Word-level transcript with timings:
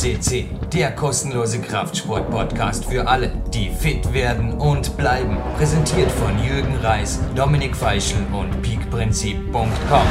CC, 0.00 0.48
der 0.72 0.92
kostenlose 0.92 1.60
Kraftsport-Podcast 1.60 2.86
für 2.86 3.06
alle, 3.06 3.30
die 3.52 3.68
fit 3.68 4.14
werden 4.14 4.54
und 4.54 4.96
bleiben. 4.96 5.36
Präsentiert 5.58 6.10
von 6.10 6.42
Jürgen 6.42 6.74
Reis, 6.76 7.20
Dominik 7.34 7.76
Feischl 7.76 8.24
und 8.32 8.62
peakprinzip.com. 8.62 10.06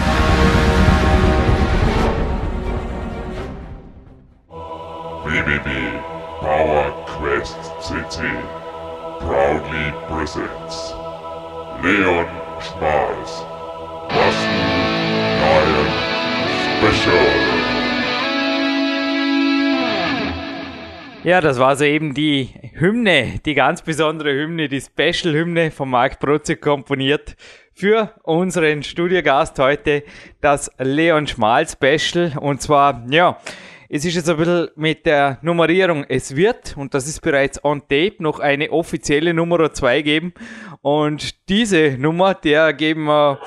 www.powerquest.cc 5.23 8.19
proudly 9.21 9.91
presents 10.07 10.93
Leon 11.81 12.27
Schmals 12.61 13.41
Rusty 14.13 14.65
Lion 15.41 15.89
Special. 16.77 17.58
Ja, 21.25 21.41
das 21.41 21.59
war 21.59 21.75
soeben 21.75 22.13
die 22.13 22.49
Hymne, 22.75 23.41
die 23.45 23.53
ganz 23.53 23.81
besondere 23.81 24.31
Hymne, 24.33 24.69
die 24.69 24.79
Special-Hymne 24.79 25.69
von 25.69 25.89
Marc 25.89 26.17
Prozig 26.17 26.61
komponiert 26.61 27.35
für 27.73 28.15
unseren 28.23 28.83
Studiogast 28.83 29.59
heute, 29.59 30.03
das 30.39 30.71
Leon 30.77 31.27
Schmal 31.27 31.67
Special. 31.67 32.37
Und 32.39 32.61
zwar, 32.61 33.05
ja, 33.09 33.37
es 33.89 34.05
ist 34.05 34.15
jetzt 34.15 34.29
ein 34.29 34.37
bisschen 34.37 34.69
mit 34.77 35.05
der 35.05 35.39
Nummerierung. 35.41 36.05
Es 36.07 36.37
wird, 36.37 36.77
und 36.77 36.93
das 36.93 37.05
ist 37.05 37.19
bereits 37.19 37.61
on 37.65 37.81
tape, 37.81 38.15
noch 38.19 38.39
eine 38.39 38.71
offizielle 38.71 39.33
Nummer 39.33 39.73
2 39.73 40.01
geben. 40.01 40.33
Und 40.81 41.49
diese 41.49 41.97
Nummer, 41.99 42.33
der 42.33 42.71
geben 42.71 43.03
wir 43.05 43.39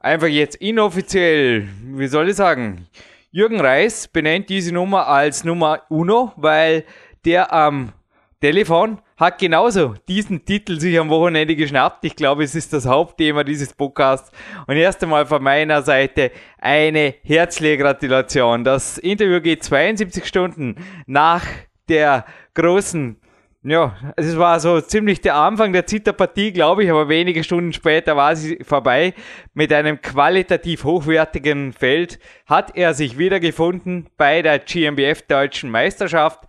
einfach 0.00 0.26
jetzt 0.26 0.56
inoffiziell, 0.56 1.68
wie 1.84 2.08
soll 2.08 2.30
ich 2.30 2.36
sagen, 2.36 2.88
Jürgen 3.32 3.60
Reis 3.60 4.08
benennt 4.08 4.48
diese 4.48 4.74
Nummer 4.74 5.06
als 5.06 5.44
Nummer 5.44 5.82
Uno, 5.88 6.32
weil 6.34 6.84
der 7.24 7.52
am 7.52 7.92
Telefon 8.40 9.02
hat 9.18 9.38
genauso 9.38 9.94
diesen 10.08 10.46
Titel 10.46 10.80
sich 10.80 10.98
am 10.98 11.10
Wochenende 11.10 11.54
geschnappt. 11.54 12.04
Ich 12.06 12.16
glaube, 12.16 12.42
es 12.42 12.54
ist 12.54 12.72
das 12.72 12.86
Hauptthema 12.86 13.44
dieses 13.44 13.74
Podcasts. 13.74 14.32
Und 14.66 14.76
erst 14.76 15.02
einmal 15.02 15.26
von 15.26 15.42
meiner 15.42 15.82
Seite 15.82 16.30
eine 16.58 17.14
herzliche 17.22 17.76
Gratulation. 17.76 18.64
Das 18.64 18.96
Interview 18.96 19.42
geht 19.42 19.62
72 19.62 20.24
Stunden 20.26 20.76
nach 21.06 21.44
der 21.88 22.24
großen 22.54 23.20
ja, 23.62 23.94
es 24.16 24.38
war 24.38 24.58
so 24.58 24.80
ziemlich 24.80 25.20
der 25.20 25.34
Anfang 25.34 25.74
der 25.74 25.84
Zitterpartie, 25.84 26.50
glaube 26.50 26.82
ich, 26.82 26.90
aber 26.90 27.10
wenige 27.10 27.44
Stunden 27.44 27.74
später 27.74 28.16
war 28.16 28.34
sie 28.34 28.58
vorbei. 28.62 29.12
Mit 29.52 29.70
einem 29.70 30.00
qualitativ 30.00 30.84
hochwertigen 30.84 31.74
Feld 31.74 32.18
hat 32.46 32.74
er 32.74 32.94
sich 32.94 33.18
wiedergefunden 33.18 34.08
bei 34.16 34.40
der 34.40 34.60
GmbF 34.60 35.20
Deutschen 35.26 35.70
Meisterschaft 35.70 36.40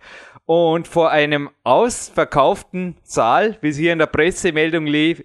und 0.52 0.86
vor 0.86 1.10
einem 1.10 1.48
ausverkauften 1.64 2.96
Saal, 3.04 3.56
wie 3.62 3.68
es 3.68 3.78
hier 3.78 3.94
in 3.94 3.98
der 3.98 4.06
Pressemeldung 4.06 4.84
lief, 4.84 5.24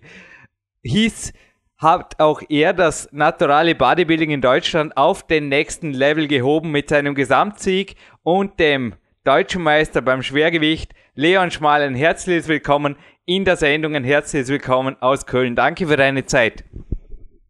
hieß, 0.84 1.34
hat 1.78 2.14
auch 2.20 2.42
er 2.48 2.72
das 2.72 3.12
naturale 3.12 3.76
Bodybuilding 3.76 4.32
in 4.32 4.40
Deutschland 4.40 4.96
auf 4.96 5.28
den 5.28 5.50
nächsten 5.50 5.92
Level 5.92 6.30
gehoben 6.30 6.72
mit 6.72 6.88
seinem 6.88 7.14
Gesamtsieg 7.14 7.96
und 8.24 8.58
dem 8.58 8.94
deutschen 9.26 9.64
Meister 9.64 10.02
beim 10.02 10.22
Schwergewicht 10.22 10.94
Leon 11.14 11.52
Schmal. 11.52 11.82
Ein 11.82 11.96
herzliches 11.96 12.48
Willkommen 12.48 12.96
in 13.26 13.44
der 13.44 13.58
Sendung, 13.58 13.96
ein 13.98 14.06
herzliches 14.06 14.50
Willkommen 14.50 14.96
aus 15.02 15.26
Köln. 15.26 15.56
Danke 15.58 15.88
für 15.88 15.98
deine 15.98 16.24
Zeit. 16.24 16.64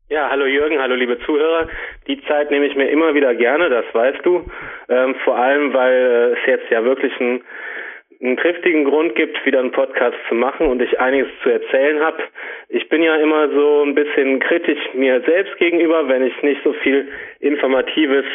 Ja, 0.10 0.30
hallo 0.32 0.46
Jürgen, 0.46 0.80
hallo 0.80 0.96
liebe 0.96 1.20
Zuhörer. 1.20 1.68
Die 2.08 2.20
Zeit 2.24 2.50
nehme 2.50 2.66
ich 2.66 2.76
mir 2.76 2.90
immer 2.90 3.14
wieder 3.14 3.36
gerne, 3.36 3.70
das 3.70 3.86
weißt 3.94 4.26
du. 4.26 4.50
Ähm, 4.88 5.16
vor 5.26 5.36
allem, 5.36 5.74
weil 5.74 6.34
es 6.34 6.40
jetzt 6.48 6.72
ja 6.72 6.84
wirklich 6.84 7.12
ein 7.20 7.44
einen 8.22 8.38
triftigen 8.38 8.86
Grund 8.86 9.16
gibt, 9.16 9.46
wieder 9.46 9.60
einen 9.60 9.72
Podcast 9.72 10.18
zu 10.28 10.36
machen 10.36 10.68
und 10.68 10.82
ich 10.82 11.00
einiges 11.00 11.28
zu 11.44 11.50
erzählen 11.50 12.00
habe. 12.00 12.18
Ich 12.70 12.90
bin 12.90 13.04
ja 13.04 13.16
immer 13.18 13.50
so 13.50 13.84
ein 13.84 13.94
bisschen 13.94 14.40
kritisch 14.40 14.80
mir 14.94 15.22
selbst 15.22 15.58
gegenüber. 15.58 16.08
Wenn 16.08 16.24
ich 16.24 16.42
nicht 16.42 16.62
so 16.64 16.74
viel 16.74 17.08
Informatives 17.40 18.26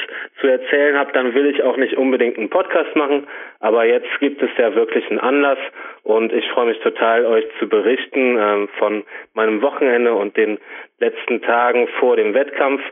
zu 0.41 0.47
erzählen 0.47 0.97
habe, 0.97 1.12
dann 1.12 1.34
will 1.34 1.47
ich 1.47 1.62
auch 1.62 1.76
nicht 1.76 1.97
unbedingt 1.97 2.38
einen 2.38 2.50
Podcast 2.50 2.94
machen. 2.94 3.26
Aber 3.60 3.84
jetzt 3.84 4.09
gibt 4.20 4.41
es 4.43 4.50
ja 4.56 4.75
wirklich 4.75 5.09
einen 5.10 5.19
Anlass 5.19 5.59
und 6.04 6.32
ich 6.32 6.49
freue 6.50 6.66
mich 6.66 6.78
total, 6.81 7.26
euch 7.26 7.44
zu 7.59 7.69
berichten 7.69 8.38
ähm, 8.38 8.69
von 8.78 9.04
meinem 9.34 9.62
Wochenende 9.62 10.14
und 10.14 10.37
den 10.37 10.59
letzten 11.00 11.43
Tagen 11.43 11.88
vor 11.99 12.16
dem 12.16 12.34
Wettkampf. 12.34 12.82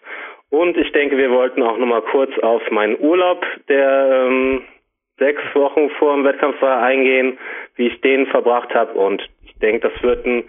Und 0.51 0.77
ich 0.77 0.91
denke, 0.91 1.17
wir 1.17 1.31
wollten 1.31 1.62
auch 1.62 1.78
nochmal 1.78 2.03
kurz 2.03 2.37
auf 2.41 2.69
meinen 2.72 2.99
Urlaub, 2.99 3.47
der 3.69 4.27
ähm, 4.27 4.62
sechs 5.20 5.42
Wochen 5.54 5.91
vor 5.91 6.14
dem 6.14 6.25
Wettkampf 6.25 6.60
eingehen, 6.62 7.38
wie 7.76 7.86
ich 7.86 8.00
den 8.00 8.26
verbracht 8.26 8.75
habe. 8.75 8.92
Und 8.94 9.22
ich 9.44 9.54
denke, 9.58 9.88
das 9.88 10.03
wird 10.03 10.26
ein 10.26 10.44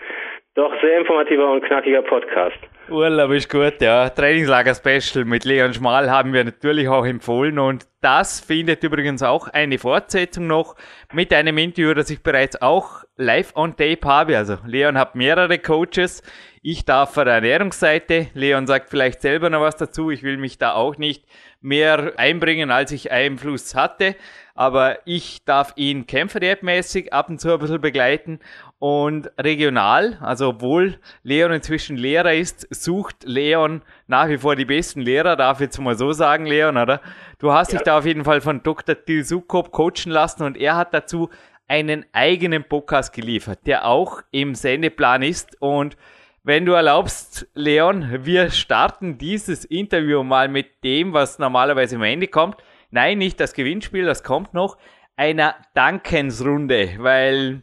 doch 0.56 0.72
sehr 0.82 1.00
informativer 1.00 1.50
und 1.50 1.64
knackiger 1.64 2.02
Podcast. 2.02 2.58
Urlaub 2.90 3.32
ist 3.32 3.50
gut, 3.50 3.76
ja. 3.80 4.10
Trainingslager-Special 4.10 5.24
mit 5.24 5.46
Leon 5.46 5.74
Schmal 5.74 6.12
haben 6.12 6.34
wir 6.34 6.44
natürlich 6.44 6.90
auch 6.90 7.06
empfohlen 7.06 7.58
und 7.58 7.86
das 8.02 8.42
findet 8.42 8.84
übrigens 8.84 9.24
auch 9.24 9.48
eine 9.48 9.78
Fortsetzung 9.78 10.48
noch 10.48 10.76
mit 11.14 11.34
einem 11.34 11.58
Interview, 11.58 11.94
das 11.94 12.10
ich 12.10 12.22
bereits 12.22 12.62
auch 12.62 13.04
live 13.16 13.56
on 13.56 13.78
tape 13.78 14.06
habe. 14.06 14.36
Also 14.36 14.58
Leon 14.66 14.98
hat 14.98 15.16
mehrere 15.16 15.58
Coaches. 15.58 16.22
Ich 16.64 16.84
darf 16.84 17.14
von 17.14 17.26
der 17.26 17.36
Ernährungsseite. 17.36 18.28
Leon 18.34 18.68
sagt 18.68 18.90
vielleicht 18.90 19.22
selber 19.22 19.50
noch 19.50 19.62
was 19.62 19.78
dazu. 19.78 20.12
Ich 20.12 20.22
will 20.22 20.38
mich 20.38 20.58
da 20.58 20.74
auch 20.74 20.98
nicht 20.98 21.26
mehr 21.62 22.14
einbringen, 22.18 22.72
als 22.72 22.92
ich 22.92 23.12
Einfluss 23.12 23.74
hatte 23.74 24.16
aber 24.62 25.00
ich 25.06 25.44
darf 25.46 25.74
ihn 25.76 26.06
kämpferdiätmäßig 26.06 27.14
ab 27.14 27.30
und 27.30 27.40
zu 27.40 27.52
ein 27.52 27.60
bisschen 27.60 27.82
begleiten 27.82 28.40
und 28.82 29.30
regional, 29.38 30.18
also 30.22 30.50
obwohl 30.50 30.98
Leon 31.22 31.52
inzwischen 31.52 31.98
Lehrer 31.98 32.34
ist, 32.34 32.66
sucht 32.72 33.24
Leon 33.26 33.84
nach 34.08 34.28
wie 34.28 34.40
vor 34.40 34.56
die 34.56 34.66
besten 34.66 35.02
Lehrer, 35.02 35.36
darf 35.36 35.60
ich 35.60 35.66
jetzt 35.66 35.80
mal 35.80 35.96
so 35.96 36.14
sagen, 36.14 36.48
Leon, 36.48 36.78
oder? 36.78 37.00
Du 37.38 37.52
hast 37.52 37.72
ja. 37.72 37.78
dich 37.78 37.86
da 37.86 38.00
auf 38.00 38.08
jeden 38.08 38.26
Fall 38.26 38.42
von 38.42 38.64
Dr. 38.64 38.96
Tilsukop 38.96 39.72
coachen 39.72 40.12
lassen 40.12 40.42
und 40.42 40.58
er 40.58 40.78
hat 40.78 40.96
dazu 40.96 41.30
einen 41.68 42.08
eigenen 42.12 42.64
Podcast 42.64 43.14
geliefert, 43.14 43.60
der 43.68 43.86
auch 43.86 44.24
im 44.32 44.56
Sendeplan 44.56 45.22
ist 45.22 45.62
und 45.62 45.96
wenn 46.44 46.66
du 46.66 46.72
erlaubst, 46.72 47.48
Leon, 47.54 48.26
wir 48.26 48.50
starten 48.50 49.20
dieses 49.20 49.64
Interview 49.64 50.24
mal 50.24 50.48
mit 50.48 50.84
dem, 50.84 51.14
was 51.14 51.38
normalerweise 51.38 51.98
am 51.98 52.02
Ende 52.02 52.28
kommt. 52.28 52.56
Nein, 52.90 53.20
nicht 53.20 53.40
das 53.40 53.54
Gewinnspiel, 53.54 54.06
das 54.06 54.24
kommt 54.24 54.56
noch. 54.56 54.80
Einer 55.16 55.56
Dankensrunde, 55.76 56.96
weil, 56.98 57.62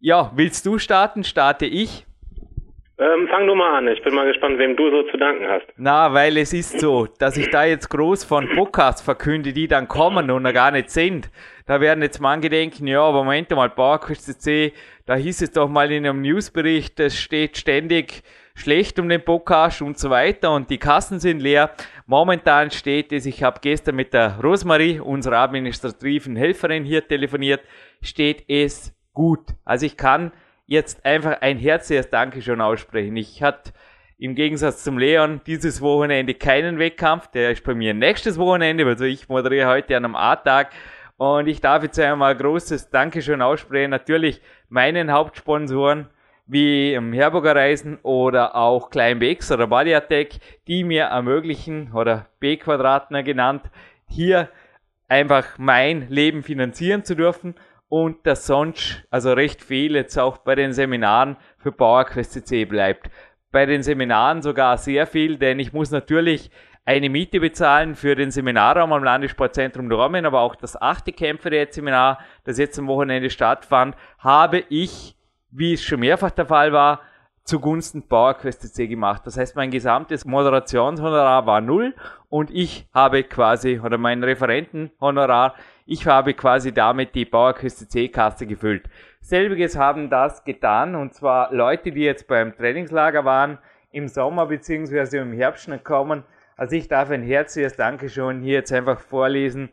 ja, 0.00 0.32
willst 0.34 0.66
du 0.66 0.78
starten? 0.78 1.24
Starte 1.24 1.66
ich. 1.66 2.06
Ähm, 2.98 3.28
fang 3.28 3.46
du 3.46 3.54
mal 3.54 3.78
an. 3.78 3.88
Ich 3.88 4.02
bin 4.02 4.14
mal 4.14 4.26
gespannt, 4.26 4.58
wem 4.58 4.76
du 4.76 4.90
so 4.90 5.04
zu 5.04 5.16
danken 5.16 5.46
hast. 5.48 5.64
Na, 5.76 6.12
weil 6.12 6.36
es 6.36 6.52
ist 6.52 6.80
so, 6.80 7.06
dass 7.18 7.38
ich 7.38 7.48
da 7.48 7.64
jetzt 7.64 7.88
groß 7.88 8.24
von 8.24 8.46
Podcasts 8.54 9.00
verkünde, 9.00 9.54
die 9.54 9.68
dann 9.68 9.88
kommen 9.88 10.30
und 10.30 10.42
noch 10.42 10.52
gar 10.52 10.70
nicht 10.70 10.90
sind. 10.90 11.30
Da 11.64 11.80
werden 11.80 12.02
jetzt 12.02 12.20
manche 12.20 12.50
denken, 12.50 12.86
ja, 12.86 13.00
aber 13.00 13.24
Moment 13.24 13.50
mal, 13.52 13.70
PowerQuest 13.70 14.42
C, 14.42 14.74
da 15.06 15.14
hieß 15.14 15.40
es 15.40 15.52
doch 15.52 15.68
mal 15.68 15.90
in 15.90 16.04
einem 16.04 16.20
Newsbericht, 16.20 17.00
es 17.00 17.18
steht 17.18 17.56
ständig 17.56 18.22
schlecht 18.54 18.98
um 18.98 19.08
den 19.08 19.24
Podcast 19.24 19.80
und 19.80 19.98
so 19.98 20.10
weiter 20.10 20.52
und 20.52 20.68
die 20.68 20.76
Kassen 20.76 21.20
sind 21.20 21.40
leer. 21.40 21.70
Momentan 22.06 22.70
steht 22.70 23.12
es, 23.12 23.24
ich 23.24 23.42
habe 23.42 23.60
gestern 23.62 23.96
mit 23.96 24.12
der 24.12 24.38
Rosmarie, 24.42 25.00
unserer 25.00 25.38
administrativen 25.38 26.36
Helferin 26.36 26.84
hier 26.84 27.06
telefoniert, 27.06 27.62
steht 28.02 28.44
es 28.48 28.94
gut. 29.20 29.52
Also 29.66 29.84
ich 29.84 29.98
kann 29.98 30.32
jetzt 30.64 31.04
einfach 31.04 31.42
ein 31.42 31.58
herzliches 31.58 32.08
Dankeschön 32.08 32.62
aussprechen. 32.62 33.14
Ich 33.16 33.42
hatte 33.42 33.72
im 34.16 34.34
Gegensatz 34.34 34.82
zum 34.82 34.96
Leon 34.96 35.42
dieses 35.46 35.82
Wochenende 35.82 36.32
keinen 36.32 36.78
Wettkampf. 36.78 37.26
Der 37.26 37.50
ist 37.50 37.62
bei 37.62 37.74
mir 37.74 37.92
nächstes 37.92 38.38
Wochenende, 38.38 38.86
also 38.86 39.04
ich 39.04 39.28
moderiere 39.28 39.68
heute 39.68 39.94
an 39.94 40.06
einem 40.06 40.16
A-Tag. 40.16 40.70
Und 41.18 41.48
ich 41.48 41.60
darf 41.60 41.82
jetzt 41.82 42.00
einmal 42.00 42.34
großes 42.34 42.88
Dankeschön 42.88 43.42
aussprechen. 43.42 43.90
Natürlich 43.90 44.40
meinen 44.70 45.12
Hauptsponsoren, 45.12 46.06
wie 46.46 46.94
im 46.94 47.12
Herburger 47.12 47.54
Reisen 47.54 47.98
oder 48.02 48.56
auch 48.56 48.88
Klein 48.88 49.18
BX 49.18 49.52
oder 49.52 49.66
Body 49.66 49.94
Attack, 49.94 50.28
die 50.66 50.82
mir 50.82 51.04
ermöglichen, 51.04 51.92
oder 51.92 52.26
B-Quadratner 52.40 53.22
genannt, 53.22 53.64
hier 54.06 54.48
einfach 55.08 55.58
mein 55.58 56.08
Leben 56.08 56.42
finanzieren 56.42 57.04
zu 57.04 57.14
dürfen 57.14 57.54
und 57.90 58.26
das 58.26 58.46
sonst, 58.46 59.04
also 59.10 59.34
recht 59.34 59.62
viel 59.62 59.94
jetzt 59.94 60.16
auch 60.18 60.38
bei 60.38 60.54
den 60.54 60.72
Seminaren 60.72 61.36
für 61.58 61.72
PowerQuest 61.72 62.32
CC 62.32 62.64
bleibt. 62.64 63.10
Bei 63.52 63.66
den 63.66 63.82
Seminaren 63.82 64.40
sogar 64.40 64.78
sehr 64.78 65.06
viel, 65.06 65.36
denn 65.36 65.58
ich 65.58 65.74
muss 65.74 65.90
natürlich 65.90 66.50
eine 66.86 67.10
Miete 67.10 67.40
bezahlen 67.40 67.94
für 67.94 68.14
den 68.14 68.30
Seminarraum 68.30 68.94
am 68.94 69.04
Landessportzentrum 69.04 69.90
Dormen, 69.90 70.24
aber 70.24 70.40
auch 70.40 70.54
das 70.54 70.80
achte 70.80 71.12
Kämpfer-Seminar, 71.12 72.20
das 72.44 72.56
jetzt 72.56 72.78
am 72.78 72.86
Wochenende 72.86 73.28
stattfand, 73.28 73.94
habe 74.18 74.64
ich 74.70 75.16
wie 75.50 75.74
es 75.74 75.82
schon 75.82 76.00
mehrfach 76.00 76.30
der 76.30 76.46
Fall 76.46 76.72
war, 76.72 77.00
zugunsten 77.44 78.06
PowerQuest 78.06 78.74
C 78.74 78.86
gemacht. 78.86 79.22
Das 79.24 79.36
heißt, 79.36 79.56
mein 79.56 79.70
gesamtes 79.70 80.24
Moderationshonorar 80.24 81.46
war 81.46 81.60
null 81.60 81.94
und 82.28 82.50
ich 82.50 82.86
habe 82.94 83.24
quasi, 83.24 83.80
oder 83.80 83.98
mein 83.98 84.22
Referentenhonorar 84.22 85.54
ich 85.90 86.06
habe 86.06 86.34
quasi 86.34 86.72
damit 86.72 87.16
die 87.16 87.24
Bauerküste 87.24 87.88
C-Kasse 87.88 88.46
gefüllt. 88.46 88.88
Selbiges 89.20 89.76
haben 89.76 90.08
das 90.08 90.44
getan 90.44 90.94
und 90.94 91.14
zwar 91.14 91.52
Leute, 91.52 91.90
die 91.90 92.02
jetzt 92.02 92.28
beim 92.28 92.56
Trainingslager 92.56 93.24
waren, 93.24 93.58
im 93.90 94.06
Sommer 94.06 94.46
beziehungsweise 94.46 95.18
im 95.18 95.32
Herbst 95.32 95.66
noch 95.66 95.82
kommen. 95.82 96.22
Also 96.56 96.76
ich 96.76 96.86
darf 96.86 97.10
ein 97.10 97.24
herzliches 97.24 97.74
Dankeschön 97.74 98.40
hier 98.40 98.58
jetzt 98.58 98.72
einfach 98.72 99.00
vorlesen. 99.00 99.70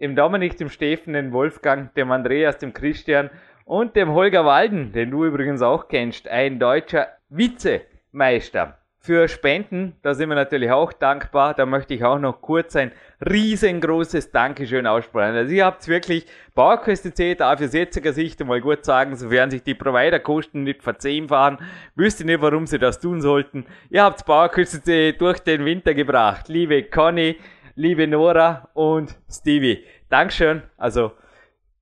Dem 0.00 0.16
Dominik, 0.16 0.56
dem 0.56 0.68
Steffen, 0.68 1.12
dem 1.12 1.30
Wolfgang, 1.32 1.94
dem 1.94 2.10
Andreas, 2.10 2.58
dem 2.58 2.72
Christian 2.72 3.30
und 3.64 3.94
dem 3.94 4.10
Holger 4.10 4.44
Walden, 4.44 4.90
den 4.90 5.12
du 5.12 5.24
übrigens 5.24 5.62
auch 5.62 5.86
kennst, 5.86 6.26
ein 6.26 6.58
deutscher 6.58 7.06
Vizemeister. 7.28 8.81
Für 9.04 9.26
Spenden, 9.26 9.96
da 10.02 10.14
sind 10.14 10.28
wir 10.28 10.36
natürlich 10.36 10.70
auch 10.70 10.92
dankbar. 10.92 11.54
Da 11.54 11.66
möchte 11.66 11.92
ich 11.92 12.04
auch 12.04 12.20
noch 12.20 12.40
kurz 12.40 12.76
ein 12.76 12.92
riesengroßes 13.28 14.30
Dankeschön 14.30 14.86
aussprechen. 14.86 15.34
Also 15.34 15.52
ihr 15.52 15.64
habt 15.64 15.88
wirklich, 15.88 16.24
Bauerquest 16.54 17.18
darf 17.40 17.60
aus 17.60 17.72
jetziger 17.72 18.12
Sicht 18.12 18.40
einmal 18.40 18.60
gut 18.60 18.84
sagen, 18.84 19.16
sofern 19.16 19.50
sich 19.50 19.64
die 19.64 19.74
Providerkosten 19.74 20.62
nicht 20.62 20.84
verzehnfachen, 20.84 21.58
wüsste 21.96 22.24
nicht, 22.24 22.42
warum 22.42 22.68
sie 22.68 22.78
das 22.78 23.00
tun 23.00 23.20
sollten. 23.20 23.66
Ihr 23.90 24.04
habt 24.04 24.24
Bauerquest 24.24 24.86
durch 24.86 25.40
den 25.40 25.64
Winter 25.64 25.94
gebracht. 25.94 26.48
Liebe 26.48 26.84
Conny, 26.84 27.38
liebe 27.74 28.06
Nora 28.06 28.68
und 28.74 29.18
Stevie. 29.28 29.84
Dankeschön. 30.10 30.62
Also 30.76 31.10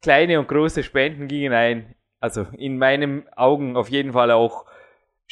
kleine 0.01 0.39
und 0.39 0.49
große 0.49 0.83
Spenden 0.83 1.29
gingen 1.29 1.53
ein. 1.53 1.95
Also 2.19 2.47
in 2.57 2.79
meinen 2.79 3.29
Augen 3.37 3.77
auf 3.77 3.91
jeden 3.91 4.15
Fall 4.15 4.31
auch 4.31 4.70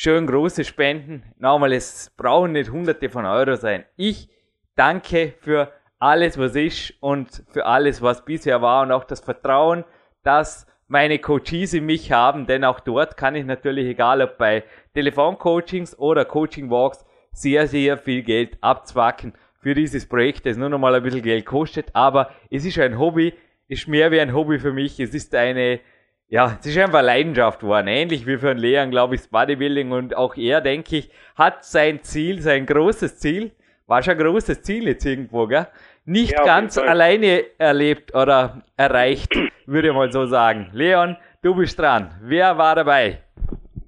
schön 0.00 0.28
große 0.28 0.62
Spenden. 0.62 1.24
Nochmal, 1.40 1.72
es 1.72 2.12
brauchen 2.16 2.52
nicht 2.52 2.70
hunderte 2.70 3.10
von 3.10 3.26
Euro 3.26 3.56
sein. 3.56 3.84
Ich 3.96 4.28
danke 4.76 5.34
für 5.40 5.72
alles, 5.98 6.38
was 6.38 6.54
ist 6.54 6.94
und 7.00 7.42
für 7.50 7.66
alles, 7.66 8.00
was 8.00 8.24
bisher 8.24 8.62
war 8.62 8.84
und 8.84 8.92
auch 8.92 9.02
das 9.02 9.18
Vertrauen, 9.18 9.84
dass 10.22 10.68
meine 10.86 11.18
Coaches 11.18 11.74
in 11.74 11.84
mich 11.84 12.12
haben, 12.12 12.46
denn 12.46 12.62
auch 12.62 12.78
dort 12.78 13.16
kann 13.16 13.34
ich 13.34 13.44
natürlich, 13.44 13.88
egal 13.88 14.22
ob 14.22 14.38
bei 14.38 14.62
Telefoncoachings 14.94 15.98
oder 15.98 16.24
Coaching 16.24 16.70
Walks, 16.70 17.04
sehr, 17.32 17.66
sehr 17.66 17.98
viel 17.98 18.22
Geld 18.22 18.56
abzwacken 18.60 19.32
für 19.60 19.74
dieses 19.74 20.08
Projekt, 20.08 20.46
das 20.46 20.56
nur 20.56 20.68
noch 20.68 20.78
mal 20.78 20.94
ein 20.94 21.02
bisschen 21.02 21.22
Geld 21.22 21.44
kostet, 21.44 21.92
aber 21.94 22.30
es 22.52 22.64
ist 22.64 22.78
ein 22.78 23.00
Hobby, 23.00 23.34
ist 23.66 23.88
mehr 23.88 24.12
wie 24.12 24.20
ein 24.20 24.32
Hobby 24.32 24.60
für 24.60 24.72
mich, 24.72 25.00
es 25.00 25.12
ist 25.12 25.34
eine, 25.34 25.80
ja, 26.28 26.56
es 26.60 26.66
ist 26.66 26.78
einfach 26.78 27.02
Leidenschaft 27.02 27.60
geworden. 27.60 27.88
Ähnlich 27.88 28.26
wie 28.26 28.36
für 28.36 28.50
einen 28.50 28.60
Leon, 28.60 28.90
glaube 28.90 29.14
ich, 29.14 29.22
das 29.22 29.30
Bodybuilding. 29.30 29.92
Und 29.92 30.16
auch 30.16 30.36
er, 30.36 30.60
denke 30.60 30.96
ich, 30.96 31.10
hat 31.36 31.64
sein 31.64 32.02
Ziel, 32.02 32.40
sein 32.40 32.66
großes 32.66 33.18
Ziel, 33.18 33.52
war 33.86 34.02
schon 34.02 34.12
ein 34.12 34.18
großes 34.18 34.62
Ziel 34.62 34.86
jetzt 34.86 35.06
irgendwo, 35.06 35.46
gell? 35.46 35.66
Nicht 36.04 36.32
ja, 36.32 36.44
ganz 36.44 36.76
alleine 36.78 37.44
erlebt 37.58 38.14
oder 38.14 38.62
erreicht, 38.76 39.34
würde 39.66 39.88
ich 39.88 39.94
mal 39.94 40.12
so 40.12 40.26
sagen. 40.26 40.68
Leon, 40.72 41.16
du 41.42 41.54
bist 41.54 41.78
dran. 41.78 42.10
Wer 42.22 42.56
war 42.58 42.74
dabei? 42.74 43.18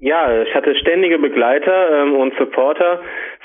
Ja, 0.01 0.43
ich 0.43 0.55
hatte 0.55 0.75
ständige 0.77 1.19
Begleiter 1.19 2.03
ähm, 2.03 2.17
und 2.17 2.33
Supporter 2.39 3.01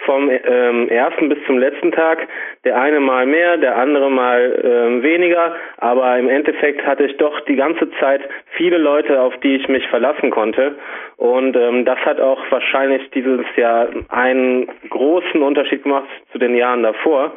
vom 0.05 0.29
ähm, 0.29 0.89
ersten 0.89 1.29
bis 1.29 1.37
zum 1.45 1.57
letzten 1.57 1.91
Tag. 1.91 2.27
Der 2.63 2.79
eine 2.79 2.99
mal 2.99 3.25
mehr, 3.25 3.57
der 3.57 3.77
andere 3.77 4.09
mal 4.09 4.61
ähm, 4.63 5.03
weniger, 5.03 5.55
aber 5.77 6.17
im 6.17 6.29
Endeffekt 6.29 6.85
hatte 6.85 7.05
ich 7.05 7.17
doch 7.17 7.39
die 7.41 7.55
ganze 7.55 7.89
Zeit 7.99 8.21
viele 8.55 8.77
Leute, 8.77 9.19
auf 9.19 9.35
die 9.37 9.55
ich 9.55 9.67
mich 9.67 9.87
verlassen 9.87 10.29
konnte. 10.29 10.75
Und 11.17 11.55
ähm, 11.55 11.85
das 11.85 11.99
hat 11.99 12.19
auch 12.19 12.39
wahrscheinlich 12.49 13.09
dieses 13.11 13.45
Jahr 13.55 13.89
einen 14.09 14.67
großen 14.89 15.41
Unterschied 15.41 15.83
gemacht 15.83 16.07
zu 16.31 16.37
den 16.37 16.55
Jahren 16.55 16.83
davor. 16.83 17.33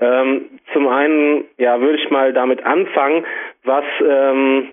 Ähm, 0.00 0.46
zum 0.72 0.86
einen, 0.88 1.44
ja, 1.56 1.80
würde 1.80 1.98
ich 1.98 2.10
mal 2.10 2.32
damit 2.32 2.64
anfangen, 2.64 3.24
was 3.64 3.84
ähm, 4.00 4.68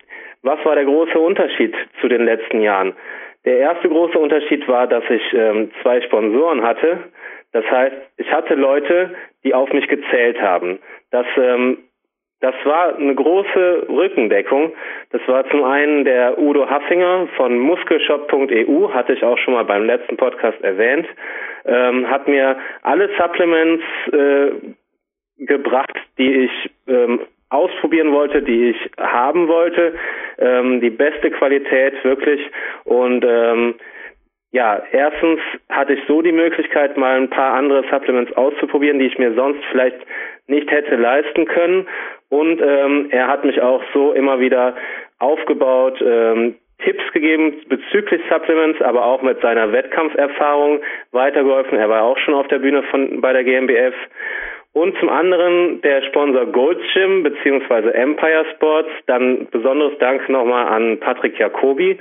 was 0.46 0.64
war 0.64 0.76
der 0.76 0.86
große 0.86 1.18
Unterschied 1.18 1.74
zu 2.00 2.08
den 2.08 2.24
letzten 2.24 2.62
Jahren? 2.62 2.94
Der 3.46 3.58
erste 3.58 3.90
große 3.90 4.18
Unterschied 4.18 4.68
war, 4.68 4.86
dass 4.86 5.04
ich 5.10 5.34
ähm, 5.34 5.72
zwei 5.82 6.02
Sponsoren 6.02 6.62
hatte. 6.62 7.00
Das 7.56 7.64
heißt, 7.72 7.96
ich 8.18 8.30
hatte 8.34 8.54
Leute, 8.54 9.16
die 9.46 9.54
auf 9.54 9.72
mich 9.72 9.88
gezählt 9.88 10.42
haben. 10.42 10.78
Das, 11.12 11.26
ähm, 11.38 11.78
das 12.42 12.54
war 12.66 12.98
eine 12.98 13.16
große 13.16 13.86
Rückendeckung. 13.88 14.74
Das 15.12 15.22
war 15.28 15.50
zum 15.50 15.64
einen 15.64 16.04
der 16.04 16.38
Udo 16.38 16.70
Haffinger 16.70 17.30
von 17.38 17.58
muskelshop.eu, 17.58 18.90
hatte 18.94 19.14
ich 19.14 19.24
auch 19.24 19.38
schon 19.38 19.54
mal 19.54 19.64
beim 19.64 19.86
letzten 19.86 20.18
Podcast 20.18 20.62
erwähnt, 20.66 21.08
ähm, 21.64 22.10
hat 22.10 22.28
mir 22.28 22.58
alle 22.82 23.10
Supplements 23.18 23.86
äh, 24.12 25.46
gebracht, 25.46 25.96
die 26.18 26.50
ich 26.50 26.72
ähm, 26.90 27.22
ausprobieren 27.48 28.12
wollte, 28.12 28.42
die 28.42 28.72
ich 28.72 28.92
haben 29.00 29.48
wollte, 29.48 29.94
ähm, 30.40 30.82
die 30.82 30.90
beste 30.90 31.32
Qualität 31.32 32.04
wirklich 32.04 32.42
und 32.84 33.24
ähm, 33.26 33.76
ja, 34.56 34.82
erstens 34.94 35.42
hatte 35.68 35.96
ich 35.96 36.00
so 36.08 36.22
die 36.22 36.32
Möglichkeit, 36.32 36.96
mal 36.96 37.18
ein 37.18 37.30
paar 37.30 37.56
andere 37.56 37.84
Supplements 37.92 38.32
auszuprobieren, 38.38 39.00
die 39.00 39.08
ich 39.08 39.18
mir 39.18 39.34
sonst 39.34 39.60
vielleicht 39.70 39.98
nicht 40.48 40.72
hätte 40.72 40.96
leisten 40.96 41.46
können. 41.46 41.86
Und 42.30 42.62
ähm, 42.62 43.08
er 43.10 43.28
hat 43.28 43.44
mich 43.44 43.62
auch 43.62 43.84
so 43.94 44.14
immer 44.14 44.40
wieder 44.40 44.74
aufgebaut, 45.20 46.02
ähm, 46.02 46.56
Tipps 46.86 47.04
gegeben 47.12 47.64
bezüglich 47.68 48.22
Supplements, 48.30 48.82
aber 48.82 49.04
auch 49.04 49.22
mit 49.22 49.42
seiner 49.42 49.74
Wettkampferfahrung 49.74 50.80
weitergeholfen. 51.12 51.78
Er 51.78 51.90
war 51.90 52.04
auch 52.04 52.18
schon 52.20 52.34
auf 52.34 52.48
der 52.48 52.60
Bühne 52.60 52.84
von 52.84 53.20
bei 53.20 53.34
der 53.34 53.44
GmbF 53.44 53.94
und 54.76 54.98
zum 55.00 55.08
anderen 55.08 55.80
der 55.82 56.02
Sponsor 56.04 56.48
Gold 56.48 56.78
Gym 56.94 57.24
bzw. 57.24 57.92
Empire 57.92 58.46
Sports. 58.56 58.90
Dann 59.08 59.48
besonderes 59.50 59.98
Dank 60.00 60.28
nochmal 60.28 60.68
an 60.68 61.00
Patrick 61.00 61.40
Jacobi. 61.40 61.98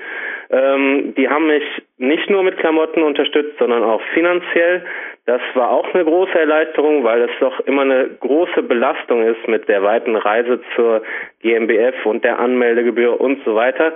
Ähm, 0.50 1.14
die 1.16 1.28
haben 1.28 1.46
mich 1.46 1.62
nicht 1.98 2.28
nur 2.28 2.42
mit 2.42 2.58
Klamotten 2.58 3.04
unterstützt, 3.04 3.56
sondern 3.60 3.84
auch 3.84 4.02
finanziell. 4.12 4.84
Das 5.24 5.40
war 5.54 5.70
auch 5.70 5.94
eine 5.94 6.04
große 6.04 6.36
Erleichterung, 6.36 7.04
weil 7.04 7.22
es 7.22 7.30
doch 7.38 7.60
immer 7.60 7.82
eine 7.82 8.10
große 8.18 8.64
Belastung 8.64 9.22
ist 9.22 9.46
mit 9.46 9.68
der 9.68 9.84
weiten 9.84 10.16
Reise 10.16 10.60
zur 10.74 11.02
GmbF 11.42 12.04
und 12.04 12.24
der 12.24 12.40
Anmeldegebühr 12.40 13.20
und 13.20 13.38
so 13.44 13.54
weiter. 13.54 13.92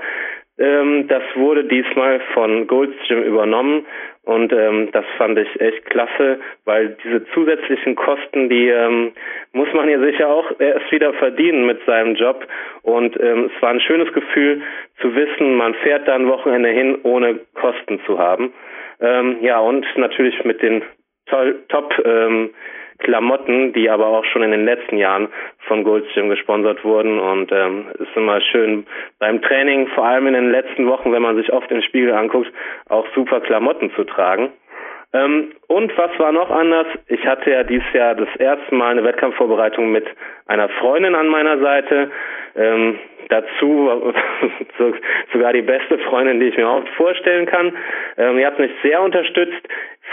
Ähm, 0.58 1.06
das 1.08 1.22
wurde 1.36 1.64
diesmal 1.64 2.20
von 2.34 2.66
Goldstream 2.66 3.22
übernommen 3.22 3.86
und 4.28 4.52
ähm, 4.52 4.90
das 4.92 5.06
fand 5.16 5.38
ich 5.38 5.58
echt 5.58 5.86
klasse, 5.86 6.38
weil 6.66 6.98
diese 7.02 7.24
zusätzlichen 7.32 7.94
Kosten, 7.94 8.50
die 8.50 8.68
ähm, 8.68 9.12
muss 9.52 9.72
man 9.72 9.88
ja 9.88 9.98
sicher 10.00 10.28
auch 10.28 10.52
erst 10.58 10.92
wieder 10.92 11.14
verdienen 11.14 11.64
mit 11.64 11.82
seinem 11.86 12.14
Job. 12.14 12.46
Und 12.82 13.18
ähm, 13.18 13.50
es 13.54 13.62
war 13.62 13.70
ein 13.70 13.80
schönes 13.80 14.12
Gefühl 14.12 14.60
zu 15.00 15.14
wissen, 15.14 15.54
man 15.54 15.72
fährt 15.76 16.06
da 16.06 16.14
ein 16.14 16.28
Wochenende 16.28 16.68
hin, 16.68 16.98
ohne 17.04 17.40
Kosten 17.54 18.00
zu 18.04 18.18
haben. 18.18 18.52
Ähm, 19.00 19.38
ja, 19.40 19.60
und 19.60 19.86
natürlich 19.96 20.44
mit 20.44 20.60
den 20.60 20.82
toll, 21.24 21.64
top 21.68 21.94
ähm, 22.04 22.50
Klamotten, 22.98 23.72
die 23.72 23.88
aber 23.88 24.06
auch 24.06 24.24
schon 24.24 24.42
in 24.42 24.50
den 24.50 24.64
letzten 24.64 24.96
Jahren 24.96 25.28
von 25.66 25.84
Goldstream 25.84 26.28
gesponsert 26.28 26.84
wurden 26.84 27.18
und 27.18 27.52
ähm, 27.52 27.86
ist 27.98 28.16
immer 28.16 28.40
schön 28.40 28.86
beim 29.18 29.40
Training, 29.42 29.86
vor 29.88 30.04
allem 30.04 30.26
in 30.26 30.34
den 30.34 30.50
letzten 30.50 30.86
Wochen, 30.86 31.12
wenn 31.12 31.22
man 31.22 31.36
sich 31.36 31.52
oft 31.52 31.70
im 31.70 31.82
Spiegel 31.82 32.12
anguckt, 32.12 32.52
auch 32.88 33.06
super 33.14 33.40
Klamotten 33.40 33.92
zu 33.94 34.04
tragen. 34.04 34.52
Ähm, 35.12 35.52
und 35.68 35.96
was 35.96 36.10
war 36.18 36.32
noch 36.32 36.50
anders? 36.50 36.86
Ich 37.06 37.24
hatte 37.26 37.50
ja 37.50 37.62
dieses 37.62 37.90
Jahr 37.94 38.14
das 38.14 38.28
erste 38.36 38.74
Mal 38.74 38.90
eine 38.90 39.04
Wettkampfvorbereitung 39.04 39.90
mit 39.90 40.06
einer 40.46 40.68
Freundin 40.68 41.14
an 41.14 41.28
meiner 41.28 41.58
Seite. 41.58 42.10
Ähm, 42.56 42.98
dazu 43.28 44.12
sogar 45.32 45.52
die 45.52 45.62
beste 45.62 45.98
Freundin, 45.98 46.40
die 46.40 46.48
ich 46.48 46.56
mir 46.56 46.68
auch 46.68 46.86
vorstellen 46.96 47.46
kann. 47.46 47.72
Ähm, 48.16 48.36
die 48.36 48.44
hat 48.44 48.58
mich 48.58 48.72
sehr 48.82 49.00
unterstützt, 49.00 49.66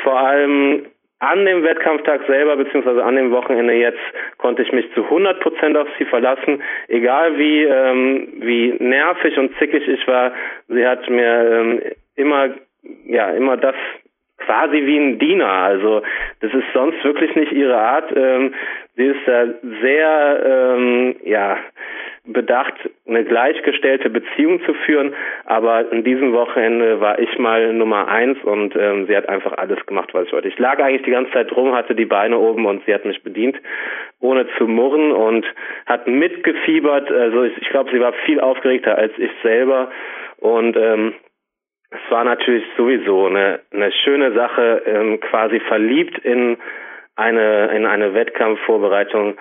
vor 0.03 0.17
allem 0.17 0.85
an 1.25 1.46
dem 1.46 1.63
Wettkampftag 1.63 2.22
selber, 2.27 2.55
beziehungsweise 2.55 3.03
an 3.03 3.15
dem 3.15 3.32
Wochenende 3.32 3.74
jetzt, 3.74 4.00
konnte 4.38 4.62
ich 4.62 4.72
mich 4.72 4.91
zu 4.94 5.03
100 5.03 5.39
Prozent 5.39 5.77
auf 5.77 5.88
sie 5.98 6.05
verlassen. 6.05 6.62
Egal 6.88 7.38
wie, 7.38 7.63
ähm, 7.63 8.27
wie 8.39 8.75
nervig 8.79 9.38
und 9.38 9.55
zickig 9.58 9.88
ich 9.88 10.08
war, 10.08 10.34
sie 10.67 10.86
hat 10.86 11.10
mir 11.10 11.51
ähm, 11.51 11.82
immer, 12.15 12.50
ja, 13.05 13.32
immer 13.32 13.58
das 13.58 13.75
quasi 14.38 14.86
wie 14.86 14.98
ein 14.98 15.20
Diener. 15.20 15.50
Also 15.50 16.01
das 16.41 16.53
ist 16.53 16.67
sonst 16.74 17.03
wirklich 17.03 17.36
nicht 17.36 17.51
ihre 17.51 17.77
Art. 17.77 18.12
Ähm, 18.15 18.53
sie 18.96 19.05
ist 19.05 19.22
da 19.25 19.48
sehr, 19.82 20.44
ähm, 20.46 21.15
ja, 21.24 21.58
bedacht, 22.25 22.74
eine 23.08 23.24
gleichgestellte 23.24 24.10
Beziehung 24.10 24.62
zu 24.65 24.74
führen. 24.74 25.13
Aber 25.46 25.91
in 25.91 26.03
diesem 26.03 26.34
Wochenende 26.34 27.00
war 27.00 27.20
ich 27.20 27.38
mal 27.38 27.74
Nummer 27.74 28.08
eins 28.08 28.38
und 28.44 28.75
ähm, 28.75 29.08
sie 29.08 29.15
hat 29.15 29.29
einfach 29.29 29.53
alles 29.58 29.86
gemacht, 29.86 30.13
was 30.13 30.27
ich 30.27 30.34
wollte. 30.34 30.48
Ich 30.48 30.58
lag 30.60 30.79
eigentlich 30.79 31.03
die 31.03 31.12
ganze 31.12 31.32
Zeit 31.32 31.51
drum, 31.51 31.74
hatte 31.74 31.96
die 31.96 32.05
Beine 32.05 32.38
oben 32.38 32.65
und 32.65 32.84
sie 32.86 32.94
hat 32.94 33.05
mich 33.05 33.22
bedient, 33.24 33.58
ohne 34.20 34.48
zu 34.58 34.67
murren 34.67 35.12
und 35.12 35.46
hat 35.86 36.08
mitgefiebert. 36.08 37.12
Also 37.12 37.44
ich, 37.44 37.58
ich 37.58 37.70
glaube, 37.70 37.91
sie 37.91 38.00
war 38.00 38.13
viel 38.25 38.39
aufgeregter 38.39 38.98
als 38.98 39.13
ich 39.17 39.32
selber. 39.44 39.91
Und 40.38 40.75
ähm, 40.75 41.13
es 41.91 42.12
war 42.12 42.24
natürlich 42.24 42.63
sowieso 42.77 43.27
eine, 43.27 43.60
eine 43.72 43.91
schöne 44.03 44.34
Sache, 44.34 44.82
ähm, 44.86 45.20
quasi 45.20 45.60
verliebt 45.62 46.17
in 46.20 46.58
eine 47.15 47.67
in 47.75 47.86
eine 47.86 48.13
Wettkampfvorbereitung 48.13 49.38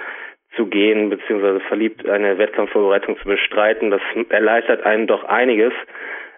zu 0.57 0.67
gehen, 0.67 1.11
beziehungsweise 1.11 1.61
verliebt 1.61 2.09
eine 2.09 2.39
Wettkampfvorbereitung 2.39 3.19
zu 3.19 3.29
bestreiten. 3.29 3.91
Das 3.91 4.01
erleichtert 4.29 4.85
einen 4.85 5.07
doch 5.07 5.25
einiges. 5.25 5.73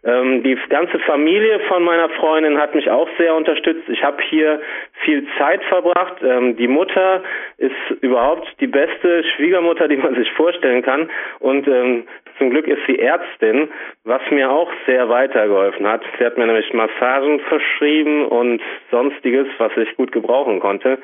Ähm, 0.07 0.45
die 0.45 0.57
ganze 0.69 1.01
Familie 1.01 1.59
von 1.69 1.83
meiner 1.83 2.09
Freundin 2.11 2.59
hat 2.59 2.75
mich 2.77 2.89
auch 2.89 3.09
sehr 3.19 3.35
unterstützt. 3.35 3.89
Ich 3.89 4.05
habe 4.05 4.23
hier 4.23 4.61
viel 5.05 5.27
Zeit 5.37 5.63
verbracht. 5.65 6.23
Ähm, 6.23 6.57
die 6.57 6.69
Mutter 6.69 7.25
ist 7.59 7.75
überhaupt 8.03 8.47
die 8.61 8.69
beste 8.69 9.25
Schwiegermutter, 9.35 9.89
die 9.89 9.97
man 9.97 10.15
sich 10.15 10.31
vorstellen 10.33 10.83
kann. 10.83 11.11
Und 11.41 11.67
ähm, 11.67 12.05
zum 12.39 12.51
Glück 12.51 12.69
ist 12.69 12.81
sie 12.87 13.01
Ärztin, 13.01 13.69
was 14.05 14.23
mir 14.31 14.49
auch 14.49 14.71
sehr 14.87 15.09
weitergeholfen 15.09 15.89
hat. 15.89 16.03
Sie 16.19 16.25
hat 16.25 16.39
mir 16.39 16.47
nämlich 16.47 16.73
Massagen 16.73 17.41
verschrieben 17.41 18.27
und 18.27 18.63
sonstiges, 18.93 19.49
was 19.59 19.73
ich 19.77 19.97
gut 19.97 20.13
gebrauchen 20.13 20.61
konnte. 20.61 20.99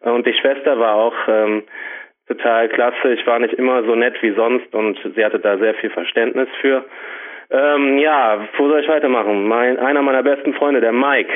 Und 0.00 0.26
die 0.26 0.34
Schwester 0.34 0.80
war 0.80 0.94
auch 0.94 1.14
ähm, 1.28 1.62
total 2.28 2.68
klasse. 2.68 3.12
Ich 3.12 3.26
war 3.26 3.38
nicht 3.38 3.54
immer 3.54 3.82
so 3.84 3.94
nett 3.94 4.14
wie 4.22 4.32
sonst 4.32 4.72
und 4.74 4.98
sie 5.14 5.24
hatte 5.24 5.40
da 5.40 5.58
sehr 5.58 5.74
viel 5.74 5.90
Verständnis 5.90 6.48
für. 6.60 6.84
Ähm, 7.50 7.98
ja, 7.98 8.46
wo 8.56 8.68
soll 8.68 8.80
ich 8.80 8.88
weitermachen? 8.88 9.48
Mein, 9.48 9.78
einer 9.78 10.02
meiner 10.02 10.22
besten 10.22 10.54
Freunde, 10.54 10.80
der 10.80 10.92
Mike. 10.92 11.32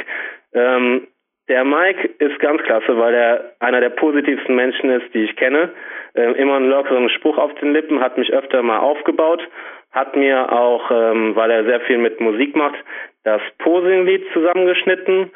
Ähm, 0.52 1.06
der 1.48 1.64
Mike 1.64 2.08
ist 2.18 2.38
ganz 2.38 2.62
klasse, 2.62 2.96
weil 2.98 3.14
er 3.14 3.52
einer 3.58 3.80
der 3.80 3.90
positivsten 3.90 4.54
Menschen 4.54 4.90
ist, 4.90 5.12
die 5.14 5.24
ich 5.24 5.36
kenne. 5.36 5.70
Ähm, 6.14 6.34
immer 6.34 6.56
einen 6.56 6.68
lockeren 6.68 7.08
Spruch 7.08 7.38
auf 7.38 7.52
den 7.54 7.72
Lippen, 7.72 8.00
hat 8.00 8.18
mich 8.18 8.32
öfter 8.32 8.62
mal 8.62 8.78
aufgebaut, 8.78 9.42
hat 9.90 10.14
mir 10.14 10.52
auch, 10.52 10.90
ähm, 10.90 11.34
weil 11.34 11.50
er 11.50 11.64
sehr 11.64 11.80
viel 11.80 11.98
mit 11.98 12.20
Musik 12.20 12.54
macht, 12.54 12.78
das 13.24 13.40
Posing-Lied 13.58 14.24
zusammengeschnitten. 14.32 15.30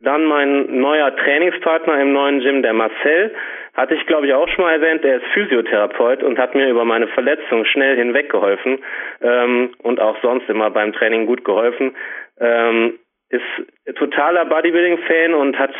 Dann 0.00 0.24
mein 0.26 0.78
neuer 0.78 1.14
Trainingspartner 1.16 2.00
im 2.00 2.12
neuen 2.12 2.40
Gym, 2.40 2.62
der 2.62 2.72
Marcel, 2.72 3.34
hatte 3.74 3.94
ich 3.94 4.06
glaube 4.06 4.26
ich 4.26 4.34
auch 4.34 4.48
schon 4.48 4.64
mal 4.64 4.72
erwähnt, 4.72 5.02
der 5.02 5.16
ist 5.16 5.26
Physiotherapeut 5.32 6.22
und 6.22 6.38
hat 6.38 6.54
mir 6.54 6.68
über 6.68 6.84
meine 6.84 7.08
Verletzung 7.08 7.64
schnell 7.64 7.96
hinweggeholfen 7.96 8.78
ähm, 9.22 9.70
und 9.82 10.00
auch 10.00 10.16
sonst 10.22 10.48
immer 10.48 10.70
beim 10.70 10.92
Training 10.92 11.26
gut 11.26 11.44
geholfen. 11.44 11.96
Ähm, 12.40 12.98
ist 13.30 13.96
totaler 13.96 14.46
Bodybuilding-Fan 14.46 15.34
und 15.34 15.58
hat 15.58 15.74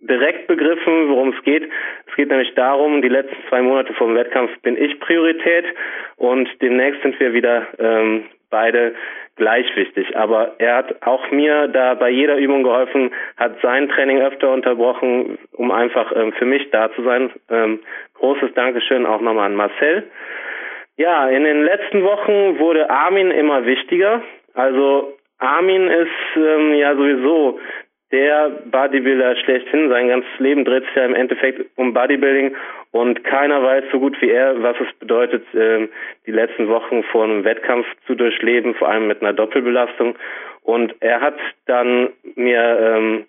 direkt 0.00 0.46
begriffen, 0.46 1.08
worum 1.08 1.34
es 1.36 1.42
geht. 1.44 1.70
Es 2.08 2.16
geht 2.16 2.30
nämlich 2.30 2.54
darum, 2.54 3.02
die 3.02 3.08
letzten 3.08 3.36
zwei 3.48 3.60
Monate 3.62 3.92
vor 3.94 4.06
dem 4.06 4.16
Wettkampf 4.16 4.50
bin 4.62 4.76
ich 4.76 4.98
Priorität 5.00 5.66
und 6.16 6.48
demnächst 6.62 7.02
sind 7.02 7.20
wir 7.20 7.32
wieder 7.32 7.66
ähm, 7.78 8.24
beide 8.50 8.94
gleich 9.36 9.66
wichtig. 9.76 10.16
Aber 10.16 10.54
er 10.58 10.76
hat 10.76 11.02
auch 11.02 11.30
mir 11.30 11.68
da 11.68 11.94
bei 11.94 12.10
jeder 12.10 12.36
Übung 12.36 12.62
geholfen, 12.62 13.10
hat 13.36 13.56
sein 13.62 13.88
Training 13.88 14.20
öfter 14.20 14.52
unterbrochen, 14.52 15.38
um 15.52 15.70
einfach 15.70 16.12
ähm, 16.14 16.32
für 16.32 16.46
mich 16.46 16.70
da 16.70 16.92
zu 16.92 17.02
sein. 17.02 17.30
Ähm, 17.50 17.80
großes 18.14 18.52
Dankeschön 18.54 19.06
auch 19.06 19.20
nochmal 19.20 19.46
an 19.46 19.56
Marcel. 19.56 20.04
Ja, 20.96 21.28
in 21.28 21.44
den 21.44 21.64
letzten 21.64 22.02
Wochen 22.02 22.58
wurde 22.58 22.90
Armin 22.90 23.30
immer 23.30 23.64
wichtiger. 23.64 24.22
Also 24.54 25.16
Armin 25.38 25.88
ist 25.88 26.36
ähm, 26.36 26.74
ja 26.74 26.94
sowieso 26.94 27.58
der 28.12 28.50
Bodybuilder 28.70 29.36
schlechthin. 29.36 29.88
Sein 29.88 30.08
ganzes 30.08 30.38
Leben 30.38 30.64
dreht 30.64 30.84
sich 30.84 30.94
ja 30.94 31.04
im 31.04 31.14
Endeffekt 31.14 31.64
um 31.76 31.94
Bodybuilding 31.94 32.54
und 32.92 33.22
keiner 33.24 33.62
weiß 33.62 33.84
so 33.92 34.00
gut 34.00 34.20
wie 34.20 34.30
er, 34.30 34.60
was 34.62 34.76
es 34.80 34.92
bedeutet, 34.98 35.42
äh, 35.54 35.88
die 36.26 36.32
letzten 36.32 36.68
Wochen 36.68 37.02
vor 37.04 37.24
einem 37.24 37.44
Wettkampf 37.44 37.86
zu 38.06 38.14
durchleben, 38.14 38.74
vor 38.74 38.88
allem 38.88 39.06
mit 39.06 39.22
einer 39.22 39.32
Doppelbelastung. 39.32 40.16
Und 40.62 40.94
er 41.00 41.20
hat 41.20 41.38
dann 41.66 42.10
mir 42.34 42.78
ähm, 42.80 43.26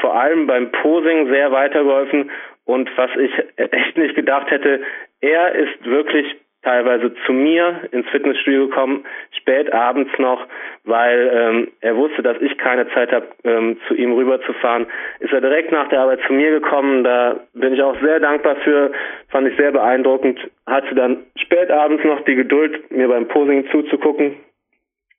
vor 0.00 0.14
allem 0.14 0.46
beim 0.46 0.70
Posing 0.72 1.28
sehr 1.28 1.52
weitergeholfen 1.52 2.30
und 2.64 2.90
was 2.96 3.10
ich 3.16 3.32
echt 3.56 3.96
nicht 3.96 4.14
gedacht 4.14 4.50
hätte, 4.50 4.80
er 5.20 5.54
ist 5.54 5.84
wirklich 5.84 6.36
teilweise 6.64 7.14
zu 7.26 7.32
mir 7.32 7.88
ins 7.92 8.08
Fitnessstudio 8.08 8.68
gekommen, 8.68 9.04
spät 9.38 9.72
abends 9.72 10.10
noch, 10.18 10.46
weil 10.84 11.30
ähm, 11.32 11.68
er 11.80 11.96
wusste, 11.96 12.22
dass 12.22 12.40
ich 12.40 12.56
keine 12.58 12.88
Zeit 12.90 13.12
habe, 13.12 13.26
ähm, 13.44 13.76
zu 13.86 13.94
ihm 13.94 14.12
rüberzufahren. 14.12 14.86
Ist 15.20 15.32
er 15.32 15.40
direkt 15.40 15.70
nach 15.70 15.88
der 15.88 16.00
Arbeit 16.00 16.20
zu 16.26 16.32
mir 16.32 16.50
gekommen. 16.50 17.04
Da 17.04 17.40
bin 17.52 17.74
ich 17.74 17.82
auch 17.82 18.00
sehr 18.00 18.18
dankbar 18.18 18.56
für, 18.56 18.92
fand 19.28 19.48
ich 19.48 19.56
sehr 19.56 19.72
beeindruckend. 19.72 20.40
Hatte 20.66 20.94
dann 20.94 21.18
spät 21.36 21.70
abends 21.70 22.02
noch 22.04 22.24
die 22.24 22.34
Geduld, 22.34 22.90
mir 22.90 23.08
beim 23.08 23.28
Posing 23.28 23.68
zuzugucken 23.70 24.36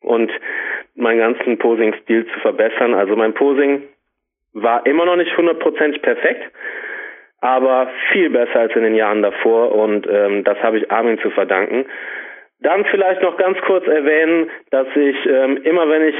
und 0.02 0.32
meinen 0.96 1.20
ganzen 1.20 1.58
Posing-Stil 1.58 2.26
zu 2.28 2.40
verbessern. 2.40 2.94
Also 2.94 3.16
mein 3.16 3.34
Posing 3.34 3.84
war 4.54 4.86
immer 4.86 5.06
noch 5.06 5.18
nicht 5.18 5.36
hundertprozentig 5.38 6.02
perfekt, 6.02 6.52
aber 7.46 7.88
viel 8.12 8.32
besser 8.32 8.62
als 8.62 8.76
in 8.76 8.82
den 8.82 8.96
Jahren 8.96 9.22
davor 9.22 9.72
und 9.72 10.08
ähm, 10.10 10.44
das 10.44 10.58
habe 10.64 10.80
ich 10.80 10.92
Armin 10.92 11.20
zu 11.20 11.30
verdanken. 11.30 11.86
Dann 12.60 12.86
vielleicht 12.86 13.22
noch 13.22 13.38
ganz 13.38 13.60
kurz 13.62 13.86
erwähnen, 13.86 14.50
dass 14.72 14.88
ich 14.96 15.16
ähm, 15.28 15.58
immer, 15.58 15.88
wenn 15.88 16.08
ich 16.08 16.16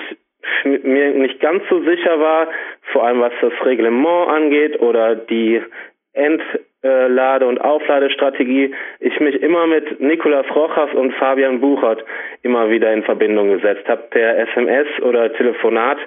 mir 0.84 1.10
nicht 1.16 1.40
ganz 1.40 1.64
so 1.68 1.82
sicher 1.84 2.20
war, 2.20 2.48
vor 2.92 3.08
allem 3.08 3.22
was 3.22 3.34
das 3.42 3.54
Reglement 3.66 4.30
angeht 4.30 4.80
oder 4.80 5.16
die 5.16 5.64
Entlade- 6.14 7.48
und 7.48 7.60
Aufladestrategie, 7.60 8.76
ich 9.00 9.20
mich 9.20 9.42
immer 9.42 9.66
mit 9.66 10.00
Nikolas 10.00 10.46
Rochas 10.56 10.94
und 10.94 11.12
Fabian 11.16 11.60
Buchert 11.60 12.06
immer 12.44 12.70
wieder 12.70 12.94
in 12.94 13.02
Verbindung 13.02 13.50
gesetzt 13.50 13.88
habe, 13.88 14.04
per 14.12 14.38
SMS 14.38 14.88
oder 15.02 15.34
Telefonat. 15.34 15.98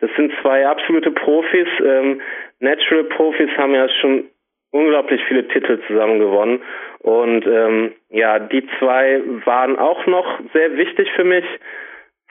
Das 0.00 0.10
sind 0.16 0.32
zwei 0.40 0.66
absolute 0.66 1.10
Profis. 1.10 1.68
Ähm, 1.84 2.22
Natural 2.60 3.04
Profis 3.04 3.50
haben 3.58 3.74
ja 3.74 3.86
schon 4.00 4.24
unglaublich 4.72 5.22
viele 5.28 5.46
Titel 5.48 5.78
zusammen 5.86 6.18
gewonnen. 6.18 6.60
Und 7.00 7.46
ähm, 7.46 7.92
ja, 8.10 8.38
die 8.38 8.66
zwei 8.78 9.20
waren 9.44 9.78
auch 9.78 10.06
noch 10.06 10.40
sehr 10.52 10.76
wichtig 10.76 11.10
für 11.14 11.24
mich. 11.24 11.44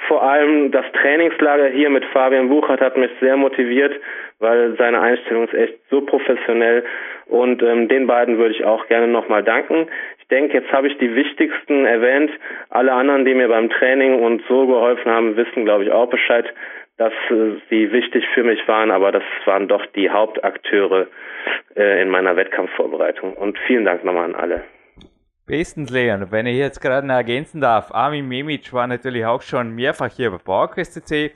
Vor 0.08 0.24
allem 0.24 0.72
das 0.72 0.86
Trainingslager 0.94 1.68
hier 1.68 1.90
mit 1.90 2.04
Fabian 2.06 2.50
Buchert 2.50 2.82
hat 2.82 2.98
mich 2.98 3.12
sehr 3.20 3.38
motiviert, 3.38 3.94
weil 4.40 4.76
seine 4.78 5.00
Einstellung 5.00 5.44
ist 5.44 5.54
echt 5.54 5.76
so 5.92 6.02
professionell 6.02 6.84
und 7.28 7.62
ähm, 7.62 7.88
den 7.88 8.08
beiden 8.08 8.38
würde 8.38 8.56
ich 8.56 8.66
auch 8.66 8.88
gerne 8.88 9.08
nochmal 9.08 9.44
danken. 9.44 9.88
Ich 10.20 10.28
denke, 10.28 10.58
jetzt 10.58 10.72
habe 10.72 10.88
ich 10.88 10.98
die 10.98 11.16
wichtigsten 11.16 11.86
erwähnt. 11.86 12.32
Alle 12.70 12.94
anderen, 12.94 13.26
die 13.26 13.36
mir 13.36 13.48
beim 13.48 13.70
Training 13.70 14.20
und 14.22 14.42
so 14.50 14.66
geholfen 14.66 15.12
haben, 15.12 15.38
wissen, 15.38 15.66
glaube 15.66 15.84
ich, 15.84 15.92
auch 15.92 16.10
Bescheid 16.10 16.52
dass 17.02 17.14
äh, 17.32 17.56
sie 17.72 17.92
wichtig 17.92 18.24
für 18.36 18.44
mich 18.44 18.60
waren, 18.68 18.92
aber 18.92 19.12
das 19.12 19.24
waren 19.46 19.68
doch 19.68 19.84
die 19.96 20.12
Hauptakteure 20.12 21.08
äh, 21.76 22.00
in 22.00 22.10
meiner 22.10 22.36
Wettkampfvorbereitung. 22.36 23.34
Und 23.34 23.58
vielen 23.66 23.86
Dank 23.86 24.04
nochmal 24.04 24.26
an 24.26 24.36
alle. 24.36 24.64
Bestens, 25.48 25.90
Leon. 25.90 26.28
Wenn 26.30 26.46
ich 26.46 26.58
jetzt 26.58 26.80
gerade 26.80 27.08
noch 27.08 27.16
ergänzen 27.16 27.60
darf, 27.60 27.92
Armin 27.92 28.28
Memic 28.28 28.72
war 28.72 28.86
natürlich 28.86 29.26
auch 29.26 29.42
schon 29.42 29.74
mehrfach 29.74 30.12
hier 30.12 30.30
bei 30.30 30.38
PowerQuest 30.38 31.08
CC 31.08 31.32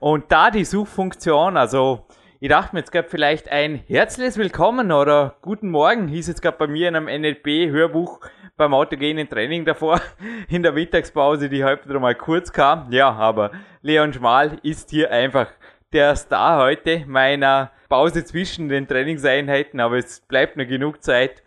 und 0.00 0.32
da 0.32 0.50
die 0.50 0.64
Suchfunktion, 0.64 1.58
also 1.58 2.06
ich 2.40 2.48
dachte 2.48 2.74
mir, 2.74 2.80
jetzt 2.80 2.90
gab 2.90 3.10
vielleicht 3.10 3.52
ein 3.52 3.74
herzliches 3.86 4.38
Willkommen 4.38 4.90
oder 4.90 5.36
Guten 5.42 5.68
Morgen, 5.68 6.08
hieß 6.08 6.28
jetzt 6.28 6.40
gerade 6.40 6.56
bei 6.56 6.66
mir 6.66 6.88
in 6.88 6.96
einem 6.96 7.08
NLP-Hörbuch 7.08 8.20
beim 8.60 8.74
autogenen 8.74 9.26
Training 9.26 9.64
davor, 9.64 10.02
in 10.48 10.62
der 10.62 10.72
Mittagspause, 10.72 11.48
die 11.48 11.64
halb 11.64 11.86
mal 11.86 12.14
kurz 12.14 12.52
kam. 12.52 12.92
Ja, 12.92 13.10
aber 13.10 13.52
Leon 13.80 14.12
Schmal 14.12 14.58
ist 14.62 14.90
hier 14.90 15.10
einfach 15.10 15.48
der 15.94 16.14
Star 16.14 16.62
heute 16.62 17.04
meiner 17.06 17.72
Pause 17.88 18.22
zwischen 18.22 18.68
den 18.68 18.86
Trainingseinheiten, 18.86 19.80
aber 19.80 19.96
es 19.96 20.20
bleibt 20.20 20.58
noch 20.58 20.66
genug 20.66 21.02
Zeit. 21.02 21.42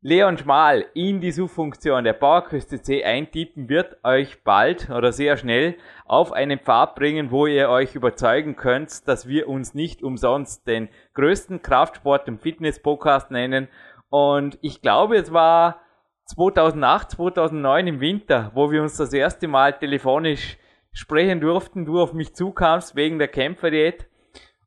Leon 0.00 0.36
Schmal 0.38 0.86
in 0.92 1.20
die 1.20 1.30
Suchfunktion 1.30 2.02
der 2.02 2.14
PowerQuest 2.14 2.84
C 2.84 3.04
eintippen 3.04 3.68
wird 3.68 3.96
euch 4.02 4.42
bald 4.42 4.90
oder 4.90 5.12
sehr 5.12 5.36
schnell 5.36 5.76
auf 6.04 6.32
einen 6.32 6.58
Pfad 6.58 6.96
bringen, 6.96 7.30
wo 7.30 7.46
ihr 7.46 7.68
euch 7.68 7.94
überzeugen 7.94 8.56
könnt, 8.56 9.06
dass 9.06 9.28
wir 9.28 9.48
uns 9.48 9.72
nicht 9.72 10.02
umsonst 10.02 10.66
den 10.66 10.88
größten 11.14 11.62
Kraftsport- 11.62 12.28
und 12.28 12.42
Fitness-Podcast 12.42 13.30
nennen. 13.30 13.68
Und 14.10 14.58
ich 14.62 14.82
glaube, 14.82 15.16
es 15.16 15.32
war 15.32 15.80
2008, 16.28 17.12
2009 17.12 17.86
im 17.86 18.00
Winter, 18.00 18.50
wo 18.54 18.70
wir 18.70 18.82
uns 18.82 18.98
das 18.98 19.12
erste 19.14 19.48
Mal 19.48 19.72
telefonisch 19.72 20.58
sprechen 20.92 21.40
durften. 21.40 21.86
Du 21.86 22.00
auf 22.00 22.12
mich 22.12 22.34
zukamst 22.34 22.96
wegen 22.96 23.18
der 23.18 23.28
Kämpferdiät. 23.28 24.06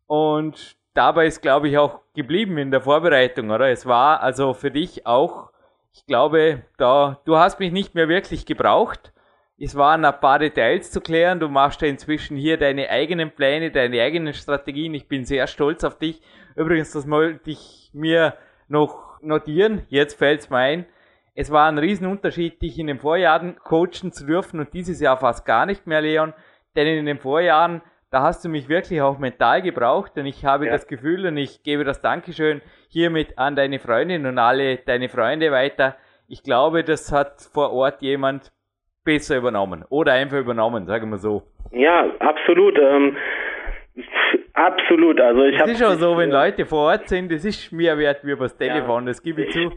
Und 0.08 0.76
dabei 0.96 1.28
ist, 1.28 1.42
glaube 1.42 1.70
ich, 1.70 1.78
auch 1.78 2.00
geblieben 2.16 2.58
in 2.58 2.72
der 2.72 2.82
Vorbereitung, 2.82 3.52
oder? 3.52 3.70
Es 3.70 3.86
war 3.86 4.22
also 4.22 4.54
für 4.54 4.72
dich 4.72 5.06
auch, 5.06 5.52
ich 5.94 6.06
glaube, 6.08 6.64
da, 6.78 7.22
du 7.26 7.38
hast 7.38 7.60
mich 7.60 7.72
nicht 7.72 7.94
mehr 7.94 8.10
wirklich 8.10 8.48
gebraucht. 8.48 9.14
Es 9.60 9.76
waren 9.76 10.04
ein 10.04 10.20
paar 10.20 10.40
Details 10.40 10.90
zu 10.90 11.00
klären. 11.00 11.40
Du 11.40 11.48
machst 11.48 11.84
ja 11.84 11.88
inzwischen 11.88 12.38
hier 12.38 12.58
deine 12.58 12.90
eigenen 12.90 13.30
Pläne, 13.30 13.70
deine 13.70 14.02
eigenen 14.02 14.34
Strategien. 14.34 14.96
Ich 14.96 15.08
bin 15.08 15.26
sehr 15.26 15.46
stolz 15.46 15.84
auf 15.84 16.00
dich. 16.00 16.24
Übrigens, 16.56 16.92
das 16.92 17.08
wollte 17.08 17.52
ich 17.52 17.92
mir 17.94 18.34
noch 18.68 19.22
notieren. 19.22 19.86
Jetzt 19.90 20.18
fällt's 20.18 20.50
mir 20.50 20.58
ein. 20.58 20.86
Es 21.34 21.52
war 21.52 21.68
ein 21.70 21.78
Riesenunterschied, 21.78 22.62
dich 22.62 22.78
in 22.78 22.88
den 22.88 23.00
Vorjahren 23.00 23.56
coachen 23.64 24.12
zu 24.12 24.26
dürfen 24.26 24.60
und 24.60 24.74
dieses 24.74 25.00
Jahr 25.00 25.18
fast 25.18 25.46
gar 25.46 25.66
nicht 25.66 25.88
mehr, 25.88 26.02
Leon. 26.02 26.34
Denn 26.76 26.88
in 26.88 27.06
den 27.06 27.20
Vorjahren 27.20 27.82
da 28.12 28.24
hast 28.24 28.44
du 28.44 28.50
mich 28.50 28.68
wirklich 28.68 29.02
auch 29.02 29.20
mental 29.20 29.62
gebraucht 29.62 30.18
und 30.18 30.26
ich 30.26 30.44
habe 30.44 30.66
Ja. 30.66 30.74
das 30.74 30.86
Gefühl 30.86 31.26
und 31.28 31.38
ich 31.38 31.64
gebe 31.64 31.86
das 31.86 32.02
Dankeschön 32.02 32.62
hiermit 32.90 33.38
an 33.38 33.56
deine 33.56 33.80
Freundin 33.80 34.26
und 34.26 34.38
alle 34.38 34.78
deine 34.80 35.08
Freunde 35.08 35.50
weiter. 35.50 35.96
Ich 36.28 36.44
glaube, 36.44 36.84
das 36.84 37.14
hat 37.14 37.42
vor 37.54 37.72
Ort 37.72 38.02
jemand 38.02 38.52
besser 39.06 39.38
übernommen 39.38 39.86
oder 39.90 40.12
einfach 40.12 40.38
übernommen, 40.40 40.86
sagen 40.88 41.10
wir 41.10 41.20
so. 41.20 41.44
Ja, 41.72 42.06
absolut. 42.20 42.78
Ähm, 42.78 43.16
absolut. 44.54 45.20
Also 45.22 45.44
ich 45.46 45.56
Es 45.56 45.62
habe 45.62 45.72
ist 45.72 45.84
auch 45.84 45.94
so, 45.94 46.18
wenn 46.18 46.32
Leute 46.32 46.66
vor 46.66 46.88
Ort 46.92 47.08
sind, 47.08 47.32
das 47.32 47.46
ist 47.46 47.72
mehr 47.72 47.98
wert 47.98 48.26
wie 48.26 48.32
übers 48.32 48.58
Telefon, 48.58 49.06
das 49.06 49.24
gebe 49.24 49.44
ich 49.44 49.52
zu. 49.54 49.72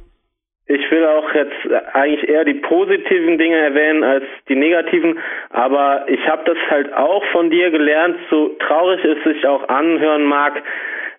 Ich 0.67 0.91
will 0.91 1.05
auch 1.05 1.35
jetzt 1.35 1.95
eigentlich 1.95 2.27
eher 2.29 2.45
die 2.45 2.55
positiven 2.55 3.37
Dinge 3.37 3.59
erwähnen 3.59 4.03
als 4.03 4.25
die 4.49 4.57
negativen, 4.57 5.19
aber 5.51 6.07
ich 6.09 6.27
habe 6.27 6.43
das 6.47 6.57
halt 6.71 6.93
auch 6.95 7.23
von 7.33 7.51
dir 7.51 7.71
gelernt, 7.71 8.17
so 8.31 8.49
traurig 8.61 9.05
es 9.05 9.23
sich 9.25 9.47
auch 9.47 9.69
anhören 9.69 10.25
mag. 10.25 10.63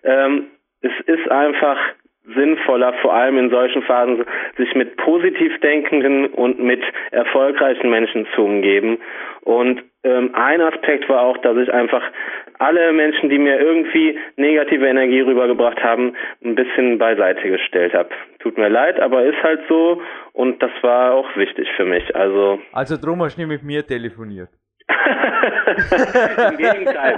Ähm, 0.02 0.46
es 0.80 0.92
ist 1.06 1.30
einfach 1.30 1.78
sinnvoller, 2.34 2.92
vor 3.02 3.14
allem 3.14 3.38
in 3.38 3.50
solchen 3.50 3.82
Phasen, 3.82 4.24
sich 4.56 4.74
mit 4.74 4.96
positiv 4.96 5.58
denkenden 5.60 6.26
und 6.26 6.58
mit 6.58 6.82
erfolgreichen 7.10 7.90
Menschen 7.90 8.26
zu 8.34 8.42
umgeben. 8.44 8.98
Und 9.42 9.82
ähm, 10.02 10.30
ein 10.34 10.60
Aspekt 10.60 11.08
war 11.08 11.22
auch, 11.22 11.36
dass 11.38 11.56
ich 11.56 11.72
einfach 11.72 12.02
alle 12.58 12.92
Menschen, 12.92 13.28
die 13.28 13.38
mir 13.38 13.60
irgendwie 13.60 14.18
negative 14.36 14.86
Energie 14.86 15.20
rübergebracht 15.20 15.82
haben, 15.82 16.14
ein 16.44 16.54
bisschen 16.54 16.98
beiseite 16.98 17.48
gestellt 17.48 17.94
habe. 17.94 18.08
Tut 18.40 18.56
mir 18.56 18.68
leid, 18.68 18.98
aber 19.00 19.24
ist 19.24 19.42
halt 19.42 19.60
so 19.68 20.00
und 20.32 20.62
das 20.62 20.70
war 20.82 21.12
auch 21.12 21.36
wichtig 21.36 21.68
für 21.76 21.84
mich. 21.84 22.14
Also 22.16 22.60
Also 22.72 22.96
drum 22.96 23.22
hast 23.22 23.36
du 23.36 23.42
nicht 23.42 23.50
mit 23.50 23.62
mir 23.62 23.86
telefoniert. 23.86 24.48
Im 26.50 26.56
Gegenteil. 26.56 27.16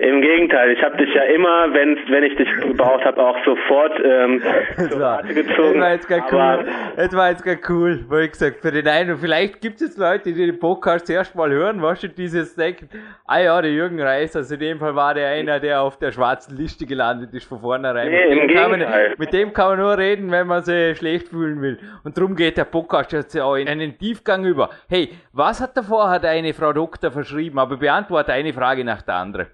Im 0.00 0.22
Gegenteil. 0.22 0.70
Ich 0.70 0.82
habe 0.82 0.96
dich 0.96 1.14
ja 1.14 1.24
immer, 1.24 1.74
wenn 1.74 1.98
wenn 2.08 2.24
ich 2.24 2.34
dich 2.34 2.48
gebraucht 2.62 3.04
habe, 3.04 3.22
auch 3.22 3.36
sofort 3.44 3.92
ähm, 4.02 4.42
Das 4.74 4.88
zur 4.90 4.98
Rate 4.98 5.26
das 5.26 5.36
gezogen. 5.36 5.78
war 5.78 5.92
jetzt 5.92 6.08
gar 6.08 6.32
cool. 6.32 6.64
Das 6.96 7.12
war 7.14 7.28
jetzt 7.28 7.44
gar 7.44 7.56
cool, 7.68 8.02
weil 8.08 8.24
ich 8.24 8.30
gesagt, 8.32 8.62
für 8.62 8.72
den 8.72 8.88
einen, 8.88 9.18
vielleicht 9.18 9.60
gibt 9.60 9.74
es 9.74 9.88
jetzt 9.88 9.98
Leute, 9.98 10.32
die 10.32 10.46
den 10.46 10.58
Podcast 10.58 11.06
zuerst 11.06 11.34
mal 11.34 11.50
hören, 11.50 11.82
was 11.82 12.00
schon 12.00 12.14
dieses 12.16 12.54
denken, 12.56 12.88
ah 13.26 13.40
ja, 13.40 13.60
der 13.60 13.72
Jürgen 13.72 14.00
Reis, 14.00 14.34
also 14.34 14.54
in 14.54 14.60
dem 14.60 14.78
Fall 14.78 14.94
war 14.94 15.12
der 15.12 15.28
einer, 15.28 15.60
der 15.60 15.82
auf 15.82 15.98
der 15.98 16.12
schwarzen 16.12 16.56
Liste 16.56 16.86
gelandet 16.86 17.34
ist 17.34 17.44
von 17.44 17.60
vornherein. 17.60 18.08
Nee, 18.10 18.34
mit, 18.34 18.42
im 18.42 18.48
dem 18.48 18.56
kann 18.56 18.70
man, 18.70 18.84
mit 19.18 19.32
dem 19.34 19.52
kann 19.52 19.68
man 19.68 19.78
nur 19.80 19.98
reden, 19.98 20.30
wenn 20.30 20.46
man 20.46 20.62
sich 20.62 20.96
schlecht 20.96 21.28
fühlen 21.28 21.60
will. 21.60 21.78
Und 22.04 22.16
darum 22.16 22.36
geht 22.36 22.56
der 22.56 22.64
Podcast 22.64 23.12
jetzt 23.12 23.38
auch 23.38 23.56
in 23.56 23.68
einen 23.68 23.98
Tiefgang 23.98 24.46
über. 24.46 24.70
Hey, 24.88 25.10
was 25.34 25.60
hat 25.60 25.76
davor 25.76 26.08
hat 26.08 26.24
eine 26.24 26.54
Frau 26.54 26.72
Doktor 26.72 27.10
verschrieben? 27.10 27.58
Aber 27.58 27.76
beantworte 27.76 28.32
eine 28.32 28.54
Frage 28.54 28.82
nach 28.82 29.02
der 29.02 29.16
anderen. 29.16 29.46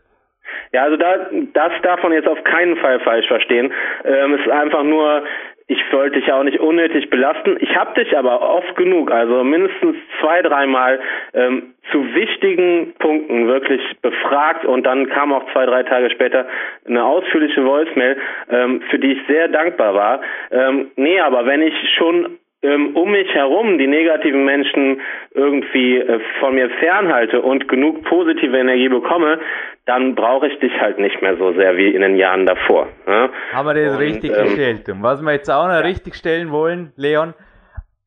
Ja, 0.73 0.85
also 0.85 0.97
da, 0.97 1.29
das 1.53 1.73
darf 1.83 2.03
man 2.03 2.13
jetzt 2.13 2.29
auf 2.29 2.43
keinen 2.45 2.77
Fall 2.77 3.01
falsch 3.01 3.27
verstehen. 3.27 3.73
Ähm, 4.05 4.35
es 4.35 4.41
ist 4.41 4.51
einfach 4.51 4.83
nur, 4.83 5.25
ich 5.69 5.81
wollte 5.93 6.19
dich 6.19 6.29
ja 6.29 6.39
auch 6.39 6.45
nicht 6.45 6.61
unnötig 6.61 7.11
belasten. 7.11 7.57
Ich 7.61 7.77
habe 7.77 8.01
dich 8.01 8.17
aber 8.17 8.41
oft 8.41 8.77
genug, 8.77 9.11
also 9.11 9.43
mindestens 9.43 9.97
zwei, 10.21 10.41
dreimal 10.43 11.01
ähm, 11.35 11.75
zu 11.91 12.15
wichtigen 12.15 12.95
Punkten 12.99 13.49
wirklich 13.49 13.83
befragt 14.01 14.65
und 14.65 14.85
dann 14.85 15.09
kam 15.09 15.33
auch 15.33 15.45
zwei, 15.53 15.67
drei 15.67 15.83
Tage 15.83 16.11
später 16.11 16.47
eine 16.87 17.05
ausführliche 17.05 17.65
Voicemail, 17.65 18.17
ähm, 18.51 18.83
für 18.91 18.99
die 18.99 19.13
ich 19.13 19.27
sehr 19.27 19.49
dankbar 19.49 19.95
war. 19.95 20.21
Ähm, 20.53 20.91
nee, 20.97 21.19
aber 21.21 21.47
wenn 21.47 21.63
ich 21.63 21.75
schon 21.97 22.39
um 22.63 23.11
mich 23.11 23.29
herum 23.33 23.79
die 23.79 23.87
negativen 23.87 24.45
Menschen 24.45 25.01
irgendwie 25.33 25.99
äh, 25.99 26.21
von 26.41 26.55
mir 26.55 26.71
fernhalte 26.81 27.43
und 27.43 27.69
genug 27.69 28.03
positive 28.05 28.57
Energie 28.57 28.89
bekomme, 28.89 29.39
dann 29.85 30.15
brauche 30.15 30.49
ich 30.49 30.59
dich 30.59 30.73
halt 30.81 30.99
nicht 30.99 31.21
mehr 31.23 31.37
so 31.37 31.53
sehr 31.53 31.77
wie 31.77 31.95
in 31.95 32.01
den 32.01 32.17
Jahren 32.17 32.47
davor. 32.47 32.89
Ja? 33.07 33.29
Haben 33.53 33.69
wir 33.69 33.75
das 33.75 33.95
Und, 33.95 34.01
richtig 34.01 34.37
ähm, 34.37 34.45
gestellt. 34.45 34.89
Und 34.89 35.03
was 35.03 35.23
wir 35.23 35.33
jetzt 35.33 35.51
auch 35.51 35.69
noch 35.69 35.85
richtig 35.85 36.15
stellen 36.15 36.51
wollen, 36.51 36.93
Leon, 36.97 37.35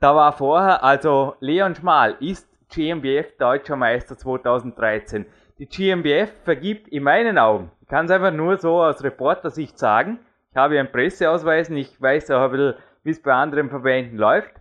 da 0.02 0.16
war 0.16 0.34
vorher, 0.34 0.84
also 0.84 1.36
Leon 1.40 1.76
Schmal 1.76 2.16
ist 2.20 2.50
GmbF 2.74 3.38
Deutscher 3.38 3.76
Meister 3.76 4.18
2013. 4.18 5.26
Die 5.60 5.68
GmbF 5.68 6.32
vergibt 6.44 6.88
in 6.88 7.04
meinen 7.04 7.38
Augen, 7.38 7.72
ich 7.82 7.88
kann 7.88 8.06
es 8.06 8.12
einfach 8.12 8.32
nur 8.32 8.58
so 8.58 8.82
aus 8.82 9.04
Reportersicht 9.04 9.78
sagen, 9.78 10.20
ich 10.52 10.58
habe 10.58 10.76
ja 10.76 10.80
einen 10.80 10.92
Presseausweis 10.92 11.70
und 11.70 11.78
ich 11.78 12.02
weiß 12.02 12.32
auch 12.32 12.42
ein 12.42 12.52
bisschen, 12.52 12.74
wie 13.10 13.14
es 13.14 13.22
bei 13.24 13.34
anderen 13.34 13.72
Verbänden 13.72 14.20
läuft. 14.20 14.54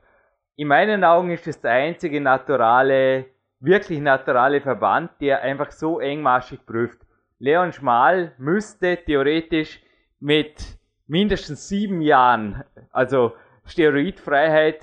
In 0.57 0.69
meinen 0.69 1.05
Augen 1.05 1.31
ist 1.31 1.47
es 1.47 1.61
der 1.61 1.73
einzige 1.73 2.19
naturale, 2.19 3.27
wirklich 3.61 4.01
naturale 4.01 4.63
Verband, 4.63 5.11
der 5.21 5.43
einfach 5.43 5.71
so 5.71 6.01
engmaschig 6.01 6.65
prüft. 6.65 6.99
Leon 7.39 7.75
Schmal 7.75 8.33
müsste 8.39 8.97
theoretisch 8.97 9.83
mit 10.19 10.79
mindestens 11.07 11.69
sieben 11.69 12.01
Jahren, 12.01 12.65
also 12.91 13.35
Steroidfreiheit, 13.67 14.81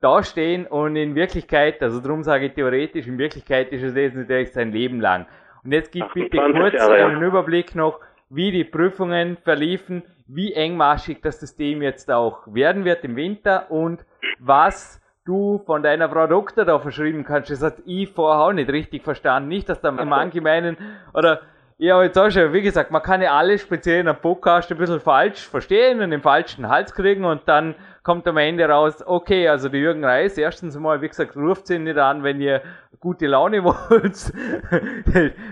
dastehen 0.00 0.66
und 0.66 0.96
in 0.96 1.14
Wirklichkeit, 1.14 1.82
also 1.82 2.00
darum 2.00 2.22
sage 2.22 2.46
ich 2.46 2.54
theoretisch, 2.54 3.06
in 3.06 3.18
Wirklichkeit 3.18 3.70
ist 3.70 3.82
es 3.82 3.94
jetzt 3.94 4.16
natürlich 4.16 4.52
sein 4.52 4.72
Leben 4.72 4.98
lang. 5.00 5.26
Und 5.62 5.72
jetzt 5.72 5.92
gib 5.92 6.10
bitte 6.14 6.38
28 6.38 6.60
kurz 6.60 6.74
Jahre, 6.74 6.98
ja. 6.98 7.06
einen 7.06 7.22
Überblick 7.22 7.74
noch, 7.74 8.00
wie 8.34 8.50
die 8.50 8.64
Prüfungen 8.64 9.36
verliefen, 9.36 10.02
wie 10.26 10.52
engmaschig 10.52 11.20
das 11.22 11.40
System 11.40 11.82
jetzt 11.82 12.10
auch 12.10 12.42
werden 12.46 12.84
wird 12.84 13.04
im 13.04 13.16
Winter 13.16 13.70
und 13.70 14.04
was 14.38 15.00
du 15.24 15.62
von 15.64 15.82
deiner 15.82 16.08
Frau 16.08 16.26
Doktor 16.26 16.64
da 16.64 16.78
verschrieben 16.78 17.24
kannst. 17.24 17.50
Das 17.50 17.62
hat 17.62 17.76
ich 17.86 18.10
vorher 18.10 18.44
auch 18.44 18.52
nicht 18.52 18.70
richtig 18.70 19.02
verstanden. 19.02 19.48
Nicht, 19.48 19.68
dass 19.68 19.80
da 19.80 19.90
manche 19.90 20.40
meinen, 20.40 20.76
oder 21.14 21.40
ja, 21.78 22.02
jetzt 22.02 22.18
auch 22.18 22.30
schon, 22.30 22.52
wie 22.52 22.62
gesagt, 22.62 22.90
man 22.90 23.02
kann 23.02 23.22
ja 23.22 23.36
alles 23.36 23.62
speziell 23.62 24.00
in 24.00 24.08
einem 24.08 24.20
Podcast 24.20 24.70
ein 24.70 24.78
bisschen 24.78 25.00
falsch 25.00 25.48
verstehen 25.48 26.00
und 26.00 26.10
den 26.10 26.22
falschen 26.22 26.68
Hals 26.68 26.94
kriegen 26.94 27.24
und 27.24 27.42
dann 27.46 27.74
kommt 28.04 28.28
am 28.28 28.36
Ende 28.36 28.68
raus, 28.68 29.02
okay, 29.04 29.48
also 29.48 29.68
der 29.68 29.80
Jürgen 29.80 30.04
Reis, 30.04 30.38
erstens 30.38 30.78
mal, 30.78 31.00
wie 31.02 31.08
gesagt, 31.08 31.36
ruft 31.36 31.66
sie 31.66 31.78
nicht 31.80 31.98
an, 31.98 32.22
wenn 32.22 32.40
ihr 32.40 32.60
gute 33.00 33.26
Laune 33.26 33.64
wollt. 33.64 34.32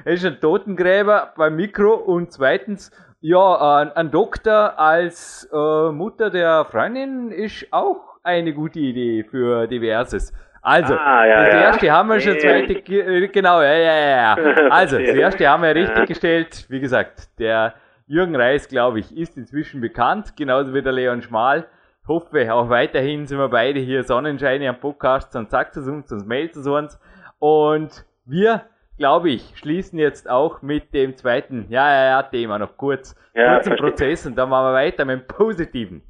er 0.05 0.13
ist 0.13 0.25
ein 0.25 0.39
Totengräber 0.41 1.33
beim 1.37 1.57
Mikro 1.57 1.95
und 1.95 2.31
zweitens, 2.33 2.91
ja, 3.21 3.79
ein, 3.81 3.93
ein 3.93 4.11
Doktor 4.11 4.79
als 4.79 5.49
äh, 5.53 5.91
Mutter 5.91 6.31
der 6.31 6.65
Freundin 6.67 7.31
ist 7.31 7.67
auch 7.71 8.17
eine 8.23 8.53
gute 8.53 8.79
Idee 8.81 9.25
für 9.25 9.67
diverses. 9.67 10.33
Also, 10.61 10.95
Ah, 10.95 11.25
ja, 11.27 11.45
das 11.45 11.55
ja. 11.55 11.61
erste 11.63 11.91
haben 11.91 12.09
wir 12.09 12.21
schon, 12.21 12.39
zweite, 12.39 12.75
ge- 12.83 13.29
genau, 13.29 13.61
ja, 13.63 13.73
ja, 13.75 13.95
ja, 13.95 14.37
ja. 14.37 14.69
Also, 14.71 14.97
das 14.99 15.09
erste 15.09 15.49
haben 15.49 15.63
wir 15.65 15.75
richtig 15.75 16.07
gestellt. 16.07 16.67
Wie 16.69 16.79
gesagt, 16.81 17.29
der 17.41 17.75
Jürgen 18.07 18.37
Reis, 18.37 18.69
glaube 18.69 19.01
ich, 19.01 19.17
ist 19.17 19.37
inzwischen 19.37 19.81
bekannt, 19.81 20.37
genauso 20.37 20.73
wie 20.75 20.83
der 20.83 20.93
Leon 20.93 21.23
Schmal. 21.23 21.67
Hoffe, 22.09 22.53
auch 22.53 22.69
weiterhin 22.69 23.27
sind 23.27 23.39
wir 23.39 23.49
beide 23.49 23.79
hier 23.79 24.03
Sonnenscheine 24.03 24.69
am 24.69 24.81
Podcast, 24.81 25.33
sonst 25.33 25.53
sagt 25.53 25.77
es 25.77 25.87
uns, 25.89 26.09
sonst 26.09 26.27
meldet 26.27 26.57
es 26.57 26.67
uns. 26.67 27.01
Und 27.39 27.91
wir, 28.27 28.63
glaube 28.99 29.31
ich, 29.31 29.55
schließen 29.57 30.01
jetzt 30.01 30.29
auch 30.29 30.63
mit 30.63 30.93
dem 30.95 31.17
zweiten, 31.17 31.67
ja, 31.69 31.89
ja, 31.89 32.05
ja, 32.11 32.23
Thema 32.25 32.59
noch 32.59 32.77
kurz, 32.77 33.15
Ja, 33.37 33.55
kurzen. 33.55 33.77
Prozess 33.77 34.27
und 34.27 34.37
dann 34.37 34.49
machen 34.49 34.73
wir 34.73 34.75
weiter 34.75 35.05
mit 35.05 35.21
dem 35.21 35.27
Positiven. 35.29 36.03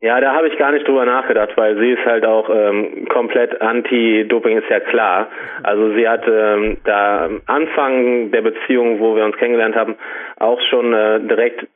Ja, 0.00 0.20
da 0.20 0.34
habe 0.34 0.48
ich 0.48 0.58
gar 0.58 0.72
nicht 0.72 0.86
drüber 0.86 1.04
nachgedacht, 1.06 1.56
weil 1.56 1.78
sie 1.78 1.92
ist 1.92 2.04
halt 2.04 2.26
auch 2.26 2.50
ähm, 2.50 3.06
komplett 3.08 3.60
anti-Doping, 3.62 4.58
ist 4.58 4.68
ja 4.68 4.80
klar. 4.80 5.28
Also 5.62 5.94
sie 5.94 6.08
hat 6.08 6.24
ähm, 6.26 6.78
da 6.82 7.26
am 7.26 7.42
Anfang 7.46 8.32
der 8.32 8.42
Beziehung, 8.42 8.98
wo 8.98 9.14
wir 9.14 9.24
uns 9.24 9.36
kennengelernt 9.36 9.76
haben, 9.76 9.94
auch 10.40 10.60
schon 10.70 10.92
äh, 10.92 11.20
direkt 11.20 11.68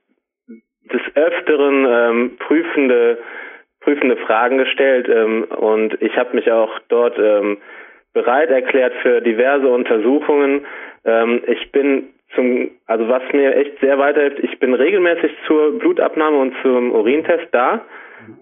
des 0.93 1.01
Öfteren 1.15 1.87
ähm, 1.89 2.37
prüfende 2.39 3.19
prüfende 3.81 4.17
Fragen 4.17 4.59
gestellt 4.59 5.09
ähm, 5.09 5.45
und 5.45 6.01
ich 6.03 6.17
habe 6.17 6.37
mich 6.37 6.51
auch 6.51 6.79
dort 6.89 7.19
ähm, 7.19 7.59
bereit 8.13 8.51
erklärt 8.51 8.93
für 9.03 9.21
diverse 9.21 9.69
Untersuchungen. 9.69 10.67
Ähm, 11.05 11.43
ich 11.47 11.73
bin 11.73 12.09
zum, 12.35 12.71
also 12.87 13.09
was 13.09 13.23
mir 13.33 13.57
echt 13.57 13.81
sehr 13.81 13.99
weiterhilft, 13.99 14.39
ich 14.41 14.59
bin 14.59 14.75
regelmäßig 14.75 15.33
zur 15.47 15.79
Blutabnahme 15.79 16.39
und 16.39 16.55
zum 16.63 16.93
Urintest 16.93 17.49
da. 17.53 17.85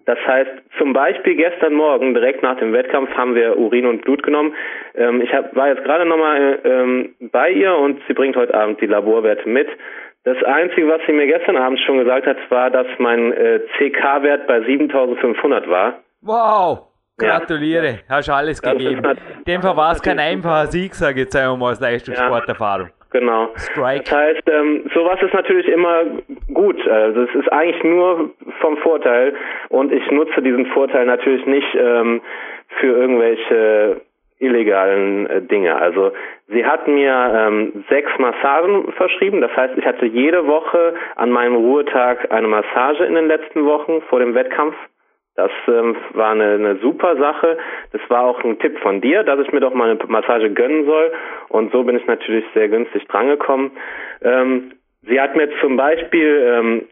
Das 0.07 0.19
heißt, 0.27 0.51
zum 0.77 0.93
Beispiel 0.93 1.37
gestern 1.37 1.75
Morgen, 1.75 2.13
direkt 2.13 2.43
nach 2.43 2.59
dem 2.59 2.73
Wettkampf, 2.73 3.11
haben 3.17 3.35
wir 3.35 3.57
Urin 3.57 3.87
und 3.87 4.03
Blut 4.03 4.23
genommen. 4.23 4.55
Ähm, 4.95 5.21
ich 5.21 5.33
hab, 5.33 5.55
war 5.55 5.69
jetzt 5.69 5.85
gerade 5.85 6.05
nochmal 6.05 6.59
ähm, 6.65 7.15
bei 7.33 7.51
ihr 7.51 7.75
und 7.77 8.01
sie 8.09 8.15
bringt 8.15 8.37
heute 8.37 8.55
Abend 8.55 8.81
die 8.81 8.87
Laborwerte 8.87 9.49
mit. 9.49 9.69
Das 10.35 10.43
Einzige, 10.45 10.89
was 10.89 11.01
sie 11.07 11.13
mir 11.13 11.27
gestern 11.27 11.57
Abend 11.57 11.79
schon 11.81 11.99
gesagt 11.99 12.27
hat, 12.27 12.37
war, 12.51 12.71
dass 12.71 12.87
mein 12.99 13.33
äh, 13.33 13.61
CK-Wert 13.79 14.47
bei 14.47 14.61
7500 14.63 15.69
war. 15.69 15.95
Wow! 16.23 16.81
Ja. 17.21 17.39
Gratuliere, 17.39 17.99
hast 18.09 18.29
alles 18.31 18.61
Das 18.61 18.73
gegeben. 18.73 19.01
nat- 19.03 19.19
In 19.39 19.45
dem 19.45 19.63
Fall 19.63 19.77
war 19.77 19.93
es 19.93 20.01
kein 20.03 20.19
einfacher 20.21 20.67
Sieg, 20.69 20.95
sage 20.95 21.15
ich 21.15 21.25
jetzt 21.25 21.37
einmal 21.37 21.73
aus 21.73 21.81
Leistungssporterfahrung. 21.81 22.91
Genau. 23.11 23.49
Strike. 23.57 24.05
Das 24.05 24.13
heißt, 24.15 24.43
ähm, 24.51 24.85
sowas 24.95 25.19
ist 25.23 25.33
natürlich 25.35 25.67
immer 25.67 26.05
gut. 26.53 26.87
Also 26.87 27.23
es 27.23 27.35
ist 27.35 27.51
eigentlich 27.51 27.83
nur 27.83 28.31
vom 28.61 28.77
Vorteil 28.79 29.35
und 29.71 29.91
ich 29.93 30.09
nutze 30.11 30.43
diesen 30.43 30.67
Vorteil 30.67 31.07
natürlich 31.07 31.45
nicht 31.47 31.75
ähm, 31.75 32.21
für 32.79 32.87
irgendwelche 32.89 34.03
illegalen 34.39 35.27
äh, 35.27 35.43
Dinge. 35.43 35.75
Also 35.81 36.13
sie 36.49 36.65
hat 36.65 36.89
mir 36.89 37.33
ähm, 37.35 37.85
sechs 37.89 38.11
Massagen 38.19 38.93
verschrieben. 38.93 39.41
Das 39.41 39.55
heißt, 39.57 39.77
ich 39.77 39.85
hatte 39.85 40.07
jede 40.07 40.47
Woche 40.47 40.95
an 41.17 41.31
meinem 41.31 41.57
Ruhetag 41.57 42.31
eine 42.33 42.49
Massage 42.49 43.05
in 43.05 43.15
den 43.15 43.29
letzten 43.29 43.65
Wochen 43.65 44.03
vor 44.09 44.19
dem 44.19 44.35
Wettkampf. 44.35 44.75
Das 45.37 45.53
ähm, 45.69 45.95
war 46.15 46.33
eine, 46.33 46.55
eine 46.55 46.77
super 46.79 47.17
Sache. 47.17 47.59
Das 47.93 48.01
war 48.09 48.25
auch 48.25 48.43
ein 48.43 48.59
Tipp 48.59 48.79
von 48.81 49.01
dir, 49.01 49.23
dass 49.23 49.39
ich 49.39 49.53
mir 49.53 49.61
doch 49.61 49.73
mal 49.73 49.91
eine 49.91 49.99
Massage 50.09 50.51
gönnen 50.51 50.85
soll. 50.85 51.13
Und 51.49 51.71
so 51.71 51.85
bin 51.85 51.97
ich 51.97 52.07
natürlich 52.07 52.45
sehr 52.55 52.69
günstig 52.69 53.07
drangekommen. 53.07 53.71
Ähm, 54.23 54.73
Sie 55.09 55.21
hat 55.21 55.35
mir 55.37 55.49
zum 55.61 55.77
Beispiel 55.77 56.43
ähm, 56.47 56.83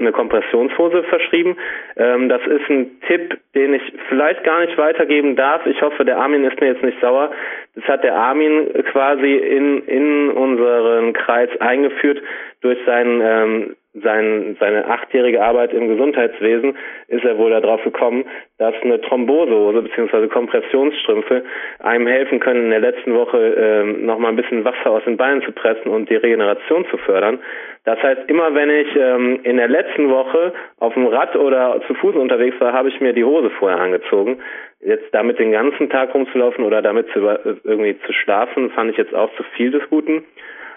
eine 0.00 0.12
Kompressionshose 0.12 1.04
verschrieben. 1.04 1.56
Ähm, 1.96 2.28
das 2.28 2.42
ist 2.46 2.68
ein 2.68 3.00
Tipp, 3.06 3.38
den 3.54 3.74
ich 3.74 3.82
vielleicht 4.08 4.44
gar 4.44 4.60
nicht 4.60 4.76
weitergeben 4.76 5.36
darf. 5.36 5.64
Ich 5.66 5.80
hoffe, 5.80 6.04
der 6.04 6.18
Armin 6.18 6.44
ist 6.44 6.60
mir 6.60 6.68
jetzt 6.68 6.82
nicht 6.82 7.00
sauer. 7.00 7.30
Das 7.74 7.84
hat 7.84 8.04
der 8.04 8.16
Armin 8.16 8.68
quasi 8.90 9.34
in, 9.34 9.86
in 9.86 10.30
unseren 10.30 11.12
Kreis 11.12 11.50
eingeführt 11.60 12.22
durch 12.60 12.78
seinen 12.84 13.20
ähm, 13.22 13.76
sein, 13.94 14.56
seine 14.58 14.86
achtjährige 14.86 15.42
Arbeit 15.42 15.74
im 15.74 15.88
Gesundheitswesen 15.88 16.76
ist 17.08 17.24
er 17.24 17.36
wohl 17.36 17.50
darauf 17.50 17.82
gekommen, 17.84 18.24
dass 18.56 18.74
eine 18.82 19.00
Thrombosehose 19.02 19.82
bzw. 19.82 20.28
Kompressionsstrümpfe 20.28 21.44
einem 21.80 22.06
helfen 22.06 22.40
können, 22.40 22.64
in 22.64 22.70
der 22.70 22.80
letzten 22.80 23.14
Woche 23.14 23.38
ähm, 23.38 24.06
noch 24.06 24.18
mal 24.18 24.28
ein 24.28 24.36
bisschen 24.36 24.64
Wasser 24.64 24.90
aus 24.90 25.04
den 25.04 25.18
Beinen 25.18 25.42
zu 25.42 25.52
pressen 25.52 25.90
und 25.90 26.08
die 26.08 26.16
Regeneration 26.16 26.86
zu 26.90 26.96
fördern. 26.96 27.38
Das 27.84 28.02
heißt, 28.02 28.22
immer 28.28 28.54
wenn 28.54 28.70
ich 28.70 28.88
ähm, 28.96 29.40
in 29.42 29.58
der 29.58 29.68
letzten 29.68 30.08
Woche 30.08 30.54
auf 30.78 30.94
dem 30.94 31.06
Rad 31.06 31.36
oder 31.36 31.82
zu 31.86 31.94
Fuß 31.94 32.14
unterwegs 32.14 32.58
war, 32.60 32.72
habe 32.72 32.88
ich 32.88 33.00
mir 33.00 33.12
die 33.12 33.24
Hose 33.24 33.50
vorher 33.50 33.78
angezogen. 33.78 34.38
Jetzt 34.80 35.12
damit 35.12 35.38
den 35.38 35.52
ganzen 35.52 35.90
Tag 35.90 36.14
rumzulaufen 36.14 36.64
oder 36.64 36.80
damit 36.80 37.08
zu, 37.12 37.20
irgendwie 37.64 37.98
zu 38.06 38.12
schlafen, 38.12 38.70
fand 38.70 38.90
ich 38.90 38.96
jetzt 38.96 39.14
auch 39.14 39.32
zu 39.36 39.42
viel 39.56 39.70
des 39.70 39.82
Guten. 39.90 40.24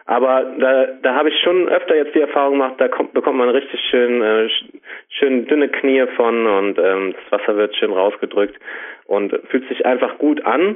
Aber 0.05 0.45
da, 0.59 0.87
da 1.01 1.15
habe 1.15 1.29
ich 1.29 1.39
schon 1.41 1.67
öfter 1.67 1.95
jetzt 1.95 2.13
die 2.13 2.21
Erfahrung 2.21 2.53
gemacht, 2.53 2.75
da 2.77 2.87
kommt, 2.87 3.13
bekommt 3.13 3.39
man 3.39 3.49
richtig 3.49 3.79
schön, 3.89 4.21
äh, 4.21 4.47
schön 5.09 5.47
dünne 5.47 5.67
Knie 5.69 6.05
von 6.15 6.45
und 6.45 6.77
ähm, 6.77 7.15
das 7.15 7.39
Wasser 7.39 7.57
wird 7.57 7.75
schön 7.75 7.91
rausgedrückt 7.91 8.55
und 9.07 9.33
fühlt 9.49 9.67
sich 9.67 9.85
einfach 9.85 10.17
gut 10.19 10.45
an. 10.45 10.75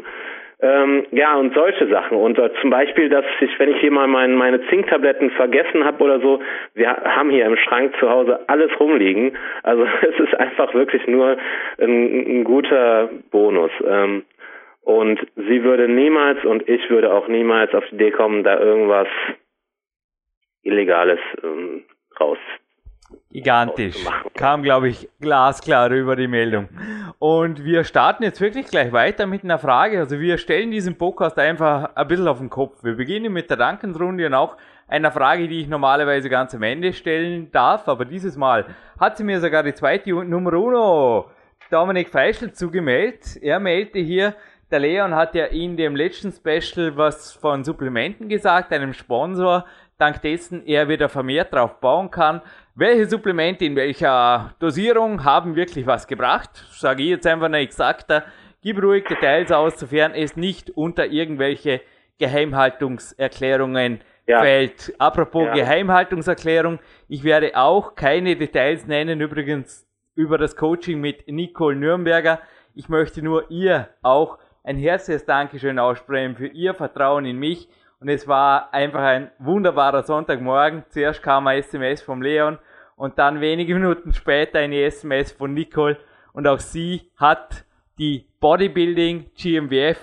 Ähm, 0.62 1.06
ja, 1.12 1.38
und 1.38 1.54
solche 1.54 1.88
Sachen. 1.88 2.18
Und 2.18 2.38
äh, 2.38 2.50
zum 2.60 2.70
Beispiel, 2.70 3.08
dass 3.08 3.24
ich, 3.40 3.58
wenn 3.60 3.70
ich 3.70 3.78
hier 3.80 3.92
mal 3.92 4.08
mein, 4.08 4.36
meine 4.36 4.60
Zinktabletten 4.68 5.30
vergessen 5.32 5.86
habe 5.86 6.04
oder 6.04 6.20
so, 6.20 6.42
wir 6.74 6.90
haben 6.90 7.30
hier 7.30 7.46
im 7.46 7.56
Schrank 7.56 7.96
zu 7.98 8.10
Hause 8.10 8.42
alles 8.48 8.70
rumliegen. 8.78 9.38
Also 9.64 9.86
es 10.02 10.20
ist 10.20 10.36
einfach 10.36 10.74
wirklich 10.74 11.08
nur 11.08 11.38
ein, 11.80 12.40
ein 12.40 12.44
guter 12.44 13.10
Bonus. 13.32 13.72
Ähm, 13.88 14.24
und 14.90 15.20
sie 15.36 15.64
würde 15.64 15.88
niemals 15.88 16.44
und 16.44 16.68
ich 16.68 16.90
würde 16.90 17.14
auch 17.14 17.28
niemals 17.28 17.72
auf 17.76 17.84
die 17.92 17.96
Idee 17.96 18.10
kommen, 18.10 18.44
da 18.44 18.60
irgendwas 18.60 19.08
Illegales 20.64 21.20
ähm, 21.44 21.84
raus. 22.20 22.40
Gigantisch. 23.32 24.04
Kam, 24.34 24.64
glaube 24.64 24.90
ich, 24.90 25.08
glasklar 25.22 25.92
über 25.92 26.16
die 26.16 26.28
Meldung. 26.28 26.70
Und 27.20 27.64
wir 27.64 27.84
starten 27.84 28.24
jetzt 28.24 28.42
wirklich 28.42 28.66
gleich 28.66 28.92
weiter 28.92 29.28
mit 29.28 29.44
einer 29.44 29.60
Frage. 29.60 30.00
Also 30.00 30.20
wir 30.20 30.40
stellen 30.40 30.72
diesen 30.72 30.98
Podcast 30.98 31.38
einfach 31.38 31.96
ein 31.96 32.08
bisschen 32.08 32.28
auf 32.28 32.40
den 32.40 32.50
Kopf. 32.50 32.84
Wir 32.84 32.96
beginnen 32.96 33.32
mit 33.32 33.50
der 33.52 33.58
Dankensrunde 33.58 34.26
und 34.26 34.34
auch 34.34 34.58
einer 34.88 35.12
Frage, 35.12 35.48
die 35.48 35.62
ich 35.62 35.68
normalerweise 35.68 36.30
ganz 36.30 36.56
am 36.56 36.64
Ende 36.64 36.94
stellen 36.94 37.52
darf. 37.52 37.88
Aber 37.88 38.06
dieses 38.06 38.36
Mal 38.38 38.66
hat 39.00 39.18
sie 39.18 39.24
mir 39.24 39.40
sogar 39.40 39.62
die 39.62 39.74
zweite 39.76 40.12
Nummer 40.12 40.54
uno, 40.54 41.30
Dominik 41.70 42.10
Feischl, 42.10 42.52
zugemeldet. 42.52 43.38
Er 43.42 43.60
meldete 43.60 44.00
hier, 44.00 44.34
der 44.72 44.80
Leon 44.80 45.16
hat 45.16 45.36
ja 45.36 45.46
in 45.46 45.78
dem 45.78 45.96
letzten 45.96 46.32
Special 46.32 46.96
was 46.96 47.34
von 47.34 47.64
Supplementen 47.64 48.30
gesagt, 48.30 48.72
einem 48.72 48.94
Sponsor, 48.94 49.66
dank 49.98 50.22
dessen 50.22 50.66
er 50.66 50.88
wieder 50.88 51.10
vermehrt 51.10 51.54
drauf 51.54 51.80
bauen 51.80 52.12
kann. 52.12 52.42
Welche 52.76 53.08
Supplemente 53.08 53.66
in 53.66 53.76
welcher 53.76 54.54
Dosierung 54.60 55.24
haben 55.24 55.56
wirklich 55.56 55.86
was 55.86 56.08
gebracht? 56.08 56.66
Sage 56.72 57.04
ich 57.04 57.10
jetzt 57.10 57.28
einfach 57.28 57.50
nicht 57.50 57.62
exakter. 57.62 58.24
Gib 58.62 58.82
ruhig 58.82 59.06
Details 59.06 59.52
aus, 59.52 59.80
sofern 59.80 60.14
es 60.14 60.36
nicht 60.36 60.72
unter 60.72 61.06
irgendwelche 61.08 61.82
Geheimhaltungserklärungen 62.20 64.02
ja. 64.28 64.40
fällt. 64.42 64.94
Apropos 65.00 65.46
ja. 65.48 65.54
Geheimhaltungserklärung, 65.54 66.80
ich 67.08 67.24
werde 67.24 67.58
auch 67.58 67.96
keine 67.96 68.36
Details 68.36 68.86
nennen, 68.86 69.22
übrigens 69.22 69.88
über 70.16 70.38
das 70.38 70.56
Coaching 70.56 71.00
mit 71.00 71.28
Nicole 71.28 71.76
Nürnberger. 71.76 72.40
Ich 72.76 72.90
möchte 72.90 73.22
nur 73.22 73.50
ihr 73.50 73.90
auch 74.02 74.38
ein 74.70 74.78
herzliches 74.78 75.26
Dankeschön 75.26 75.80
aussprechen 75.80 76.36
für 76.36 76.46
Ihr 76.46 76.76
Vertrauen 76.76 77.26
in 77.26 77.38
mich. 77.38 77.68
Und 78.00 78.08
es 78.08 78.28
war 78.28 78.72
einfach 78.72 79.02
ein 79.02 79.32
wunderbarer 79.40 80.04
Sonntagmorgen. 80.04 80.84
Zuerst 80.90 81.24
kam 81.24 81.48
ein 81.48 81.58
SMS 81.58 82.04
vom 82.04 82.22
Leon 82.22 82.60
und 82.96 83.18
dann 83.18 83.42
wenige 83.42 83.74
Minuten 83.74 84.14
später 84.14 84.60
eine 84.60 84.84
SMS 84.84 85.32
von 85.32 85.56
Nicole. 85.56 85.98
Und 86.34 86.48
auch 86.48 86.60
sie 86.60 87.10
hat 87.18 87.66
die 87.98 88.28
Bodybuilding 88.40 89.32
GmbF 89.36 89.98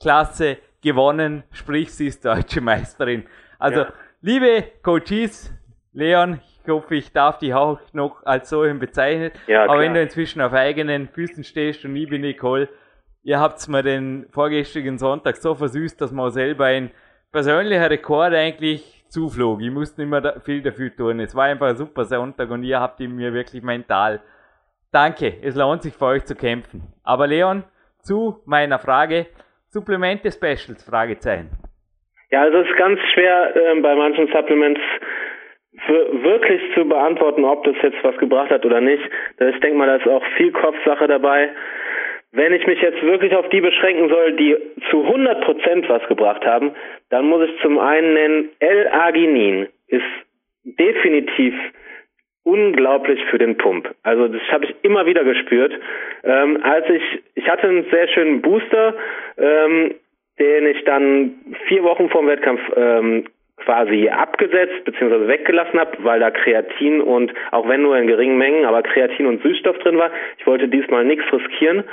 Klasse 0.00 0.58
gewonnen, 0.80 1.42
sprich 1.50 1.92
sie 1.92 2.06
ist 2.06 2.24
deutsche 2.24 2.60
Meisterin. 2.60 3.26
Also, 3.58 3.80
ja. 3.80 3.92
liebe 4.20 4.62
Coaches, 4.82 5.52
Leon, 5.92 6.40
ich 6.64 6.70
hoffe, 6.70 6.94
ich 6.94 7.10
darf 7.12 7.38
dich 7.38 7.54
auch 7.54 7.80
noch 7.92 8.24
als 8.24 8.50
solchen 8.50 8.78
bezeichnen. 8.78 9.32
Ja, 9.48 9.64
aber 9.64 9.80
wenn 9.80 9.94
du 9.94 10.00
inzwischen 10.00 10.40
auf 10.40 10.52
eigenen 10.52 11.08
Füßen 11.08 11.42
stehst 11.42 11.84
und 11.84 11.94
liebe 11.94 12.20
Nicole, 12.20 12.68
ihr 13.22 13.40
habt's 13.40 13.68
mir 13.68 13.82
den 13.82 14.26
vorgestrigen 14.30 14.98
Sonntag 14.98 15.36
so 15.36 15.54
versüßt, 15.54 16.00
dass 16.00 16.12
man 16.12 16.30
selber 16.30 16.66
ein 16.66 16.90
persönlicher 17.32 17.90
Rekord 17.90 18.34
eigentlich 18.34 19.04
zuflog. 19.08 19.60
Ich 19.60 19.70
musste 19.70 20.00
nicht 20.00 20.10
mehr 20.10 20.20
da 20.20 20.40
viel 20.40 20.62
dafür 20.62 20.94
tun. 20.94 21.20
Es 21.20 21.34
war 21.34 21.44
einfach 21.44 21.68
ein 21.68 21.76
super 21.76 22.04
Sonntag 22.04 22.50
und 22.50 22.62
ihr 22.62 22.80
habt 22.80 23.00
ihn 23.00 23.14
mir 23.14 23.32
wirklich 23.32 23.62
mental. 23.62 24.20
Danke, 24.92 25.34
es 25.42 25.56
lohnt 25.56 25.82
sich 25.82 25.94
für 25.94 26.06
euch 26.06 26.24
zu 26.24 26.34
kämpfen. 26.34 26.82
Aber 27.04 27.26
Leon, 27.26 27.64
zu 28.00 28.40
meiner 28.44 28.78
Frage, 28.78 29.26
Supplemente 29.68 30.30
Specials, 30.30 30.84
Fragezeichen. 30.84 31.50
Ja, 32.30 32.42
also 32.42 32.58
es 32.58 32.68
ist 32.68 32.76
ganz 32.76 32.98
schwer 33.14 33.56
äh, 33.56 33.80
bei 33.80 33.94
manchen 33.94 34.26
Supplements 34.28 34.80
wirklich 36.22 36.60
zu 36.74 36.84
beantworten, 36.86 37.44
ob 37.44 37.64
das 37.64 37.74
jetzt 37.82 37.96
was 38.02 38.16
gebracht 38.18 38.50
hat 38.50 38.64
oder 38.66 38.80
nicht. 38.80 39.02
Ich 39.38 39.60
denke 39.60 39.76
mal, 39.76 39.86
da 39.86 39.96
ist 39.96 40.06
auch 40.06 40.22
viel 40.36 40.52
Kopfsache 40.52 41.08
dabei. 41.08 41.48
Wenn 42.34 42.54
ich 42.54 42.66
mich 42.66 42.80
jetzt 42.80 43.02
wirklich 43.02 43.34
auf 43.36 43.46
die 43.50 43.60
beschränken 43.60 44.08
soll, 44.08 44.32
die 44.32 44.56
zu 44.90 45.04
100% 45.04 45.88
was 45.88 46.06
gebracht 46.08 46.44
haben, 46.46 46.72
dann 47.10 47.26
muss 47.26 47.46
ich 47.46 47.60
zum 47.60 47.78
einen 47.78 48.14
nennen, 48.14 48.48
L-Arginin 48.58 49.68
ist 49.88 50.02
definitiv 50.64 51.54
unglaublich 52.44 53.22
für 53.26 53.36
den 53.36 53.58
Pump. 53.58 53.94
Also 54.02 54.28
das 54.28 54.40
habe 54.50 54.64
ich 54.64 54.74
immer 54.80 55.04
wieder 55.04 55.24
gespürt. 55.24 55.74
Ähm, 56.24 56.58
als 56.62 56.88
ich, 56.88 57.02
ich 57.34 57.48
hatte 57.48 57.68
einen 57.68 57.84
sehr 57.90 58.08
schönen 58.08 58.40
Booster, 58.40 58.94
ähm, 59.36 59.94
den 60.38 60.66
ich 60.66 60.82
dann 60.84 61.34
vier 61.68 61.84
Wochen 61.84 62.08
vor 62.08 62.22
dem 62.22 62.28
Wettkampf 62.28 62.60
ähm, 62.74 63.24
quasi 63.58 64.08
abgesetzt 64.08 64.84
bzw. 64.86 65.28
weggelassen 65.28 65.78
habe, 65.78 65.98
weil 65.98 66.18
da 66.18 66.30
Kreatin 66.30 67.02
und 67.02 67.32
auch 67.50 67.68
wenn 67.68 67.82
nur 67.82 67.96
in 67.98 68.06
geringen 68.06 68.38
Mengen, 68.38 68.64
aber 68.64 68.82
Kreatin 68.82 69.26
und 69.26 69.42
Süßstoff 69.42 69.78
drin 69.80 69.98
war. 69.98 70.10
Ich 70.38 70.46
wollte 70.46 70.66
diesmal 70.66 71.04
nichts 71.04 71.30
riskieren 71.30 71.84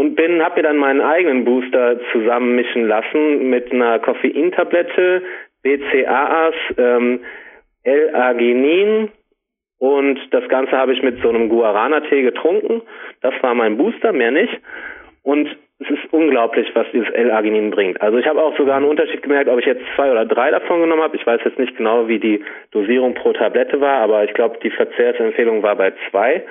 und 0.00 0.14
bin 0.14 0.42
habe 0.42 0.56
mir 0.56 0.62
dann 0.62 0.78
meinen 0.78 1.02
eigenen 1.02 1.44
Booster 1.44 2.00
zusammenmischen 2.10 2.88
lassen 2.88 3.50
mit 3.50 3.70
einer 3.70 3.98
Koffeintablette, 3.98 5.20
BCAAs, 5.62 6.54
ähm, 6.78 7.20
L-Arginin 7.82 9.10
und 9.76 10.18
das 10.30 10.48
Ganze 10.48 10.72
habe 10.72 10.94
ich 10.94 11.02
mit 11.02 11.20
so 11.20 11.28
einem 11.28 11.50
Guarana-Tee 11.50 12.22
getrunken. 12.22 12.80
Das 13.20 13.34
war 13.42 13.54
mein 13.54 13.76
Booster, 13.76 14.14
mehr 14.14 14.30
nicht. 14.30 14.58
Und 15.22 15.54
es 15.80 15.90
ist 15.90 16.10
unglaublich, 16.12 16.74
was 16.74 16.86
dieses 16.94 17.10
L-Arginin 17.10 17.70
bringt. 17.70 18.00
Also 18.00 18.16
ich 18.16 18.26
habe 18.26 18.42
auch 18.42 18.56
sogar 18.56 18.78
einen 18.78 18.86
Unterschied 18.86 19.20
gemerkt, 19.20 19.50
ob 19.50 19.58
ich 19.58 19.66
jetzt 19.66 19.84
zwei 19.96 20.10
oder 20.10 20.24
drei 20.24 20.50
davon 20.50 20.80
genommen 20.80 21.02
habe. 21.02 21.16
Ich 21.16 21.26
weiß 21.26 21.42
jetzt 21.44 21.58
nicht 21.58 21.76
genau, 21.76 22.08
wie 22.08 22.18
die 22.18 22.42
Dosierung 22.70 23.12
pro 23.12 23.34
Tablette 23.34 23.82
war, 23.82 23.98
aber 24.00 24.24
ich 24.24 24.32
glaube, 24.32 24.60
die 24.62 24.70
Verzehrsempfehlung 24.70 25.62
war 25.62 25.76
bei 25.76 25.92
zwei 26.10 26.42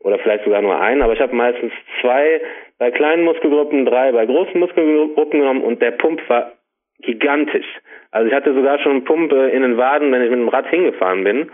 oder 0.00 0.18
vielleicht 0.18 0.44
sogar 0.44 0.62
nur 0.62 0.80
ein. 0.80 1.02
Aber 1.02 1.12
ich 1.12 1.20
habe 1.20 1.34
meistens 1.34 1.72
zwei 2.00 2.40
bei 2.78 2.90
kleinen 2.90 3.24
Muskelgruppen, 3.24 3.84
drei 3.84 4.12
bei 4.12 4.26
großen 4.26 4.58
Muskelgruppen 4.58 5.40
genommen 5.40 5.62
und 5.62 5.82
der 5.82 5.92
Pump 5.92 6.20
war 6.28 6.52
gigantisch. 7.00 7.66
Also 8.10 8.28
ich 8.28 8.34
hatte 8.34 8.54
sogar 8.54 8.78
schon 8.78 9.04
Pumpe 9.04 9.48
in 9.48 9.62
den 9.62 9.76
Waden, 9.76 10.12
wenn 10.12 10.22
ich 10.22 10.30
mit 10.30 10.38
dem 10.38 10.48
Rad 10.48 10.68
hingefahren 10.68 11.24
bin. 11.24 11.50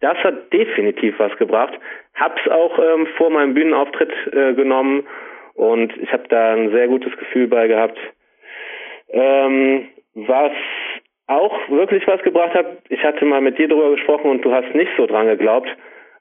Das 0.00 0.16
hat 0.18 0.52
definitiv 0.52 1.18
was 1.18 1.36
gebracht. 1.38 1.74
Hab's 2.14 2.46
auch 2.48 2.78
ähm, 2.78 3.06
vor 3.16 3.30
meinem 3.30 3.54
Bühnenauftritt 3.54 4.12
äh, 4.32 4.54
genommen 4.54 5.06
und 5.54 5.96
ich 5.96 6.12
habe 6.12 6.24
da 6.28 6.52
ein 6.52 6.70
sehr 6.70 6.88
gutes 6.88 7.16
Gefühl 7.16 7.48
bei 7.48 7.66
gehabt. 7.66 7.98
Ähm, 9.10 9.88
was 10.14 10.52
auch 11.26 11.68
wirklich 11.68 12.06
was 12.06 12.22
gebracht 12.22 12.54
hat, 12.54 12.66
ich 12.88 13.02
hatte 13.02 13.24
mal 13.24 13.40
mit 13.40 13.58
dir 13.58 13.68
drüber 13.68 13.90
gesprochen 13.90 14.30
und 14.30 14.44
du 14.44 14.52
hast 14.52 14.74
nicht 14.74 14.90
so 14.96 15.06
dran 15.06 15.26
geglaubt, 15.26 15.68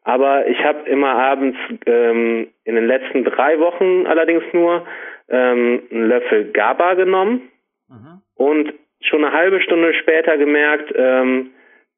aber 0.06 0.48
ich 0.48 0.64
habe 0.64 0.88
immer 0.88 1.16
abends 1.16 1.58
ähm, 1.88 2.48
in 2.64 2.76
den 2.76 2.86
letzten 2.86 3.24
drei 3.26 3.60
Wochen 3.60 4.06
allerdings 4.06 4.44
nur 4.54 4.86
ähm, 5.30 5.82
einen 5.92 6.08
Löffel 6.08 6.52
GABA 6.52 6.94
genommen 6.94 7.50
mhm. 7.90 8.22
und 8.36 8.74
schon 9.02 9.26
eine 9.26 9.36
halbe 9.36 9.62
Stunde 9.62 9.96
später 9.96 10.38
gemerkt, 10.38 10.94
ähm, 10.96 11.52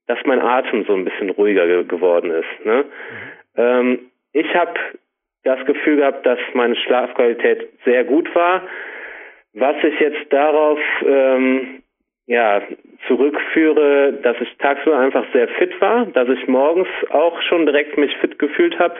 dass 0.08 0.18
mein 0.26 0.42
Atem 0.42 0.86
so 0.86 0.94
ein 0.94 1.04
bisschen 1.04 1.30
ruhiger 1.32 1.68
ge 1.68 1.84
geworden 1.84 2.32
ist. 2.32 2.66
Ne? 2.66 2.86
Mhm. 2.86 3.62
Ähm, 3.62 4.00
ich 4.32 4.56
habe 4.56 4.80
das 5.44 5.66
Gefühl 5.66 5.98
gehabt, 5.98 6.26
dass 6.26 6.40
meine 6.54 6.78
Schlafqualität 6.78 7.68
sehr 7.84 8.06
gut 8.06 8.34
war. 8.34 8.64
Was 9.54 9.76
ich 9.84 10.00
jetzt 10.00 10.32
darauf 10.32 10.80
ähm, 11.06 11.84
ja, 12.28 12.62
zurückführe, 13.08 14.14
dass 14.22 14.38
ich 14.42 14.58
tagsüber 14.58 15.00
einfach 15.00 15.26
sehr 15.34 15.48
fit 15.48 15.80
war, 15.82 16.06
dass 16.08 16.28
ich 16.30 16.48
morgens 16.48 16.90
auch 17.10 17.42
schon 17.42 17.66
direkt 17.66 17.98
mich 17.98 18.16
fit 18.18 18.38
gefühlt 18.38 18.78
habe, 18.80 18.96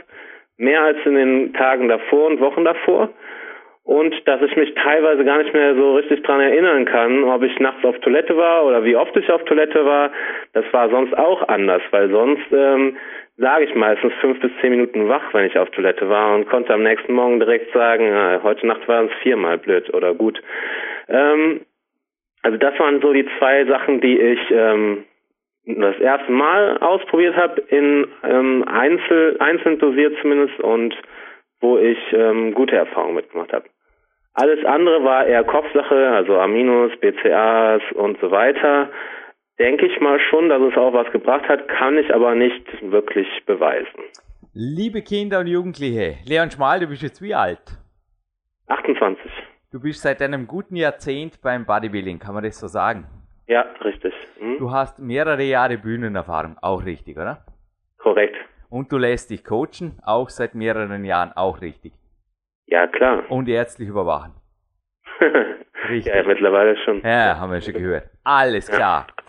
mehr 0.58 0.82
als 0.82 0.98
in 1.06 1.16
den 1.16 1.54
Tagen 1.54 1.88
davor 1.90 2.28
und 2.28 2.40
Wochen 2.40 2.64
davor 2.64 3.10
und 3.88 4.14
dass 4.28 4.42
ich 4.42 4.54
mich 4.58 4.74
teilweise 4.76 5.24
gar 5.24 5.38
nicht 5.38 5.54
mehr 5.54 5.74
so 5.76 5.96
richtig 5.96 6.22
dran 6.24 6.42
erinnern 6.42 6.84
kann, 6.84 7.24
ob 7.24 7.42
ich 7.44 7.58
nachts 7.60 7.86
auf 7.86 7.98
Toilette 8.00 8.36
war 8.36 8.66
oder 8.66 8.84
wie 8.84 8.98
oft 8.98 9.16
ich 9.16 9.32
auf 9.32 9.44
Toilette 9.46 9.86
war. 9.86 10.12
Das 10.52 10.66
war 10.74 10.90
sonst 10.90 11.18
auch 11.18 11.48
anders, 11.48 11.82
weil 11.92 12.10
sonst 12.10 12.52
ähm, 12.52 12.98
lag 13.38 13.60
ich 13.60 13.74
meistens 13.76 14.12
fünf 14.20 14.42
bis 14.42 14.52
zehn 14.60 14.72
Minuten 14.72 15.08
wach, 15.08 15.34
wenn 15.34 15.46
ich 15.46 15.58
auf 15.58 15.70
Toilette 15.70 16.10
war 16.10 16.36
und 16.36 16.50
konnte 16.50 16.74
am 16.74 16.84
nächsten 16.84 17.14
Morgen 17.14 17.40
direkt 17.40 17.74
sagen, 17.74 18.44
heute 18.44 18.68
Nacht 18.68 18.86
war 18.90 19.06
es 19.06 19.12
viermal 19.22 19.58
blöd 19.58 19.94
oder 19.94 20.14
gut. 20.14 20.42
Ähm, 21.08 21.62
also 22.48 22.58
das 22.58 22.80
waren 22.80 23.02
so 23.02 23.12
die 23.12 23.28
zwei 23.38 23.66
Sachen, 23.66 24.00
die 24.00 24.18
ich 24.18 24.40
ähm, 24.52 25.04
das 25.66 26.00
erste 26.00 26.32
Mal 26.32 26.78
ausprobiert 26.78 27.36
habe, 27.36 27.60
in 27.60 28.08
ähm, 28.24 28.64
Einzel, 28.66 29.36
einzeln 29.42 29.78
dosiert 29.80 30.16
zumindest 30.22 30.58
und 30.62 30.96
wo 31.60 31.78
ich 31.78 31.98
ähm, 32.14 32.54
gute 32.54 32.78
Erfahrungen 32.78 33.16
mitgemacht 33.16 33.52
habe. 33.52 33.66
Alles 34.34 34.64
andere 34.64 35.04
war 35.04 35.26
eher 35.26 35.44
Kopfsache, 35.44 36.10
also 36.12 36.40
Aminos, 36.40 36.94
BCAs 37.02 37.82
und 37.96 38.18
so 38.22 38.32
weiter. 38.32 38.92
Denke 39.60 39.88
ich 39.88 40.00
mal 40.00 40.18
schon, 40.30 40.48
dass 40.48 40.62
es 40.62 40.78
auch 40.78 40.94
was 40.94 41.12
gebracht 41.12 41.50
hat, 41.50 41.68
kann 41.68 41.98
ich 41.98 42.16
aber 42.16 42.34
nicht 42.34 42.64
wirklich 42.82 43.28
beweisen. 43.46 44.04
Liebe 44.54 45.02
Kinder 45.02 45.42
und 45.42 45.48
Jugendliche, 45.48 46.16
Leon 46.26 46.50
Schmal, 46.50 46.80
du 46.80 46.88
bist 46.88 47.02
jetzt 47.02 47.22
wie 47.22 47.36
alt? 47.36 47.78
28. 48.68 49.20
Du 49.78 49.84
bist 49.84 50.02
seit 50.02 50.24
einem 50.24 50.48
guten 50.48 50.76
Jahrzehnt 50.76 51.40
beim 51.40 51.64
Bodybuilding, 51.64 52.18
kann 52.18 52.34
man 52.34 52.44
das 52.44 52.60
so 52.60 52.66
sagen? 52.66 53.06
Ja, 53.46 53.62
richtig. 53.86 54.12
Hm? 54.40 54.58
Du 54.58 54.72
hast 54.72 54.98
mehrere 54.98 55.44
Jahre 55.44 55.78
Bühnenerfahrung, 55.78 56.58
auch 56.64 56.84
richtig, 56.84 57.16
oder? 57.16 57.46
Korrekt. 58.00 58.36
Und 58.72 58.92
du 58.92 58.98
lässt 58.98 59.30
dich 59.30 59.44
coachen, 59.44 60.00
auch 60.04 60.30
seit 60.30 60.56
mehreren 60.56 61.06
Jahren, 61.06 61.32
auch 61.34 61.62
richtig. 61.62 61.94
Ja, 62.66 62.88
klar. 62.88 63.30
Und 63.30 63.48
ärztlich 63.50 63.90
überwachen. 63.90 64.34
Richtig. 65.90 66.12
ja, 66.12 66.24
mittlerweile 66.24 66.76
schon. 66.78 67.04
Ja, 67.04 67.38
haben 67.38 67.52
wir 67.52 67.62
schon 67.62 67.76
gehört. 67.76 68.10
Alles 68.24 68.72
klar. 68.72 69.06
Ja. 69.08 69.24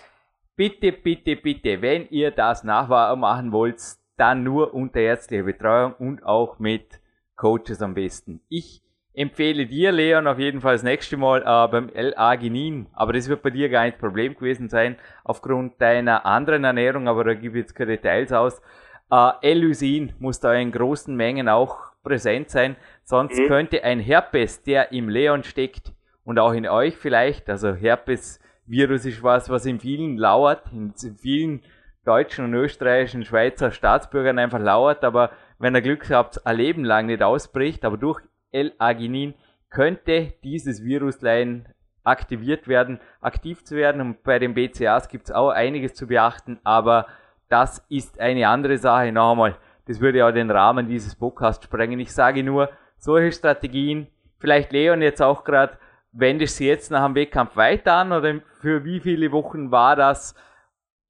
Bitte, 0.57 0.93
bitte, 0.93 1.37
bitte, 1.37 1.83
wenn 1.83 2.09
ihr 2.09 2.31
das 2.31 2.65
nachmachen 2.65 3.53
wollt, 3.53 3.77
dann 4.17 4.45
nur 4.45 4.73
unter 4.73 5.01
ärztlicher 5.01 5.45
Betreuung 5.45 5.93
und 5.99 6.25
auch 6.25 6.59
mit 6.59 7.03
Coaches 7.37 7.83
am 7.83 7.93
besten. 7.93 8.41
Ich 8.49 8.83
empfehle 9.19 9.67
dir, 9.67 9.91
Leon, 9.91 10.29
auf 10.29 10.39
jeden 10.39 10.61
Fall 10.61 10.75
das 10.75 10.85
nächste 10.85 11.17
Mal 11.17 11.41
äh, 11.41 11.69
beim 11.71 11.89
L-Arginin, 11.89 12.87
aber 12.93 13.13
das 13.13 13.29
wird 13.29 13.43
bei 13.43 13.51
dir 13.51 13.69
gar 13.69 13.85
nicht 13.85 13.99
Problem 13.99 14.35
gewesen 14.35 14.69
sein, 14.69 14.97
aufgrund 15.25 15.81
deiner 15.81 16.25
anderen 16.25 16.63
Ernährung, 16.63 17.09
aber 17.09 17.25
da 17.25 17.35
gebe 17.35 17.59
ich 17.59 17.65
jetzt 17.65 17.75
keine 17.75 17.97
Details 17.97 18.33
aus. 18.33 18.63
Äh, 19.11 19.31
L-Lysin 19.43 20.13
muss 20.21 20.39
da 20.39 20.55
in 20.55 20.71
großen 20.71 21.17
Mengen 21.17 21.49
auch 21.49 21.79
präsent 22.05 22.51
sein, 22.51 22.77
sonst 23.03 23.37
mhm. 23.39 23.49
könnte 23.49 23.83
ein 23.83 23.99
Herpes, 23.99 24.63
der 24.63 24.93
im 24.93 25.09
Leon 25.09 25.43
steckt 25.43 25.93
und 26.25 26.39
auch 26.39 26.53
in 26.53 26.69
euch 26.69 26.97
vielleicht, 26.97 27.51
also 27.51 27.75
Herpes-Virus 27.75 29.05
ist 29.05 29.23
was, 29.25 29.51
was 29.51 29.67
in 29.67 29.81
vielen 29.81 30.17
lauert, 30.17 30.63
in 30.73 30.95
vielen 31.17 31.63
deutschen 32.05 32.45
und 32.45 32.55
österreichischen 32.55 33.25
Schweizer 33.25 33.73
Staatsbürgern 33.73 34.39
einfach 34.39 34.61
lauert, 34.61 35.03
aber 35.03 35.33
wenn 35.59 35.75
ihr 35.75 35.83
Glück 35.83 36.09
habt, 36.09 36.47
ein 36.47 36.57
Leben 36.57 36.85
lang 36.85 37.07
nicht 37.07 37.23
ausbricht, 37.23 37.85
aber 37.85 37.97
durch 37.97 38.21
L-Arginin 38.53 39.35
könnte 39.71 40.35
dieses 40.43 40.83
Viruslein 40.83 41.69
aktiviert 42.05 42.69
werden, 42.69 43.01
aktiv 43.21 43.65
zu 43.65 43.77
werden 43.77 44.01
und 44.01 44.23
bei 44.23 44.39
den 44.39 44.55
BCAs 44.55 45.09
gibt 45.09 45.29
es 45.29 45.35
auch 45.35 45.51
einiges 45.51 45.95
zu 45.95 46.07
beachten, 46.07 46.59
aber 46.65 47.07
das 47.49 47.85
ist 47.89 48.21
eine 48.21 48.49
andere 48.49 48.79
Sache. 48.79 49.13
Noch 49.13 49.33
einmal, 49.33 49.57
das 49.87 50.01
würde 50.01 50.19
ja 50.19 50.33
den 50.33 50.51
Rahmen 50.51 50.89
dieses 50.89 51.15
Podcasts 51.15 51.65
sprengen. 51.65 52.01
Ich 52.01 52.13
sage 52.13 52.43
nur, 52.43 52.71
solche 52.97 53.33
Strategien, 53.33 54.09
vielleicht 54.39 54.73
Leon 54.73 55.03
jetzt 55.03 55.23
auch 55.23 55.45
gerade, 55.45 55.79
wendest 56.13 56.59
du 56.61 56.65
jetzt 56.65 56.91
nach 56.91 57.05
dem 57.05 57.15
Wettkampf 57.15 57.57
weiter 57.57 57.95
an 57.95 58.13
oder 58.13 58.41
für 58.61 58.85
wie 58.85 59.01
viele 59.01 59.31
Wochen 59.33 59.71
war 59.71 59.97
das 59.97 60.35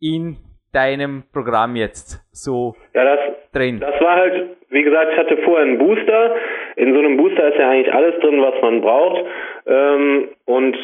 in 0.00 0.36
deinem 0.72 1.24
Programm 1.32 1.76
jetzt 1.76 2.20
so 2.32 2.74
ja, 2.94 3.04
das, 3.04 3.20
drin? 3.52 3.80
Das 3.80 4.00
war 4.00 4.16
halt, 4.16 4.56
wie 4.70 4.82
gesagt, 4.82 5.12
ich 5.12 5.18
hatte 5.18 5.36
vorher 5.38 5.66
einen 5.66 5.78
Booster. 5.78 6.36
In 6.76 6.92
so 6.92 6.98
einem 6.98 7.16
Booster 7.16 7.48
ist 7.48 7.58
ja 7.58 7.70
eigentlich 7.70 7.92
alles 7.92 8.18
drin, 8.20 8.40
was 8.42 8.54
man 8.62 8.80
braucht. 8.80 9.24
Ähm, 9.66 10.28
und 10.44 10.76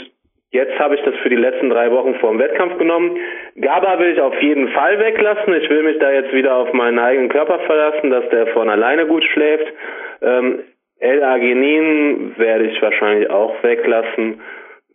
Jetzt 0.55 0.79
habe 0.79 0.94
ich 0.94 1.03
das 1.03 1.16
für 1.16 1.29
die 1.29 1.35
letzten 1.35 1.68
drei 1.68 1.90
Wochen 1.90 2.14
vor 2.20 2.31
dem 2.31 2.38
Wettkampf 2.38 2.79
genommen. 2.79 3.18
GABA 3.57 3.99
will 3.99 4.12
ich 4.12 4.20
auf 4.20 4.40
jeden 4.40 4.68
Fall 4.68 5.01
weglassen. 5.01 5.53
Ich 5.53 5.68
will 5.68 5.83
mich 5.83 5.99
da 5.99 6.12
jetzt 6.12 6.33
wieder 6.33 6.55
auf 6.55 6.73
meinen 6.73 7.01
eigenen 7.01 7.29
Körper 7.29 7.59
verlassen, 7.66 8.11
dass 8.11 8.29
der 8.29 8.47
von 8.53 8.70
alleine 8.70 9.05
gut 9.07 9.25
schläft. 9.25 9.66
Ähm, 10.23 10.61
L-Arginin 11.01 12.38
werde 12.38 12.66
ich 12.66 12.81
wahrscheinlich 12.81 13.29
auch 13.31 13.61
weglassen. 13.64 14.40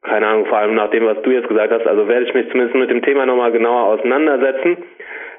Keine 0.01 0.27
Ahnung, 0.27 0.45
vor 0.45 0.57
allem 0.59 0.75
nach 0.75 0.89
dem, 0.91 1.05
was 1.05 1.21
du 1.23 1.31
jetzt 1.31 1.49
gesagt 1.49 1.73
hast. 1.73 1.85
Also 1.85 2.07
werde 2.07 2.25
ich 2.25 2.33
mich 2.33 2.49
zumindest 2.49 2.75
mit 2.75 2.89
dem 2.89 3.01
Thema 3.01 3.25
nochmal 3.25 3.51
genauer 3.51 3.85
auseinandersetzen. 3.85 4.77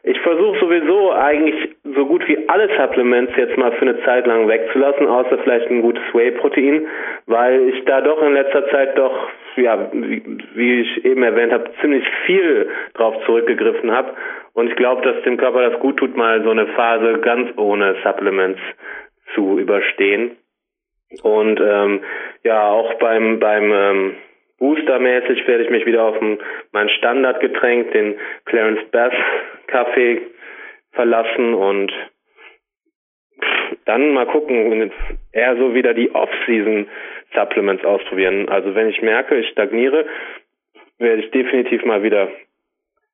Ich 0.02 0.18
versuche 0.20 0.58
sowieso 0.58 1.12
eigentlich 1.12 1.76
so 1.84 2.06
gut 2.06 2.26
wie 2.26 2.48
alle 2.48 2.68
Supplements 2.76 3.32
jetzt 3.36 3.56
mal 3.58 3.72
für 3.72 3.82
eine 3.82 4.02
Zeit 4.02 4.26
lang 4.26 4.48
wegzulassen, 4.48 5.06
außer 5.06 5.38
vielleicht 5.38 5.68
ein 5.70 5.82
gutes 5.82 6.02
Whey-Protein, 6.14 6.86
weil 7.26 7.68
ich 7.68 7.84
da 7.84 8.00
doch 8.00 8.22
in 8.22 8.32
letzter 8.32 8.66
Zeit 8.70 8.96
doch, 8.96 9.28
ja, 9.56 9.90
wie, 9.92 10.22
wie 10.54 10.80
ich 10.80 11.04
eben 11.04 11.22
erwähnt 11.22 11.52
habe, 11.52 11.70
ziemlich 11.82 12.04
viel 12.24 12.70
drauf 12.94 13.14
zurückgegriffen 13.26 13.92
habe. 13.92 14.14
Und 14.54 14.68
ich 14.68 14.76
glaube, 14.76 15.02
dass 15.02 15.22
dem 15.22 15.36
Körper 15.36 15.70
das 15.70 15.80
gut 15.80 15.98
tut, 15.98 16.16
mal 16.16 16.42
so 16.42 16.50
eine 16.50 16.66
Phase 16.68 17.18
ganz 17.18 17.50
ohne 17.58 17.96
Supplements 18.02 18.60
zu 19.34 19.58
überstehen. 19.58 20.36
Und 21.22 21.60
ähm, 21.60 22.00
ja, 22.42 22.70
auch 22.70 22.94
beim 22.94 23.38
beim 23.38 23.72
ähm, 23.72 24.14
Boostermäßig 24.60 25.48
werde 25.48 25.64
ich 25.64 25.70
mich 25.70 25.86
wieder 25.86 26.04
auf 26.04 26.16
mein 26.72 26.88
Standardgetränk, 26.90 27.92
den 27.92 28.18
Clarence 28.44 28.82
Bass 28.92 29.14
Kaffee 29.66 30.20
verlassen 30.92 31.54
und 31.54 31.90
dann 33.86 34.12
mal 34.12 34.26
gucken, 34.26 34.92
eher 35.32 35.56
so 35.56 35.74
wieder 35.74 35.94
die 35.94 36.14
Off-Season 36.14 36.88
Supplements 37.34 37.84
ausprobieren. 37.84 38.48
Also 38.50 38.74
wenn 38.74 38.90
ich 38.90 39.00
merke, 39.00 39.36
ich 39.36 39.48
stagniere, 39.48 40.04
werde 40.98 41.22
ich 41.22 41.30
definitiv 41.30 41.84
mal 41.84 42.02
wieder 42.02 42.28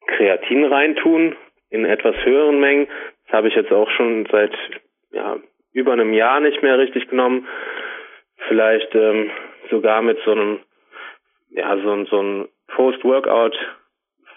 Kreatin 0.09 0.65
reintun 0.65 1.37
in 1.71 1.85
etwas 1.85 2.17
höheren 2.25 2.59
Mengen. 2.59 2.89
Das 3.27 3.35
habe 3.35 3.49
ich 3.49 3.55
jetzt 3.55 3.73
auch 3.73 3.91
schon 3.91 4.27
seit 4.33 4.53
ja, 5.13 5.37
über 5.73 5.93
einem 5.93 6.13
Jahr 6.13 6.41
nicht 6.41 6.63
mehr 6.63 6.79
richtig 6.79 7.09
genommen. 7.09 7.47
Vielleicht 8.49 8.95
ähm, 8.95 9.31
sogar 9.71 10.03
mit 10.03 10.19
so 10.25 10.33
einem 10.33 10.61
ja, 11.57 11.77
so, 11.83 12.05
so 12.05 12.23
ein 12.23 12.49
Post-Workout 12.69 13.57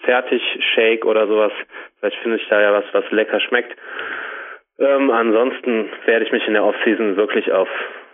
Fertig-Shake 0.02 1.04
oder 1.04 1.26
sowas. 1.26 1.52
Vielleicht 1.98 2.16
finde 2.22 2.38
ich 2.38 2.48
da 2.48 2.60
ja 2.60 2.72
was, 2.72 2.84
was 2.92 3.04
lecker 3.10 3.38
schmeckt. 3.40 3.76
Ähm, 4.78 5.10
ansonsten 5.10 5.90
werde 6.06 6.24
ich 6.24 6.32
mich 6.32 6.46
in 6.46 6.54
der 6.54 6.64
Off-Season 6.64 7.16
wirklich 7.16 7.52
auf 7.52 7.68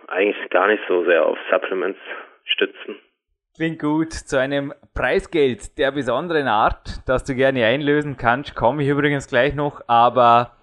eigentlich 0.07 0.49
gar 0.49 0.67
nicht 0.67 0.83
so 0.87 1.05
sehr 1.05 1.25
auf 1.25 1.37
Supplements 1.49 1.99
stützen. 2.43 2.97
Klingt 3.55 3.79
gut. 3.79 4.13
Zu 4.13 4.39
einem 4.39 4.73
Preisgeld 4.93 5.77
der 5.77 5.91
besonderen 5.91 6.47
Art, 6.47 7.01
das 7.07 7.23
du 7.23 7.33
gerne 7.33 7.65
einlösen 7.65 8.17
kannst, 8.17 8.55
komme 8.55 8.83
ich 8.83 8.89
übrigens 8.89 9.27
gleich 9.27 9.55
noch, 9.55 9.81
aber 9.87 10.57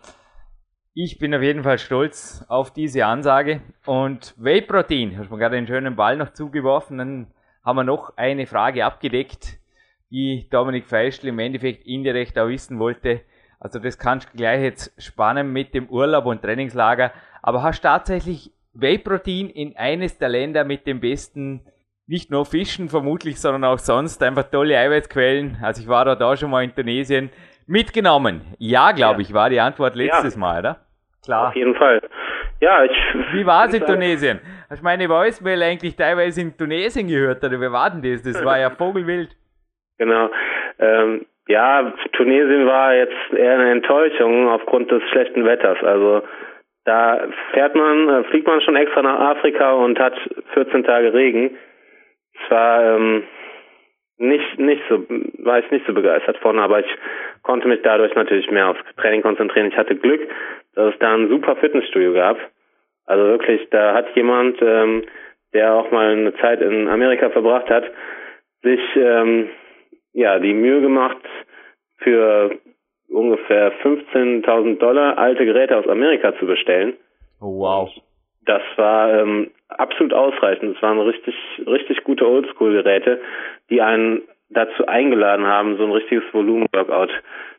ich 0.94 1.18
bin 1.18 1.34
auf 1.34 1.42
jeden 1.42 1.64
Fall 1.64 1.78
stolz 1.78 2.44
auf 2.48 2.72
diese 2.72 3.04
Ansage. 3.04 3.62
Und 3.84 4.34
Whey-Protein, 4.38 5.18
hast 5.18 5.28
du 5.28 5.34
mir 5.34 5.40
gerade 5.40 5.56
einen 5.56 5.66
schönen 5.66 5.96
Ball 5.96 6.16
noch 6.16 6.34
zugeworfen, 6.34 6.98
dann 6.98 7.33
haben 7.64 7.76
wir 7.76 7.84
noch 7.84 8.16
eine 8.16 8.46
Frage 8.46 8.84
abgedeckt, 8.84 9.58
die 10.10 10.46
Dominik 10.50 10.86
Feischl 10.86 11.28
im 11.28 11.38
Endeffekt 11.38 11.86
indirekt 11.86 12.38
auch 12.38 12.48
wissen 12.48 12.78
wollte. 12.78 13.22
Also 13.58 13.78
das 13.78 13.98
kannst 13.98 14.32
du 14.32 14.36
gleich 14.36 14.62
jetzt 14.62 15.02
spannen 15.02 15.52
mit 15.52 15.74
dem 15.74 15.88
Urlaub 15.88 16.26
und 16.26 16.42
Trainingslager. 16.42 17.12
Aber 17.42 17.62
hast 17.62 17.80
tatsächlich 17.80 18.50
Whey-Protein 18.74 19.48
in 19.48 19.76
eines 19.76 20.18
der 20.18 20.28
Länder 20.28 20.64
mit 20.64 20.86
dem 20.86 21.00
besten, 21.00 21.62
nicht 22.06 22.30
nur 22.30 22.44
Fischen 22.44 22.90
vermutlich, 22.90 23.40
sondern 23.40 23.64
auch 23.64 23.78
sonst 23.78 24.22
einfach 24.22 24.50
tolle 24.50 24.78
Eiweißquellen. 24.78 25.58
Also 25.62 25.80
ich 25.80 25.88
war 25.88 26.04
da 26.04 26.36
schon 26.36 26.50
mal 26.50 26.62
in 26.62 26.74
Tunesien 26.74 27.30
mitgenommen. 27.66 28.42
Ja, 28.58 28.92
glaube 28.92 29.22
ja. 29.22 29.28
ich, 29.28 29.34
war 29.34 29.48
die 29.48 29.60
Antwort 29.60 29.94
letztes 29.94 30.34
ja. 30.34 30.40
Mal, 30.40 30.58
oder? 30.60 30.80
Klar. 31.24 31.48
Auf 31.48 31.56
jeden 31.56 31.74
Fall. 31.74 32.02
Ja, 32.60 32.84
ich. 32.84 32.92
Wie 33.32 33.46
war 33.46 33.66
es 33.66 33.74
in 33.74 33.84
Tunesien? 33.84 34.40
Hast 34.68 34.80
du 34.80 34.84
meine 34.84 35.08
Voicemail 35.08 35.62
eigentlich 35.62 35.96
teilweise 35.96 36.40
in 36.40 36.56
Tunesien 36.56 37.08
gehört, 37.08 37.44
oder 37.44 37.60
wie 37.60 37.72
war 37.72 37.90
denn 37.90 38.02
das? 38.02 38.22
Das 38.22 38.44
war 38.44 38.58
ja 38.58 38.70
vogelwild. 38.70 39.30
Genau. 39.98 40.30
Ähm, 40.78 41.26
ja, 41.46 41.92
Tunesien 42.12 42.66
war 42.66 42.94
jetzt 42.94 43.32
eher 43.36 43.54
eine 43.54 43.70
Enttäuschung 43.70 44.48
aufgrund 44.48 44.90
des 44.90 45.02
schlechten 45.10 45.44
Wetters. 45.44 45.82
Also 45.82 46.22
da 46.84 47.28
fährt 47.52 47.74
man, 47.74 48.08
äh, 48.08 48.24
fliegt 48.24 48.46
man 48.46 48.60
schon 48.60 48.76
extra 48.76 49.02
nach 49.02 49.18
Afrika 49.36 49.72
und 49.72 49.98
hat 49.98 50.14
14 50.54 50.84
Tage 50.84 51.12
Regen. 51.12 51.56
Es 52.34 52.50
war 52.50 52.96
ähm, 52.96 53.24
nicht 54.18 54.58
nicht 54.58 54.82
so 54.88 55.04
war 55.38 55.58
ich 55.58 55.70
nicht 55.70 55.86
so 55.86 55.92
begeistert 55.92 56.38
von, 56.38 56.58
aber 56.58 56.80
ich 56.80 56.98
konnte 57.42 57.68
mich 57.68 57.80
dadurch 57.82 58.14
natürlich 58.14 58.50
mehr 58.50 58.68
aufs 58.68 58.80
Training 58.96 59.22
konzentrieren. 59.22 59.68
Ich 59.68 59.76
hatte 59.76 59.96
Glück, 59.96 60.20
dass 60.74 60.92
es 60.92 60.98
da 60.98 61.14
ein 61.14 61.28
super 61.28 61.56
Fitnessstudio 61.56 62.14
gab. 62.14 62.38
Also 63.06 63.24
wirklich, 63.24 63.68
da 63.70 63.94
hat 63.94 64.14
jemand, 64.16 64.60
ähm, 64.62 65.04
der 65.52 65.74
auch 65.74 65.90
mal 65.90 66.12
eine 66.12 66.34
Zeit 66.36 66.60
in 66.60 66.88
Amerika 66.88 67.30
verbracht 67.30 67.68
hat, 67.70 67.84
sich 68.62 68.80
ähm, 68.96 69.48
ja 70.12 70.38
die 70.38 70.54
Mühe 70.54 70.80
gemacht, 70.80 71.18
für 71.98 72.58
ungefähr 73.08 73.72
15.000 73.80 74.78
Dollar 74.78 75.18
alte 75.18 75.44
Geräte 75.44 75.76
aus 75.76 75.88
Amerika 75.88 76.36
zu 76.38 76.46
bestellen. 76.46 76.94
Oh, 77.40 77.60
wow. 77.60 77.90
Das 78.46 78.62
war 78.76 79.20
ähm, 79.20 79.50
absolut 79.68 80.12
ausreichend. 80.12 80.76
Es 80.76 80.82
waren 80.82 81.00
richtig, 81.00 81.34
richtig 81.66 82.04
gute 82.04 82.28
Oldschool-Geräte, 82.28 83.20
die 83.70 83.80
einen 83.80 84.22
dazu 84.50 84.86
eingeladen 84.86 85.46
haben, 85.46 85.76
so 85.78 85.84
ein 85.84 85.92
richtiges 85.92 86.24
Volumen-Workout 86.32 87.10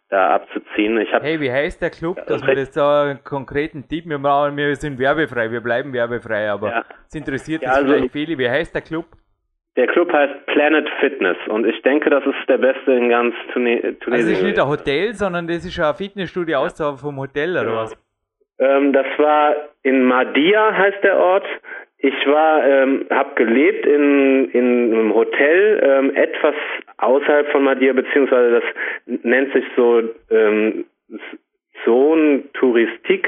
da 0.09 0.35
abzuziehen. 0.35 0.99
Ich 0.99 1.11
hab, 1.11 1.23
hey, 1.23 1.39
wie 1.39 1.51
heißt 1.51 1.81
der 1.81 1.89
Club? 1.89 2.25
Dass 2.27 2.45
wir 2.45 2.55
das 2.55 2.71
da 2.71 3.03
einen 3.03 3.23
konkreten 3.23 3.87
Tipp, 3.87 4.05
wir, 4.07 4.19
brauchen, 4.19 4.55
wir 4.57 4.75
sind 4.75 4.99
werbefrei, 4.99 5.51
wir 5.51 5.61
bleiben 5.61 5.93
werbefrei, 5.93 6.49
aber 6.49 6.69
ja. 6.69 6.85
es 7.07 7.15
interessiert 7.15 7.63
ja, 7.63 7.71
also, 7.71 7.93
vielleicht 7.93 8.11
viele. 8.11 8.37
Wie 8.37 8.49
heißt 8.49 8.73
der 8.73 8.81
Club? 8.81 9.05
Der 9.75 9.87
Club 9.87 10.11
heißt 10.11 10.45
Planet 10.45 10.87
Fitness 11.01 11.37
und 11.49 11.65
ich 11.65 11.81
denke, 11.81 12.09
das 12.09 12.25
ist 12.25 12.47
der 12.47 12.57
beste 12.57 12.93
in 12.93 13.09
ganz 13.09 13.35
Tunesien. 13.51 13.97
Also 14.09 14.29
das 14.29 14.39
ist 14.39 14.43
nicht 14.43 14.59
ein 14.59 14.67
Hotel, 14.69 15.13
sondern 15.13 15.47
das 15.47 15.65
ist 15.65 15.77
ein 15.77 15.95
Fitnessstudio 15.95 16.59
außerhalb 16.59 16.97
vom 16.97 17.19
Hotel 17.19 17.51
oder 17.51 17.65
genau. 17.65 17.75
was? 17.75 18.05
Ähm, 18.57 18.93
das 18.93 19.05
war 19.17 19.53
in 19.83 20.03
Madia 20.03 20.73
heißt 20.73 21.03
der 21.03 21.17
Ort. 21.17 21.45
Ich 22.05 22.27
war, 22.27 22.67
ähm, 22.67 23.05
habe 23.09 23.33
gelebt 23.35 23.85
in, 23.85 24.49
in 24.51 24.93
einem 24.93 25.15
Hotel 25.15 25.81
ähm, 25.83 26.15
etwas 26.15 26.55
außerhalb 26.97 27.51
von 27.51 27.63
Madia, 27.63 27.93
beziehungsweise 27.93 28.61
das 28.61 29.19
nennt 29.23 29.53
sich 29.53 29.65
so 29.75 30.03
ähm, 30.29 30.85
Zone 31.83 32.43
Touristik 32.53 33.27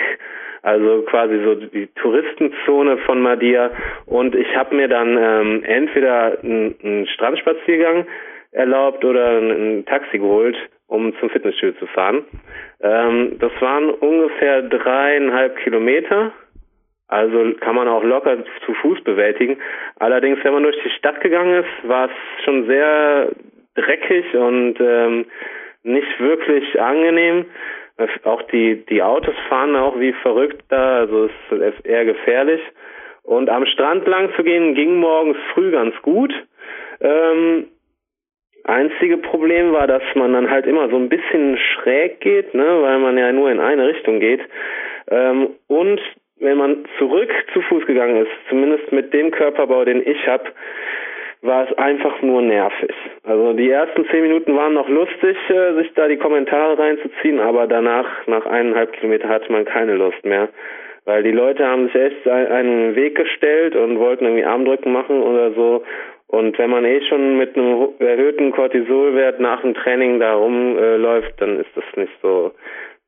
also 0.68 1.04
quasi 1.04 1.40
so 1.44 1.56
die 1.56 1.88
Touristenzone 1.96 2.98
von 2.98 3.22
Madia. 3.22 3.72
Und 4.06 4.36
ich 4.36 4.54
habe 4.56 4.76
mir 4.76 4.90
dann 4.90 5.18
ähm, 5.18 5.64
entweder 5.64 6.38
einen, 6.44 6.76
einen 6.84 7.08
Strandspaziergang 7.08 8.06
erlaubt 8.52 9.06
oder 9.06 9.38
ein, 9.38 9.52
ein, 9.52 9.86
Taxi 9.86 10.18
geholt, 10.18 10.58
um 10.88 11.18
zum 11.20 11.30
Fitnessstudio 11.30 11.80
zu 11.80 11.88
fahren. 11.88 12.26
Ähm, 12.82 13.38
das 13.40 13.52
waren 13.62 13.92
ungefähr 13.92 14.62
dreieinhalb 14.64 15.58
Kilometer. 15.58 16.34
Also 17.08 17.54
kann 17.60 17.76
man 17.76 17.88
auch 17.88 18.04
locker 18.04 18.38
zu 18.66 18.74
Fuß 18.74 19.02
bewältigen. 19.04 19.58
Allerdings, 19.98 20.40
wenn 20.44 20.54
man 20.54 20.64
durch 20.64 20.78
die 20.84 20.90
Stadt 20.90 21.22
gegangen 21.22 21.64
ist, 21.64 21.90
war 21.90 22.10
es 22.10 22.44
schon 22.44 22.68
sehr 22.68 23.32
dreckig 23.76 24.36
und 24.36 24.76
ähm, 24.80 25.26
nicht 25.84 26.20
wirklich 26.20 26.80
angenehm. 26.80 27.46
Auch 28.24 28.42
die, 28.44 28.86
die 28.86 29.02
Autos 29.02 29.36
fahren 29.50 29.76
auch 29.76 30.00
wie 30.00 30.14
verrückt 30.14 30.64
da, 30.70 31.00
also 31.00 31.26
es 31.50 31.76
ist 31.76 31.86
eher 31.86 32.06
gefährlich. 32.06 32.62
Und 33.24 33.50
am 33.50 33.66
Strand 33.66 34.08
lang 34.08 34.34
zu 34.36 34.44
gehen 34.44 34.76
ging 34.76 34.98
morgens 34.98 35.38
früh 35.54 35.72
ganz 35.72 35.96
gut. 36.02 36.34
Ähm, 37.02 37.68
einzige 38.64 39.18
Problem 39.18 39.72
war, 39.74 39.88
dass 39.88 40.04
man 40.16 40.34
dann 40.34 40.50
halt 40.50 40.66
immer 40.66 40.90
so 40.90 40.98
ein 40.98 41.10
bisschen 41.10 41.58
schräg 41.58 42.20
geht, 42.20 42.54
ne, 42.54 42.82
weil 42.82 43.00
man 43.00 43.18
ja 43.18 43.32
nur 43.32 43.50
in 43.50 43.60
eine 43.60 43.88
Richtung 43.88 44.20
geht. 44.20 44.42
Ähm, 45.10 45.56
und 45.68 46.00
wenn 46.40 46.58
man 46.58 46.86
zurück 46.98 47.32
zu 47.54 47.62
Fuß 47.62 47.86
gegangen 47.86 48.18
ist, 48.18 48.32
zumindest 48.50 48.92
mit 48.92 49.14
dem 49.14 49.32
Körperbau, 49.32 49.86
den 49.86 50.06
ich 50.08 50.28
habe, 50.28 50.46
war 51.42 51.70
es 51.70 51.78
einfach 51.78 52.22
nur 52.22 52.42
nervig. 52.42 52.94
Also 53.24 53.54
die 53.54 53.70
ersten 53.70 54.06
zehn 54.10 54.24
Minuten 54.24 54.56
waren 54.56 54.74
noch 54.74 54.90
lustig, 54.90 55.38
äh, 55.50 55.74
sich 55.74 55.94
da 55.94 56.08
die 56.08 56.18
Kommentare 56.18 56.78
reinzuziehen, 56.78 57.40
aber 57.40 57.68
danach, 57.68 58.08
nach 58.28 58.46
eineinhalb 58.46 58.94
Kilometer, 58.94 59.30
hatte 59.30 59.52
man 59.52 59.66
keine 59.66 59.96
Lust 59.96 60.24
mehr. 60.26 60.50
Weil 61.06 61.24
die 61.24 61.32
Leute 61.32 61.66
haben 61.66 61.86
sich 61.86 61.96
echt 61.96 62.28
einen 62.28 62.96
Weg 62.96 63.16
gestellt 63.16 63.76
und 63.76 63.98
wollten 63.98 64.26
irgendwie 64.26 64.44
Armdrücken 64.44 64.92
machen 64.92 65.22
oder 65.22 65.52
so. 65.52 65.84
Und 66.28 66.58
wenn 66.58 66.70
man 66.70 66.84
eh 66.84 67.02
schon 67.08 67.38
mit 67.38 67.56
einem 67.56 67.90
erhöhten 68.00 68.52
Cortisolwert 68.52 69.40
nach 69.40 69.62
dem 69.62 69.74
Training 69.74 70.20
da 70.20 70.34
rumläuft, 70.34 71.40
dann 71.40 71.62
ist 71.62 71.70
das 71.76 71.86
nicht 71.96 72.12
so 72.22 72.52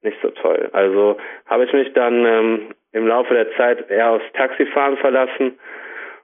nicht 0.02 0.18
so 0.22 0.30
toll. 0.30 0.70
Also 0.74 1.18
habe 1.46 1.66
ich 1.66 1.74
mich 1.74 1.94
dann 1.94 2.26
ähm, 2.26 2.76
im 2.92 3.08
Laufe 3.08 3.34
der 3.34 3.52
Zeit 3.56 3.90
eher 3.90 4.12
aufs 4.12 4.32
Taxifahren 4.34 4.98
verlassen 4.98 5.60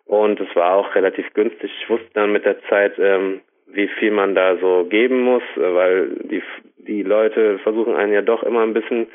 und 0.05 0.39
es 0.39 0.55
war 0.55 0.73
auch 0.73 0.95
relativ 0.95 1.33
günstig. 1.33 1.71
Ich 1.81 1.89
wusste 1.89 2.09
dann 2.13 2.31
mit 2.31 2.45
der 2.45 2.61
Zeit, 2.63 2.93
ähm, 2.99 3.41
wie 3.67 3.87
viel 3.87 4.11
man 4.11 4.35
da 4.35 4.57
so 4.57 4.85
geben 4.85 5.21
muss, 5.21 5.43
weil 5.55 6.09
die, 6.23 6.43
die 6.77 7.03
Leute 7.03 7.59
versuchen 7.59 7.95
einen 7.95 8.13
ja 8.13 8.21
doch 8.21 8.43
immer 8.43 8.61
ein 8.61 8.73
bisschen, 8.73 9.07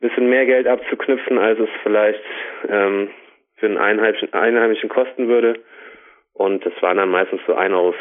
bisschen 0.00 0.28
mehr 0.28 0.46
Geld 0.46 0.66
abzuknüpfen, 0.66 1.38
als 1.38 1.58
es 1.58 1.68
vielleicht 1.82 2.22
ähm, 2.68 3.10
für 3.56 3.66
einen 3.66 3.78
Einheimischen, 3.78 4.32
Einheimischen 4.32 4.88
kosten 4.88 5.28
würde. 5.28 5.60
Und 6.32 6.64
es 6.66 6.72
waren 6.82 6.96
dann 6.96 7.10
meistens 7.10 7.40
so 7.46 7.54
1,40 7.54 7.74
Euro 7.74 7.94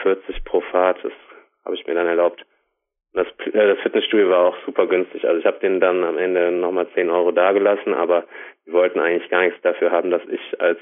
pro 0.46 0.62
Fahrt. 0.62 1.04
Das 1.04 1.12
habe 1.66 1.76
ich 1.76 1.86
mir 1.86 1.94
dann 1.94 2.08
erlaubt. 2.08 2.44
Das, 3.14 3.28
äh, 3.46 3.52
das 3.52 3.80
Fitnessstudio 3.80 4.30
war 4.30 4.46
auch 4.46 4.56
super 4.66 4.88
günstig. 4.88 5.26
Also 5.26 5.40
ich 5.40 5.46
habe 5.46 5.60
denen 5.60 5.80
dann 5.80 6.04
am 6.04 6.18
Ende 6.18 6.52
nochmal 6.52 6.88
10 6.94 7.10
Euro 7.10 7.32
dagelassen, 7.32 7.94
aber 7.94 8.26
die 8.66 8.74
wollten 8.74 9.00
eigentlich 9.00 9.30
gar 9.30 9.42
nichts 9.42 9.62
dafür 9.62 9.92
haben, 9.92 10.12
dass 10.12 10.22
ich 10.30 10.62
als 10.62 10.80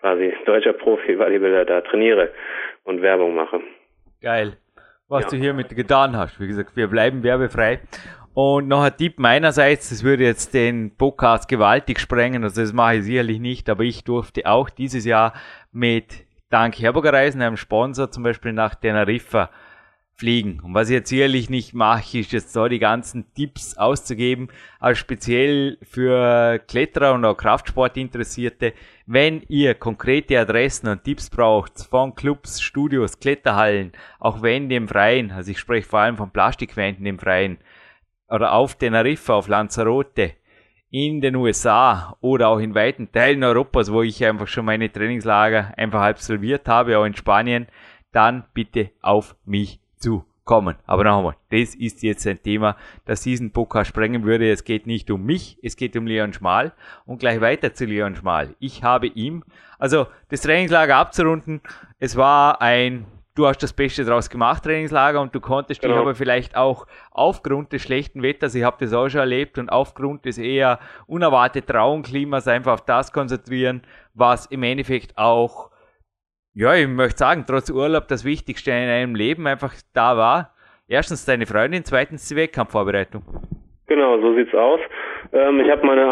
quasi 0.00 0.34
deutscher 0.44 0.74
Profi-Bodybuilder 0.74 1.64
da 1.64 1.80
trainiere 1.80 2.30
und 2.84 3.02
Werbung 3.02 3.34
mache. 3.34 3.60
Geil, 4.20 4.58
was 5.08 5.24
ja. 5.24 5.30
du 5.30 5.36
hiermit 5.36 5.74
getan 5.74 6.16
hast. 6.16 6.38
Wie 6.40 6.46
gesagt, 6.46 6.76
wir 6.76 6.88
bleiben 6.88 7.22
werbefrei. 7.22 7.80
Und 8.34 8.68
noch 8.68 8.82
ein 8.82 8.94
Tipp 8.94 9.18
meinerseits, 9.18 9.88
das 9.88 10.04
würde 10.04 10.24
jetzt 10.24 10.52
den 10.52 10.94
Podcast 10.94 11.48
gewaltig 11.48 11.98
sprengen, 11.98 12.44
also 12.44 12.60
das 12.60 12.74
mache 12.74 12.96
ich 12.96 13.04
sicherlich 13.04 13.40
nicht, 13.40 13.70
aber 13.70 13.82
ich 13.82 14.04
durfte 14.04 14.44
auch 14.44 14.68
dieses 14.68 15.06
Jahr 15.06 15.32
mit 15.72 16.26
Dank 16.50 16.78
Herburger 16.78 17.14
Reisen, 17.14 17.40
einem 17.40 17.56
Sponsor, 17.56 18.10
zum 18.10 18.24
Beispiel 18.24 18.52
nach 18.52 18.74
Teneriffa 18.74 19.48
fliegen. 20.16 20.60
Und 20.60 20.72
was 20.74 20.88
ich 20.88 20.94
jetzt 20.94 21.10
sicherlich 21.10 21.50
nicht 21.50 21.74
mache, 21.74 22.18
ist 22.18 22.32
jetzt 22.32 22.56
da 22.56 22.68
die 22.68 22.78
ganzen 22.78 23.32
Tipps 23.34 23.76
auszugeben, 23.76 24.48
aber 24.80 24.94
speziell 24.94 25.78
für 25.82 26.58
Kletterer 26.66 27.12
und 27.12 27.24
auch 27.24 27.36
Kraftsportinteressierte, 27.36 28.72
wenn 29.04 29.42
ihr 29.48 29.74
konkrete 29.74 30.40
Adressen 30.40 30.88
und 30.88 31.04
Tipps 31.04 31.28
braucht 31.28 31.78
von 31.80 32.14
Clubs, 32.14 32.62
Studios, 32.62 33.20
Kletterhallen, 33.20 33.92
auch 34.18 34.40
wenn 34.40 34.70
im 34.70 34.88
Freien, 34.88 35.30
also 35.30 35.50
ich 35.50 35.58
spreche 35.58 35.88
vor 35.88 36.00
allem 36.00 36.16
von 36.16 36.30
Plastikwänden 36.30 37.04
im 37.04 37.18
Freien, 37.18 37.58
oder 38.28 38.52
auf 38.52 38.76
Teneriffa, 38.76 39.34
auf 39.34 39.48
Lanzarote, 39.48 40.32
in 40.90 41.20
den 41.20 41.36
USA 41.36 42.16
oder 42.20 42.48
auch 42.48 42.58
in 42.58 42.74
weiten 42.74 43.12
Teilen 43.12 43.44
Europas, 43.44 43.92
wo 43.92 44.02
ich 44.02 44.24
einfach 44.24 44.48
schon 44.48 44.64
meine 44.64 44.90
Trainingslager 44.90 45.74
einfach 45.76 46.00
absolviert 46.02 46.68
habe, 46.68 46.96
auch 46.96 47.04
in 47.04 47.14
Spanien, 47.14 47.66
dann 48.12 48.44
bitte 48.54 48.92
auf 49.02 49.36
mich 49.44 49.80
zu 49.98 50.24
kommen. 50.46 50.76
Aber 50.86 51.04
noch 51.04 51.18
einmal, 51.18 51.36
das 51.50 51.74
ist 51.74 52.02
jetzt 52.02 52.26
ein 52.26 52.42
Thema, 52.42 52.76
das 53.04 53.20
diesen 53.20 53.50
Podcast 53.50 53.88
sprengen 53.90 54.24
würde. 54.24 54.50
Es 54.50 54.64
geht 54.64 54.86
nicht 54.86 55.10
um 55.10 55.24
mich, 55.24 55.58
es 55.62 55.76
geht 55.76 55.96
um 55.96 56.06
Leon 56.06 56.32
Schmal 56.32 56.72
und 57.04 57.18
gleich 57.18 57.42
weiter 57.42 57.74
zu 57.74 57.84
Leon 57.84 58.16
Schmal. 58.16 58.54
Ich 58.60 58.82
habe 58.82 59.08
ihm, 59.08 59.44
also 59.78 60.06
das 60.30 60.40
Trainingslager 60.42 60.96
abzurunden, 60.96 61.60
es 61.98 62.16
war 62.16 62.62
ein, 62.62 63.06
du 63.34 63.46
hast 63.46 63.58
das 63.58 63.72
Beste 63.72 64.04
draus 64.04 64.30
gemacht, 64.30 64.62
Trainingslager, 64.62 65.20
und 65.20 65.34
du 65.34 65.40
konntest 65.40 65.80
genau. 65.80 65.94
dich 65.94 66.00
aber 66.00 66.14
vielleicht 66.14 66.56
auch 66.56 66.86
aufgrund 67.10 67.72
des 67.72 67.82
schlechten 67.82 68.22
Wetters, 68.22 68.54
ich 68.54 68.62
habe 68.62 68.76
das 68.78 68.94
auch 68.94 69.08
schon 69.08 69.20
erlebt, 69.20 69.58
und 69.58 69.68
aufgrund 69.68 70.24
des 70.24 70.38
eher 70.38 70.78
unerwartet 71.08 71.74
rauen 71.74 72.04
Klimas 72.04 72.46
einfach 72.46 72.74
auf 72.74 72.84
das 72.84 73.12
konzentrieren, 73.12 73.82
was 74.14 74.46
im 74.46 74.62
Endeffekt 74.62 75.18
auch 75.18 75.70
ja, 76.56 76.74
ich 76.74 76.88
möchte 76.88 77.18
sagen, 77.18 77.44
trotz 77.46 77.70
Urlaub 77.70 78.08
das 78.08 78.24
Wichtigste 78.24 78.70
in 78.70 78.88
einem 78.88 79.14
Leben 79.14 79.46
einfach 79.46 79.74
da 79.94 80.16
war. 80.16 80.54
Erstens 80.88 81.26
deine 81.26 81.44
Freundin, 81.44 81.84
zweitens 81.84 82.28
die 82.28 82.36
Wettkampfvorbereitung. 82.36 83.22
Genau, 83.88 84.18
so 84.20 84.34
sieht's 84.34 84.54
aus. 84.54 84.80
Ähm, 85.34 85.60
ich 85.60 85.70
habe 85.70 85.86
meine, 85.86 86.06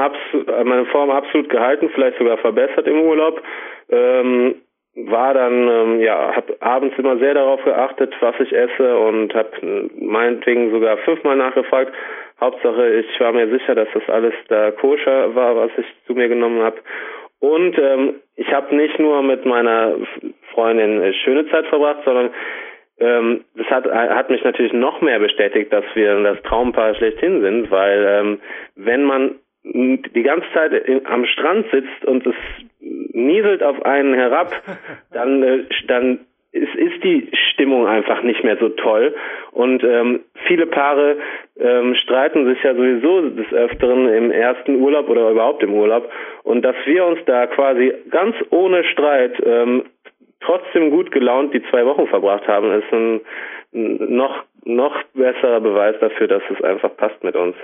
meine 0.65 0.85
Form 0.87 1.11
absolut 1.11 1.49
gehalten, 1.49 1.89
vielleicht 1.95 2.19
sogar 2.19 2.37
verbessert 2.39 2.87
im 2.87 3.01
Urlaub. 3.01 3.41
Ähm, 3.89 4.57
war 4.97 5.33
dann, 5.33 5.69
ähm, 5.69 6.01
ja, 6.01 6.37
habe 6.37 6.57
abends 6.61 6.95
immer 6.99 7.17
sehr 7.19 7.35
darauf 7.35 7.65
geachtet, 7.65 8.15
was 8.21 8.35
ich 8.39 8.53
esse 8.53 8.99
und 8.99 9.35
habe 9.35 9.89
meinetwegen 9.99 10.71
sogar 10.71 10.99
fünfmal 10.99 11.37
nachgefragt. 11.37 11.93
Hauptsache, 12.39 12.97
ich 12.97 13.19
war 13.19 13.33
mir 13.33 13.49
sicher, 13.49 13.75
dass 13.75 13.89
das 13.95 14.07
alles 14.09 14.35
da 14.49 14.73
koscher 14.73 15.35
war, 15.35 15.57
was 15.57 15.71
ich 15.79 15.87
zu 16.07 16.13
mir 16.13 16.29
genommen 16.29 16.63
habe. 16.63 16.77
Und 17.45 17.79
ähm, 17.79 18.15
ich 18.37 18.51
habe 18.55 18.75
nicht 18.75 18.99
nur 18.99 19.23
mit 19.23 19.45
meiner 19.45 19.97
Freundin 20.55 21.03
äh, 21.03 21.13
schöne 21.13 21.47
Zeit 21.51 21.67
verbracht, 21.67 21.99
sondern 22.07 22.31
ähm, 22.99 23.45
das 23.55 23.67
hat, 23.67 23.85
hat 23.85 24.31
mich 24.31 24.43
natürlich 24.45 24.73
noch 24.73 25.03
mehr 25.03 25.19
bestätigt, 25.19 25.71
dass 25.71 25.85
wir 25.93 26.23
das 26.23 26.41
Traumpaar 26.45 26.95
schlechthin 26.95 27.43
sind, 27.43 27.71
weil 27.71 28.07
ähm, 28.09 28.41
wenn 28.77 29.05
man 29.05 29.35
die 29.63 30.23
ganze 30.23 30.47
Zeit 30.55 30.73
in, 30.73 31.05
am 31.05 31.27
Strand 31.27 31.67
sitzt 31.71 32.05
und 32.07 32.27
es 32.27 32.35
nieselt 32.81 33.63
auf 33.63 33.85
einen 33.85 34.15
herab, 34.15 34.51
dann, 35.13 35.43
äh, 35.43 35.65
dann 35.87 36.21
ist, 36.55 36.75
ist 36.77 37.03
die 37.03 37.29
Stimmung 37.51 37.87
einfach 37.87 38.23
nicht 38.23 38.45
mehr 38.45 38.57
so 38.57 38.69
toll. 38.69 39.15
Und 39.51 39.83
ähm, 39.83 40.21
viele 40.47 40.67
Paare 40.67 41.17
ähm, 41.59 41.95
streiten 41.97 42.47
sich 42.47 42.63
ja 42.63 42.75
sowieso 42.75 43.29
des 43.31 43.53
Öfteren 43.53 44.09
im 44.09 44.31
ersten 44.31 44.77
Urlaub 44.77 45.09
oder 45.09 45.31
überhaupt 45.31 45.63
im 45.63 45.75
Urlaub. 45.75 46.11
Und 46.45 46.63
dass 46.63 46.77
wir 46.87 47.05
uns 47.07 47.19
da 47.27 47.47
quasi 47.49 47.93
ganz 48.11 48.37
ohne 48.51 48.85
Streit 48.85 49.35
ähm, 49.45 49.85
trotzdem 50.41 50.91
gut 50.91 51.11
gelaunt 51.11 51.53
die 51.55 51.63
zwei 51.71 51.85
Wochen 51.87 52.07
verbracht 52.07 52.47
haben, 52.47 52.71
ist 52.73 52.93
ein 52.93 53.21
noch, 53.73 54.45
noch 54.65 55.03
besserer 55.15 55.61
Beweis 55.61 55.97
dafür, 56.01 56.29
dass 56.29 56.43
es 56.51 56.63
einfach 56.63 56.97
passt 56.97 57.23
mit 57.25 57.35
uns. 57.35 57.57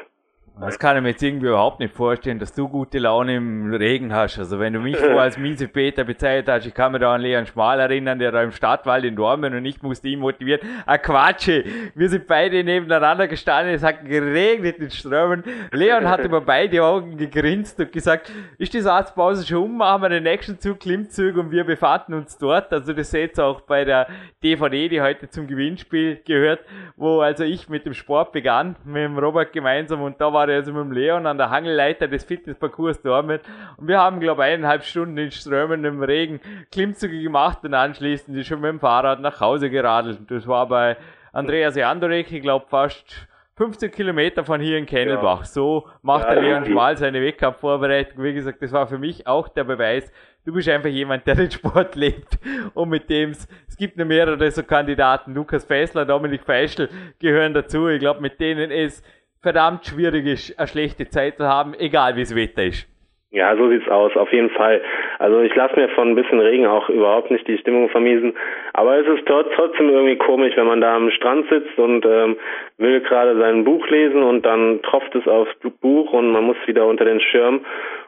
Das 0.60 0.78
kann 0.78 0.94
ich 0.94 1.02
mir 1.02 1.10
jetzt 1.10 1.22
irgendwie 1.22 1.46
überhaupt 1.46 1.80
nicht 1.80 1.94
vorstellen, 1.94 2.38
dass 2.38 2.52
du 2.52 2.68
gute 2.68 2.98
Laune 2.98 3.36
im 3.36 3.72
Regen 3.72 4.12
hast. 4.12 4.38
Also 4.38 4.58
wenn 4.60 4.74
du 4.74 4.80
mich 4.80 4.96
vor 4.98 5.18
als 5.18 5.38
miese 5.38 5.68
Peter 5.68 6.04
bezeichnet 6.04 6.48
hast, 6.48 6.66
ich 6.66 6.74
kann 6.74 6.92
mir 6.92 6.98
da 6.98 7.14
an 7.14 7.22
Leon 7.22 7.46
Schmal 7.46 7.80
erinnern, 7.80 8.18
der 8.18 8.30
da 8.30 8.42
im 8.42 8.52
Stadtwald 8.52 9.04
in 9.04 9.16
Dormen 9.16 9.54
und 9.54 9.64
ich 9.64 9.80
musste 9.80 10.08
ihn 10.08 10.20
motivieren. 10.20 10.60
Ah 10.84 10.98
Quatsche! 10.98 11.64
Wir 11.94 12.10
sind 12.10 12.26
beide 12.26 12.62
nebeneinander 12.62 13.26
gestanden, 13.26 13.72
es 13.74 13.82
hat 13.82 14.04
geregnet 14.04 14.76
in 14.78 14.90
Strömen. 14.90 15.44
Leon 15.72 16.06
hat 16.06 16.24
über 16.24 16.42
beide 16.42 16.84
Augen 16.84 17.16
gegrinst 17.16 17.80
und 17.80 17.90
gesagt, 17.90 18.30
ist 18.58 18.74
die 18.74 18.82
Satzpause 18.82 19.46
schon 19.46 19.62
um, 19.62 19.78
machen 19.78 20.02
wir 20.02 20.08
den 20.10 20.24
nächsten 20.24 20.58
Zug 20.60 20.80
Klimmzug 20.80 21.38
und 21.38 21.50
wir 21.50 21.64
befanden 21.64 22.12
uns 22.12 22.36
dort. 22.36 22.70
Also 22.70 22.92
das 22.92 23.10
seht 23.10 23.38
ihr 23.38 23.44
auch 23.46 23.62
bei 23.62 23.86
der 23.86 24.08
DVD, 24.42 24.90
die 24.90 25.00
heute 25.00 25.30
zum 25.30 25.46
Gewinnspiel 25.46 26.20
gehört, 26.26 26.60
wo 26.96 27.20
also 27.20 27.44
ich 27.44 27.70
mit 27.70 27.86
dem 27.86 27.94
Sport 27.94 28.32
begann, 28.32 28.76
mit 28.84 29.04
dem 29.04 29.16
Robert 29.16 29.54
gemeinsam 29.54 30.02
und 30.02 30.20
da 30.20 30.30
war 30.30 30.49
der 30.50 30.58
also 30.58 30.72
mit 30.72 30.82
dem 30.82 30.92
Leon 30.92 31.26
an 31.26 31.38
der 31.38 31.50
Hangelleiter 31.50 32.08
des 32.08 32.24
Fitnessparcours 32.24 33.00
dormit. 33.02 33.42
Und 33.76 33.88
wir 33.88 33.98
haben, 33.98 34.20
glaube 34.20 34.42
ich, 34.42 34.52
eineinhalb 34.52 34.84
Stunden 34.84 35.16
in 35.16 35.30
strömendem 35.30 36.02
Regen 36.02 36.40
Klimmzüge 36.70 37.22
gemacht 37.22 37.58
und 37.62 37.74
anschließend 37.74 38.36
ist 38.36 38.46
schon 38.46 38.60
mit 38.60 38.70
dem 38.70 38.80
Fahrrad 38.80 39.20
nach 39.20 39.40
Hause 39.40 39.70
geradelt. 39.70 40.18
Das 40.28 40.46
war 40.46 40.68
bei 40.68 40.96
Andreas 41.32 41.76
Jandorek, 41.76 42.30
ich 42.32 42.42
glaube, 42.42 42.66
fast 42.68 43.28
15 43.60 43.90
Kilometer 43.90 44.42
von 44.42 44.58
hier 44.58 44.78
in 44.78 44.86
Kennelbach. 44.86 45.40
Ja. 45.40 45.44
So 45.44 45.86
macht 46.00 46.24
ja, 46.24 46.34
der 46.34 46.42
Leon 46.42 46.64
Schmal 46.64 46.96
seine 46.96 47.20
Wettkampfvorbereitung. 47.20 48.24
Wie 48.24 48.32
gesagt, 48.32 48.62
das 48.62 48.72
war 48.72 48.86
für 48.86 48.96
mich 48.96 49.26
auch 49.26 49.48
der 49.48 49.64
Beweis, 49.64 50.10
du 50.46 50.54
bist 50.54 50.68
einfach 50.70 50.88
jemand, 50.88 51.26
der 51.26 51.34
den 51.34 51.50
Sport 51.50 51.94
lebt 51.94 52.38
und 52.72 52.88
mit 52.88 53.10
dem 53.10 53.32
es 53.32 53.76
gibt 53.76 53.98
noch 53.98 54.06
mehrere 54.06 54.50
so 54.50 54.62
Kandidaten. 54.62 55.34
Lukas 55.34 55.64
Fessler, 55.64 56.06
Dominik 56.06 56.44
Feischl 56.44 56.88
gehören 57.18 57.52
dazu. 57.52 57.88
Ich 57.88 58.00
glaube, 58.00 58.22
mit 58.22 58.40
denen 58.40 58.70
es 58.70 59.02
verdammt 59.42 59.86
schwierig 59.86 60.26
ist, 60.26 60.58
eine 60.58 60.68
schlechte 60.68 61.08
Zeit 61.08 61.36
zu 61.36 61.46
haben, 61.46 61.74
egal 61.74 62.16
wie 62.16 62.20
das 62.20 62.34
Wetter 62.34 62.64
ist. 62.64 62.86
Ja, 63.30 63.56
so 63.56 63.70
sieht's 63.70 63.88
aus, 63.88 64.14
auf 64.16 64.32
jeden 64.32 64.50
Fall. 64.50 64.82
Also 65.20 65.42
ich 65.42 65.54
lasse 65.54 65.76
mir 65.78 65.90
von 65.90 66.08
ein 66.08 66.14
bisschen 66.14 66.40
Regen 66.40 66.66
auch 66.66 66.88
überhaupt 66.88 67.30
nicht 67.30 67.46
die 67.46 67.58
Stimmung 67.58 67.90
vermiesen. 67.90 68.32
Aber 68.72 68.96
es 68.96 69.06
ist 69.06 69.26
trotzdem 69.26 69.90
irgendwie 69.90 70.16
komisch, 70.16 70.56
wenn 70.56 70.66
man 70.66 70.80
da 70.80 70.96
am 70.96 71.10
Strand 71.10 71.46
sitzt 71.50 71.78
und 71.78 72.06
ähm, 72.06 72.38
will 72.78 73.00
gerade 73.02 73.38
sein 73.38 73.64
Buch 73.64 73.86
lesen 73.88 74.22
und 74.22 74.46
dann 74.46 74.80
tropft 74.80 75.14
es 75.14 75.28
aufs 75.28 75.54
Buch 75.82 76.14
und 76.14 76.32
man 76.32 76.44
muss 76.44 76.56
wieder 76.64 76.86
unter 76.86 77.04
den 77.04 77.20
Schirm. 77.20 77.60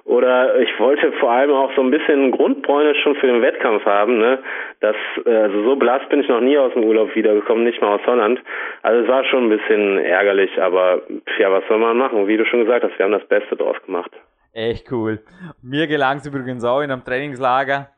Oder 0.06 0.58
ich 0.60 0.80
wollte 0.80 1.12
vor 1.20 1.30
allem 1.30 1.52
auch 1.52 1.70
so 1.76 1.82
ein 1.82 1.90
bisschen 1.90 2.30
Grundbräune 2.30 2.94
schon 2.94 3.14
für 3.16 3.26
den 3.26 3.42
Wettkampf 3.42 3.84
haben. 3.84 4.16
Ne? 4.18 4.38
Das, 4.80 4.96
äh, 5.26 5.34
also 5.34 5.64
so 5.64 5.76
blass 5.76 6.00
bin 6.08 6.20
ich 6.20 6.28
noch 6.28 6.40
nie 6.40 6.56
aus 6.56 6.72
dem 6.72 6.82
Urlaub 6.82 7.14
wiedergekommen, 7.14 7.64
nicht 7.64 7.82
mal 7.82 7.96
aus 7.96 8.06
Holland. 8.06 8.40
Also 8.80 9.02
es 9.02 9.08
war 9.08 9.22
schon 9.24 9.44
ein 9.44 9.58
bisschen 9.58 9.98
ärgerlich, 9.98 10.50
aber 10.58 11.02
ja, 11.38 11.52
was 11.52 11.62
soll 11.68 11.76
man 11.76 11.98
machen? 11.98 12.26
Wie 12.26 12.38
du 12.38 12.46
schon 12.46 12.60
gesagt 12.60 12.84
hast, 12.84 12.98
wir 12.98 13.04
haben 13.04 13.12
das 13.12 13.26
Beste 13.26 13.54
draus 13.54 13.76
gemacht. 13.84 14.12
Echt 14.52 14.92
cool. 14.92 15.22
Mir 15.62 15.86
gelang 15.86 16.18
es 16.18 16.26
übrigens 16.26 16.64
auch 16.64 16.80
in 16.80 16.90
einem 16.90 17.04
Trainingslager. 17.04 17.88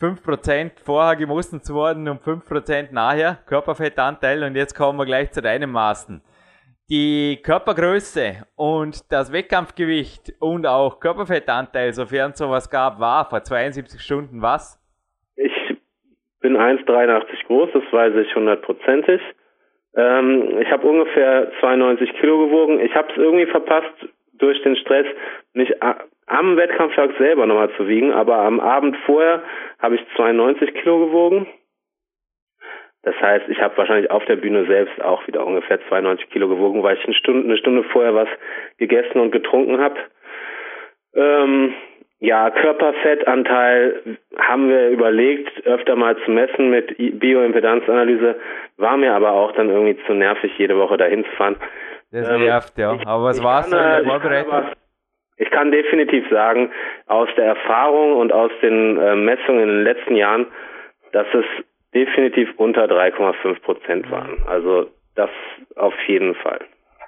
5% 0.00 0.82
vorher 0.82 1.14
gemessen 1.14 1.60
zu 1.60 1.74
worden 1.74 2.08
und 2.08 2.22
5% 2.22 2.90
nachher, 2.90 3.38
Körperfettanteil. 3.46 4.42
Und 4.44 4.56
jetzt 4.56 4.74
kommen 4.74 4.98
wir 4.98 5.04
gleich 5.04 5.30
zu 5.30 5.42
deinem 5.42 5.72
Maßen. 5.72 6.22
Die 6.88 7.38
Körpergröße 7.44 8.46
und 8.56 9.12
das 9.12 9.32
Wettkampfgewicht 9.32 10.32
und 10.40 10.66
auch 10.66 11.00
Körperfettanteil, 11.00 11.92
sofern 11.92 12.30
es 12.30 12.38
sowas 12.38 12.70
gab, 12.70 12.98
war 12.98 13.28
vor 13.28 13.42
72 13.42 14.00
Stunden 14.00 14.40
was? 14.42 14.80
Ich 15.36 15.52
bin 16.40 16.56
1,83 16.56 17.46
groß, 17.46 17.68
das 17.74 17.84
weiß 17.92 18.14
ich 18.16 18.34
hundertprozentig. 18.34 19.20
Ähm, 19.94 20.58
ich 20.60 20.70
habe 20.72 20.88
ungefähr 20.88 21.52
92 21.60 22.12
Kilo 22.18 22.46
gewogen. 22.46 22.80
Ich 22.80 22.94
habe 22.94 23.08
es 23.12 23.16
irgendwie 23.18 23.46
verpasst, 23.46 23.94
durch 24.40 24.60
den 24.62 24.76
Stress 24.76 25.06
nicht 25.54 25.74
am 26.26 26.56
Wettkampftag 26.56 27.10
selber 27.18 27.46
nochmal 27.46 27.70
zu 27.76 27.88
wiegen, 27.88 28.12
aber 28.12 28.38
am 28.38 28.60
Abend 28.60 28.96
vorher 29.04 29.42
habe 29.78 29.96
ich 29.96 30.02
92 30.16 30.74
Kilo 30.74 31.06
gewogen. 31.06 31.46
Das 33.02 33.14
heißt, 33.20 33.48
ich 33.48 33.60
habe 33.60 33.76
wahrscheinlich 33.78 34.10
auf 34.10 34.24
der 34.26 34.36
Bühne 34.36 34.66
selbst 34.66 35.00
auch 35.02 35.26
wieder 35.26 35.46
ungefähr 35.46 35.80
92 35.88 36.28
Kilo 36.30 36.48
gewogen, 36.48 36.82
weil 36.82 36.96
ich 36.96 37.04
eine 37.04 37.14
Stunde, 37.14 37.48
eine 37.48 37.56
Stunde 37.56 37.82
vorher 37.84 38.14
was 38.14 38.28
gegessen 38.76 39.20
und 39.20 39.30
getrunken 39.30 39.80
habe. 39.80 39.96
Ähm, 41.14 41.74
ja, 42.18 42.50
Körperfettanteil 42.50 44.18
haben 44.38 44.68
wir 44.68 44.90
überlegt, 44.90 45.66
öfter 45.66 45.96
mal 45.96 46.18
zu 46.18 46.30
messen 46.30 46.68
mit 46.68 46.94
Bioimpedanzanalyse, 47.18 48.36
war 48.76 48.98
mir 48.98 49.14
aber 49.14 49.32
auch 49.32 49.52
dann 49.52 49.70
irgendwie 49.70 49.96
zu 50.04 50.12
nervig, 50.12 50.52
jede 50.58 50.76
Woche 50.76 50.98
dahin 50.98 51.24
zu 51.24 51.30
fahren. 51.32 51.56
Das 52.12 52.28
ähm, 52.28 52.40
nervt, 52.40 52.76
ja. 52.78 52.96
Aber 53.04 53.24
was 53.24 53.42
war 53.42 53.60
es 53.60 53.72
in 53.72 54.06
Vorbereitung? 54.06 54.72
Ich 55.36 55.50
kann 55.50 55.70
definitiv 55.70 56.28
sagen, 56.30 56.70
aus 57.06 57.28
der 57.36 57.46
Erfahrung 57.46 58.16
und 58.16 58.32
aus 58.32 58.50
den 58.62 58.98
äh, 58.98 59.16
Messungen 59.16 59.62
in 59.62 59.68
den 59.68 59.84
letzten 59.84 60.16
Jahren, 60.16 60.46
dass 61.12 61.26
es 61.32 61.44
definitiv 61.94 62.50
unter 62.56 62.84
3,5 62.84 63.60
Prozent 63.62 64.10
waren. 64.10 64.42
Also 64.46 64.90
das 65.14 65.30
auf 65.76 65.94
jeden 66.06 66.34
Fall. 66.34 66.60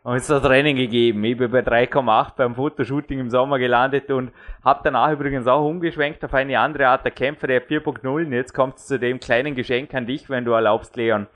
Und 0.05 0.17
es 0.17 0.29
hat 0.31 0.49
Rennen 0.49 0.77
gegeben. 0.77 1.23
Ich 1.25 1.37
bin 1.37 1.51
bei 1.51 1.61
3,8 1.61 2.37
beim 2.37 2.55
Fotoshooting 2.57 3.21
im 3.21 3.31
Sommer 3.31 3.61
gelandet 3.61 4.11
und 4.11 4.33
habe 4.65 4.81
danach 4.83 5.13
übrigens 5.13 5.47
auch 5.47 5.65
umgeschwenkt 5.65 6.25
auf 6.25 6.35
eine 6.35 6.59
andere 6.59 6.89
Art 6.89 7.05
der 7.05 7.13
Kämpfer, 7.13 7.47
der 7.47 7.63
4.0. 7.63 8.09
Und 8.09 8.33
jetzt 8.33 8.53
kommt 8.53 8.77
es 8.77 8.87
zu 8.87 8.99
dem 8.99 9.21
kleinen 9.21 9.55
Geschenk 9.55 9.95
an 9.95 10.07
dich, 10.07 10.29
wenn 10.29 10.45
du 10.45 10.53
erlaubst, 10.53 10.97
Leon 10.97 11.29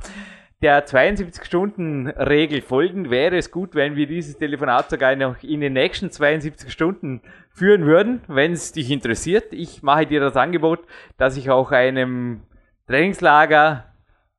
der 0.62 0.86
72-Stunden-Regel 0.86 2.62
folgend 2.62 3.10
wäre 3.10 3.36
es 3.36 3.50
gut, 3.50 3.74
wenn 3.74 3.94
wir 3.94 4.06
dieses 4.06 4.38
Telefonat 4.38 4.88
sogar 4.88 5.14
noch 5.14 5.42
in 5.42 5.60
den 5.60 5.74
nächsten 5.74 6.10
72 6.10 6.72
Stunden 6.72 7.20
führen 7.52 7.84
würden, 7.84 8.22
wenn 8.26 8.52
es 8.52 8.72
dich 8.72 8.90
interessiert. 8.90 9.52
Ich 9.52 9.82
mache 9.82 10.06
dir 10.06 10.20
das 10.20 10.36
Angebot, 10.36 10.80
dass 11.18 11.36
ich 11.36 11.50
auch 11.50 11.72
einem 11.72 12.42
Trainingslager 12.86 13.84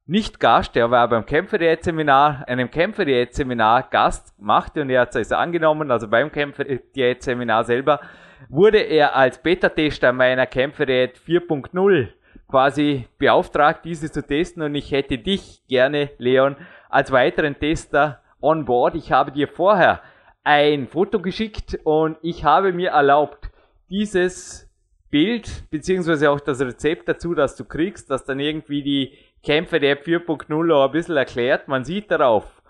nicht 0.07 0.39
Gast, 0.39 0.73
der 0.75 0.89
war 0.89 1.07
beim 1.09 1.25
Kämpfer-Diät-Seminar, 1.25 2.47
einem 2.47 2.71
Kämpfer-Diät-Seminar 2.71 3.89
Gast 3.91 4.33
machte 4.39 4.81
und 4.81 4.89
er 4.89 5.01
hat 5.01 5.15
es 5.15 5.31
angenommen, 5.33 5.91
also 5.91 6.07
beim 6.07 6.31
Kämpfer-Diät-Seminar 6.31 7.65
selber, 7.65 7.99
wurde 8.47 8.79
er 8.79 9.15
als 9.15 9.41
Beta-Tester 9.41 10.13
meiner 10.13 10.45
Kämpfer-Diät 10.45 11.17
4.0 11.19 12.07
quasi 12.47 13.07
beauftragt, 13.17 13.83
diese 13.85 14.11
zu 14.11 14.25
testen 14.25 14.63
und 14.63 14.75
ich 14.75 14.91
hätte 14.91 15.17
dich 15.17 15.61
gerne, 15.67 16.11
Leon, 16.17 16.55
als 16.89 17.11
weiteren 17.11 17.59
Tester 17.59 18.21
on 18.41 18.65
board. 18.65 18.95
Ich 18.95 19.11
habe 19.11 19.31
dir 19.31 19.47
vorher 19.47 20.01
ein 20.43 20.87
Foto 20.87 21.19
geschickt 21.19 21.77
und 21.83 22.17
ich 22.21 22.43
habe 22.43 22.71
mir 22.71 22.91
erlaubt, 22.91 23.49
dieses 23.89 24.69
Bild, 25.09 25.69
beziehungsweise 25.69 26.29
auch 26.29 26.39
das 26.39 26.61
Rezept 26.61 27.07
dazu, 27.07 27.33
das 27.33 27.55
du 27.55 27.65
kriegst, 27.65 28.09
das 28.09 28.25
dann 28.25 28.39
irgendwie 28.39 28.83
die 28.83 29.17
Kämpfe 29.43 29.79
der 29.79 29.91
App 29.91 30.05
4.0 30.05 30.73
auch 30.73 30.85
ein 30.85 30.91
bisschen 30.91 31.17
erklärt. 31.17 31.67
Man 31.67 31.85
sieht 31.85 32.11
darauf, 32.11 32.61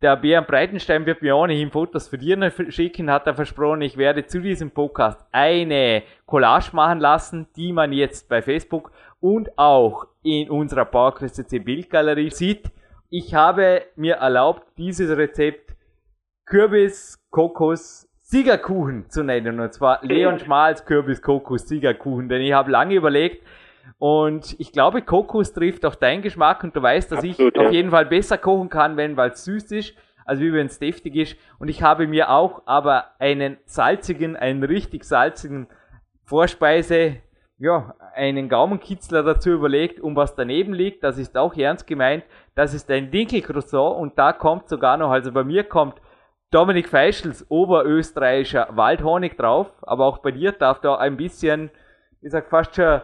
der 0.00 0.16
Björn 0.16 0.46
Breitenstein 0.46 1.06
wird 1.06 1.22
mir 1.22 1.36
ohnehin 1.36 1.72
Fotos 1.72 2.06
für 2.06 2.18
dich 2.18 2.36
schicken, 2.72 3.10
hat 3.10 3.26
er 3.26 3.34
versprochen. 3.34 3.82
Ich 3.82 3.96
werde 3.96 4.26
zu 4.26 4.40
diesem 4.40 4.70
Podcast 4.70 5.20
eine 5.32 6.04
Collage 6.24 6.70
machen 6.72 7.00
lassen, 7.00 7.48
die 7.56 7.72
man 7.72 7.92
jetzt 7.92 8.28
bei 8.28 8.40
Facebook 8.40 8.92
und 9.20 9.58
auch 9.58 10.06
in 10.22 10.50
unserer 10.50 10.84
PowerQuest 10.84 11.36
CC 11.36 11.58
Bildgalerie 11.58 12.30
sieht. 12.30 12.70
Ich 13.10 13.34
habe 13.34 13.82
mir 13.96 14.16
erlaubt, 14.16 14.66
dieses 14.76 15.16
Rezept 15.16 15.74
Kürbis, 16.44 17.18
Kokos, 17.30 18.08
Siegerkuchen 18.22 19.08
zu 19.08 19.22
nennen. 19.22 19.60
Und 19.60 19.72
zwar 19.72 20.00
Leon 20.02 20.38
Schmals 20.38 20.84
Kürbis, 20.84 21.22
Kokos, 21.22 21.66
Siegerkuchen. 21.66 22.28
Denn 22.28 22.42
ich 22.42 22.52
habe 22.52 22.70
lange 22.70 22.94
überlegt, 22.94 23.42
und 23.98 24.54
ich 24.58 24.72
glaube, 24.72 25.02
Kokos 25.02 25.52
trifft 25.52 25.84
auch 25.84 25.94
deinen 25.94 26.22
Geschmack 26.22 26.62
und 26.62 26.76
du 26.76 26.82
weißt, 26.82 27.10
dass 27.10 27.24
Absolut, 27.24 27.54
ich 27.54 27.60
ja. 27.60 27.66
auf 27.66 27.72
jeden 27.72 27.90
Fall 27.90 28.06
besser 28.06 28.38
kochen 28.38 28.68
kann, 28.68 28.96
wenn 28.96 29.16
weil 29.16 29.30
es 29.30 29.44
süß 29.44 29.72
ist, 29.72 29.94
als 30.24 30.40
wie 30.40 30.52
wenn 30.52 30.66
es 30.66 30.78
deftig 30.78 31.16
ist. 31.16 31.36
Und 31.58 31.68
ich 31.68 31.82
habe 31.82 32.06
mir 32.06 32.30
auch 32.30 32.62
aber 32.66 33.12
einen 33.18 33.56
salzigen, 33.64 34.36
einen 34.36 34.62
richtig 34.62 35.04
salzigen 35.04 35.68
Vorspeise 36.24 37.16
ja, 37.58 37.94
einen 38.14 38.48
Gaumenkitzler 38.48 39.22
dazu 39.22 39.50
überlegt, 39.50 40.00
um 40.00 40.14
was 40.14 40.34
daneben 40.34 40.72
liegt. 40.72 41.02
Das 41.02 41.18
ist 41.18 41.36
auch 41.36 41.54
ernst 41.56 41.86
gemeint. 41.86 42.24
Das 42.54 42.72
ist 42.72 42.90
ein 42.90 43.10
Dinkelcroissant 43.10 43.96
und 43.96 44.18
da 44.18 44.32
kommt 44.32 44.68
sogar 44.68 44.96
noch, 44.96 45.10
also 45.10 45.32
bei 45.32 45.44
mir 45.44 45.64
kommt 45.64 46.00
Dominik 46.50 46.88
Feischels 46.88 47.44
oberösterreichischer 47.50 48.68
Waldhonig 48.70 49.36
drauf, 49.36 49.70
aber 49.82 50.06
auch 50.06 50.18
bei 50.18 50.30
dir 50.30 50.52
darf 50.52 50.80
da 50.80 50.96
ein 50.96 51.16
bisschen, 51.16 51.70
ich 52.22 52.30
sag 52.30 52.48
fast 52.48 52.74
schon, 52.74 53.02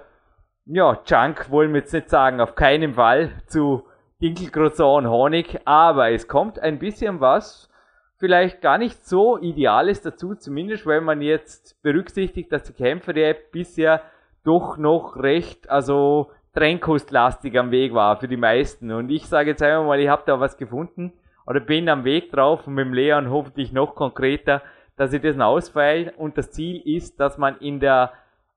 ja, 0.66 0.98
Junk 1.04 1.50
wollen 1.50 1.72
wir 1.74 1.80
jetzt 1.80 1.92
nicht 1.92 2.08
sagen, 2.08 2.40
auf 2.40 2.54
keinen 2.54 2.94
Fall 2.94 3.32
zu 3.46 3.84
Dinkelcroissant 4.22 5.04
und 5.04 5.10
Honig, 5.10 5.58
aber 5.66 6.10
es 6.10 6.26
kommt 6.26 6.58
ein 6.58 6.78
bisschen 6.78 7.20
was, 7.20 7.68
vielleicht 8.16 8.62
gar 8.62 8.78
nicht 8.78 9.04
so 9.06 9.36
Ideales 9.36 10.00
dazu, 10.00 10.34
zumindest 10.34 10.86
wenn 10.86 11.04
man 11.04 11.20
jetzt 11.20 11.82
berücksichtigt, 11.82 12.50
dass 12.50 12.62
die 12.62 12.72
Kämpfer 12.72 13.12
der 13.12 13.34
bisher 13.34 14.00
doch 14.44 14.76
noch 14.76 15.16
recht, 15.16 15.68
also 15.68 16.30
Tränkkostlastig 16.54 17.58
am 17.58 17.72
Weg 17.72 17.94
war 17.94 18.16
für 18.16 18.28
die 18.28 18.36
meisten. 18.36 18.92
Und 18.92 19.10
ich 19.10 19.26
sage 19.26 19.50
jetzt 19.50 19.62
einmal 19.62 19.86
mal, 19.86 20.00
ich 20.00 20.08
habe 20.08 20.22
da 20.24 20.38
was 20.38 20.56
gefunden 20.56 21.12
oder 21.46 21.60
bin 21.60 21.88
am 21.88 22.04
Weg 22.04 22.30
drauf 22.30 22.66
und 22.66 22.74
mit 22.74 22.86
dem 22.86 22.94
Leon 22.94 23.30
hoffentlich 23.30 23.72
noch 23.72 23.96
konkreter, 23.96 24.62
dass 24.96 25.12
ich 25.12 25.20
das 25.20 25.38
ausfeile. 25.38 26.12
Und 26.12 26.38
das 26.38 26.52
Ziel 26.52 26.80
ist, 26.84 27.18
dass 27.18 27.38
man 27.38 27.56
in 27.58 27.80
der 27.80 28.12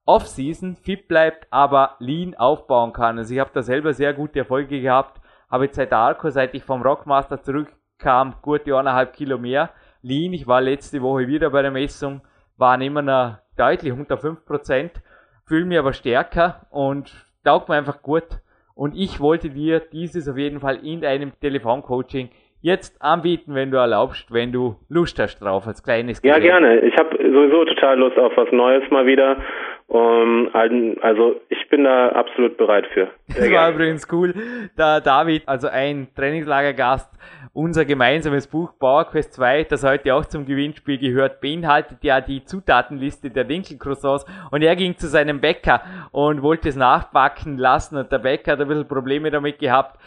Off-Season 0.05 0.75
fit 0.75 1.07
bleibt, 1.07 1.47
aber 1.49 1.95
lean 1.99 2.35
aufbauen 2.35 2.93
kann. 2.93 3.17
Also 3.17 3.33
ich 3.33 3.39
habe 3.39 3.49
da 3.53 3.63
selber 3.63 3.93
sehr 3.93 4.13
gute 4.13 4.39
Erfolge 4.39 4.79
gehabt. 4.79 5.19
Habe 5.49 5.65
jetzt 5.65 5.75
seit 5.75 5.91
Arco, 5.91 6.29
seit 6.29 6.53
ich 6.53 6.63
vom 6.63 6.81
Rockmaster 6.81 7.41
zurückkam, 7.41 8.35
gute 8.41 8.77
eineinhalb 8.77 9.13
Kilo 9.13 9.37
mehr. 9.37 9.71
Lean, 10.01 10.33
ich 10.33 10.45
war 10.45 10.61
letzte 10.61 11.01
Woche 11.01 11.27
wieder 11.27 11.49
bei 11.49 11.63
der 11.63 11.71
Messung, 11.71 12.21
waren 12.57 12.81
immer 12.81 13.01
noch 13.01 13.37
deutlich 13.57 13.91
unter 13.91 14.15
5% 14.15 14.91
fühle 15.47 15.65
mich 15.65 15.79
aber 15.79 15.93
stärker 15.93 16.67
und 16.71 17.11
taugt 17.43 17.69
mir 17.69 17.75
einfach 17.75 18.01
gut. 18.01 18.27
Und 18.75 18.93
ich 18.95 19.19
wollte 19.19 19.49
dir 19.49 19.79
dieses 19.79 20.29
auf 20.29 20.37
jeden 20.37 20.59
Fall 20.59 20.85
in 20.85 21.03
einem 21.03 21.31
Telefoncoaching 21.39 22.29
jetzt 22.61 23.01
anbieten, 23.01 23.55
wenn 23.55 23.71
du 23.71 23.77
erlaubst, 23.77 24.31
wenn 24.31 24.51
du 24.51 24.75
Lust 24.89 25.19
hast 25.19 25.39
drauf, 25.39 25.67
als 25.67 25.83
kleines 25.83 26.21
Gerät. 26.21 26.43
Ja, 26.43 26.59
gerne. 26.59 26.79
Ich 26.81 26.95
habe 26.97 27.17
sowieso 27.17 27.65
total 27.65 27.97
Lust 27.97 28.17
auf 28.17 28.33
was 28.35 28.51
Neues 28.51 28.83
mal 28.91 29.05
wieder. 29.05 29.37
Um, 29.89 30.49
also 30.53 31.39
ich 31.47 31.69
bin 31.69 31.85
da 31.85 32.09
absolut 32.09 32.57
bereit 32.57 32.85
für. 32.93 33.09
Das 33.27 33.49
war 33.51 33.71
übrigens 33.71 34.05
cool. 34.11 34.33
Da 34.75 34.99
David, 34.99 35.47
also 35.47 35.69
ein 35.69 36.09
Trainingslagergast, 36.13 37.09
unser 37.53 37.85
gemeinsames 37.85 38.47
Buch 38.47 38.73
Power 38.77 39.05
Quest 39.05 39.33
2, 39.35 39.63
das 39.63 39.85
heute 39.85 40.13
auch 40.13 40.25
zum 40.25 40.45
Gewinnspiel 40.45 40.97
gehört, 40.97 41.39
beinhaltet 41.39 42.03
ja 42.03 42.19
die 42.19 42.43
Zutatenliste 42.43 43.29
der 43.29 43.45
Dinkelcroissants 43.45 44.25
und 44.51 44.61
er 44.61 44.75
ging 44.75 44.97
zu 44.97 45.07
seinem 45.07 45.39
Bäcker 45.39 45.81
und 46.11 46.41
wollte 46.41 46.67
es 46.67 46.75
nachbacken 46.75 47.57
lassen 47.57 47.95
und 47.95 48.11
der 48.11 48.19
Bäcker 48.19 48.51
hat 48.51 48.61
ein 48.61 48.67
bisschen 48.67 48.87
Probleme 48.89 49.31
damit 49.31 49.57
gehabt. 49.57 49.97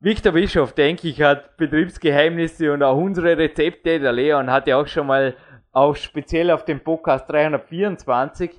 Victor 0.00 0.32
Bischof, 0.32 0.72
denke 0.72 1.06
ich, 1.06 1.22
hat 1.22 1.56
Betriebsgeheimnisse 1.56 2.72
und 2.72 2.82
auch 2.82 2.96
unsere 2.96 3.38
Rezepte. 3.38 4.00
Der 4.00 4.12
Leon 4.12 4.50
hat 4.50 4.66
ja 4.66 4.78
auch 4.78 4.86
schon 4.86 5.06
mal 5.06 5.36
auch 5.72 5.94
speziell 5.94 6.50
auf 6.50 6.64
dem 6.64 6.80
Podcast 6.80 7.30
324 7.30 8.50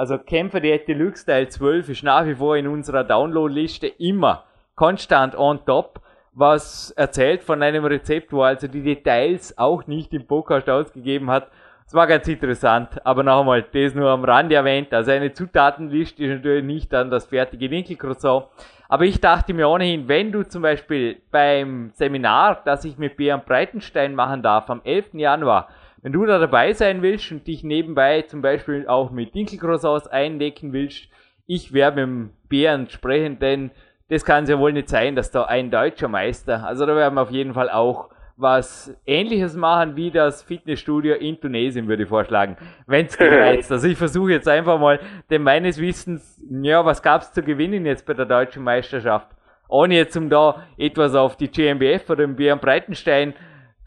also 0.00 0.16
Kämpfer 0.16 0.60
Diät 0.60 0.88
Deluxe 0.88 1.26
Teil 1.26 1.48
12 1.48 1.90
ist 1.90 2.02
nach 2.02 2.24
wie 2.24 2.34
vor 2.34 2.56
in 2.56 2.66
unserer 2.66 3.04
Downloadliste 3.04 3.86
immer 3.86 4.44
konstant 4.74 5.36
on 5.36 5.62
top, 5.66 6.00
was 6.32 6.90
erzählt 6.92 7.42
von 7.42 7.62
einem 7.62 7.84
Rezept, 7.84 8.32
wo 8.32 8.40
also 8.40 8.66
die 8.66 8.82
Details 8.82 9.58
auch 9.58 9.86
nicht 9.86 10.14
im 10.14 10.26
Podcast 10.26 10.70
ausgegeben 10.70 11.30
hat. 11.30 11.48
Es 11.86 11.92
war 11.92 12.06
ganz 12.06 12.26
interessant, 12.28 13.04
aber 13.04 13.22
noch 13.22 13.40
einmal, 13.40 13.62
das 13.62 13.94
nur 13.94 14.08
am 14.08 14.24
Rande 14.24 14.54
erwähnt. 14.54 14.90
Also 14.94 15.10
eine 15.10 15.34
Zutatenliste 15.34 16.24
ist 16.24 16.36
natürlich 16.36 16.64
nicht 16.64 16.90
dann 16.94 17.10
das 17.10 17.26
fertige 17.26 17.68
Dinkelcroissant. 17.68 18.46
Aber 18.88 19.04
ich 19.04 19.20
dachte 19.20 19.52
mir 19.52 19.68
ohnehin, 19.68 20.08
wenn 20.08 20.32
du 20.32 20.44
zum 20.44 20.62
Beispiel 20.62 21.20
beim 21.30 21.90
Seminar, 21.92 22.62
das 22.64 22.86
ich 22.86 22.96
mit 22.96 23.18
Björn 23.18 23.42
Breitenstein 23.44 24.14
machen 24.14 24.42
darf, 24.42 24.70
am 24.70 24.80
11. 24.82 25.12
Januar, 25.12 25.68
wenn 26.02 26.12
du 26.12 26.24
da 26.26 26.38
dabei 26.38 26.72
sein 26.72 27.02
willst 27.02 27.30
und 27.32 27.46
dich 27.46 27.62
nebenbei 27.62 28.22
zum 28.22 28.42
Beispiel 28.42 28.86
auch 28.88 29.10
mit 29.10 29.34
Dinkelcroissants 29.34 30.06
eindecken 30.06 30.72
willst, 30.72 31.08
ich 31.46 31.72
werde 31.72 32.06
mit 32.06 32.06
dem 32.06 32.30
Bären 32.48 32.88
sprechen, 32.88 33.38
denn 33.38 33.70
das 34.08 34.24
kann 34.24 34.44
es 34.44 34.50
ja 34.50 34.58
wohl 34.58 34.72
nicht 34.72 34.88
sein, 34.88 35.14
dass 35.14 35.30
da 35.30 35.44
ein 35.44 35.70
deutscher 35.70 36.08
Meister, 36.08 36.64
also 36.66 36.86
da 36.86 36.96
werden 36.96 37.14
wir 37.14 37.22
auf 37.22 37.30
jeden 37.30 37.54
Fall 37.54 37.70
auch 37.70 38.10
was 38.40 38.96
ähnliches 39.06 39.54
machen 39.54 39.96
wie 39.96 40.10
das 40.10 40.42
Fitnessstudio 40.42 41.14
in 41.16 41.38
Tunesien, 41.38 41.86
würde 41.88 42.04
ich 42.04 42.08
vorschlagen, 42.08 42.56
wenn 42.86 43.06
es 43.06 43.16
gereizt. 43.16 43.70
Also 43.80 43.86
ich 43.86 43.98
versuche 43.98 44.32
jetzt 44.32 44.48
einfach 44.48 44.80
mal, 44.80 44.98
denn 45.28 45.42
meines 45.42 45.78
Wissens, 45.78 46.42
ja, 46.50 46.84
was 46.84 47.02
gab 47.02 47.22
es 47.22 47.32
zu 47.32 47.42
gewinnen 47.42 47.84
jetzt 47.84 48.06
bei 48.06 48.14
der 48.14 48.24
deutschen 48.24 48.64
Meisterschaft? 48.64 49.28
Ohne 49.68 49.94
jetzt 49.94 50.16
um 50.16 50.30
da 50.30 50.66
etwas 50.78 51.14
auf 51.14 51.36
die 51.36 51.48
GmbF 51.48 52.08
oder 52.08 52.26
den 52.26 52.34
Björn 52.34 52.58
Breitenstein 52.58 53.34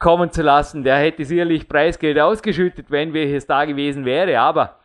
kommen 0.03 0.29
zu 0.29 0.43
lassen. 0.43 0.83
Der 0.83 0.95
hätte 0.95 1.23
sicherlich 1.23 1.67
Preisgeld 1.67 2.19
ausgeschüttet, 2.19 2.91
wenn 2.91 3.13
welches 3.13 3.47
da 3.47 3.65
gewesen 3.65 4.05
wäre, 4.05 4.37
aber. 4.39 4.75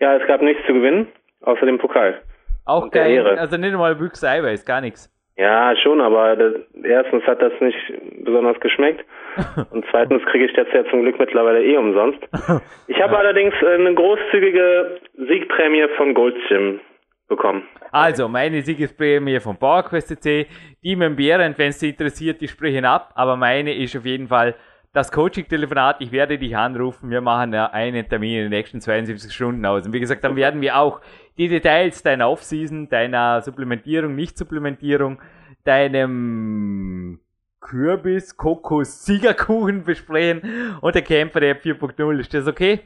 Ja, 0.00 0.16
es 0.16 0.26
gab 0.26 0.42
nichts 0.42 0.66
zu 0.66 0.74
gewinnen, 0.74 1.08
außer 1.40 1.64
dem 1.64 1.78
Pokal. 1.78 2.20
Auch 2.66 2.90
kein, 2.90 3.24
also 3.38 3.56
nicht 3.56 3.72
einmal 3.72 3.94
Büchse 3.94 4.28
Eiweiß, 4.28 4.66
gar 4.66 4.80
nichts. 4.80 5.12
Ja, 5.36 5.76
schon, 5.76 6.00
aber 6.00 6.34
das, 6.34 6.54
erstens 6.82 7.22
hat 7.24 7.40
das 7.42 7.52
nicht 7.60 7.78
besonders 8.24 8.58
geschmeckt 8.58 9.04
und 9.70 9.84
zweitens 9.90 10.24
kriege 10.24 10.46
ich 10.46 10.52
das 10.54 10.66
ja 10.72 10.84
zum 10.86 11.02
Glück 11.02 11.18
mittlerweile 11.18 11.62
eh 11.62 11.76
umsonst. 11.76 12.20
Ich 12.88 13.00
habe 13.02 13.12
ja. 13.12 13.18
allerdings 13.18 13.54
eine 13.62 13.94
großzügige 13.94 15.00
Siegprämie 15.28 15.86
von 15.96 16.14
Goldsim 16.14 16.80
bekommen. 17.28 17.64
Also, 17.90 18.28
meine 18.28 18.62
Siegesprämie 18.62 19.40
von 19.40 19.56
PowerQuest 19.56 20.08
CC, 20.08 20.46
die 20.82 20.96
Behrendt, 20.96 21.58
wenn 21.58 21.70
es 21.70 21.80
Sie 21.80 21.90
interessiert, 21.90 22.40
die 22.40 22.48
sprechen 22.48 22.84
ab, 22.84 23.12
aber 23.14 23.36
meine 23.36 23.74
ist 23.74 23.96
auf 23.96 24.04
jeden 24.04 24.28
Fall 24.28 24.54
das 24.96 25.12
Coaching-Telefonat. 25.12 26.00
Ich 26.00 26.10
werde 26.10 26.38
dich 26.38 26.56
anrufen. 26.56 27.10
Wir 27.10 27.20
machen 27.20 27.52
ja 27.52 27.66
einen 27.66 28.08
Termin 28.08 28.36
in 28.36 28.42
den 28.44 28.50
nächsten 28.50 28.80
72 28.80 29.30
Stunden 29.30 29.64
aus. 29.66 29.86
Und 29.86 29.92
wie 29.92 30.00
gesagt, 30.00 30.24
dann 30.24 30.36
werden 30.36 30.62
wir 30.62 30.78
auch 30.78 31.02
die 31.36 31.48
Details 31.48 32.02
deiner 32.02 32.30
Off-Season, 32.30 32.88
deiner 32.88 33.42
Supplementierung, 33.42 34.14
Nicht-Supplementierung, 34.14 35.20
deinem 35.64 37.20
Kürbis, 37.60 38.38
Kokos, 38.38 39.04
Siegerkuchen 39.04 39.84
besprechen 39.84 40.78
und 40.80 40.94
der 40.94 41.02
Kämpfer 41.02 41.40
der 41.40 41.60
4.0. 41.60 42.18
Ist 42.18 42.32
das 42.32 42.46
okay? 42.46 42.80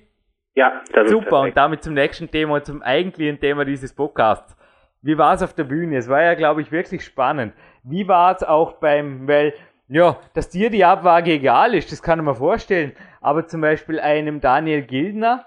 Ja, 0.54 0.82
das 0.92 0.92
Super, 0.92 1.04
ist 1.04 1.10
Super, 1.10 1.40
und 1.40 1.56
damit 1.56 1.82
zum 1.82 1.94
nächsten 1.94 2.30
Thema, 2.30 2.62
zum 2.62 2.82
eigentlichen 2.82 3.38
Thema 3.40 3.64
dieses 3.64 3.94
Podcasts. 3.94 4.56
Wie 5.02 5.16
war 5.16 5.34
es 5.34 5.42
auf 5.42 5.54
der 5.54 5.64
Bühne? 5.64 5.96
Es 5.96 6.08
war 6.08 6.22
ja, 6.22 6.34
glaube 6.34 6.60
ich, 6.60 6.72
wirklich 6.72 7.04
spannend. 7.04 7.54
Wie 7.82 8.06
war 8.08 8.34
es 8.34 8.42
auch 8.42 8.74
beim, 8.74 9.26
weil, 9.26 9.54
ja, 9.88 10.18
dass 10.34 10.50
dir 10.50 10.70
die 10.70 10.84
Abwaage 10.84 11.32
egal 11.32 11.74
ist, 11.74 11.90
das 11.90 12.02
kann 12.02 12.22
man 12.22 12.34
vorstellen, 12.34 12.92
aber 13.20 13.46
zum 13.46 13.60
Beispiel 13.60 13.98
einem 14.00 14.40
Daniel 14.40 14.82
Gildner, 14.82 15.46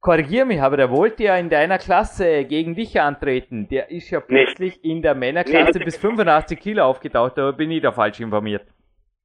korrigier 0.00 0.44
mich, 0.44 0.60
aber 0.60 0.76
der 0.76 0.90
wollte 0.90 1.24
ja 1.24 1.36
in 1.36 1.50
deiner 1.50 1.78
Klasse 1.78 2.44
gegen 2.44 2.74
dich 2.74 3.00
antreten. 3.00 3.68
Der 3.68 3.90
ist 3.90 4.10
ja 4.10 4.20
plötzlich 4.20 4.76
Nicht. 4.76 4.84
in 4.84 5.02
der 5.02 5.14
Männerklasse 5.14 5.78
bis 5.80 5.96
85 5.96 6.58
Kilo 6.58 6.84
aufgetaucht, 6.84 7.36
da 7.36 7.50
bin 7.52 7.70
ich 7.70 7.82
da 7.82 7.92
falsch 7.92 8.20
informiert. 8.20 8.66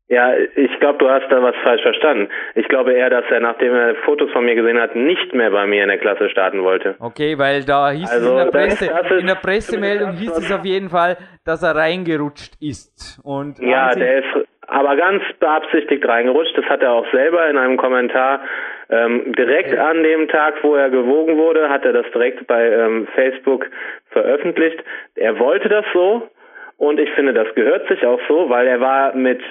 Ja, 0.09 0.33
ich 0.35 0.79
glaube, 0.79 0.99
du 0.99 1.09
hast 1.09 1.27
da 1.29 1.41
was 1.41 1.55
falsch 1.63 1.81
verstanden. 1.81 2.29
Ich 2.55 2.67
glaube 2.67 2.93
eher, 2.93 3.09
dass 3.09 3.23
er, 3.31 3.39
nachdem 3.39 3.73
er 3.73 3.95
Fotos 4.05 4.29
von 4.31 4.45
mir 4.45 4.55
gesehen 4.55 4.79
hat, 4.79 4.95
nicht 4.95 5.33
mehr 5.33 5.49
bei 5.49 5.65
mir 5.65 5.83
in 5.83 5.89
der 5.89 5.97
Klasse 5.97 6.29
starten 6.29 6.63
wollte. 6.63 6.95
Okay, 6.99 7.37
weil 7.37 7.63
da 7.63 7.89
hieß 7.89 8.11
also, 8.11 8.25
es 8.25 8.31
in 8.31 8.37
der 8.37 8.51
Presse, 8.51 8.87
das, 8.87 9.01
das 9.09 9.19
in 9.21 9.27
der 9.27 9.35
Pressemeldung 9.35 10.11
hieß 10.11 10.37
es 10.37 10.51
auf 10.51 10.65
jeden 10.65 10.89
Fall, 10.89 11.17
dass 11.45 11.63
er 11.63 11.75
reingerutscht 11.75 12.53
ist. 12.61 13.21
Und 13.23 13.59
ja, 13.59 13.95
der 13.95 14.19
ist 14.19 14.47
aber 14.67 14.95
ganz 14.97 15.23
beabsichtigt 15.39 16.05
reingerutscht. 16.05 16.57
Das 16.57 16.65
hat 16.65 16.81
er 16.81 16.91
auch 16.91 17.09
selber 17.11 17.49
in 17.49 17.57
einem 17.57 17.77
Kommentar 17.77 18.41
ähm, 18.89 19.33
direkt 19.37 19.69
okay. 19.69 19.79
an 19.79 20.03
dem 20.03 20.27
Tag, 20.27 20.55
wo 20.63 20.75
er 20.75 20.89
gewogen 20.89 21.37
wurde, 21.37 21.69
hat 21.69 21.85
er 21.85 21.93
das 21.93 22.05
direkt 22.13 22.45
bei 22.47 22.69
ähm, 22.69 23.07
Facebook 23.15 23.67
veröffentlicht. 24.09 24.83
Er 25.15 25.39
wollte 25.39 25.69
das 25.69 25.85
so. 25.93 26.29
Und 26.77 26.99
ich 26.99 27.09
finde, 27.11 27.33
das 27.33 27.53
gehört 27.55 27.87
sich 27.87 28.05
auch 28.05 28.19
so, 28.27 28.49
weil 28.49 28.67
er 28.67 28.81
war 28.81 29.15
mit 29.15 29.41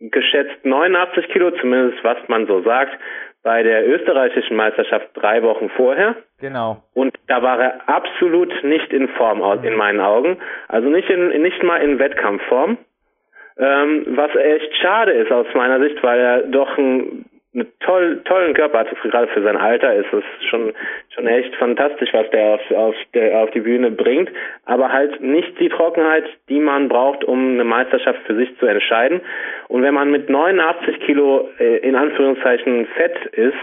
geschätzt 0.00 0.64
89 0.64 1.28
Kilo, 1.28 1.50
zumindest 1.52 2.02
was 2.04 2.18
man 2.28 2.46
so 2.46 2.62
sagt, 2.62 2.92
bei 3.42 3.62
der 3.62 3.88
österreichischen 3.88 4.56
Meisterschaft 4.56 5.08
drei 5.14 5.42
Wochen 5.42 5.70
vorher. 5.70 6.16
Genau. 6.40 6.82
Und 6.94 7.16
da 7.28 7.42
war 7.42 7.60
er 7.60 7.88
absolut 7.88 8.52
nicht 8.64 8.92
in 8.92 9.08
Form 9.10 9.40
in 9.62 9.76
meinen 9.76 10.00
Augen. 10.00 10.38
Also 10.66 10.88
nicht 10.88 11.08
in, 11.08 11.28
nicht 11.42 11.62
mal 11.62 11.76
in 11.76 11.98
Wettkampfform. 11.98 12.76
Ähm, 13.58 14.04
was 14.16 14.34
echt 14.34 14.76
schade 14.82 15.12
ist 15.12 15.30
aus 15.30 15.46
meiner 15.54 15.78
Sicht, 15.80 16.02
weil 16.02 16.18
er 16.18 16.42
doch 16.42 16.76
ein 16.76 17.24
einen 17.56 17.72
toll, 17.80 18.20
tollen 18.24 18.54
Körper 18.54 18.80
hat. 18.80 18.88
Gerade 19.02 19.28
für 19.28 19.42
sein 19.42 19.56
Alter 19.56 19.94
ist 19.94 20.12
es 20.12 20.22
schon, 20.48 20.72
schon 21.14 21.26
echt 21.26 21.54
fantastisch, 21.56 22.10
was 22.12 22.28
der 22.30 22.54
auf, 22.54 22.70
auf, 22.70 22.94
der 23.14 23.38
auf 23.40 23.50
die 23.52 23.60
Bühne 23.60 23.90
bringt. 23.90 24.30
Aber 24.66 24.92
halt 24.92 25.20
nicht 25.20 25.58
die 25.58 25.70
Trockenheit, 25.70 26.24
die 26.48 26.60
man 26.60 26.88
braucht, 26.88 27.24
um 27.24 27.54
eine 27.54 27.64
Meisterschaft 27.64 28.20
für 28.26 28.36
sich 28.36 28.56
zu 28.58 28.66
entscheiden. 28.66 29.20
Und 29.68 29.82
wenn 29.82 29.94
man 29.94 30.10
mit 30.10 30.28
89 30.28 31.00
Kilo 31.00 31.48
äh, 31.58 31.78
in 31.78 31.96
Anführungszeichen 31.96 32.86
fett 32.94 33.24
ist, 33.32 33.54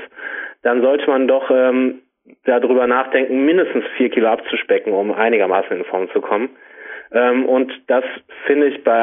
dann 0.64 0.82
sollte 0.82 1.08
man 1.08 1.28
doch 1.28 1.52
ähm, 1.52 2.02
darüber 2.46 2.88
nachdenken, 2.88 3.46
mindestens 3.46 3.86
vier 3.98 4.10
Kilo 4.10 4.28
abzuspecken, 4.28 4.92
um 4.92 5.12
einigermaßen 5.12 5.78
in 5.78 5.86
Form 5.86 6.10
zu 6.12 6.22
kommen. 6.22 6.50
Ähm, 7.12 7.46
und 7.46 7.72
das 7.88 8.04
finde 8.48 8.68
ich 8.68 8.84
bei 8.84 9.00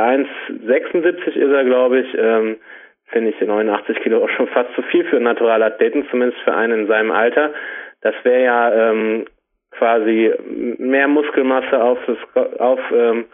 1,76 0.66 1.28
ist 1.28 1.53
er, 1.53 1.64
glaube 1.64 2.01
ich, 2.01 2.14
ähm, 2.18 2.57
finde 3.13 3.31
ich 3.31 3.41
89 3.41 4.01
Kilo 4.03 4.23
auch 4.25 4.31
schon 4.31 4.49
fast 4.49 4.73
zu 4.75 4.83
viel 4.83 5.05
für 5.05 5.17
einen 5.17 5.25
Naturalathleten, 5.25 6.07
zumindest 6.11 6.41
für 6.43 6.55
einen 6.55 6.81
in 6.81 6.87
seinem 6.87 7.11
Alter. 7.11 7.53
Das 8.03 8.15
wäre 8.23 8.43
ja 8.43 8.91
ähm, 8.91 9.27
quasi 9.73 10.33
mehr 10.79 11.09
Muskelmasse 11.09 11.83
auf, 11.83 11.99
das, 12.07 12.59
auf 12.59 12.81
ähm, 12.93 13.27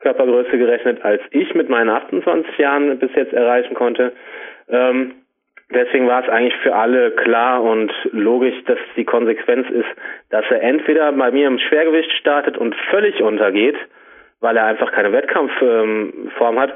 Körpergröße 0.00 0.58
gerechnet, 0.58 1.04
als 1.04 1.22
ich 1.30 1.54
mit 1.54 1.68
meinen 1.68 1.90
28 1.90 2.58
Jahren 2.58 2.98
bis 2.98 3.10
jetzt 3.14 3.32
erreichen 3.32 3.74
konnte. 3.74 4.12
Ähm, 4.68 5.14
deswegen 5.72 6.06
war 6.06 6.22
es 6.22 6.28
eigentlich 6.28 6.56
für 6.62 6.74
alle 6.74 7.12
klar 7.12 7.62
und 7.62 7.92
logisch, 8.12 8.62
dass 8.66 8.78
die 8.96 9.04
Konsequenz 9.04 9.68
ist, 9.70 9.88
dass 10.30 10.44
er 10.50 10.62
entweder 10.62 11.12
bei 11.12 11.30
mir 11.30 11.46
im 11.46 11.58
Schwergewicht 11.58 12.12
startet 12.12 12.58
und 12.58 12.74
völlig 12.90 13.22
untergeht, 13.22 13.76
weil 14.40 14.56
er 14.56 14.66
einfach 14.66 14.92
keine 14.92 15.12
Wettkampfform 15.12 16.60
hat, 16.60 16.74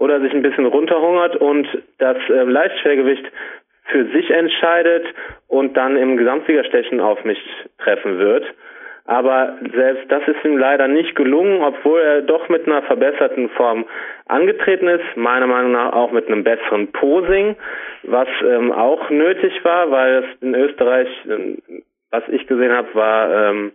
oder 0.00 0.20
sich 0.20 0.32
ein 0.32 0.42
bisschen 0.42 0.66
runterhungert 0.66 1.36
und 1.36 1.68
das 1.98 2.16
äh, 2.28 2.42
Leichtschwergewicht 2.42 3.24
für 3.84 4.06
sich 4.06 4.30
entscheidet 4.30 5.06
und 5.46 5.76
dann 5.76 5.96
im 5.96 6.16
Gesamtsiegerstechen 6.16 7.00
auf 7.00 7.22
mich 7.24 7.38
treffen 7.78 8.18
wird. 8.18 8.44
Aber 9.04 9.56
selbst 9.74 10.10
das 10.10 10.22
ist 10.26 10.44
ihm 10.44 10.56
leider 10.56 10.88
nicht 10.88 11.16
gelungen, 11.16 11.62
obwohl 11.62 12.00
er 12.00 12.22
doch 12.22 12.48
mit 12.48 12.66
einer 12.66 12.82
verbesserten 12.82 13.48
Form 13.50 13.84
angetreten 14.26 14.88
ist, 14.88 15.16
meiner 15.16 15.46
Meinung 15.46 15.72
nach 15.72 15.92
auch 15.92 16.12
mit 16.12 16.28
einem 16.28 16.44
besseren 16.44 16.92
Posing, 16.92 17.56
was 18.04 18.28
ähm, 18.46 18.72
auch 18.72 19.10
nötig 19.10 19.52
war, 19.64 19.90
weil 19.90 20.24
es 20.24 20.42
in 20.42 20.54
Österreich, 20.54 21.08
ähm, 21.28 21.58
was 22.10 22.22
ich 22.28 22.46
gesehen 22.46 22.72
habe, 22.72 22.94
war 22.94 23.50
ähm, 23.50 23.72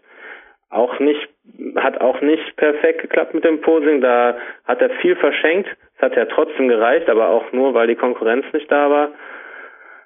auch 0.76 1.00
nicht, 1.00 1.30
hat 1.76 2.02
auch 2.02 2.22
nicht 2.22 2.56
perfekt 2.58 3.02
geklappt 3.02 3.34
mit 3.34 3.44
dem 3.44 3.62
Posing. 3.62 4.02
Da 4.02 4.38
hat 4.66 4.82
er 4.82 4.90
viel 5.02 5.16
verschenkt. 5.16 5.70
Es 5.96 6.02
hat 6.02 6.16
ja 6.16 6.26
trotzdem 6.26 6.68
gereicht, 6.68 7.10
aber 7.10 7.30
auch 7.30 7.52
nur, 7.52 7.74
weil 7.74 7.88
die 7.88 7.96
Konkurrenz 7.96 8.46
nicht 8.54 8.72
da 8.72 8.90
war. 8.90 9.10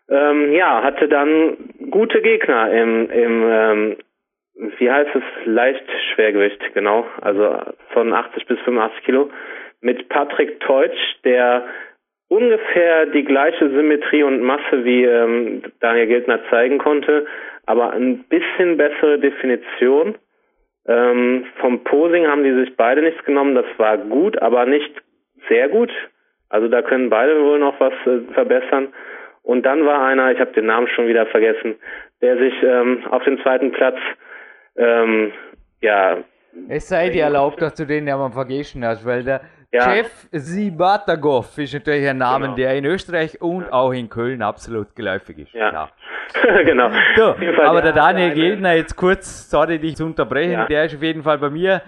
Ähm, 0.09 0.53
ja, 0.53 0.83
hatte 0.83 1.07
dann 1.07 1.57
gute 1.91 2.21
Gegner 2.21 2.71
im, 2.71 3.09
im 3.11 3.49
ähm, 3.49 3.97
wie 4.77 4.91
heißt 4.91 5.15
es, 5.15 5.23
Leichtschwergewicht, 5.45 6.73
genau, 6.73 7.05
also 7.21 7.59
von 7.93 8.11
80 8.13 8.45
bis 8.45 8.59
85 8.59 9.03
Kilo, 9.05 9.29
mit 9.81 10.09
Patrick 10.09 10.59
Teutsch, 10.59 10.99
der 11.23 11.65
ungefähr 12.27 13.05
die 13.07 13.23
gleiche 13.23 13.69
Symmetrie 13.69 14.23
und 14.23 14.41
Masse 14.41 14.83
wie 14.83 15.03
ähm, 15.05 15.63
Daniel 15.79 16.07
Gildner 16.07 16.39
zeigen 16.49 16.77
konnte, 16.77 17.25
aber 17.65 17.91
ein 17.91 18.25
bisschen 18.25 18.77
bessere 18.77 19.19
Definition. 19.19 20.15
Ähm, 20.89 21.45
vom 21.61 21.83
Posing 21.83 22.25
haben 22.25 22.43
die 22.43 22.53
sich 22.53 22.75
beide 22.75 23.01
nichts 23.01 23.23
genommen, 23.23 23.53
das 23.53 23.65
war 23.77 23.97
gut, 23.97 24.41
aber 24.41 24.65
nicht 24.65 24.91
sehr 25.47 25.69
gut. 25.69 25.91
Also 26.49 26.67
da 26.67 26.81
können 26.81 27.09
beide 27.09 27.39
wohl 27.43 27.59
noch 27.59 27.79
was 27.79 27.93
äh, 28.07 28.21
verbessern. 28.33 28.87
Und 29.43 29.65
dann 29.65 29.85
war 29.85 30.05
einer, 30.05 30.31
ich 30.31 30.39
habe 30.39 30.51
den 30.51 30.65
Namen 30.65 30.87
schon 30.87 31.07
wieder 31.07 31.27
vergessen, 31.27 31.75
der 32.21 32.37
sich 32.37 32.53
ähm, 32.63 33.03
auf 33.09 33.23
den 33.23 33.39
zweiten 33.41 33.71
Platz 33.71 33.97
ähm, 34.75 35.31
ja. 35.81 36.17
Es 36.67 36.87
sei 36.87 37.09
dir 37.09 37.23
erlaubt, 37.23 37.61
dass 37.61 37.75
du 37.75 37.85
den 37.85 38.05
Namen 38.05 38.31
vergessen 38.31 38.83
hast, 38.83 39.05
weil 39.05 39.23
der 39.23 39.41
ja. 39.71 39.93
Jeff 39.93 40.27
Sibatagov 40.31 41.57
ist 41.57 41.73
natürlich 41.73 42.07
ein 42.09 42.17
Name, 42.17 42.45
genau. 42.45 42.55
der 42.55 42.75
in 42.75 42.85
Österreich 42.85 43.39
und 43.39 43.71
auch 43.71 43.91
in 43.91 44.09
Köln 44.09 44.41
absolut 44.41 44.95
geläufig 44.95 45.37
ist. 45.39 45.53
Ja, 45.53 45.71
ja. 45.71 45.89
genau. 46.65 46.89
So, 47.15 47.35
aber 47.63 47.81
der 47.81 47.93
Daniel 47.93 48.33
Geldner, 48.33 48.73
jetzt 48.73 48.95
kurz, 48.95 49.49
sorry 49.49 49.79
dich 49.79 49.95
zu 49.95 50.05
unterbrechen, 50.05 50.51
ja. 50.51 50.65
der 50.65 50.85
ist 50.85 50.95
auf 50.95 51.03
jeden 51.03 51.23
Fall 51.23 51.37
bei 51.37 51.49
mir 51.49 51.81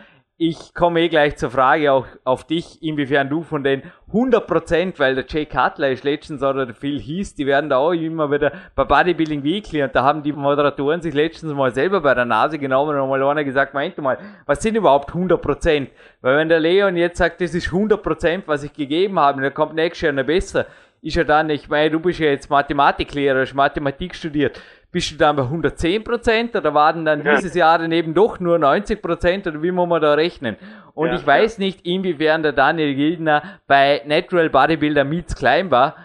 ich 0.43 0.73
komme 0.73 1.01
eh 1.01 1.07
gleich 1.07 1.37
zur 1.37 1.51
Frage 1.51 1.91
auch 1.91 2.07
auf 2.23 2.47
dich, 2.47 2.81
inwiefern 2.81 3.29
du 3.29 3.43
von 3.43 3.63
den 3.63 3.83
100%, 4.11 4.97
weil 4.97 5.13
der 5.13 5.25
Jay 5.27 5.45
Cutler 5.45 5.91
ist 5.91 6.03
letztens 6.03 6.41
oder 6.41 6.65
der 6.65 6.73
Phil 6.73 6.99
hieß, 6.99 7.35
die 7.35 7.45
werden 7.45 7.69
da 7.69 7.77
auch 7.77 7.91
immer 7.91 8.31
wieder 8.31 8.51
bei 8.73 8.83
Bodybuilding 8.83 9.43
Weekly 9.43 9.83
und 9.83 9.95
da 9.95 10.01
haben 10.01 10.23
die 10.23 10.33
Moderatoren 10.33 10.99
sich 10.99 11.13
letztens 11.13 11.53
mal 11.53 11.71
selber 11.71 12.01
bei 12.01 12.15
der 12.15 12.25
Nase 12.25 12.57
genommen 12.57 12.99
und 12.99 13.07
mal 13.07 13.21
einer 13.21 13.43
gesagt, 13.43 13.75
meint 13.75 13.99
mal, 13.99 14.17
was 14.47 14.63
sind 14.63 14.75
überhaupt 14.75 15.11
100%? 15.11 15.89
Weil 16.21 16.37
wenn 16.37 16.49
der 16.49 16.59
Leon 16.59 16.97
jetzt 16.97 17.19
sagt, 17.19 17.39
das 17.39 17.53
ist 17.53 17.67
100%, 17.67 18.41
was 18.47 18.63
ich 18.63 18.73
gegeben 18.73 19.19
habe, 19.19 19.43
dann 19.43 19.53
kommt 19.53 19.75
nächstes 19.75 20.01
Jahr 20.01 20.13
noch 20.13 20.25
besser, 20.25 20.65
ist 21.01 21.15
ja 21.15 21.23
dann, 21.23 21.49
ich 21.49 21.67
meine, 21.67 21.91
du 21.91 21.99
bist 21.99 22.19
ja 22.19 22.27
jetzt 22.27 22.49
Mathematiklehrer, 22.49 23.41
hast 23.41 23.53
Mathematik 23.53 24.15
studiert, 24.15 24.61
bist 24.91 25.11
du 25.11 25.15
dann 25.15 25.35
bei 25.35 25.43
110 25.43 26.03
Prozent 26.03 26.55
oder 26.55 26.73
waren 26.73 27.05
dann 27.05 27.25
ja. 27.25 27.35
dieses 27.35 27.55
Jahr 27.55 27.79
dann 27.79 27.91
eben 27.91 28.13
doch 28.13 28.39
nur 28.39 28.59
90 28.59 29.01
Prozent 29.01 29.47
oder 29.47 29.61
wie 29.63 29.71
muss 29.71 29.87
man 29.87 30.01
da 30.01 30.13
rechnen? 30.13 30.57
Und 30.93 31.07
ja, 31.07 31.15
ich 31.15 31.25
weiß 31.25 31.57
ja. 31.57 31.63
nicht, 31.63 31.85
inwiefern 31.85 32.43
der 32.43 32.51
Daniel 32.51 32.93
Gildner 32.93 33.59
bei 33.67 34.01
Natural 34.05 34.49
Bodybuilder 34.49 35.03
Meets 35.03 35.35
Klein 35.35 35.71
war, 35.71 35.95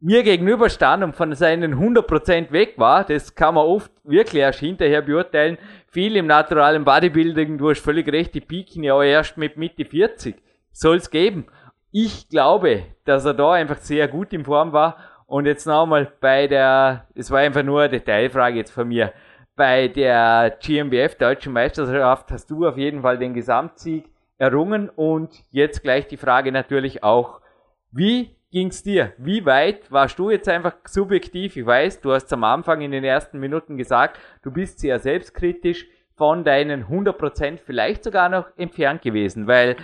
mir 0.00 0.24
gegenüber 0.24 0.68
stand 0.68 1.04
und 1.04 1.14
von 1.14 1.32
seinen 1.34 1.74
100 1.74 2.06
Prozent 2.06 2.52
weg 2.52 2.74
war, 2.76 3.04
das 3.04 3.34
kann 3.34 3.54
man 3.54 3.64
oft 3.64 3.92
wirklich 4.02 4.42
erst 4.42 4.58
hinterher 4.58 5.02
beurteilen. 5.02 5.58
Viel 5.86 6.16
im 6.16 6.26
naturalen 6.26 6.84
Bodybuilding, 6.84 7.58
du 7.58 7.70
hast 7.70 7.80
völlig 7.80 8.10
recht, 8.10 8.34
die 8.34 8.40
pieken 8.40 8.82
ja 8.82 8.94
auch 8.94 9.02
erst 9.02 9.36
mit 9.36 9.56
Mitte 9.56 9.84
40. 9.84 10.36
Soll's 10.72 11.10
geben. 11.10 11.46
Ich 11.94 12.30
glaube, 12.30 12.84
dass 13.04 13.26
er 13.26 13.34
da 13.34 13.52
einfach 13.52 13.76
sehr 13.76 14.08
gut 14.08 14.32
in 14.32 14.46
Form 14.46 14.72
war 14.72 14.96
und 15.26 15.44
jetzt 15.44 15.66
nochmal 15.66 16.10
bei 16.20 16.46
der, 16.46 17.06
es 17.14 17.30
war 17.30 17.40
einfach 17.40 17.62
nur 17.62 17.82
eine 17.82 17.90
Detailfrage 17.90 18.56
jetzt 18.56 18.70
von 18.70 18.88
mir. 18.88 19.12
Bei 19.56 19.88
der 19.88 20.56
GmbF 20.58 21.16
Deutschen 21.16 21.52
Meisterschaft 21.52 22.32
hast 22.32 22.50
du 22.50 22.66
auf 22.66 22.78
jeden 22.78 23.02
Fall 23.02 23.18
den 23.18 23.34
Gesamtsieg 23.34 24.06
errungen 24.38 24.88
und 24.88 25.34
jetzt 25.50 25.82
gleich 25.82 26.06
die 26.08 26.16
Frage 26.16 26.50
natürlich 26.50 27.04
auch, 27.04 27.42
wie 27.90 28.36
ging's 28.50 28.82
dir? 28.82 29.12
Wie 29.18 29.44
weit 29.44 29.92
warst 29.92 30.18
du 30.18 30.30
jetzt 30.30 30.48
einfach 30.48 30.76
subjektiv? 30.86 31.58
Ich 31.58 31.66
weiß, 31.66 32.00
du 32.00 32.12
hast 32.12 32.32
am 32.32 32.44
Anfang 32.44 32.80
in 32.80 32.90
den 32.90 33.04
ersten 33.04 33.38
Minuten 33.38 33.76
gesagt, 33.76 34.18
du 34.42 34.50
bist 34.50 34.78
sehr 34.78 34.98
selbstkritisch 34.98 35.86
von 36.16 36.42
deinen 36.42 36.86
100% 36.86 37.58
vielleicht 37.58 38.04
sogar 38.04 38.30
noch 38.30 38.46
entfernt 38.56 39.02
gewesen, 39.02 39.46
weil, 39.46 39.76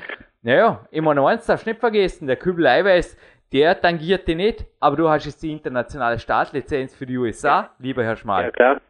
naja, 0.42 0.86
immer 0.90 1.14
noch 1.14 1.26
eins 1.26 1.46
darfst 1.46 1.66
du 1.66 1.70
nicht 1.70 1.80
vergessen, 1.80 2.26
der 2.26 2.36
Kübel 2.36 2.66
Eiweiß, 2.66 3.16
der 3.52 3.80
tangiert 3.80 4.28
dich 4.28 4.36
nicht, 4.36 4.64
aber 4.80 4.96
du 4.96 5.08
hast 5.08 5.26
jetzt 5.26 5.42
die 5.42 5.52
internationale 5.52 6.18
Startlizenz 6.18 6.94
für 6.94 7.06
die 7.06 7.16
USA, 7.16 7.70
lieber 7.78 8.04
Herr 8.04 8.16
Schmal. 8.16 8.44
Ja, 8.44 8.50
klar. 8.50 8.80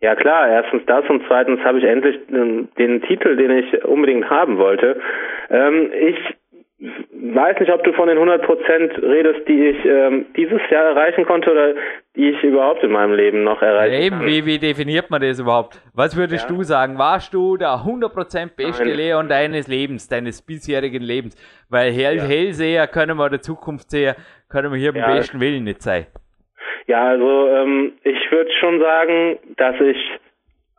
Ja 0.00 0.14
klar, 0.14 0.48
erstens 0.48 0.84
das 0.86 1.08
und 1.08 1.22
zweitens 1.26 1.58
habe 1.64 1.78
ich 1.78 1.84
endlich 1.84 2.18
den, 2.26 2.68
den 2.78 3.00
Titel, 3.02 3.34
den 3.34 3.50
ich 3.50 3.82
unbedingt 3.84 4.28
haben 4.28 4.58
wollte. 4.58 5.00
Ähm, 5.50 5.90
ich 5.92 6.36
weiß 6.78 7.58
nicht, 7.58 7.72
ob 7.72 7.82
du 7.84 7.92
von 7.94 8.08
den 8.08 8.18
100 8.18 8.42
Prozent 8.42 9.02
redest, 9.02 9.48
die 9.48 9.68
ich 9.68 9.84
ähm, 9.84 10.26
dieses 10.36 10.60
Jahr 10.70 10.84
erreichen 10.84 11.24
konnte 11.24 11.50
oder 11.50 11.74
die 12.14 12.30
ich 12.30 12.42
überhaupt 12.42 12.82
in 12.82 12.92
meinem 12.92 13.14
Leben 13.14 13.44
noch 13.44 13.62
erreichen 13.62 13.94
ja, 13.94 14.00
eben, 14.00 14.26
Wie, 14.26 14.44
wie 14.44 14.58
definiert 14.58 15.10
man 15.10 15.22
das 15.22 15.40
überhaupt? 15.40 15.80
Was 15.94 16.16
würdest 16.16 16.50
ja. 16.50 16.54
du 16.54 16.62
sagen? 16.62 16.98
Warst 16.98 17.32
du 17.32 17.56
der 17.56 17.72
100 17.74 18.12
Prozent 18.12 18.56
beste 18.56 18.84
Nein. 18.84 18.96
Leon 18.96 19.28
deines 19.28 19.68
Lebens, 19.68 20.08
deines 20.08 20.42
bisherigen 20.42 21.02
Lebens? 21.02 21.34
Weil 21.70 21.92
Hell, 21.92 22.16
ja. 22.16 22.24
Hellseher 22.24 22.86
können 22.88 23.16
wir 23.16 23.30
der 23.30 23.40
Zukunft 23.40 23.90
sehen, 23.90 24.14
können 24.50 24.70
wir 24.70 24.78
hier 24.78 24.94
ja. 24.94 25.06
beim 25.06 25.16
besten 25.16 25.40
Willen 25.40 25.64
nicht 25.64 25.80
sein. 25.82 26.06
Ja, 26.86 27.08
also 27.08 27.48
ähm, 27.48 27.94
ich 28.02 28.30
würde 28.30 28.50
schon 28.60 28.80
sagen, 28.80 29.38
dass 29.56 29.80
ich 29.80 29.96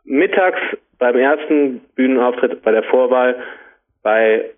mittags 0.04 0.60
beim 0.98 1.16
ersten 1.16 1.80
Bühnenauftritt 1.96 2.62
bei 2.62 2.70
der 2.70 2.84
Vorwahl 2.84 3.36
bei 4.02 4.50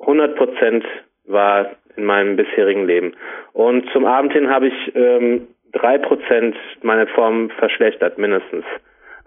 100 0.00 0.36
Prozent 0.36 0.84
war 1.24 1.70
in 1.96 2.04
meinem 2.04 2.36
bisherigen 2.36 2.86
Leben. 2.86 3.14
Und 3.52 3.90
zum 3.92 4.04
Abend 4.06 4.32
hin 4.32 4.48
habe 4.48 4.68
ich 4.68 4.94
ähm, 4.94 5.48
drei 5.72 5.96
ähm, 5.96 6.02
Prozent 6.02 6.56
meine 6.82 7.06
Form 7.08 7.50
verschlechtert, 7.50 8.18
mindestens. 8.18 8.64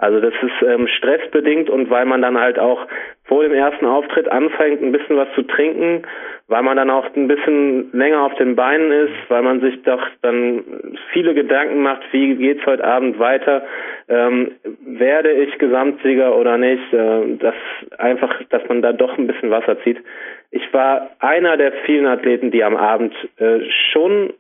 Also 0.02 0.20
das 0.20 0.34
ist 0.42 0.68
ähm, 0.68 0.88
stressbedingt 0.88 1.70
und 1.70 1.92
weil 1.92 2.06
man 2.06 2.24
dann 2.24 2.40
halt 2.40 2.58
auch 2.58 2.88
vor 3.26 3.44
dem 3.44 3.54
ersten 3.54 3.86
Auftritt 3.86 4.28
anfängt, 4.30 4.82
ein 4.82 4.92
bisschen 4.92 5.16
was 5.16 5.28
zu 5.36 5.44
trinken, 5.44 6.02
weil 6.48 6.64
man 6.64 6.76
dann 6.76 6.90
auch 6.90 7.06
ein 7.16 7.28
bisschen 7.28 7.92
länger 7.94 8.24
auf 8.24 8.34
den 8.34 8.56
Beinen 8.56 8.92
ist, 8.92 9.14
weil 9.30 9.44
man 9.44 9.62
sich 9.62 9.84
doch 9.84 10.02
dann 10.24 10.64
viele 11.14 11.36
Gedanken 11.36 11.84
macht, 11.84 12.02
wie 12.12 12.34
geht's 12.36 12.66
heute 12.66 12.84
Abend 12.84 13.20
weiter, 13.20 13.64
ähm, 14.10 14.54
werde 14.84 15.34
ich 15.34 15.56
Gesamtsieger 15.60 16.36
oder 16.36 16.58
nicht, 16.58 16.92
äh, 16.92 17.38
das 17.38 17.56
einfach, 18.00 18.42
dass 18.50 18.68
man 18.68 18.82
da 18.82 18.94
doch 18.94 19.16
ein 19.20 19.28
bisschen 19.28 19.52
Wasser 19.52 19.80
zieht. 19.84 20.00
Ich 20.50 20.74
war 20.74 21.12
einer 21.20 21.58
der 21.58 21.74
vielen 21.86 22.08
Athleten, 22.08 22.50
die 22.50 22.64
am 22.64 22.76
Abend 22.76 23.14
äh, 23.38 23.60
schon 23.92 24.34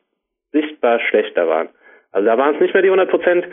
sichtbar 0.53 0.99
schlechter 1.01 1.47
waren. 1.47 1.69
Also 2.11 2.25
da 2.25 2.35
waren 2.39 2.55
es 2.55 2.61
nicht 2.61 2.73
mehr 2.73 2.81
die 2.81 2.89
100 2.89 3.09
Prozent. 3.11 3.45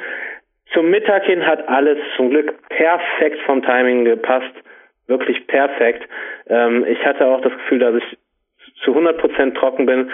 Zum 0.72 0.90
Mittag 0.90 1.24
hin 1.24 1.46
hat 1.46 1.66
alles 1.68 1.98
zum 2.16 2.30
Glück 2.30 2.54
perfekt 2.68 3.40
vom 3.46 3.62
Timing 3.62 4.04
gepasst. 4.04 4.52
Wirklich 5.06 5.46
perfekt. 5.46 6.06
Ähm, 6.48 6.84
ich 6.86 7.04
hatte 7.04 7.26
auch 7.26 7.40
das 7.40 7.52
Gefühl, 7.52 7.78
dass 7.78 7.94
ich 7.96 8.18
zu 8.82 8.90
100 8.90 9.18
Prozent 9.18 9.56
trocken 9.56 9.86
bin. 9.86 10.10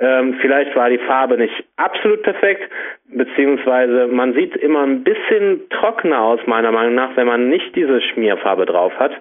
Ähm, 0.00 0.38
vielleicht 0.40 0.76
war 0.76 0.90
die 0.90 0.98
Farbe 0.98 1.36
nicht 1.36 1.64
absolut 1.76 2.22
perfekt, 2.22 2.70
beziehungsweise 3.06 4.06
man 4.06 4.32
sieht 4.34 4.54
immer 4.56 4.84
ein 4.84 5.02
bisschen 5.02 5.68
trockener 5.70 6.22
aus, 6.22 6.40
meiner 6.46 6.70
Meinung 6.70 6.94
nach, 6.94 7.16
wenn 7.16 7.26
man 7.26 7.48
nicht 7.48 7.74
diese 7.74 8.00
Schmierfarbe 8.00 8.64
drauf 8.64 8.92
hat. 8.98 9.12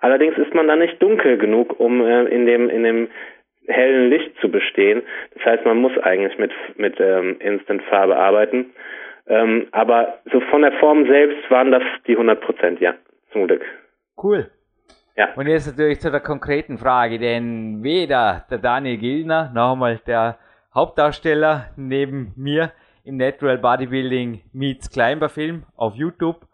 Allerdings 0.00 0.36
ist 0.38 0.54
man 0.54 0.66
dann 0.66 0.80
nicht 0.80 1.00
dunkel 1.00 1.38
genug, 1.38 1.78
um 1.78 2.04
äh, 2.04 2.24
in 2.24 2.46
dem 2.46 2.68
in 2.68 2.82
dem 2.82 3.08
hellen 3.68 4.10
Licht 4.10 4.32
zu 4.40 4.50
bestehen. 4.50 5.02
Das 5.34 5.44
heißt, 5.44 5.64
man 5.64 5.76
muss 5.78 5.96
eigentlich 5.98 6.36
mit 6.38 6.52
mit 6.76 6.98
ähm, 6.98 7.36
Instant 7.38 7.82
Farbe 7.84 8.16
arbeiten. 8.16 8.72
Ähm, 9.28 9.68
aber 9.72 10.20
so 10.32 10.40
von 10.50 10.62
der 10.62 10.72
Form 10.72 11.06
selbst 11.06 11.50
waren 11.50 11.70
das 11.70 11.82
die 12.06 12.12
100 12.12 12.40
Prozent, 12.40 12.80
ja, 12.80 12.94
zum 13.32 13.46
Glück. 13.46 13.62
Cool. 14.22 14.50
Ja. 15.16 15.28
Und 15.34 15.48
jetzt 15.48 15.66
natürlich 15.66 16.00
zu 16.00 16.10
der 16.10 16.20
konkreten 16.20 16.78
Frage, 16.78 17.18
denn 17.18 17.82
weder 17.82 18.46
der 18.50 18.58
Daniel 18.58 18.98
Gilner, 18.98 19.50
noch 19.52 19.72
einmal 19.72 19.98
der 20.06 20.38
Hauptdarsteller 20.74 21.70
neben 21.76 22.32
mir 22.36 22.72
im 23.04 23.16
Natural 23.16 23.58
Bodybuilding 23.58 24.42
Meets 24.52 24.90
Climber 24.90 25.28
Film 25.28 25.64
auf 25.76 25.94
YouTube, 25.94 26.46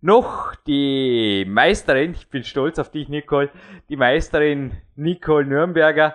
noch 0.00 0.54
die 0.66 1.44
Meisterin, 1.48 2.12
ich 2.12 2.28
bin 2.28 2.44
stolz 2.44 2.78
auf 2.78 2.90
dich, 2.90 3.08
Nicole, 3.08 3.50
die 3.88 3.96
Meisterin 3.96 4.72
Nicole 4.96 5.46
Nürnberger, 5.46 6.14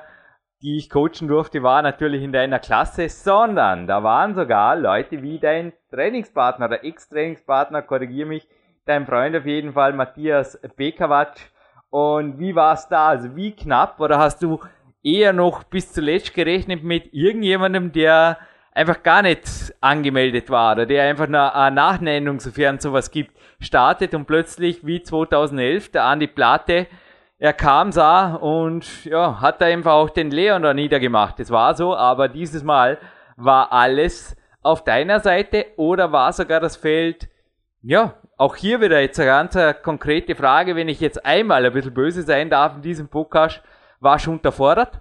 die 0.67 0.75
ich 0.75 0.89
coachen 0.89 1.29
durfte, 1.29 1.63
war 1.63 1.81
natürlich 1.81 2.21
in 2.21 2.33
deiner 2.33 2.59
Klasse, 2.59 3.07
sondern 3.07 3.87
da 3.87 4.03
waren 4.03 4.35
sogar 4.35 4.75
Leute 4.75 5.21
wie 5.21 5.39
dein 5.39 5.71
Trainingspartner, 5.91 6.67
der 6.67 6.83
Ex-Trainingspartner, 6.83 7.83
korrigiere 7.83 8.27
mich, 8.27 8.45
dein 8.85 9.05
Freund 9.05 9.33
auf 9.37 9.45
jeden 9.45 9.71
Fall, 9.71 9.93
Matthias 9.93 10.59
Bekawatsch, 10.75 11.39
und 11.89 12.37
wie 12.37 12.53
war 12.53 12.73
es 12.73 12.89
da? 12.89 13.07
Also 13.07 13.33
wie 13.37 13.53
knapp? 13.55 14.01
Oder 14.01 14.19
hast 14.19 14.43
du 14.43 14.59
eher 15.01 15.31
noch 15.31 15.63
bis 15.63 15.93
zuletzt 15.93 16.33
gerechnet 16.33 16.83
mit 16.83 17.13
irgendjemandem, 17.13 17.93
der 17.93 18.37
einfach 18.73 19.03
gar 19.03 19.21
nicht 19.21 19.47
angemeldet 19.79 20.49
war 20.49 20.73
oder 20.73 20.85
der 20.85 21.05
einfach 21.05 21.27
eine, 21.27 21.71
Nachnennung, 21.73 22.41
sofern 22.41 22.77
sowas 22.79 23.09
gibt, 23.09 23.31
startet 23.61 24.13
und 24.13 24.25
plötzlich 24.25 24.85
wie 24.85 25.01
2011 25.01 25.93
der 25.93 26.03
Andi 26.03 26.27
Platte, 26.27 26.87
er 27.39 27.53
kam, 27.53 27.91
sah 27.91 28.35
und 28.35 29.05
ja, 29.05 29.41
hat 29.41 29.61
da 29.61 29.65
einfach 29.65 29.93
auch 29.93 30.09
den 30.09 30.31
Leon 30.31 30.63
da 30.63 30.73
niedergemacht. 30.73 31.39
Das 31.39 31.51
war 31.51 31.75
so, 31.75 31.95
aber 31.95 32.27
dieses 32.27 32.63
Mal 32.63 32.97
war 33.35 33.71
alles 33.71 34.35
auf 34.63 34.83
deiner 34.83 35.19
Seite 35.19 35.65
oder 35.77 36.11
war 36.11 36.33
sogar 36.33 36.59
das 36.59 36.75
Feld 36.77 37.29
ja, 37.83 38.15
auch 38.37 38.55
hier 38.55 38.81
wieder 38.81 38.99
jetzt 38.99 39.19
eine 39.19 39.29
ganz 39.29 39.55
eine 39.55 39.73
konkrete 39.73 40.35
Frage, 40.35 40.75
wenn 40.75 40.89
ich 40.89 40.99
jetzt 40.99 41.25
einmal 41.25 41.65
ein 41.65 41.73
bisschen 41.73 41.93
böse 41.93 42.21
sein 42.23 42.49
darf 42.49 42.75
in 42.75 42.81
diesem 42.81 43.09
Podcast, 43.09 43.63
war 44.01 44.19
schon 44.19 44.35
unterfordert? 44.35 44.99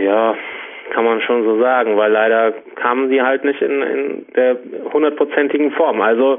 Ja, 0.00 0.34
kann 0.92 1.04
man 1.04 1.20
schon 1.20 1.44
so 1.44 1.60
sagen, 1.60 1.96
weil 1.96 2.10
leider 2.10 2.52
kamen 2.74 3.08
sie 3.10 3.22
halt 3.22 3.44
nicht 3.44 3.62
in, 3.62 3.82
in 3.82 4.26
der 4.34 4.56
hundertprozentigen 4.92 5.70
Form. 5.72 6.00
Also 6.00 6.38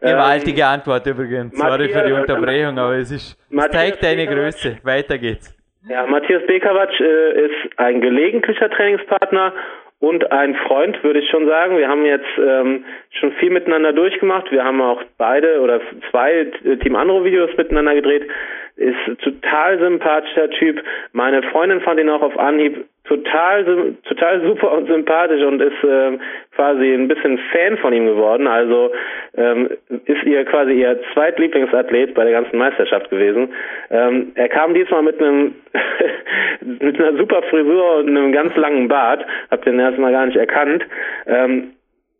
Gewaltige 0.00 0.60
ähm, 0.60 0.66
Antwort 0.66 1.06
übrigens. 1.06 1.56
Sorry 1.56 1.88
für 1.88 2.02
die 2.06 2.12
Unterbrechung, 2.12 2.78
aber 2.78 2.96
es 2.96 3.10
ist 3.10 3.38
es 3.50 3.68
zeigt 3.70 4.02
deine 4.02 4.26
Größe. 4.26 4.78
Weiter 4.82 5.18
geht's. 5.18 5.54
Ja, 5.88 6.06
Matthias 6.06 6.44
Bekawatsch 6.46 7.00
äh, 7.00 7.46
ist 7.46 7.78
ein 7.78 8.00
gelegentlicher 8.00 8.68
Trainingspartner 8.70 9.52
und 10.00 10.30
ein 10.30 10.54
Freund, 10.66 11.02
würde 11.02 11.20
ich 11.20 11.30
schon 11.30 11.46
sagen. 11.46 11.78
Wir 11.78 11.88
haben 11.88 12.04
jetzt 12.04 12.26
ähm, 12.38 12.84
schon 13.10 13.32
viel 13.34 13.50
miteinander 13.50 13.92
durchgemacht. 13.92 14.50
Wir 14.50 14.64
haben 14.64 14.80
auch 14.80 15.02
beide 15.16 15.60
oder 15.60 15.80
zwei 16.10 16.46
Team 16.82 16.96
Andro 16.96 17.24
Videos 17.24 17.50
miteinander 17.56 17.94
gedreht. 17.94 18.28
Ist 18.76 19.22
total 19.22 19.78
sympathischer 19.78 20.50
Typ. 20.50 20.82
Meine 21.12 21.42
Freundin 21.44 21.80
fand 21.80 21.98
ihn 21.98 22.10
auch 22.10 22.22
auf 22.22 22.38
Anhieb 22.38 22.84
total 23.04 23.94
total 24.04 24.42
super 24.42 24.72
und 24.72 24.86
sympathisch 24.88 25.42
und 25.42 25.60
ist 25.62 25.82
ähm, 25.88 26.20
quasi 26.54 26.92
ein 26.92 27.08
bisschen 27.08 27.38
Fan 27.52 27.78
von 27.78 27.92
ihm 27.92 28.06
geworden. 28.06 28.46
Also 28.46 28.92
ähm, 29.36 29.70
ist 30.04 30.24
ihr 30.24 30.44
quasi 30.44 30.72
ihr 30.72 31.00
zweitlieblingsathlet 31.14 32.14
bei 32.14 32.24
der 32.24 32.32
ganzen 32.32 32.58
Meisterschaft 32.58 33.10
gewesen. 33.10 33.48
Ähm, 33.90 34.32
er 34.34 34.48
kam 34.48 34.74
diesmal 34.74 35.02
mit 35.02 35.20
einem 35.20 35.54
mit 36.60 37.00
einer 37.00 37.16
super 37.16 37.42
Frisur 37.44 37.96
und 37.98 38.08
einem 38.08 38.32
ganz 38.32 38.54
langen 38.56 38.88
Bart. 38.88 39.24
Hab 39.50 39.64
den 39.64 39.78
erstmal 39.78 40.12
gar 40.12 40.26
nicht 40.26 40.36
erkannt. 40.36 40.84
Ähm, 41.26 41.72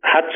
hat 0.02 0.28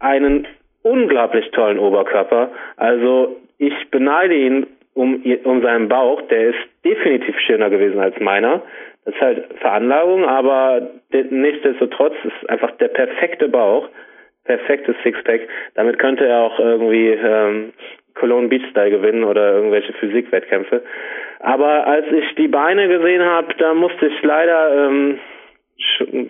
einen 0.00 0.46
unglaublich 0.82 1.50
tollen 1.50 1.78
Oberkörper. 1.78 2.50
Also 2.76 3.36
ich 3.58 3.74
beneide 3.90 4.34
ihn 4.34 4.66
um, 4.98 5.22
um 5.44 5.62
seinen 5.62 5.88
Bauch. 5.88 6.20
Der 6.22 6.48
ist 6.48 6.58
definitiv 6.84 7.38
schöner 7.46 7.70
gewesen 7.70 8.00
als 8.00 8.18
meiner. 8.20 8.62
Das 9.04 9.14
ist 9.14 9.20
halt 9.20 9.44
Veranlagung, 9.60 10.24
aber 10.24 10.90
nichtsdestotrotz 11.30 12.14
ist 12.24 12.50
einfach 12.50 12.72
der 12.72 12.88
perfekte 12.88 13.48
Bauch, 13.48 13.88
perfektes 14.44 14.96
Sixpack. 15.02 15.42
Damit 15.74 15.98
könnte 15.98 16.26
er 16.26 16.40
auch 16.40 16.58
irgendwie 16.58 17.10
ähm, 17.10 17.72
Cologne 18.14 18.48
Beach 18.48 18.64
Style 18.70 18.90
gewinnen 18.90 19.24
oder 19.24 19.52
irgendwelche 19.52 19.92
Physikwettkämpfe. 19.94 20.82
Aber 21.40 21.86
als 21.86 22.06
ich 22.10 22.34
die 22.34 22.48
Beine 22.48 22.88
gesehen 22.88 23.22
habe, 23.22 23.54
da 23.56 23.74
musste 23.74 24.06
ich 24.06 24.22
leider 24.22 24.88
ähm, 24.88 25.18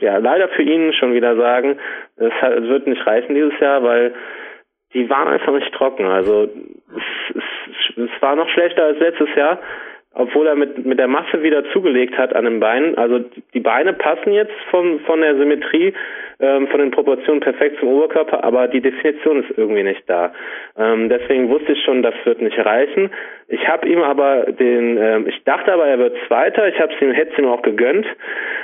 ja 0.00 0.18
leider 0.18 0.48
für 0.48 0.62
ihn 0.62 0.92
schon 0.92 1.14
wieder 1.14 1.36
sagen, 1.36 1.78
es, 2.16 2.32
wird 2.68 2.86
nicht 2.86 3.06
reichen 3.06 3.34
dieses 3.34 3.58
Jahr, 3.60 3.82
weil 3.82 4.12
die 4.94 5.08
waren 5.10 5.28
einfach 5.28 5.52
nicht 5.52 5.72
trocken. 5.74 6.06
Also 6.06 6.44
es, 6.44 7.36
es, 7.36 7.96
es 7.96 8.22
war 8.22 8.36
noch 8.36 8.48
schlechter 8.48 8.84
als 8.84 8.98
letztes 8.98 9.34
Jahr, 9.34 9.58
obwohl 10.14 10.46
er 10.46 10.56
mit 10.56 10.84
mit 10.84 10.98
der 10.98 11.08
Masse 11.08 11.42
wieder 11.42 11.64
zugelegt 11.72 12.16
hat 12.16 12.34
an 12.34 12.44
den 12.44 12.60
Beinen. 12.60 12.96
Also 12.96 13.20
die 13.54 13.60
Beine 13.60 13.92
passen 13.92 14.32
jetzt 14.32 14.54
von 14.70 15.00
von 15.00 15.20
der 15.20 15.36
Symmetrie 15.36 15.92
ähm, 16.40 16.68
von 16.68 16.80
den 16.80 16.90
Proportionen 16.90 17.40
perfekt 17.40 17.80
zum 17.80 17.88
Oberkörper, 17.88 18.44
aber 18.44 18.68
die 18.68 18.80
Definition 18.80 19.42
ist 19.42 19.58
irgendwie 19.58 19.82
nicht 19.82 20.02
da. 20.06 20.32
Ähm, 20.76 21.08
deswegen 21.08 21.48
wusste 21.48 21.72
ich 21.72 21.82
schon, 21.82 22.02
das 22.02 22.14
wird 22.24 22.40
nicht 22.40 22.58
reichen. 22.64 23.10
Ich 23.48 23.66
habe 23.66 23.88
ihm 23.88 24.02
aber 24.02 24.44
den, 24.52 24.98
ähm, 24.98 25.26
ich 25.26 25.42
dachte 25.44 25.72
aber, 25.72 25.86
er 25.86 25.98
wird 25.98 26.16
Zweiter. 26.26 26.68
Ich 26.68 26.78
habe 26.78 26.92
ihm, 27.00 27.12
hätte 27.12 27.32
es 27.32 27.38
ihm 27.38 27.46
auch 27.46 27.62
gegönnt. 27.62 28.06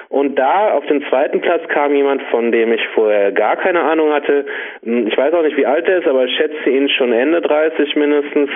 Und 0.09 0.38
da 0.38 0.72
auf 0.72 0.86
den 0.86 1.03
zweiten 1.09 1.40
Platz 1.40 1.66
kam 1.68 1.95
jemand, 1.95 2.22
von 2.24 2.53
dem 2.53 2.72
ich 2.72 2.86
vorher 2.95 3.32
gar 3.32 3.57
keine 3.57 3.80
Ahnung 3.80 4.12
hatte. 4.12 4.45
Hm, 4.84 5.09
ich 5.09 5.16
weiß 5.16 5.32
auch 5.34 5.42
nicht, 5.42 5.57
wie 5.57 5.66
alt 5.66 5.88
er 5.88 5.99
ist, 5.99 6.07
aber 6.07 6.26
ich 6.26 6.36
schätze 6.36 6.70
ihn 6.70 6.88
schon 6.90 7.12
Ende 7.12 7.40
30 7.40 7.97
mindestens. 7.97 8.51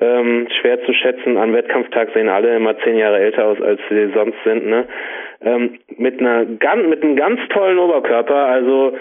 Ähm, 0.00 0.46
schwer 0.60 0.82
zu 0.84 0.92
schätzen. 0.94 1.36
Am 1.36 1.52
Wettkampftag 1.52 2.10
sehen 2.14 2.30
alle 2.34 2.56
immer 2.56 2.78
zehn 2.80 2.96
Jahre 2.96 3.18
älter 3.18 3.46
aus, 3.46 3.60
als 3.60 3.80
sie 3.88 4.10
sonst 4.14 4.36
sind. 4.44 4.66
Ne? 4.66 4.86
ähm, 5.44 5.78
mit 5.96 6.20
einer 6.20 6.44
ganz, 6.46 6.86
mit 6.88 7.02
einem 7.02 7.16
ganz 7.16 7.40
tollen 7.50 7.78
Oberkörper, 7.78 8.46
also 8.46 8.96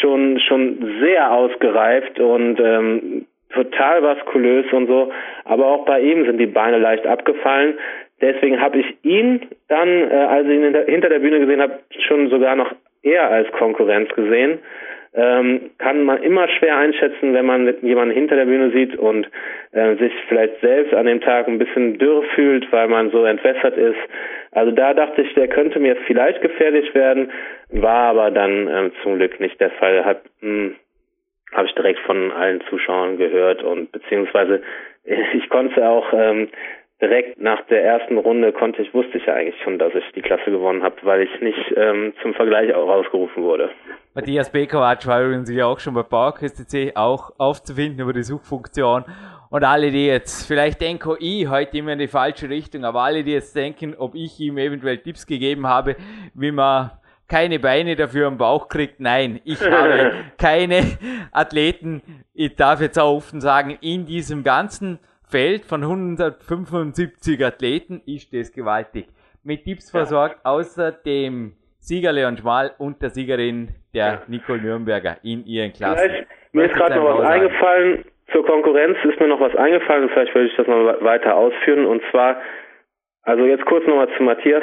schon 0.00 0.38
schon 0.40 0.98
sehr 1.00 1.32
ausgereift 1.32 2.20
und 2.20 2.60
ähm, 2.60 3.26
total 3.52 4.02
vaskulös 4.02 4.66
und 4.72 4.86
so. 4.86 5.10
Aber 5.44 5.66
auch 5.66 5.84
bei 5.86 6.00
ihm 6.00 6.26
sind 6.26 6.38
die 6.38 6.46
Beine 6.46 6.78
leicht 6.78 7.06
abgefallen. 7.06 7.78
Deswegen 8.20 8.60
habe 8.60 8.78
ich 8.78 8.96
ihn 9.02 9.46
dann, 9.68 9.88
äh, 10.10 10.14
als 10.14 10.46
ich 10.46 10.54
ihn 10.54 10.76
hinter 10.86 11.08
der 11.08 11.20
Bühne 11.20 11.40
gesehen 11.40 11.62
habe, 11.62 11.78
schon 12.06 12.28
sogar 12.28 12.56
noch 12.56 12.72
eher 13.02 13.30
als 13.30 13.50
Konkurrenz 13.52 14.10
gesehen 14.14 14.58
ähm, 15.14 15.70
kann 15.78 16.04
man 16.04 16.22
immer 16.22 16.48
schwer 16.48 16.76
einschätzen, 16.76 17.34
wenn 17.34 17.46
man 17.46 17.74
jemanden 17.82 18.14
hinter 18.14 18.36
der 18.36 18.44
Bühne 18.44 18.70
sieht 18.70 18.96
und 18.96 19.28
äh, 19.72 19.96
sich 19.96 20.12
vielleicht 20.28 20.60
selbst 20.60 20.94
an 20.94 21.06
dem 21.06 21.20
Tag 21.20 21.48
ein 21.48 21.58
bisschen 21.58 21.98
dürr 21.98 22.22
fühlt, 22.34 22.70
weil 22.72 22.88
man 22.88 23.10
so 23.10 23.24
entwässert 23.24 23.76
ist. 23.76 23.98
Also 24.52 24.72
da 24.72 24.94
dachte 24.94 25.22
ich, 25.22 25.34
der 25.34 25.48
könnte 25.48 25.80
mir 25.80 25.96
vielleicht 26.06 26.42
gefährlich 26.42 26.94
werden, 26.94 27.30
war 27.70 28.10
aber 28.10 28.30
dann 28.30 28.68
ähm, 28.68 28.92
zum 29.02 29.16
Glück 29.16 29.40
nicht 29.40 29.60
der 29.60 29.70
Fall. 29.72 30.04
Hat 30.04 30.22
hm, 30.40 30.76
habe 31.52 31.66
ich 31.66 31.74
direkt 31.74 32.00
von 32.00 32.30
allen 32.32 32.60
Zuschauern 32.68 33.16
gehört 33.16 33.62
und 33.62 33.90
beziehungsweise 33.92 34.62
ich 35.04 35.48
konnte 35.48 35.88
auch 35.88 36.12
ähm, 36.12 36.48
direkt 37.00 37.40
nach 37.40 37.60
der 37.66 37.84
ersten 37.84 38.18
Runde 38.18 38.52
konnte 38.52 38.82
ich, 38.82 38.92
wusste 38.92 39.18
ich 39.18 39.26
ja 39.26 39.34
eigentlich 39.34 39.60
schon, 39.62 39.78
dass 39.78 39.94
ich 39.94 40.04
die 40.14 40.22
Klasse 40.22 40.50
gewonnen 40.50 40.82
habe, 40.82 40.96
weil 41.02 41.22
ich 41.22 41.40
nicht 41.40 41.74
ähm, 41.76 42.12
zum 42.22 42.34
Vergleich 42.34 42.74
auch 42.74 42.88
rausgerufen 42.88 43.42
wurde. 43.42 43.70
Matthias 44.14 44.50
Bekowatsch 44.50 45.06
war 45.06 45.22
übrigens 45.22 45.50
ja 45.50 45.66
auch 45.66 45.78
schon 45.78 45.94
bei 45.94 46.02
PowerQuest 46.02 46.96
auch 46.96 47.32
aufzufinden 47.38 48.00
über 48.00 48.12
die 48.12 48.22
Suchfunktion. 48.22 49.04
Und 49.50 49.64
alle, 49.64 49.90
die 49.90 50.06
jetzt, 50.06 50.46
vielleicht 50.46 50.80
denken 50.80 51.16
ich 51.20 51.48
heute 51.48 51.78
immer 51.78 51.92
in 51.92 52.00
die 52.00 52.08
falsche 52.08 52.50
Richtung, 52.50 52.84
aber 52.84 53.00
alle, 53.00 53.22
die 53.22 53.32
jetzt 53.32 53.56
denken, 53.56 53.94
ob 53.96 54.14
ich 54.14 54.38
ihm 54.40 54.58
eventuell 54.58 54.98
Tipps 54.98 55.26
gegeben 55.26 55.66
habe, 55.66 55.96
wie 56.34 56.50
man 56.50 56.90
keine 57.28 57.58
Beine 57.58 57.94
dafür 57.94 58.26
am 58.26 58.38
Bauch 58.38 58.68
kriegt. 58.68 59.00
Nein, 59.00 59.40
ich 59.44 59.60
habe 59.62 60.12
keine 60.38 60.82
Athleten, 61.30 62.02
ich 62.34 62.56
darf 62.56 62.80
jetzt 62.80 62.98
auch 62.98 63.16
offen 63.16 63.40
sagen, 63.40 63.78
in 63.80 64.04
diesem 64.04 64.42
ganzen 64.42 64.98
Feld 65.30 65.64
von 65.66 65.82
175 65.82 67.44
Athleten 67.44 68.00
ist 68.06 68.32
das 68.32 68.52
gewaltig. 68.52 69.08
Mit 69.44 69.64
Tipps 69.64 69.90
versorgt, 69.90 70.44
außer 70.44 70.90
dem 70.92 71.52
Sieger 71.78 72.12
Leon 72.12 72.36
Schmal 72.36 72.72
und 72.78 73.02
der 73.02 73.10
Siegerin 73.10 73.68
der. 73.94 74.22
Nicole 74.26 74.60
Nürnberger 74.60 75.18
in 75.22 75.44
ihren 75.44 75.72
Klassen. 75.72 75.98
Vielleicht, 75.98 76.28
mir 76.52 76.64
ist 76.64 76.74
gerade 76.74 76.96
noch 76.96 77.18
was 77.18 77.26
eingefallen, 77.26 78.04
zur 78.32 78.44
Konkurrenz 78.44 78.98
ist 79.04 79.20
mir 79.20 79.28
noch 79.28 79.40
was 79.40 79.54
eingefallen 79.54 80.08
vielleicht 80.10 80.34
würde 80.34 80.48
ich 80.48 80.56
das 80.56 80.66
noch 80.66 81.02
weiter 81.02 81.36
ausführen 81.36 81.86
und 81.86 82.02
zwar, 82.10 82.40
also 83.22 83.44
jetzt 83.44 83.64
kurz 83.66 83.86
nochmal 83.86 84.08
zu 84.16 84.22
Matthias. 84.22 84.62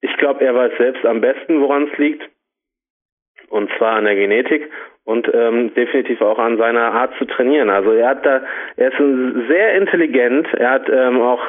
ich 0.00 0.16
glaube, 0.16 0.44
er 0.44 0.54
weiß 0.54 0.72
selbst 0.78 1.04
am 1.04 1.20
besten, 1.20 1.60
woran 1.60 1.88
es 1.88 1.98
liegt. 1.98 2.28
Und 3.48 3.70
zwar 3.76 3.96
an 3.96 4.04
der 4.04 4.14
Genetik 4.14 4.70
und 5.04 5.28
ähm, 5.34 5.74
definitiv 5.74 6.20
auch 6.20 6.38
an 6.38 6.58
seiner 6.58 6.92
Art 6.92 7.12
zu 7.18 7.24
trainieren. 7.24 7.70
Also 7.70 7.92
er 7.92 8.08
hat 8.08 8.26
da, 8.26 8.42
er 8.76 8.88
ist 8.88 9.48
sehr 9.48 9.74
intelligent, 9.74 10.46
er 10.54 10.70
hat 10.70 10.88
ähm, 10.88 11.20
auch 11.20 11.42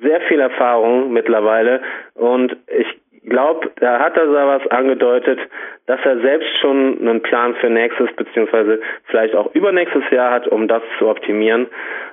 sehr 0.00 0.20
viel 0.22 0.40
Erfahrung 0.40 1.12
mittlerweile 1.12 1.80
und 2.14 2.56
ich 2.66 2.86
glaube, 3.28 3.70
da 3.80 3.98
hat 3.98 4.16
er 4.16 4.26
da 4.26 4.46
was 4.46 4.66
angedeutet, 4.70 5.38
dass 5.86 6.00
er 6.04 6.20
selbst 6.20 6.48
schon 6.60 6.98
einen 7.00 7.22
Plan 7.22 7.54
für 7.56 7.70
nächstes 7.70 8.10
beziehungsweise 8.16 8.80
vielleicht 9.04 9.34
auch 9.34 9.54
übernächstes 9.54 10.04
Jahr 10.10 10.32
hat, 10.32 10.48
um 10.48 10.68
das 10.68 10.82
zu 10.98 11.08
optimieren. 11.08 11.66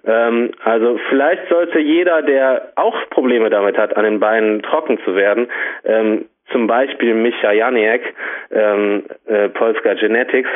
Ähm, 0.05 0.51
also 0.63 0.99
vielleicht 1.09 1.47
sollte 1.49 1.79
jeder, 1.79 2.21
der 2.21 2.71
auch 2.75 2.95
Probleme 3.09 3.49
damit 3.49 3.77
hat, 3.77 3.95
an 3.97 4.03
den 4.03 4.19
Beinen 4.19 4.61
trocken 4.61 4.99
zu 5.05 5.15
werden, 5.15 5.47
ähm, 5.83 6.25
zum 6.51 6.67
Beispiel 6.67 7.13
Micha 7.13 7.51
Janiek, 7.51 8.01
ähm, 8.51 9.03
äh, 9.27 9.49
Polska 9.49 9.93
Genetics, 9.95 10.49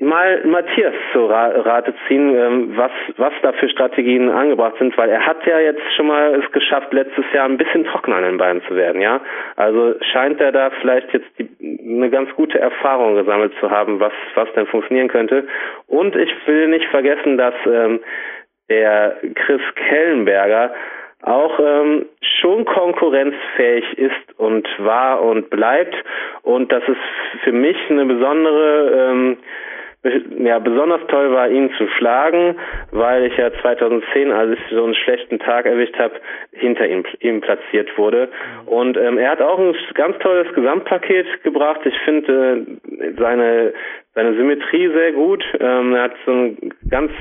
mal 0.00 0.42
Matthias 0.46 0.94
zu 1.12 1.26
Rate 1.26 1.94
ziehen, 2.08 2.34
ähm, 2.34 2.76
was, 2.76 2.90
was 3.18 3.32
da 3.42 3.52
für 3.52 3.68
Strategien 3.68 4.30
angebracht 4.30 4.76
sind, 4.78 4.96
weil 4.96 5.10
er 5.10 5.26
hat 5.26 5.46
ja 5.46 5.58
jetzt 5.60 5.82
schon 5.94 6.06
mal 6.06 6.34
es 6.34 6.50
geschafft, 6.52 6.92
letztes 6.92 7.24
Jahr 7.34 7.44
ein 7.44 7.58
bisschen 7.58 7.84
trockener 7.84 8.16
an 8.16 8.24
den 8.24 8.38
Beinen 8.38 8.62
zu 8.62 8.74
werden, 8.74 9.02
ja. 9.02 9.20
Also 9.56 9.94
scheint 10.12 10.40
er 10.40 10.52
da 10.52 10.70
vielleicht 10.80 11.12
jetzt 11.12 11.28
die, 11.38 11.48
eine 11.86 12.08
ganz 12.08 12.34
gute 12.34 12.58
Erfahrung 12.58 13.14
gesammelt 13.14 13.52
zu 13.60 13.70
haben, 13.70 14.00
was, 14.00 14.12
was 14.34 14.50
denn 14.54 14.66
funktionieren 14.66 15.08
könnte. 15.08 15.46
Und 15.86 16.16
ich 16.16 16.32
will 16.46 16.68
nicht 16.68 16.86
vergessen, 16.86 17.36
dass 17.36 17.54
ähm, 17.66 18.00
der 18.70 19.18
Chris 19.34 19.60
Kellenberger 19.74 20.72
auch 21.22 21.58
ähm, 21.58 22.06
schon 22.40 22.64
konkurrenzfähig 22.64 23.98
ist 23.98 24.38
und 24.38 24.66
war 24.78 25.22
und 25.22 25.50
bleibt. 25.50 25.94
Und 26.42 26.72
das 26.72 26.82
ist 26.88 27.42
für 27.44 27.52
mich 27.52 27.76
eine 27.90 28.06
besondere, 28.06 29.10
ähm, 29.10 29.36
ja, 30.38 30.58
besonders 30.58 31.02
toll 31.08 31.30
war, 31.32 31.50
ihn 31.50 31.70
zu 31.76 31.86
schlagen, 31.98 32.56
weil 32.90 33.26
ich 33.26 33.36
ja 33.36 33.52
2010, 33.60 34.32
als 34.32 34.52
ich 34.52 34.60
so 34.70 34.84
einen 34.84 34.94
schlechten 34.94 35.38
Tag 35.38 35.66
erwischt 35.66 35.98
habe, 35.98 36.14
hinter 36.52 36.88
ihm, 36.88 37.04
ihm 37.20 37.42
platziert 37.42 37.98
wurde. 37.98 38.30
Und 38.64 38.96
ähm, 38.96 39.18
er 39.18 39.32
hat 39.32 39.42
auch 39.42 39.58
ein 39.58 39.76
ganz 39.94 40.16
tolles 40.20 40.50
Gesamtpaket 40.54 41.42
gebracht. 41.42 41.80
Ich 41.84 41.98
finde 42.00 42.66
äh, 42.98 43.12
seine 43.18 43.74
seine 44.14 44.34
Symmetrie 44.34 44.88
sehr 44.88 45.12
gut. 45.12 45.44
Ähm, 45.60 45.94
er 45.94 46.02
hat 46.04 46.14
so 46.24 46.32
ein 46.32 46.72
ganz 46.88 47.12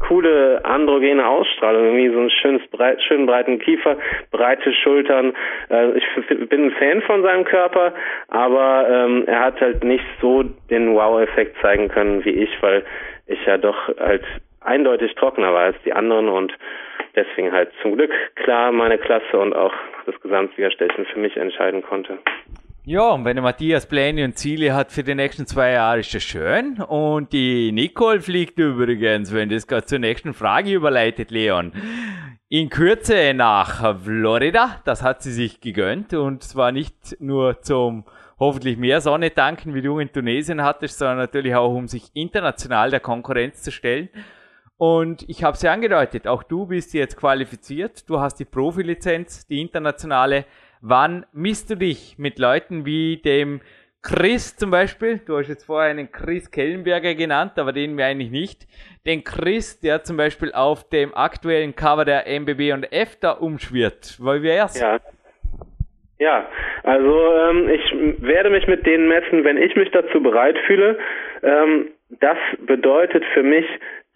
coole 0.00 0.64
androgene 0.64 1.26
Ausstrahlung, 1.26 1.84
irgendwie 1.84 2.10
so 2.10 2.20
ein 2.20 2.30
schönes 2.30 2.66
breit, 2.70 3.00
schön 3.02 3.26
breiten 3.26 3.58
Kiefer, 3.58 3.96
breite 4.30 4.72
Schultern. 4.72 5.34
Äh, 5.70 5.98
ich 5.98 6.48
bin 6.48 6.66
ein 6.66 6.70
Fan 6.72 7.02
von 7.02 7.22
seinem 7.22 7.44
Körper, 7.44 7.94
aber 8.28 8.88
ähm, 8.88 9.24
er 9.26 9.40
hat 9.40 9.60
halt 9.60 9.84
nicht 9.84 10.04
so 10.20 10.42
den 10.70 10.94
Wow-Effekt 10.94 11.56
zeigen 11.60 11.88
können 11.88 12.24
wie 12.24 12.30
ich, 12.30 12.50
weil 12.62 12.84
ich 13.26 13.44
ja 13.46 13.56
doch 13.56 13.88
halt 13.98 14.24
eindeutig 14.60 15.14
trockener 15.14 15.52
war 15.52 15.64
als 15.64 15.76
die 15.84 15.92
anderen 15.92 16.28
und 16.28 16.52
deswegen 17.14 17.52
halt 17.52 17.70
zum 17.82 17.96
Glück 17.96 18.10
klar 18.34 18.72
meine 18.72 18.98
Klasse 18.98 19.38
und 19.38 19.54
auch 19.54 19.74
das 20.06 20.20
Gesamtsiegerstechen 20.20 21.06
für 21.06 21.18
mich 21.18 21.36
entscheiden 21.36 21.82
konnte. 21.82 22.18
Ja, 22.86 23.12
und 23.12 23.24
wenn 23.24 23.36
der 23.36 23.42
Matthias 23.42 23.86
Pläne 23.86 24.26
und 24.26 24.36
Ziele 24.36 24.74
hat 24.74 24.92
für 24.92 25.02
die 25.02 25.14
nächsten 25.14 25.46
zwei 25.46 25.70
Jahre, 25.70 26.00
ist 26.00 26.12
das 26.12 26.22
schön. 26.22 26.82
Und 26.82 27.32
die 27.32 27.72
Nicole 27.72 28.20
fliegt 28.20 28.58
übrigens, 28.58 29.32
wenn 29.32 29.48
das 29.48 29.66
gerade 29.66 29.86
zur 29.86 30.00
nächsten 30.00 30.34
Frage 30.34 30.70
überleitet, 30.70 31.30
Leon, 31.30 31.72
in 32.50 32.68
Kürze 32.68 33.32
nach 33.32 33.98
Florida. 34.04 34.82
Das 34.84 35.02
hat 35.02 35.22
sie 35.22 35.32
sich 35.32 35.62
gegönnt 35.62 36.12
und 36.12 36.42
zwar 36.42 36.72
nicht 36.72 37.16
nur 37.20 37.62
zum 37.62 38.04
hoffentlich 38.38 38.76
mehr 38.76 39.00
Sonne 39.00 39.32
tanken, 39.32 39.72
wie 39.72 39.80
du 39.80 39.98
in 39.98 40.12
Tunesien 40.12 40.62
hattest, 40.62 40.98
sondern 40.98 41.16
natürlich 41.16 41.54
auch, 41.54 41.74
um 41.74 41.88
sich 41.88 42.10
international 42.12 42.90
der 42.90 43.00
Konkurrenz 43.00 43.62
zu 43.62 43.72
stellen. 43.72 44.10
Und 44.76 45.24
ich 45.26 45.42
habe 45.42 45.56
sie 45.56 45.68
angedeutet, 45.68 46.26
auch 46.26 46.42
du 46.42 46.66
bist 46.66 46.92
jetzt 46.92 47.16
qualifiziert, 47.16 48.10
du 48.10 48.20
hast 48.20 48.34
die 48.34 48.44
Profilizenz, 48.44 49.46
die 49.46 49.62
internationale 49.62 50.44
Wann 50.86 51.24
misst 51.32 51.70
du 51.70 51.76
dich 51.76 52.16
mit 52.18 52.38
Leuten 52.38 52.84
wie 52.84 53.16
dem 53.16 53.62
Chris 54.02 54.54
zum 54.54 54.70
Beispiel? 54.70 55.18
Du 55.26 55.38
hast 55.38 55.48
jetzt 55.48 55.64
vorher 55.64 55.90
einen 55.90 56.12
Chris 56.12 56.50
Kellenberger 56.50 57.14
genannt, 57.14 57.52
aber 57.56 57.72
den 57.72 57.96
wir 57.96 58.04
eigentlich 58.04 58.30
nicht. 58.30 58.66
Den 59.06 59.24
Chris, 59.24 59.80
der 59.80 60.02
zum 60.02 60.18
Beispiel 60.18 60.52
auf 60.52 60.86
dem 60.90 61.14
aktuellen 61.14 61.74
Cover 61.74 62.04
der 62.04 62.26
MBB 62.26 62.74
und 62.74 62.92
F 62.92 63.16
da 63.18 63.30
umschwirrt. 63.30 64.18
Weil 64.20 64.42
wär's? 64.42 64.78
Ja. 64.78 64.98
Ja, 66.18 66.46
also 66.82 67.34
ähm, 67.34 67.70
ich 67.70 68.22
werde 68.22 68.50
mich 68.50 68.66
mit 68.66 68.84
denen 68.84 69.08
messen, 69.08 69.42
wenn 69.42 69.56
ich 69.56 69.74
mich 69.76 69.90
dazu 69.90 70.22
bereit 70.22 70.58
fühle. 70.66 70.98
Ähm, 71.42 71.92
das 72.20 72.36
bedeutet 72.66 73.24
für 73.32 73.42
mich, 73.42 73.64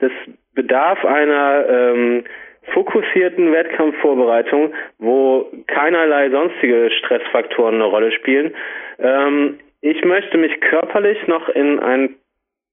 das 0.00 0.12
bedarf 0.54 1.02
einer 1.02 1.66
ähm, 1.66 2.24
fokussierten 2.72 3.52
Wettkampfvorbereitung, 3.52 4.72
wo 4.98 5.50
keinerlei 5.66 6.30
sonstige 6.30 6.90
Stressfaktoren 6.90 7.76
eine 7.76 7.84
Rolle 7.84 8.12
spielen. 8.12 8.54
Ähm, 8.98 9.58
ich 9.80 10.04
möchte 10.04 10.38
mich 10.38 10.60
körperlich 10.60 11.26
noch 11.26 11.48
in 11.48 11.78
ein 11.78 12.16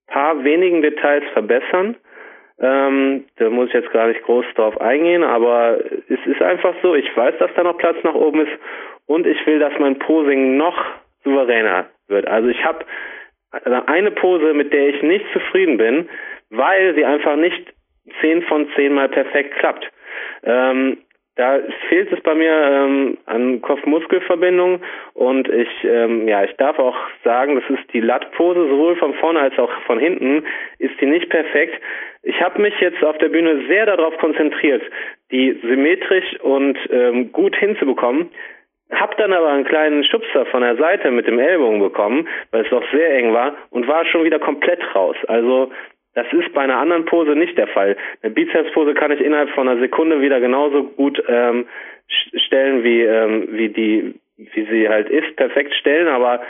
paar 0.08 0.44
wenigen 0.44 0.82
Details 0.82 1.24
verbessern. 1.34 1.96
Ähm, 2.60 3.26
da 3.36 3.50
muss 3.50 3.68
ich 3.68 3.74
jetzt 3.74 3.92
gar 3.92 4.08
nicht 4.08 4.24
groß 4.24 4.46
drauf 4.56 4.80
eingehen, 4.80 5.24
aber 5.24 5.80
es 6.08 6.20
ist 6.26 6.42
einfach 6.42 6.74
so, 6.82 6.96
ich 6.96 7.16
weiß, 7.16 7.36
dass 7.38 7.52
da 7.56 7.64
noch 7.64 7.78
Platz 7.78 7.98
nach 8.04 8.14
oben 8.14 8.42
ist 8.42 8.54
und 9.08 9.28
ich 9.28 9.46
will, 9.46 9.60
dass 9.60 9.74
mein 9.78 10.00
Posing 10.00 10.56
noch 10.56 10.78
souveräner 11.24 11.88
wird. 12.08 12.28
Also 12.28 12.48
ich 12.48 12.64
habe 12.64 12.86
eine 13.88 14.12
Pose, 14.12 14.54
mit 14.54 14.74
der 14.74 14.90
ich 14.90 15.02
nicht 15.02 15.26
zufrieden 15.34 15.78
bin, 15.78 16.10
weil 16.50 16.96
sie 16.96 17.06
einfach 17.06 17.36
nicht 17.36 17.74
zehn 18.22 18.42
von 18.44 18.68
zehn 18.76 18.94
Mal 18.94 19.10
perfekt 19.10 19.56
klappt. 19.56 19.92
Ähm, 20.44 20.98
da 21.36 21.60
fehlt 21.90 22.12
es 22.14 22.22
bei 22.22 22.34
mir 22.34 22.54
ähm, 22.54 23.18
an 23.26 23.62
Kopf-Muskel-Verbindung 23.62 24.80
und 25.14 25.50
ich, 25.50 25.68
ähm, 25.84 26.30
ja, 26.30 26.46
ich 26.46 26.56
darf 26.56 26.80
auch 26.80 26.96
sagen, 27.26 27.56
das 27.56 27.78
ist 27.78 27.92
die 27.92 28.00
Lattpose, 28.00 28.70
sowohl 28.70 28.96
von 28.96 29.14
vorne 29.16 29.42
als 29.42 29.60
auch 29.60 29.72
von 29.86 30.00
hinten, 30.00 30.46
ist 30.80 31.00
die 31.02 31.06
nicht 31.06 31.30
perfekt. 31.30 31.82
Ich 32.24 32.40
habe 32.42 32.62
mich 32.62 32.74
jetzt 32.80 33.04
auf 33.04 33.18
der 33.18 33.28
Bühne 33.28 33.66
sehr 33.68 33.86
darauf 33.86 34.18
konzentriert, 34.18 34.82
die 35.30 35.60
symmetrisch 35.62 36.40
und 36.40 36.78
ähm, 36.90 37.34
gut 37.34 37.56
hinzubekommen. 37.58 38.30
Hab 38.92 39.18
dann 39.18 39.34
aber 39.34 39.50
einen 39.50 39.66
kleinen 39.66 40.06
Schubser 40.06 40.46
von 40.46 40.62
der 40.62 40.78
Seite 40.78 41.12
mit 41.12 41.28
dem 41.28 41.40
Ellbogen 41.40 41.80
bekommen, 41.80 42.30
weil 42.52 42.64
es 42.64 42.70
doch 42.70 42.84
sehr 42.94 43.14
eng 43.14 43.34
war 43.34 43.56
und 43.72 43.88
war 43.88 44.06
schon 44.06 44.24
wieder 44.24 44.40
komplett 44.40 44.80
raus. 44.96 45.18
Also 45.28 45.72
das 46.16 46.26
ist 46.32 46.54
bei 46.54 46.62
einer 46.62 46.78
anderen 46.78 47.06
Pose 47.06 47.36
nicht 47.36 47.58
der 47.58 47.68
Fall. 47.68 47.96
Eine 48.22 48.34
Bizepspose 48.34 48.94
kann 48.94 49.12
ich 49.12 49.22
innerhalb 49.22 49.50
von 49.52 49.68
einer 49.68 49.80
Sekunde 49.80 50.22
wieder 50.22 50.40
genauso 50.40 50.84
gut 50.84 51.22
ähm, 51.28 51.68
stellen 52.08 52.84
wie 52.84 53.02
ähm, 53.02 53.48
wie 53.52 53.70
die 53.70 54.16
wie 54.38 54.66
sie 54.66 54.90
halt 54.90 55.10
ist, 55.10 55.36
perfekt 55.38 55.74
stellen, 55.76 56.08
aber 56.08 56.42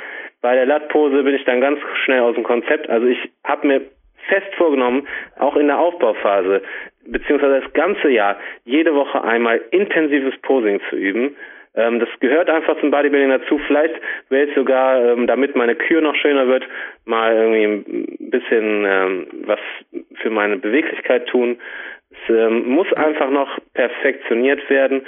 bei 0.41 0.55
der 0.55 0.65
Lattpose 0.65 1.23
bin 1.23 1.35
ich 1.35 1.43
dann 1.45 1.61
ganz 1.61 1.79
schnell 2.03 2.21
aus 2.21 2.35
dem 2.35 2.43
Konzept. 2.43 2.89
Also 2.89 3.07
ich 3.07 3.19
habe 3.43 3.67
mir 3.67 3.81
fest 4.27 4.53
vorgenommen, 4.55 5.07
auch 5.37 5.55
in 5.55 5.67
der 5.67 5.79
Aufbauphase, 5.79 6.61
beziehungsweise 7.05 7.61
das 7.61 7.73
ganze 7.73 8.09
Jahr, 8.09 8.37
jede 8.63 8.95
Woche 8.95 9.23
einmal 9.23 9.61
intensives 9.71 10.35
Posing 10.41 10.81
zu 10.89 10.95
üben 10.95 11.35
ähm, 11.75 11.99
das 11.99 12.09
gehört 12.19 12.49
einfach 12.49 12.79
zum 12.79 12.91
Bodybuilding 12.91 13.29
dazu. 13.29 13.59
Vielleicht 13.67 13.95
werde 14.29 14.49
ich 14.49 14.55
sogar, 14.55 15.03
ähm, 15.03 15.27
damit 15.27 15.55
meine 15.55 15.75
Kür 15.75 16.01
noch 16.01 16.15
schöner 16.15 16.47
wird, 16.47 16.63
mal 17.05 17.33
irgendwie 17.33 17.63
ein 17.65 18.29
bisschen 18.29 18.85
ähm, 18.85 19.27
was 19.45 19.59
für 20.21 20.29
meine 20.29 20.57
Beweglichkeit 20.57 21.27
tun. 21.27 21.57
Es 22.11 22.33
ähm, 22.33 22.67
muss 22.69 22.91
einfach 22.93 23.29
noch 23.29 23.49
perfektioniert 23.73 24.69
werden. 24.69 25.05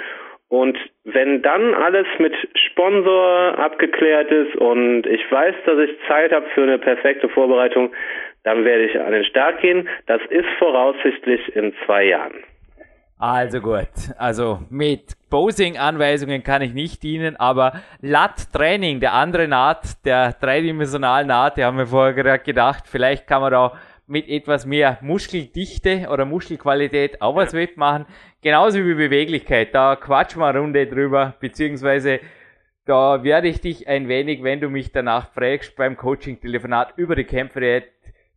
Und 0.48 0.78
wenn 1.04 1.42
dann 1.42 1.74
alles 1.74 2.06
mit 2.18 2.32
Sponsor 2.70 3.58
abgeklärt 3.58 4.30
ist 4.30 4.56
und 4.56 5.06
ich 5.06 5.20
weiß, 5.30 5.54
dass 5.66 5.78
ich 5.78 5.90
Zeit 6.08 6.32
habe 6.32 6.46
für 6.54 6.62
eine 6.62 6.78
perfekte 6.78 7.28
Vorbereitung, 7.28 7.92
dann 8.44 8.64
werde 8.64 8.84
ich 8.84 8.98
an 8.98 9.12
den 9.12 9.24
Start 9.24 9.60
gehen. 9.60 9.88
Das 10.06 10.22
ist 10.30 10.48
voraussichtlich 10.58 11.54
in 11.54 11.74
zwei 11.84 12.04
Jahren. 12.04 12.44
Also 13.18 13.60
gut, 13.60 13.88
also 14.16 14.60
mit 14.70 15.17
Posing-Anweisungen 15.30 16.42
kann 16.42 16.62
ich 16.62 16.72
nicht 16.72 17.02
dienen, 17.02 17.36
aber 17.36 17.80
Lat-Training, 18.00 19.00
der 19.00 19.14
andere 19.14 19.48
Naht, 19.48 20.04
der 20.04 20.32
dreidimensionalen 20.32 21.28
Naht, 21.28 21.56
der 21.56 21.66
haben 21.66 21.78
wir 21.78 21.86
vorher 21.86 22.14
gerade 22.14 22.42
gedacht, 22.42 22.84
vielleicht 22.86 23.26
kann 23.26 23.42
man 23.42 23.52
da 23.52 23.72
mit 24.06 24.28
etwas 24.28 24.64
mehr 24.64 24.98
Muskeldichte 25.02 26.08
oder 26.10 26.24
Muskelqualität 26.24 27.20
auch 27.20 27.36
was 27.36 27.52
wettmachen. 27.52 28.06
Genauso 28.40 28.78
wie 28.78 28.94
Beweglichkeit, 28.94 29.74
da 29.74 29.96
quatschen 29.96 30.40
wir 30.40 30.46
eine 30.46 30.60
Runde 30.60 30.86
drüber, 30.86 31.34
beziehungsweise 31.40 32.20
da 32.86 33.22
werde 33.22 33.48
ich 33.48 33.60
dich 33.60 33.86
ein 33.86 34.08
wenig, 34.08 34.42
wenn 34.42 34.60
du 34.60 34.70
mich 34.70 34.92
danach 34.92 35.30
fragst, 35.32 35.76
beim 35.76 35.96
Coaching-Telefonat 35.96 36.94
über 36.96 37.16
die 37.16 37.24
Kämpfe 37.24 37.82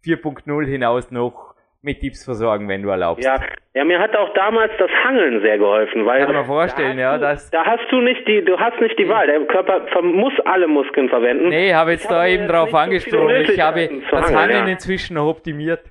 4.0 0.04 0.66
hinaus 0.66 1.10
noch 1.10 1.51
mit 1.84 2.00
Tipps 2.00 2.24
versorgen, 2.24 2.68
wenn 2.68 2.84
du 2.84 2.90
erlaubst. 2.90 3.26
Ja, 3.26 3.38
ja, 3.74 3.84
mir 3.84 4.00
hat 4.00 4.16
auch 4.16 4.34
damals 4.34 4.72
das 4.78 4.92
Hangeln 5.04 5.42
sehr 5.42 5.58
geholfen, 5.58 6.06
weil 6.06 6.26
Kann 6.26 6.36
man 6.36 6.46
vorstellen, 6.46 6.98
da 6.98 7.02
ja, 7.04 7.14
du, 7.18 7.22
das- 7.22 7.50
da 7.50 7.66
hast 7.66 7.90
du 7.90 8.02
nicht 8.02 8.28
die, 8.28 8.44
du 8.44 8.60
hast 8.60 8.80
nicht 8.82 8.98
die 9.00 9.08
Wahl. 9.10 9.26
Der 9.28 9.40
Körper 9.46 10.02
muss 10.02 10.34
alle 10.46 10.68
Muskeln 10.68 11.10
verwenden. 11.10 11.50
Nee, 11.50 11.74
habe 11.74 11.92
jetzt 11.92 12.04
Ich 12.04 12.10
da 12.10 12.28
eben 12.28 12.48
drauf 12.48 12.70
so 12.70 12.78
angesprochen. 12.78 13.36
Ich 13.50 13.60
habe 13.60 13.90
das 14.12 14.34
hangeln, 14.36 14.68
ja. 14.68 14.74
inzwischen 14.74 15.18
optimiert. 15.18 15.82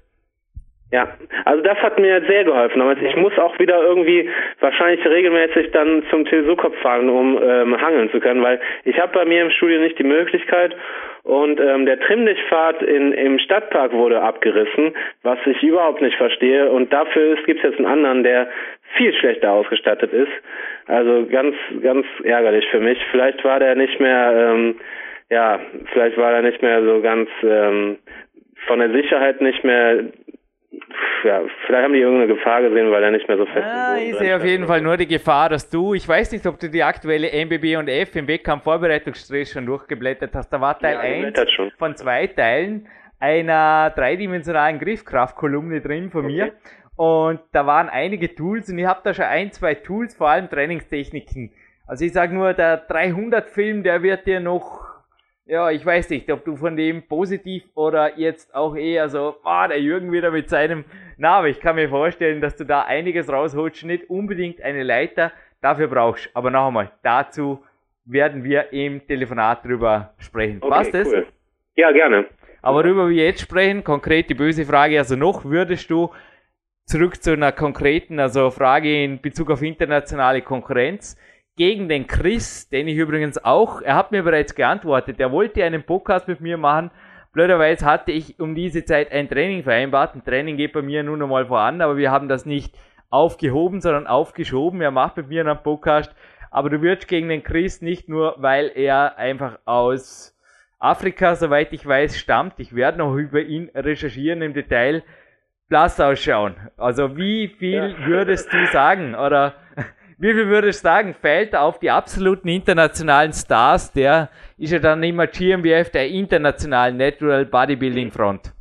Ja, 0.93 1.07
also 1.45 1.63
das 1.63 1.79
hat 1.79 2.01
mir 2.01 2.21
sehr 2.27 2.45
geholfen. 2.45 2.83
Aber 2.83 3.01
ich 3.01 3.15
muss 3.15 3.39
auch 3.39 3.57
wieder 3.61 3.81
irgendwie 3.81 4.29
wahrscheinlich 4.59 5.05
regelmäßig 5.07 5.71
dann 5.71 6.03
zum 6.11 6.25
Tilsukop 6.25 6.75
fahren, 6.77 7.09
um 7.09 7.41
ähm, 7.41 7.81
hangeln 7.81 8.11
zu 8.11 8.19
können, 8.19 8.43
weil 8.43 8.61
ich 8.85 8.99
habe 8.99 9.13
bei 9.13 9.25
mir 9.25 9.43
im 9.43 9.51
Studio 9.51 9.81
nicht 9.81 9.99
die 10.01 10.05
Möglichkeit 10.05 10.75
und 11.23 11.61
ähm, 11.61 11.87
der 11.87 12.01
Trimmlichtpfad 12.01 12.83
in, 12.83 13.13
im 13.13 13.39
Stadtpark 13.39 13.93
wurde 13.93 14.21
abgerissen, 14.21 14.95
was 15.23 15.39
ich 15.47 15.63
überhaupt 15.63 16.01
nicht 16.01 16.17
verstehe 16.17 16.69
und 16.69 16.93
dafür 16.93 17.37
gibt 17.47 17.63
es 17.63 17.71
jetzt 17.71 17.79
einen 17.79 17.87
anderen, 17.87 18.25
der 18.25 18.49
viel 18.97 19.15
schlechter 19.15 19.53
ausgestattet 19.53 20.13
ist. 20.13 20.33
Also 20.87 21.27
ganz, 21.31 21.55
ganz 21.83 22.05
ärgerlich 22.25 22.67
für 22.69 22.81
mich. 22.81 22.99
Vielleicht 23.13 23.45
war 23.45 23.61
der 23.61 23.77
nicht 23.77 24.01
mehr, 24.01 24.51
ähm, 24.53 24.81
ja, 25.29 25.61
vielleicht 25.93 26.17
war 26.17 26.33
er 26.33 26.43
nicht 26.43 26.63
mehr 26.63 26.83
so 26.83 27.01
ganz 27.01 27.29
ähm, 27.45 27.99
von 28.67 28.81
der 28.81 28.91
Sicherheit 28.91 29.41
nicht 29.41 29.63
mehr 29.63 30.05
ja, 31.25 31.43
vielleicht 31.67 31.85
haben 31.85 31.93
die 31.93 32.01
irgendeine 32.01 32.35
Gefahr 32.35 32.63
gesehen, 32.63 32.91
weil 32.91 33.03
er 33.03 33.11
nicht 33.11 33.27
mehr 33.29 33.37
so 33.37 33.45
fest 33.47 33.67
Ah, 33.67 33.95
Boden 33.95 34.07
ich 34.11 34.19
sehe 34.19 34.37
auf 34.37 34.45
jeden 34.45 34.67
Fall 34.67 34.81
nur 34.81 34.97
die 34.97 35.07
Gefahr, 35.07 35.49
dass 35.49 35.69
du, 35.69 35.95
ich 35.95 36.09
weiß 36.09 36.33
nicht, 36.33 36.47
ob 36.47 36.59
du 36.59 36.69
die 36.71 36.83
aktuelle 36.83 37.29
MBB 37.45 37.77
und 37.77 37.89
F 37.89 38.15
im 38.17 38.27
Wettkampf-Vorbereitungsstress 38.29 39.53
schon 39.53 39.67
durchgeblättert 39.67 40.35
hast. 40.35 40.51
Da 40.51 40.61
war 40.61 40.79
Teil 40.79 40.95
Ja, 40.95 41.01
1 41.01 41.17
geblättert 41.17 41.51
schon. 41.51 41.71
von 41.79 41.97
zwei 41.97 42.27
Teilen 42.29 42.87
einer 43.19 43.91
dreidimensionalen 43.95 44.79
Griffkraftkolumne 44.79 45.81
drin 45.81 46.11
von 46.11 46.25
mir. 46.27 46.53
Und 46.97 47.41
da 47.53 47.67
waren 47.67 47.89
einige 47.89 48.35
Tools 48.35 48.69
und 48.71 48.79
ich 48.79 48.87
habe 48.87 49.01
da 49.05 49.13
schon 49.13 49.25
ein, 49.27 49.53
zwei 49.53 49.75
Tools, 49.75 50.15
vor 50.15 50.29
allem 50.31 50.49
Trainingstechniken. 50.49 51.53
Also 51.87 52.05
ich 52.05 52.13
sage 52.13 52.35
nur, 52.35 52.55
der 52.55 52.89
300-Film, 52.89 53.83
der 53.83 54.03
wird 54.03 54.27
dir 54.27 54.39
noch 54.41 54.90
ja, 55.51 55.69
ich 55.71 55.85
weiß 55.85 56.11
nicht, 56.11 56.31
ob 56.31 56.45
du 56.45 56.55
von 56.55 56.77
dem 56.77 57.03
positiv 57.03 57.65
oder 57.75 58.17
jetzt 58.19 58.55
auch 58.55 58.77
eher 58.77 59.09
so, 59.09 59.35
ah, 59.43 59.67
der 59.67 59.81
Jürgen 59.81 60.13
wieder 60.13 60.31
mit 60.31 60.49
seinem 60.49 60.85
Namen. 61.17 61.49
Ich 61.49 61.59
kann 61.59 61.75
mir 61.75 61.89
vorstellen, 61.89 62.41
dass 62.41 62.55
du 62.55 62.65
da 62.65 62.83
einiges 62.83 63.29
rausholst, 63.29 63.85
nicht 63.85 64.09
unbedingt 64.09 64.63
eine 64.63 64.85
Leiter 64.85 65.33
dafür 65.61 65.89
brauchst. 65.89 66.31
Aber 66.35 66.51
noch 66.51 66.69
einmal, 66.69 66.93
dazu 67.03 67.65
werden 68.05 68.45
wir 68.45 68.73
im 68.73 69.05
Telefonat 69.05 69.65
drüber 69.65 70.15
sprechen. 70.19 70.59
Okay, 70.61 70.71
Passt 70.71 70.95
das? 70.95 71.09
cool. 71.09 71.27
Ja, 71.75 71.91
gerne. 71.91 72.27
Aber 72.63 72.85
worüber 72.85 73.09
wir 73.09 73.25
jetzt 73.25 73.41
sprechen, 73.41 73.83
konkret 73.83 74.31
die 74.31 74.35
böse 74.35 74.65
Frage, 74.65 74.99
also 74.99 75.17
noch 75.17 75.45
würdest 75.45 75.91
du 75.91 76.11
zurück 76.85 77.21
zu 77.21 77.33
einer 77.33 77.51
konkreten, 77.51 78.21
also 78.21 78.51
Frage 78.51 79.03
in 79.03 79.21
Bezug 79.21 79.51
auf 79.51 79.63
internationale 79.63 80.43
Konkurrenz 80.43 81.17
gegen 81.61 81.91
den 81.91 82.07
Chris, 82.07 82.71
den 82.71 82.89
ich 82.89 82.97
übrigens 82.97 83.37
auch, 83.45 83.83
er 83.83 83.95
hat 83.95 84.13
mir 84.13 84.23
bereits 84.23 84.55
geantwortet, 84.55 85.21
er 85.21 85.31
wollte 85.31 85.63
einen 85.63 85.83
Podcast 85.83 86.27
mit 86.27 86.41
mir 86.41 86.57
machen. 86.57 86.91
Blöderweise 87.35 87.85
hatte 87.85 88.13
ich 88.13 88.41
um 88.41 88.55
diese 88.55 88.83
Zeit 88.87 89.13
ein 89.13 89.29
Training 89.29 89.63
vereinbart. 89.63 90.15
Ein 90.15 90.25
Training 90.25 90.57
geht 90.57 90.73
bei 90.73 90.81
mir 90.81 91.03
nun 91.03 91.23
einmal 91.23 91.45
voran, 91.45 91.83
aber 91.83 91.99
wir 91.99 92.11
haben 92.11 92.29
das 92.29 92.47
nicht 92.47 92.75
aufgehoben, 93.11 93.83
sondern 93.83 94.07
aufgeschoben. 94.07 94.81
Er 94.81 94.91
macht 94.91 95.19
mit 95.19 95.29
mir 95.29 95.47
einen 95.47 95.63
Podcast. 95.63 96.15
Aber 96.51 96.71
du 96.71 96.81
wirst 96.81 97.07
gegen 97.09 97.29
den 97.29 97.43
Chris 97.43 97.83
nicht 97.83 98.09
nur, 98.09 98.37
weil 98.39 98.73
er 98.75 99.19
einfach 99.19 99.59
aus 99.67 100.35
Afrika, 100.79 101.35
soweit 101.35 101.75
ich 101.75 101.87
weiß, 101.87 102.17
stammt. 102.19 102.55
Ich 102.57 102.75
werde 102.75 102.97
noch 102.97 103.15
über 103.17 103.43
ihn 103.43 103.71
recherchieren 103.75 104.41
im 104.41 104.55
Detail. 104.55 105.03
Blass 105.69 106.01
ausschauen. 106.01 106.55
Also 106.79 107.19
wie 107.19 107.49
viel 107.49 107.95
Ja. 108.01 108.07
würdest 108.07 108.51
du 108.51 108.67
sagen? 108.73 109.15
Oder 109.15 109.53
wie 110.21 110.35
viel 110.35 110.49
würdest 110.49 110.85
du 110.85 110.89
sagen, 110.89 111.15
fällt 111.15 111.57
auf 111.57 111.79
die 111.79 111.91
absoluten 111.91 112.49
internationalen 112.49 113.33
Stars, 113.33 113.93
der 113.93 114.29
ist 114.59 114.73
ja 114.73 114.79
dann 114.79 115.03
immer 115.03 115.27
GmbF 115.27 115.91
der 115.91 116.09
internationalen 116.09 116.99
Natural 116.99 117.47
Bodybuilding 117.47 118.11
Front. 118.11 118.53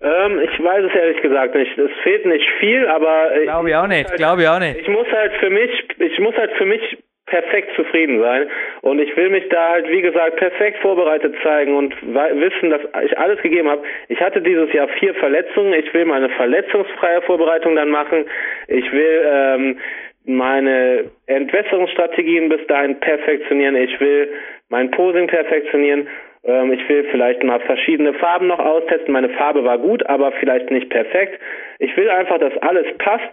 Ähm, 0.00 0.40
ich 0.40 0.62
weiß 0.62 0.84
es 0.84 0.94
ehrlich 0.94 1.20
gesagt 1.20 1.54
nicht. 1.54 1.76
Es 1.76 1.90
fehlt 2.04 2.26
nicht 2.26 2.48
viel, 2.60 2.86
aber 2.86 3.34
äh, 3.34 3.44
Glaube 3.44 3.70
ich 3.70 3.76
auch 3.76 3.86
nicht, 3.88 4.14
glaube 4.14 4.42
ich 4.42 4.48
auch 4.48 4.60
nicht. 4.60 4.78
ich 4.78 4.88
muss 4.88 5.06
halt 5.10 5.32
für 5.40 5.50
mich, 5.50 5.70
ich 5.98 6.18
muss 6.20 6.36
halt 6.36 6.52
für 6.52 6.66
mich 6.66 6.98
perfekt 7.26 7.74
zufrieden 7.76 8.20
sein 8.20 8.48
und 8.82 8.98
ich 8.98 9.16
will 9.16 9.30
mich 9.30 9.48
da 9.48 9.70
halt 9.70 9.88
wie 9.88 10.02
gesagt 10.02 10.36
perfekt 10.36 10.78
vorbereitet 10.82 11.34
zeigen 11.42 11.74
und 11.76 11.94
wissen, 12.02 12.70
dass 12.70 12.82
ich 13.04 13.16
alles 13.16 13.40
gegeben 13.42 13.68
habe. 13.68 13.82
Ich 14.08 14.20
hatte 14.20 14.42
dieses 14.42 14.72
Jahr 14.72 14.88
vier 15.00 15.14
Verletzungen. 15.14 15.72
Ich 15.72 15.92
will 15.94 16.04
meine 16.04 16.28
verletzungsfreie 16.30 17.22
Vorbereitung 17.22 17.76
dann 17.76 17.90
machen. 17.90 18.26
Ich 18.68 18.92
will 18.92 19.22
ähm, 19.24 19.78
meine 20.24 21.10
Entwässerungsstrategien 21.26 22.48
bis 22.48 22.66
dahin 22.68 22.98
perfektionieren. 23.00 23.76
Ich 23.76 23.98
will 24.00 24.32
mein 24.68 24.90
Posing 24.90 25.26
perfektionieren. 25.26 26.08
Ähm, 26.44 26.72
ich 26.72 26.88
will 26.88 27.04
vielleicht 27.10 27.42
mal 27.44 27.60
verschiedene 27.60 28.14
Farben 28.14 28.48
noch 28.48 28.58
austesten. 28.58 29.12
Meine 29.12 29.30
Farbe 29.30 29.64
war 29.64 29.78
gut, 29.78 30.04
aber 30.06 30.32
vielleicht 30.32 30.70
nicht 30.70 30.90
perfekt. 30.90 31.40
Ich 31.82 31.96
will 31.96 32.08
einfach, 32.08 32.38
dass 32.38 32.56
alles 32.58 32.86
passt 32.98 33.32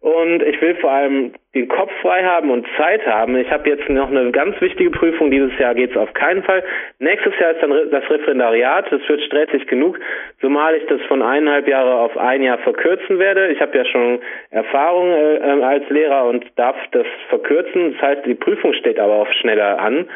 und 0.00 0.40
ich 0.44 0.60
will 0.62 0.76
vor 0.76 0.92
allem 0.92 1.32
den 1.52 1.66
Kopf 1.66 1.90
frei 2.00 2.22
haben 2.22 2.48
und 2.52 2.64
Zeit 2.76 3.04
haben. 3.04 3.36
Ich 3.36 3.50
habe 3.50 3.68
jetzt 3.68 3.88
noch 3.88 4.08
eine 4.08 4.30
ganz 4.30 4.60
wichtige 4.60 4.90
Prüfung. 4.90 5.32
Dieses 5.32 5.58
Jahr 5.58 5.74
geht's 5.74 5.96
auf 5.96 6.14
keinen 6.14 6.44
Fall. 6.44 6.62
Nächstes 7.00 7.36
Jahr 7.40 7.50
ist 7.50 7.60
dann 7.60 7.72
das 7.90 8.08
Referendariat. 8.08 8.86
Das 8.92 9.00
wird 9.08 9.20
stressig 9.22 9.66
genug, 9.66 9.98
zumal 10.40 10.76
ich 10.76 10.86
das 10.86 11.00
von 11.08 11.22
eineinhalb 11.22 11.66
Jahre 11.66 11.96
auf 11.96 12.16
ein 12.16 12.42
Jahr 12.42 12.58
verkürzen 12.58 13.18
werde. 13.18 13.48
Ich 13.48 13.60
habe 13.60 13.76
ja 13.76 13.84
schon 13.84 14.20
Erfahrung 14.52 15.10
äh, 15.10 15.36
ähm, 15.38 15.64
als 15.64 15.88
Lehrer 15.90 16.26
und 16.26 16.46
darf 16.54 16.76
das 16.92 17.06
verkürzen. 17.30 17.94
Das 17.94 18.02
heißt, 18.02 18.26
die 18.26 18.36
Prüfung 18.36 18.74
steht 18.74 19.00
aber 19.00 19.14
auch 19.14 19.32
schneller 19.40 19.80
an. 19.80 20.08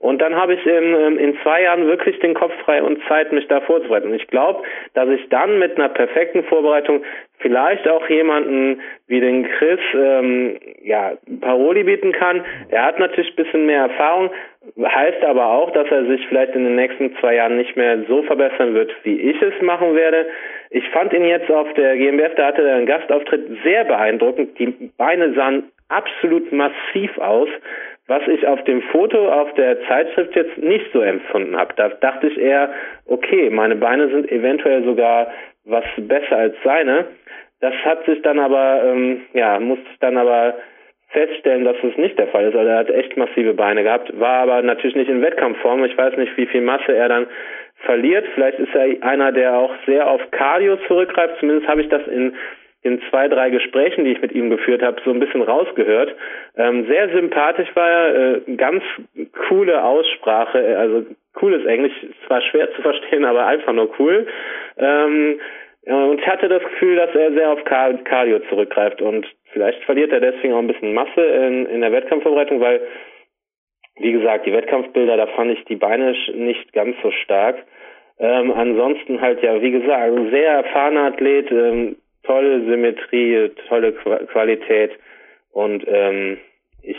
Und 0.00 0.22
dann 0.22 0.34
habe 0.34 0.54
ich 0.54 0.66
in, 0.66 0.94
ähm, 0.94 1.18
in 1.18 1.36
zwei 1.42 1.62
Jahren 1.62 1.86
wirklich 1.86 2.18
den 2.20 2.32
Kopf 2.32 2.52
frei 2.64 2.82
und 2.82 2.98
Zeit, 3.06 3.32
mich 3.32 3.46
da 3.48 3.60
vorzubereiten. 3.60 4.08
Und 4.08 4.14
ich 4.14 4.26
glaube, 4.28 4.62
dass 4.94 5.08
ich 5.10 5.28
dann 5.28 5.58
mit 5.58 5.76
einer 5.76 5.90
perfekten 5.90 6.42
Vorbereitung 6.44 7.04
vielleicht 7.38 7.86
auch 7.86 8.08
jemanden 8.08 8.80
wie 9.08 9.20
den 9.20 9.46
Chris 9.46 9.78
ähm, 9.94 10.58
ja, 10.82 11.12
Paroli 11.42 11.84
bieten 11.84 12.12
kann. 12.12 12.42
Er 12.70 12.86
hat 12.86 12.98
natürlich 12.98 13.30
ein 13.30 13.44
bisschen 13.44 13.66
mehr 13.66 13.82
Erfahrung, 13.82 14.30
heißt 14.82 15.22
aber 15.22 15.46
auch, 15.46 15.70
dass 15.72 15.90
er 15.90 16.06
sich 16.06 16.26
vielleicht 16.28 16.54
in 16.54 16.64
den 16.64 16.76
nächsten 16.76 17.14
zwei 17.16 17.34
Jahren 17.34 17.58
nicht 17.58 17.76
mehr 17.76 17.98
so 18.08 18.22
verbessern 18.22 18.72
wird, 18.72 18.90
wie 19.02 19.20
ich 19.20 19.40
es 19.42 19.60
machen 19.60 19.94
werde. 19.94 20.26
Ich 20.70 20.88
fand 20.90 21.12
ihn 21.12 21.26
jetzt 21.26 21.50
auf 21.50 21.70
der 21.74 21.98
GmbF, 21.98 22.34
da 22.36 22.46
hatte 22.46 22.62
er 22.62 22.76
einen 22.76 22.86
Gastauftritt 22.86 23.46
sehr 23.64 23.84
beeindruckend. 23.84 24.58
Die 24.58 24.90
Beine 24.96 25.34
sahen 25.34 25.70
absolut 25.88 26.50
massiv 26.52 27.18
aus 27.18 27.48
was 28.10 28.26
ich 28.26 28.44
auf 28.44 28.62
dem 28.64 28.82
Foto 28.90 29.30
auf 29.30 29.54
der 29.54 29.80
Zeitschrift 29.86 30.34
jetzt 30.34 30.58
nicht 30.58 30.84
so 30.92 31.00
empfunden 31.00 31.56
habe. 31.56 31.72
Da 31.76 31.90
dachte 31.90 32.26
ich 32.26 32.36
eher, 32.36 32.68
okay, 33.06 33.50
meine 33.50 33.76
Beine 33.76 34.08
sind 34.08 34.30
eventuell 34.32 34.82
sogar 34.82 35.28
was 35.64 35.84
besser 35.96 36.36
als 36.36 36.56
seine. 36.64 37.06
Das 37.60 37.72
hat 37.84 38.04
sich 38.06 38.20
dann 38.22 38.40
aber, 38.40 38.82
ähm, 38.84 39.20
ja, 39.32 39.60
musste 39.60 39.84
ich 39.92 39.98
dann 40.00 40.18
aber 40.18 40.56
feststellen, 41.10 41.64
dass 41.64 41.76
es 41.84 41.96
nicht 41.98 42.18
der 42.18 42.26
Fall 42.26 42.46
ist. 42.46 42.56
Also 42.56 42.68
er 42.68 42.78
hat 42.78 42.90
echt 42.90 43.16
massive 43.16 43.54
Beine 43.54 43.84
gehabt, 43.84 44.18
war 44.18 44.42
aber 44.42 44.60
natürlich 44.62 44.96
nicht 44.96 45.08
in 45.08 45.22
Wettkampfform. 45.22 45.84
Ich 45.84 45.96
weiß 45.96 46.16
nicht, 46.16 46.36
wie 46.36 46.46
viel 46.46 46.62
Masse 46.62 46.92
er 46.92 47.08
dann 47.08 47.28
verliert. 47.84 48.26
Vielleicht 48.34 48.58
ist 48.58 48.74
er 48.74 49.06
einer, 49.06 49.30
der 49.30 49.56
auch 49.56 49.72
sehr 49.86 50.10
auf 50.10 50.20
Cardio 50.32 50.78
zurückgreift. 50.88 51.38
Zumindest 51.38 51.68
habe 51.68 51.82
ich 51.82 51.88
das 51.88 52.04
in 52.08 52.34
in 52.82 53.00
zwei, 53.10 53.28
drei 53.28 53.50
Gesprächen, 53.50 54.04
die 54.04 54.12
ich 54.12 54.22
mit 54.22 54.32
ihm 54.32 54.48
geführt 54.48 54.82
habe, 54.82 55.00
so 55.04 55.10
ein 55.10 55.20
bisschen 55.20 55.42
rausgehört. 55.42 56.14
Ähm, 56.56 56.86
sehr 56.86 57.10
sympathisch 57.10 57.68
war 57.74 57.88
er, 57.88 58.36
äh, 58.48 58.56
ganz 58.56 58.82
coole 59.48 59.84
Aussprache, 59.84 60.58
äh, 60.58 60.74
also 60.76 61.04
cooles 61.34 61.64
Englisch, 61.66 61.92
zwar 62.26 62.40
schwer 62.42 62.72
zu 62.72 62.82
verstehen, 62.82 63.24
aber 63.24 63.46
einfach 63.46 63.72
nur 63.72 63.90
cool. 63.98 64.26
Ähm, 64.78 65.40
ja, 65.86 66.04
und 66.04 66.20
ich 66.20 66.26
hatte 66.26 66.48
das 66.48 66.62
Gefühl, 66.62 66.96
dass 66.96 67.14
er 67.14 67.32
sehr 67.32 67.50
auf 67.50 67.64
Car- 67.64 68.04
Cardio 68.04 68.38
zurückgreift 68.48 69.00
und 69.02 69.26
vielleicht 69.52 69.82
verliert 69.84 70.12
er 70.12 70.20
deswegen 70.20 70.54
auch 70.54 70.58
ein 70.58 70.66
bisschen 70.66 70.94
Masse 70.94 71.20
in, 71.20 71.66
in 71.66 71.80
der 71.80 71.92
Wettkampfvorbereitung, 71.92 72.60
weil, 72.60 72.80
wie 73.96 74.12
gesagt, 74.12 74.46
die 74.46 74.52
Wettkampfbilder, 74.52 75.16
da 75.16 75.26
fand 75.28 75.52
ich 75.52 75.64
die 75.66 75.76
Beine 75.76 76.14
nicht 76.34 76.72
ganz 76.72 76.96
so 77.02 77.10
stark. 77.10 77.56
Ähm, 78.18 78.52
ansonsten 78.52 79.20
halt 79.20 79.42
ja, 79.42 79.60
wie 79.62 79.70
gesagt, 79.70 80.12
sehr 80.30 80.50
erfahrener 80.50 81.04
Athlet, 81.04 81.50
ähm, 81.50 81.96
tolle 82.30 82.64
Symmetrie, 82.64 83.50
tolle 83.68 83.92
Qua- 83.92 84.24
Qualität 84.26 84.92
und 85.50 85.84
ähm, 85.88 86.38
ich 86.82 86.96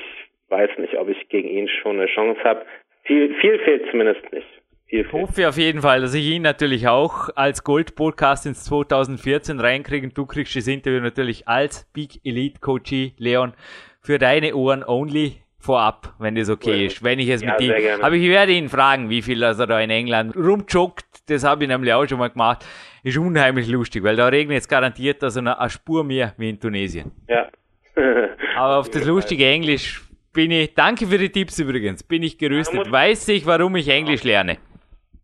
weiß 0.49 0.71
nicht, 0.79 0.97
ob 0.97 1.07
ich 1.07 1.29
gegen 1.29 1.47
ihn 1.47 1.69
schon 1.69 1.97
eine 1.97 2.07
Chance 2.07 2.43
habe. 2.43 2.65
Viel, 3.03 3.33
viel 3.39 3.57
fehlt 3.59 3.89
zumindest 3.89 4.21
nicht. 4.33 4.47
Viel 4.87 5.05
Ich 5.05 5.11
hoffe 5.13 5.47
auf 5.47 5.57
jeden 5.57 5.81
Fall, 5.81 6.01
dass 6.01 6.13
ich 6.13 6.27
ihn 6.29 6.41
natürlich 6.41 6.89
auch 6.89 7.29
als 7.35 7.63
Gold-Podcast 7.63 8.45
ins 8.45 8.65
2014 8.65 9.61
reinkriege. 9.61 10.07
Und 10.07 10.17
du 10.17 10.25
kriegst 10.25 10.53
das 10.57 10.67
Interview 10.67 10.99
natürlich 10.99 11.47
als 11.47 11.89
Big 11.93 12.19
Elite 12.25 12.59
Coach 12.59 12.91
Leon 13.17 13.53
für 14.01 14.17
deine 14.17 14.53
Ohren 14.53 14.83
only. 14.85 15.40
Vorab, 15.61 16.13
wenn 16.19 16.35
das 16.35 16.49
okay 16.49 16.71
Cool. 16.71 16.81
ist. 16.87 17.03
Wenn 17.03 17.19
ich 17.19 17.29
es 17.29 17.41
Ja, 17.41 17.51
mit 17.53 17.61
ihm. 17.61 17.73
Aber 18.01 18.15
ich 18.15 18.27
werde 18.29 18.51
ihn 18.51 18.69
fragen, 18.69 19.09
wie 19.09 19.21
viel 19.21 19.41
er 19.43 19.53
da 19.53 19.79
in 19.79 19.89
England 19.89 20.35
rumjoggt. 20.35 21.05
Das 21.29 21.43
habe 21.43 21.63
ich 21.63 21.69
nämlich 21.69 21.93
auch 21.93 22.05
schon 22.07 22.19
mal 22.19 22.29
gemacht. 22.29 22.65
Ist 23.03 23.17
unheimlich 23.17 23.67
lustig, 23.67 24.03
weil 24.03 24.15
da 24.15 24.27
regnet 24.27 24.57
es 24.59 24.67
garantiert 24.67 25.23
also 25.23 25.39
eine, 25.39 25.59
eine 25.59 25.69
Spur 25.69 26.03
mehr 26.03 26.33
wie 26.37 26.49
in 26.49 26.59
Tunesien. 26.59 27.11
Ja. 27.27 27.47
Aber 28.55 28.77
auf 28.77 28.89
das 28.89 29.05
lustige 29.05 29.45
Englisch 29.45 30.01
bin 30.33 30.51
ich, 30.51 30.73
danke 30.75 31.07
für 31.07 31.17
die 31.17 31.29
Tipps 31.29 31.59
übrigens, 31.59 32.03
bin 32.03 32.23
ich 32.23 32.37
gerüstet. 32.37 32.75
muss- 32.75 32.91
Weiß 32.91 33.27
ich, 33.29 33.45
warum 33.45 33.75
ich 33.75 33.87
Englisch 33.89 34.23
lerne. 34.23 34.57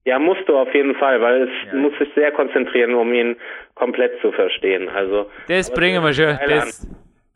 Ja, 0.06 0.20
musst 0.20 0.48
du 0.48 0.58
auf 0.58 0.74
jeden 0.74 0.96
Fall, 0.96 1.20
weil 1.22 1.44
es 1.50 1.74
muss 1.74 1.92
sich 2.00 2.08
sehr 2.16 2.32
konzentrieren, 2.32 2.94
um 2.94 3.14
ihn 3.14 3.36
komplett 3.76 4.14
zu 4.22 4.32
verstehen. 4.32 4.88
Also 4.90 5.30
Das 5.50 5.72
bringen 5.74 6.02
wir 6.04 6.14
schon, 6.14 6.38
das 6.48 6.88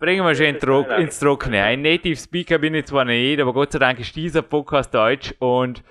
bringen 0.02 0.26
wir 0.26 0.34
geil 0.34 0.86
an. 0.90 1.02
ins 1.04 1.20
Trockene. 1.20 1.64
Ein 1.64 1.84
Native 1.84 2.16
Speaker 2.16 2.58
bin 2.58 2.74
ich 2.74 2.86
zwar 2.86 3.06
nicht, 3.06 3.40
aber 3.40 3.54
Gott 3.54 3.72
sei 3.72 3.78
Dank 3.78 4.00
ist 4.00 4.16
dieser 4.16 4.42
Podcast 4.42 4.92
Deutsch 4.96 5.32
und 5.38 5.84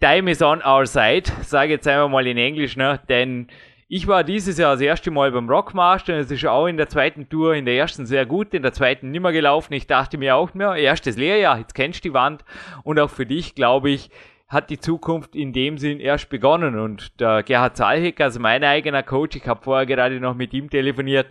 Time 0.00 0.28
is 0.28 0.42
on 0.42 0.60
our 0.66 0.86
side, 0.86 1.30
sage 1.42 1.70
jetzt 1.70 1.86
einmal 1.86 2.08
mal 2.08 2.26
in 2.26 2.36
Englisch, 2.36 2.76
ne? 2.76 2.98
denn 3.08 3.46
ich 3.86 4.08
war 4.08 4.24
dieses 4.24 4.58
Jahr 4.58 4.72
das 4.72 4.80
erste 4.80 5.12
Mal 5.12 5.30
beim 5.30 5.48
Rockmaster 5.48 6.14
und 6.14 6.18
es 6.18 6.32
ist 6.32 6.44
auch 6.46 6.66
in 6.66 6.76
der 6.76 6.88
zweiten 6.88 7.28
Tour, 7.28 7.54
in 7.54 7.64
der 7.64 7.76
ersten 7.76 8.06
sehr 8.06 8.26
gut, 8.26 8.54
in 8.54 8.62
der 8.62 8.72
zweiten 8.72 9.12
nimmer 9.12 9.30
gelaufen. 9.30 9.72
Ich 9.72 9.86
dachte 9.86 10.18
mir 10.18 10.34
auch 10.34 10.52
mehr, 10.54 10.74
erstes 10.74 11.16
Lehrjahr, 11.16 11.60
jetzt 11.60 11.76
kennst 11.76 12.04
du 12.04 12.08
die 12.08 12.14
Wand 12.14 12.44
und 12.82 12.98
auch 12.98 13.08
für 13.08 13.24
dich, 13.24 13.54
glaube 13.54 13.90
ich, 13.90 14.10
hat 14.48 14.68
die 14.68 14.80
Zukunft 14.80 15.36
in 15.36 15.52
dem 15.52 15.78
Sinn 15.78 16.00
erst 16.00 16.28
begonnen 16.28 16.76
und 16.76 17.20
der 17.20 17.44
Gerhard 17.44 17.76
Zahlheck, 17.76 18.20
also 18.20 18.40
mein 18.40 18.64
eigener 18.64 19.04
Coach, 19.04 19.36
ich 19.36 19.46
habe 19.46 19.62
vorher 19.62 19.86
gerade 19.86 20.18
noch 20.18 20.34
mit 20.34 20.52
ihm 20.54 20.70
telefoniert, 20.70 21.28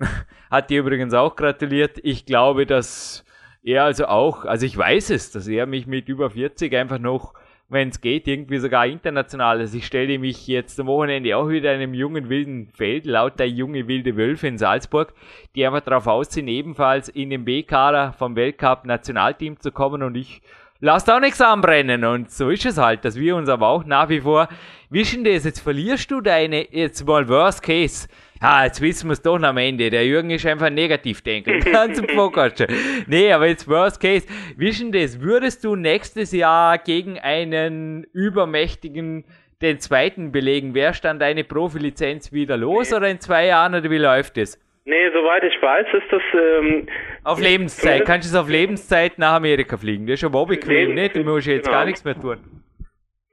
hat 0.50 0.70
dir 0.70 0.80
übrigens 0.80 1.14
auch 1.14 1.36
gratuliert. 1.36 1.98
Ich 2.02 2.26
glaube, 2.26 2.66
dass 2.66 3.24
er 3.62 3.84
also 3.84 4.06
auch, 4.06 4.44
also 4.44 4.66
ich 4.66 4.76
weiß 4.76 5.10
es, 5.10 5.30
dass 5.32 5.46
er 5.46 5.66
mich 5.66 5.86
mit 5.86 6.08
über 6.08 6.30
40 6.30 6.74
einfach 6.74 6.98
noch, 6.98 7.34
wenn 7.68 7.90
es 7.90 8.00
geht, 8.00 8.26
irgendwie 8.26 8.58
sogar 8.58 8.86
international, 8.86 9.60
also 9.60 9.76
ich 9.76 9.86
stelle 9.86 10.18
mich 10.18 10.48
jetzt 10.48 10.80
am 10.80 10.88
Wochenende 10.88 11.36
auch 11.36 11.48
wieder 11.48 11.72
in 11.72 11.80
einem 11.80 11.94
jungen 11.94 12.28
wilden 12.28 12.68
Feld, 12.68 13.06
lauter 13.06 13.44
junge 13.44 13.86
wilde 13.86 14.16
Wölfe 14.16 14.48
in 14.48 14.58
Salzburg, 14.58 15.14
die 15.54 15.64
einfach 15.64 15.82
darauf 15.82 16.08
aussehen, 16.08 16.48
ebenfalls 16.48 17.08
in 17.08 17.30
den 17.30 17.44
B-Kader 17.44 18.12
vom 18.12 18.34
Weltcup 18.34 18.86
Nationalteam 18.86 19.60
zu 19.60 19.70
kommen 19.70 20.02
und 20.02 20.16
ich 20.16 20.42
lasst 20.80 21.10
auch 21.10 21.20
nichts 21.20 21.40
anbrennen 21.40 22.04
und 22.04 22.30
so 22.30 22.50
ist 22.50 22.66
es 22.66 22.78
halt, 22.78 23.04
dass 23.04 23.16
wir 23.16 23.36
uns 23.36 23.48
aber 23.48 23.68
auch 23.68 23.84
nach 23.84 24.08
wie 24.08 24.20
vor 24.20 24.48
wischen 24.90 25.24
das, 25.24 25.44
jetzt 25.44 25.60
verlierst 25.60 26.10
du 26.10 26.20
deine, 26.20 26.66
jetzt 26.74 27.06
mal 27.06 27.28
Worst 27.28 27.62
Case, 27.62 28.08
ja, 28.42 28.64
jetzt 28.64 28.80
wissen 28.80 29.08
wir 29.08 29.12
es 29.12 29.20
doch 29.20 29.40
am 29.42 29.56
Ende. 29.58 29.90
Der 29.90 30.06
Jürgen 30.06 30.30
ist 30.30 30.46
einfach 30.46 30.70
negativ 30.70 31.20
denken. 31.20 31.60
Ganz 31.60 31.98
im 31.98 32.06
Podcast. 32.16 32.64
Nee, 33.06 33.30
aber 33.32 33.48
jetzt 33.48 33.68
Worst 33.68 34.00
Case. 34.00 34.26
Wischen 34.56 34.92
das, 34.92 35.20
würdest 35.20 35.62
du 35.62 35.76
nächstes 35.76 36.32
Jahr 36.32 36.78
gegen 36.78 37.18
einen 37.18 38.04
übermächtigen 38.14 39.26
den 39.60 39.78
zweiten 39.78 40.32
belegen? 40.32 40.72
Wer 40.72 40.94
stand 40.94 41.20
deine 41.20 41.44
Profilizenz 41.44 42.32
wieder 42.32 42.56
los 42.56 42.94
oder 42.94 43.10
in 43.10 43.20
zwei 43.20 43.44
Jahren 43.44 43.74
oder 43.74 43.90
wie 43.90 43.98
läuft 43.98 44.38
es? 44.38 44.58
Nee, 44.90 45.08
soweit 45.12 45.44
ich 45.44 45.54
weiß, 45.62 45.86
ist 45.94 46.10
das 46.10 46.22
ähm, 46.34 46.86
Auf 47.22 47.40
Lebenszeit. 47.40 48.04
Kannst 48.04 48.28
du 48.28 48.36
es 48.36 48.42
auf 48.42 48.48
Lebenszeit 48.50 49.18
nach 49.18 49.34
Amerika 49.34 49.76
fliegen? 49.76 50.04
Das 50.08 50.14
ist 50.14 50.24
aber 50.24 50.40
auch 50.40 50.48
bequem, 50.48 50.94
nicht? 50.94 51.14
Du 51.14 51.22
musst 51.22 51.46
jetzt 51.46 51.66
Genau. 51.66 51.76
gar 51.76 51.84
nichts 51.84 52.04
mehr 52.04 52.20
tun. 52.20 52.38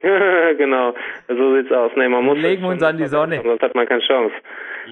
genau, 0.00 0.94
so 1.26 1.56
sieht's 1.56 1.72
aus. 1.72 1.90
Nee, 1.96 2.08
man 2.08 2.24
muss 2.24 2.38
Legen 2.38 2.62
wir 2.62 2.68
uns 2.68 2.82
an 2.84 2.96
die 2.96 3.06
Sonne. 3.06 3.40
Sonst 3.44 3.60
hat 3.62 3.74
man 3.74 3.88
keine 3.88 4.02
Chance. 4.06 4.32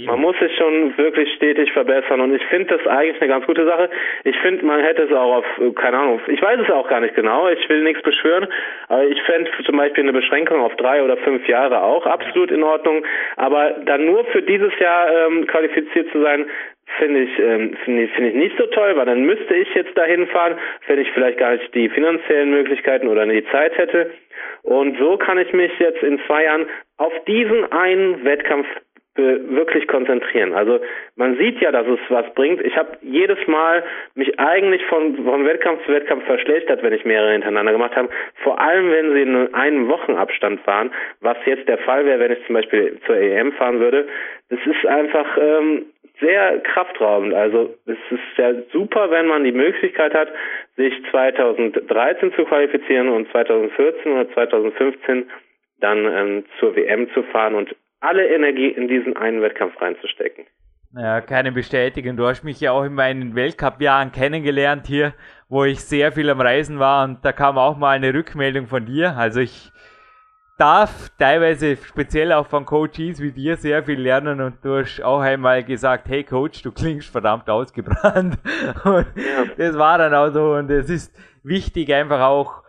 Man 0.04 0.20
muss 0.20 0.38
sich 0.38 0.54
schon 0.56 0.96
wirklich 0.98 1.32
stetig 1.34 1.72
verbessern 1.72 2.20
und 2.20 2.34
ich 2.34 2.44
finde 2.46 2.76
das 2.76 2.86
eigentlich 2.86 3.20
eine 3.20 3.30
ganz 3.30 3.46
gute 3.46 3.64
Sache. 3.64 3.88
Ich 4.24 4.36
finde, 4.38 4.64
man 4.64 4.80
hätte 4.80 5.02
es 5.02 5.12
auch 5.12 5.36
auf, 5.36 5.46
äh, 5.58 5.70
keine 5.72 5.98
Ahnung, 5.98 6.20
ich 6.28 6.42
weiß 6.42 6.60
es 6.60 6.70
auch 6.70 6.88
gar 6.88 7.00
nicht 7.00 7.14
genau, 7.14 7.48
ich 7.48 7.68
will 7.68 7.82
nichts 7.82 8.02
beschwören, 8.02 8.46
aber 8.88 9.04
ich 9.04 9.20
fände 9.22 9.50
zum 9.64 9.76
Beispiel 9.76 10.04
eine 10.04 10.12
Beschränkung 10.12 10.60
auf 10.60 10.74
drei 10.76 11.02
oder 11.02 11.16
fünf 11.18 11.46
Jahre 11.48 11.82
auch 11.82 12.06
absolut 12.06 12.50
in 12.50 12.62
Ordnung, 12.62 13.04
aber 13.36 13.76
dann 13.84 14.04
nur 14.06 14.24
für 14.26 14.42
dieses 14.42 14.76
Jahr 14.78 15.08
ähm, 15.10 15.46
qualifiziert 15.46 16.10
zu 16.12 16.20
sein, 16.20 16.46
finde 16.98 17.22
ich, 17.22 17.38
ähm, 17.38 17.76
finde 17.84 18.04
ich, 18.04 18.12
finde 18.12 18.30
ich 18.30 18.36
nicht 18.36 18.56
so 18.58 18.66
toll, 18.66 18.96
weil 18.96 19.06
dann 19.06 19.22
müsste 19.22 19.54
ich 19.54 19.72
jetzt 19.74 19.96
dahin 19.96 20.26
fahren, 20.28 20.56
wenn 20.86 20.98
ich 20.98 21.10
vielleicht 21.12 21.38
gar 21.38 21.52
nicht 21.52 21.74
die 21.74 21.88
finanziellen 21.88 22.50
Möglichkeiten 22.50 23.08
oder 23.08 23.26
die 23.26 23.44
Zeit 23.46 23.76
hätte. 23.76 24.10
Und 24.62 24.98
so 24.98 25.16
kann 25.16 25.38
ich 25.38 25.52
mich 25.52 25.72
jetzt 25.78 26.02
in 26.02 26.20
zwei 26.26 26.44
Jahren 26.44 26.66
auf 26.98 27.12
diesen 27.26 27.70
einen 27.72 28.24
Wettkampf 28.24 28.66
wirklich 29.16 29.86
konzentrieren. 29.88 30.52
Also 30.52 30.80
man 31.16 31.36
sieht 31.36 31.60
ja, 31.60 31.72
dass 31.72 31.86
es 31.86 31.98
was 32.08 32.32
bringt. 32.34 32.60
Ich 32.60 32.76
habe 32.76 32.98
jedes 33.02 33.38
Mal 33.46 33.84
mich 34.14 34.38
eigentlich 34.38 34.84
von, 34.86 35.16
von 35.24 35.44
Wettkampf 35.44 35.84
zu 35.84 35.92
Wettkampf 35.92 36.24
verschlechtert, 36.24 36.82
wenn 36.82 36.92
ich 36.92 37.04
mehrere 37.04 37.32
hintereinander 37.32 37.72
gemacht 37.72 37.96
habe. 37.96 38.08
Vor 38.42 38.60
allem, 38.60 38.90
wenn 38.90 39.12
sie 39.12 39.22
in 39.22 39.54
einem 39.54 39.88
Wochenabstand 39.88 40.66
waren, 40.66 40.90
was 41.20 41.36
jetzt 41.44 41.68
der 41.68 41.78
Fall 41.78 42.04
wäre, 42.04 42.20
wenn 42.20 42.32
ich 42.32 42.44
zum 42.46 42.54
Beispiel 42.54 42.98
zur 43.06 43.16
EM 43.16 43.52
fahren 43.52 43.80
würde. 43.80 44.06
Das 44.48 44.60
ist 44.64 44.86
einfach 44.86 45.26
ähm, 45.38 45.86
sehr 46.20 46.60
kraftraubend. 46.60 47.34
Also 47.34 47.74
es 47.86 47.98
ist 48.10 48.38
ja 48.38 48.52
super, 48.72 49.10
wenn 49.10 49.26
man 49.26 49.44
die 49.44 49.52
Möglichkeit 49.52 50.14
hat, 50.14 50.28
sich 50.76 50.94
2013 51.10 52.32
zu 52.34 52.44
qualifizieren 52.44 53.08
und 53.08 53.30
2014 53.30 54.12
oder 54.12 54.32
2015 54.32 55.30
dann 55.80 56.06
ähm, 56.06 56.44
zur 56.58 56.74
WM 56.74 57.10
zu 57.12 57.22
fahren 57.24 57.54
und 57.54 57.74
alle 58.00 58.28
Energie 58.28 58.68
in 58.68 58.88
diesen 58.88 59.16
einen 59.16 59.42
Wettkampf 59.42 59.80
reinzustecken. 59.80 60.46
Ja, 60.94 61.20
keine 61.20 61.52
Bestätigung. 61.52 62.16
Du 62.16 62.26
hast 62.26 62.42
mich 62.42 62.60
ja 62.60 62.72
auch 62.72 62.84
in 62.84 62.94
meinen 62.94 63.34
Weltcup-Jahren 63.34 64.12
kennengelernt 64.12 64.86
hier, 64.86 65.14
wo 65.48 65.64
ich 65.64 65.80
sehr 65.80 66.12
viel 66.12 66.30
am 66.30 66.40
Reisen 66.40 66.78
war 66.78 67.04
und 67.04 67.24
da 67.24 67.32
kam 67.32 67.58
auch 67.58 67.76
mal 67.76 67.96
eine 67.96 68.14
Rückmeldung 68.14 68.66
von 68.66 68.86
dir. 68.86 69.16
Also 69.16 69.40
ich 69.40 69.70
darf 70.58 71.10
teilweise 71.18 71.76
speziell 71.76 72.32
auch 72.32 72.46
von 72.46 72.64
Coaches 72.64 73.20
wie 73.20 73.32
dir 73.32 73.56
sehr 73.56 73.82
viel 73.82 74.00
lernen 74.00 74.40
und 74.40 74.64
du 74.64 74.78
hast 74.78 75.02
auch 75.02 75.20
einmal 75.20 75.64
gesagt, 75.64 76.08
hey 76.08 76.24
Coach, 76.24 76.62
du 76.62 76.72
klingst 76.72 77.10
verdammt 77.10 77.50
ausgebrannt. 77.50 78.38
Und 78.84 79.06
das 79.58 79.76
war 79.76 79.98
dann 79.98 80.14
auch 80.14 80.30
so 80.30 80.54
und 80.54 80.70
es 80.70 80.88
ist 80.88 81.14
wichtig 81.42 81.92
einfach 81.92 82.20
auch 82.20 82.62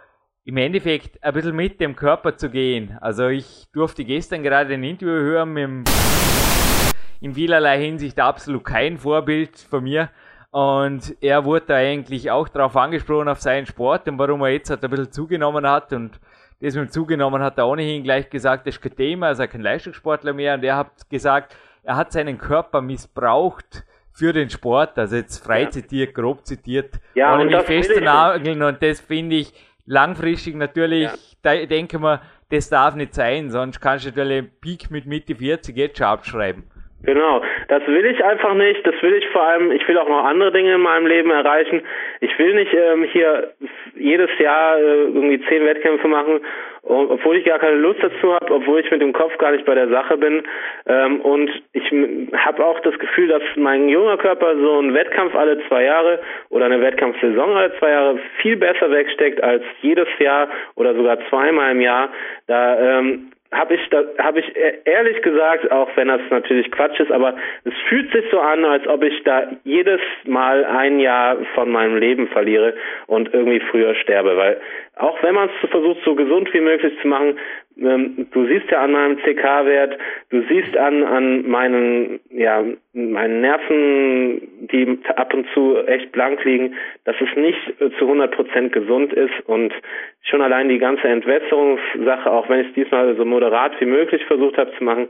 im 0.48 0.56
Endeffekt 0.56 1.22
ein 1.22 1.34
bisschen 1.34 1.56
mit 1.58 1.82
dem 1.82 1.93
Körper 1.93 2.38
zu 2.38 2.50
gehen. 2.50 2.98
Also 3.02 3.28
ich 3.28 3.68
durfte 3.74 4.06
gestern 4.06 4.43
gerade 4.43 4.74
ein 4.76 4.84
Interview 4.84 5.12
hören 5.12 5.52
mit 5.52 5.64
dem 5.64 5.84
in 7.20 7.34
vielerlei 7.34 7.82
Hinsicht 7.82 8.18
absolut 8.18 8.64
kein 8.64 8.98
Vorbild 8.98 9.58
von 9.60 9.84
mir. 9.84 10.10
Und 10.52 11.18
er 11.20 11.43
wurde 11.43 11.66
da 11.68 11.76
eigentlich 11.76 12.32
auch 12.32 12.48
darauf 12.48 12.78
angesprochen, 12.78 13.28
auf 13.28 13.41
seinen 13.41 13.66
Sport 13.66 14.08
und 14.08 14.18
warum 14.20 14.41
er 14.43 14.52
jetzt 14.52 14.70
halt 14.70 14.82
ein 14.86 14.89
bisschen 14.89 15.12
zugenommen 15.12 15.68
hat. 15.68 15.91
Und 15.91 16.18
das 16.62 16.76
mit 16.76 16.86
dem 16.86 16.91
zugenommen 16.91 17.41
hat 17.41 17.58
er 17.58 17.68
ohnehin 17.68 18.04
gleich 18.04 18.30
gesagt, 18.30 18.68
das 18.68 18.76
ist 18.76 18.82
kein 18.82 18.95
Thema, 18.95 19.28
also 19.28 19.45
kein 19.48 19.60
Leistungssportler 19.62 20.32
mehr. 20.32 20.54
Und 20.54 20.64
er 20.64 20.78
hat 20.78 21.10
gesagt, 21.10 21.58
er 21.84 21.98
hat 21.98 22.14
seinen 22.14 22.38
Körper 22.38 22.82
missbraucht 22.82 23.84
für 24.14 24.32
den 24.34 24.50
Sport, 24.50 24.98
also 24.98 25.18
jetzt 25.18 25.43
frei 25.43 25.64
Ja. 25.64 25.70
zitiert, 25.72 26.16
grob 26.16 26.45
zitiert, 26.45 27.00
Ja, 27.16 27.36
ohne 27.36 27.45
mich 27.45 27.58
festzunageln. 27.58 28.64
Und 28.64 28.82
das 28.82 29.00
finde 29.02 29.36
ich 29.36 29.54
langfristig 29.88 30.56
natürlich, 30.56 31.04
Ja. 31.04 31.16
da 31.42 31.56
denke 31.66 31.98
mal, 31.98 32.22
das 32.50 32.70
darf 32.70 32.94
nicht 32.96 33.16
sein, 33.16 33.50
sonst 33.50 33.82
kannst 33.82 34.06
du 34.06 34.10
natürlich 34.10 34.38
einen 34.40 34.52
Peak 34.62 34.92
mit 34.92 35.06
Mitte 35.08 35.36
40 35.36 35.76
jetzt 35.76 35.98
schon 35.98 36.08
abschreiben. 36.08 36.64
Genau, 37.03 37.41
das 37.68 37.86
will 37.86 38.06
ich 38.06 38.24
einfach 38.24 38.56
nicht. 38.56 38.86
Das 38.86 38.95
will 39.02 39.14
ich 39.14 39.28
vor 39.30 39.44
allem, 39.44 39.72
ich 39.72 39.88
will 39.88 39.98
auch 39.98 40.10
noch 40.10 40.26
andere 40.26 40.52
Dinge 40.52 40.74
in 40.74 40.82
meinem 40.82 41.06
Leben 41.06 41.30
erreichen. 41.30 41.82
Ich 42.22 42.38
will 42.40 42.56
nicht 42.56 42.74
ähm, 42.74 43.03
hier 43.03 43.53
jedes 43.95 44.30
Jahr 44.40 44.78
äh, 44.78 45.03
irgendwie 45.03 45.40
zehn 45.48 45.64
Wettkämpfe 45.64 46.07
machen, 46.07 46.41
obwohl 46.82 47.38
ich 47.38 47.45
gar 47.45 47.60
keine 47.60 47.76
Lust 47.76 48.02
dazu 48.02 48.34
habe, 48.34 48.52
obwohl 48.52 48.80
ich 48.80 48.90
mit 48.90 49.02
dem 49.02 49.14
Kopf 49.14 49.38
gar 49.38 49.52
nicht 49.52 49.65
bei 49.65 49.76
der 49.76 49.90
Sache 49.90 50.18
bin. 50.18 50.44
Ähm, 50.88 51.22
und 51.22 51.52
ich 51.74 51.84
habe 52.34 52.65
auch 52.65 52.80
das 52.80 52.98
Gefühl, 52.98 53.28
dass 53.28 53.44
mein 53.56 53.90
junger 53.90 54.18
Körper 54.18 54.56
so 54.57 54.80
einen 54.80 54.95
Wettkampf 54.95 55.36
alle 55.36 55.60
zwei 55.68 55.84
Jahre 55.84 56.19
oder 56.49 56.65
eine 56.65 56.82
Wettkampfsaison 56.82 57.56
alle 57.56 57.78
zwei 57.78 57.91
Jahre 57.91 58.19
viel 58.41 58.57
besser 58.57 58.90
wegsteckt 58.90 59.44
als 59.44 59.64
jedes 59.82 60.07
Jahr 60.18 60.49
oder 60.76 60.95
sogar 60.95 61.19
zweimal 61.30 61.72
im 61.72 61.82
Jahr. 61.82 62.10
Da 62.48 62.99
ähm, 62.99 63.32
habe 63.52 63.76
ich 63.76 63.90
da 63.90 64.03
habe 64.19 64.40
ich 64.40 64.56
e- 64.56 64.80
ehrlich 64.86 65.22
gesagt, 65.22 65.72
auch 65.72 65.90
wenn 65.95 66.10
das 66.10 66.22
natürlich 66.30 66.69
Quatsch 66.72 66.99
ist, 66.99 67.11
aber 67.11 67.36
es 67.64 67.74
fühlt 67.88 68.11
sich 68.11 68.26
so 68.32 68.40
an, 68.40 68.65
als 68.65 68.86
ob 68.88 69.03
ich 69.03 69.24
da 69.24 69.48
jedes 69.64 70.02
Mal 70.26 70.65
ein 70.65 70.99
Jahr 70.99 71.38
von 71.56 71.69
meinem 71.69 71.98
Leben 71.98 72.28
verliere 72.28 72.74
und 73.07 73.34
irgendwie 73.34 73.61
früher 73.72 73.95
sterbe, 73.95 74.36
weil 74.38 74.60
auch 74.99 75.22
wenn 75.24 75.36
man 75.36 75.49
es 75.49 75.69
versucht 75.69 75.99
so 76.03 76.15
gesund 76.15 76.53
wie 76.53 76.61
möglich 76.61 76.94
zu 77.02 77.07
machen, 77.07 77.38
ähm, 77.80 78.28
du 78.32 78.45
siehst 78.48 78.69
ja 78.72 78.82
an 78.84 78.91
meinem 78.91 79.18
CK-Wert, 79.18 79.98
du 80.30 80.41
siehst 80.49 80.76
an 80.78 81.03
an 81.03 81.48
meinen 81.48 82.19
ja 82.30 82.64
meinen 82.94 83.41
Nerven, 83.41 84.68
die 84.68 84.99
ab 85.15 85.34
und 85.34 85.48
zu 85.53 85.78
echt 85.86 86.11
blank 86.11 86.44
liegen, 86.44 86.76
dass 87.06 87.15
es 87.19 87.36
nicht 87.36 87.60
zu 87.98 88.06
100 88.06 88.32
Prozent 88.32 88.74
gesund 88.74 89.14
ist 89.14 89.34
und 89.45 89.74
schon 90.24 90.41
allein 90.41 90.69
die 90.69 90.80
ganze 90.80 91.07
Entwässerungssache, 91.07 92.32
auch 92.32 92.49
wenn 92.49 92.61
ich 92.61 92.68
es 92.69 92.74
diesmal 92.74 93.15
so 93.15 93.26
moderat 93.26 93.80
wie 93.80 93.86
möglich 93.86 94.26
versucht 94.26 94.57
habe 94.57 94.72
zu 94.78 94.84
machen, 94.84 95.10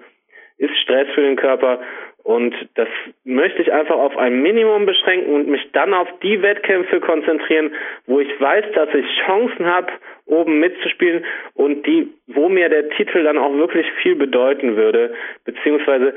ist 0.58 0.76
Stress 0.78 1.08
für 1.14 1.22
den 1.22 1.36
Körper 1.36 1.80
Und 2.28 2.54
das 2.76 2.90
möchte 3.24 3.62
ich 3.62 3.72
einfach 3.72 3.96
auf 3.96 4.18
ein 4.18 4.42
Minimum 4.42 4.86
beschränken 4.86 5.34
und 5.34 5.48
mich 5.48 5.62
dann 5.72 5.94
auf 5.94 6.10
die 6.22 6.42
Wettkämpfe 6.42 7.00
konzentrieren, 7.00 7.72
wo 8.06 8.20
ich 8.20 8.30
weiß, 8.42 8.66
dass 8.74 8.90
ich 8.94 9.06
Chancen 9.26 9.66
habe, 9.66 9.88
oben 10.26 10.60
mitzuspielen 10.60 11.24
und 11.54 11.88
die, 11.88 12.10
wo 12.28 12.50
mir 12.50 12.68
der 12.68 12.90
Titel 12.90 13.24
dann 13.24 13.38
auch 13.38 13.54
wirklich 13.54 13.88
viel 14.02 14.16
bedeuten 14.16 14.76
würde, 14.76 15.14
beziehungsweise 15.46 16.14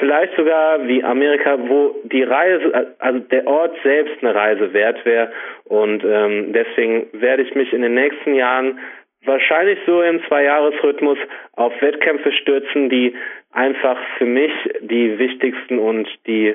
vielleicht 0.00 0.34
sogar 0.34 0.84
wie 0.88 1.04
Amerika, 1.04 1.56
wo 1.68 1.94
die 2.06 2.24
Reise, 2.24 2.96
also 2.98 3.20
der 3.20 3.46
Ort 3.46 3.76
selbst 3.84 4.16
eine 4.20 4.34
Reise 4.34 4.72
wert 4.72 5.04
wäre. 5.04 5.30
Und 5.66 6.02
ähm, 6.04 6.52
deswegen 6.52 7.06
werde 7.12 7.44
ich 7.44 7.54
mich 7.54 7.72
in 7.72 7.82
den 7.82 7.94
nächsten 7.94 8.34
Jahren 8.34 8.80
wahrscheinlich 9.24 9.78
so 9.86 10.02
im 10.02 10.22
Zwei-Jahres-Rhythmus 10.26 11.18
auf 11.52 11.72
Wettkämpfe 11.80 12.32
stürzen, 12.32 12.90
die 12.90 13.14
einfach 13.52 13.98
für 14.18 14.26
mich 14.26 14.52
die 14.80 15.18
wichtigsten 15.18 15.78
und 15.78 16.08
die, 16.26 16.54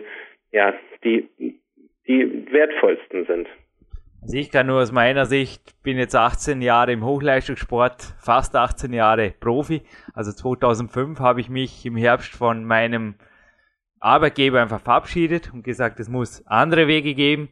ja, 0.52 0.74
die, 1.04 1.28
die 2.08 2.52
wertvollsten 2.52 3.26
sind. 3.26 3.48
Also 4.22 4.38
ich 4.38 4.52
kann 4.52 4.68
nur 4.68 4.82
aus 4.82 4.92
meiner 4.92 5.26
Sicht, 5.26 5.62
bin 5.84 5.98
jetzt 5.98 6.16
18 6.16 6.62
Jahre 6.62 6.92
im 6.92 7.06
Hochleistungssport, 7.06 8.02
fast 8.20 8.56
18 8.56 8.92
Jahre 8.92 9.34
Profi. 9.40 9.84
Also 10.14 10.32
2005 10.32 11.20
habe 11.20 11.40
ich 11.40 11.50
mich 11.50 11.86
im 11.86 11.96
Herbst 11.96 12.36
von 12.36 12.66
meinem 12.66 13.16
Arbeitgeber 14.00 14.62
einfach 14.62 14.82
verabschiedet 14.82 15.52
und 15.54 15.64
gesagt, 15.64 16.00
es 16.00 16.10
muss 16.10 16.46
andere 16.48 16.88
Wege 16.88 17.14
geben. 17.14 17.50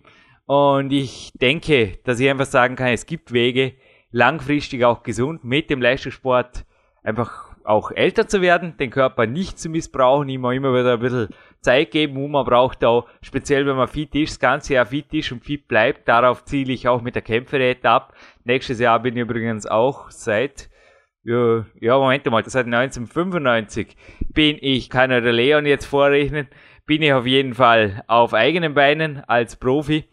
Und 0.47 0.91
ich 0.91 1.31
denke, 1.41 1.93
dass 2.03 2.19
ich 2.19 2.29
einfach 2.29 2.45
sagen 2.45 2.75
kann, 2.75 2.89
es 2.89 3.05
gibt 3.05 3.33
Wege, 3.33 3.73
langfristig 4.15 4.85
auch 4.85 5.03
gesund 5.03 5.43
mit 5.43 5.69
dem 5.69 5.81
Leistungssport 5.81 6.65
einfach 7.03 7.53
auch 7.65 7.91
älter 7.91 8.29
zu 8.29 8.41
werden, 8.41 8.77
den 8.77 8.89
Körper 8.89 9.27
nicht 9.27 9.59
zu 9.59 9.67
missbrauchen, 9.67 10.29
immer 10.29 10.53
immer 10.53 10.73
wieder 10.73 10.93
ein 10.93 10.99
bisschen 10.99 11.27
Zeit 11.59 11.91
geben, 11.91 12.15
wo 12.15 12.25
man 12.29 12.45
braucht 12.45 12.85
auch, 12.85 13.09
speziell 13.21 13.65
wenn 13.65 13.75
man 13.75 13.89
fit 13.89 14.15
ist, 14.15 14.31
das 14.31 14.39
ganze 14.39 14.75
Jahr 14.75 14.85
fit 14.85 15.13
ist 15.13 15.33
und 15.33 15.43
fit 15.43 15.67
bleibt, 15.67 16.07
darauf 16.07 16.45
ziele 16.45 16.71
ich 16.71 16.87
auch 16.87 17.01
mit 17.01 17.15
der 17.15 17.23
Kämpferät 17.23 17.85
ab. 17.85 18.13
Nächstes 18.45 18.79
Jahr 18.79 19.01
bin 19.01 19.17
ich 19.17 19.21
übrigens 19.21 19.67
auch 19.67 20.09
seit, 20.09 20.69
ja, 21.25 21.65
ja 21.81 21.97
Moment 21.97 22.25
mal, 22.27 22.41
seit 22.45 22.67
1995 22.67 23.97
bin 24.33 24.57
ich, 24.61 24.89
kann 24.89 25.09
der 25.09 25.21
Leon 25.21 25.65
jetzt 25.65 25.87
vorrechnen, 25.87 26.47
bin 26.85 27.01
ich 27.01 27.11
auf 27.11 27.25
jeden 27.25 27.53
Fall 27.53 28.01
auf 28.07 28.33
eigenen 28.33 28.75
Beinen 28.75 29.25
als 29.27 29.57
Profi 29.57 30.05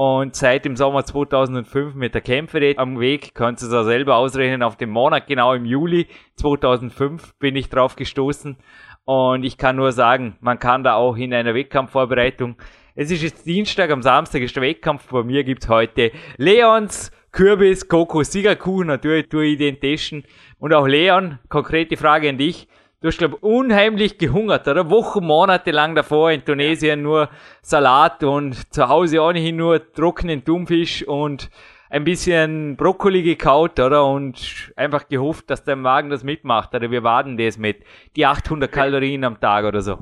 und 0.00 0.34
seit 0.34 0.64
dem 0.64 0.76
Sommer 0.76 1.04
2005 1.04 1.94
mit 1.94 2.14
der 2.14 2.22
Kämpferät 2.22 2.78
am 2.78 3.00
Weg, 3.00 3.34
kannst 3.34 3.62
du 3.62 3.66
es 3.66 3.74
auch 3.74 3.84
selber 3.84 4.16
ausrechnen, 4.16 4.62
auf 4.62 4.76
dem 4.76 4.88
Monat 4.88 5.26
genau 5.26 5.52
im 5.52 5.66
Juli 5.66 6.06
2005 6.36 7.34
bin 7.34 7.54
ich 7.54 7.68
drauf 7.68 7.96
gestoßen. 7.96 8.56
Und 9.04 9.44
ich 9.44 9.58
kann 9.58 9.76
nur 9.76 9.92
sagen, 9.92 10.38
man 10.40 10.58
kann 10.58 10.84
da 10.84 10.94
auch 10.94 11.18
in 11.18 11.34
einer 11.34 11.54
Wettkampfvorbereitung, 11.54 12.56
es 12.94 13.10
ist 13.10 13.22
jetzt 13.22 13.44
Dienstag, 13.44 13.90
am 13.90 14.00
Samstag 14.00 14.40
ist 14.40 14.56
der 14.56 14.62
Wettkampf, 14.62 15.06
bei 15.06 15.22
mir 15.22 15.44
gibt's 15.44 15.68
heute 15.68 16.12
Leons, 16.38 17.12
Kürbis, 17.30 17.86
Kokos, 17.86 18.32
Siegerkuchen, 18.32 18.86
natürlich 18.86 19.28
tue 19.28 19.48
ich 19.48 19.58
den 19.58 19.80
testen. 19.80 20.24
Und 20.58 20.72
auch 20.72 20.86
Leon, 20.86 21.38
konkrete 21.50 21.98
Frage 21.98 22.30
an 22.30 22.38
dich. 22.38 22.68
Du 23.02 23.08
hast, 23.08 23.16
glaube 23.16 23.36
unheimlich 23.40 24.18
gehungert, 24.18 24.68
oder? 24.68 24.90
Wochen, 24.90 25.24
Monate 25.24 25.70
lang 25.70 25.94
davor 25.94 26.32
in 26.32 26.44
Tunesien 26.44 27.00
nur 27.00 27.30
Salat 27.62 28.22
und 28.22 28.74
zu 28.74 28.90
Hause 28.90 29.22
ohnehin 29.22 29.56
nur 29.56 29.80
trockenen 29.94 30.44
Thunfisch 30.44 31.08
und 31.08 31.48
ein 31.88 32.04
bisschen 32.04 32.76
Brokkoli 32.76 33.22
gekaut, 33.22 33.80
oder? 33.80 34.04
Und 34.04 34.70
einfach 34.76 35.08
gehofft, 35.08 35.48
dass 35.48 35.64
dein 35.64 35.80
Magen 35.80 36.10
das 36.10 36.24
mitmacht, 36.24 36.74
oder? 36.74 36.90
Wir 36.90 37.02
warten 37.02 37.38
das 37.38 37.56
mit. 37.56 37.78
Die 38.16 38.26
800 38.26 38.70
Kalorien 38.70 39.24
am 39.24 39.40
Tag 39.40 39.64
oder 39.64 39.80
so. 39.80 39.96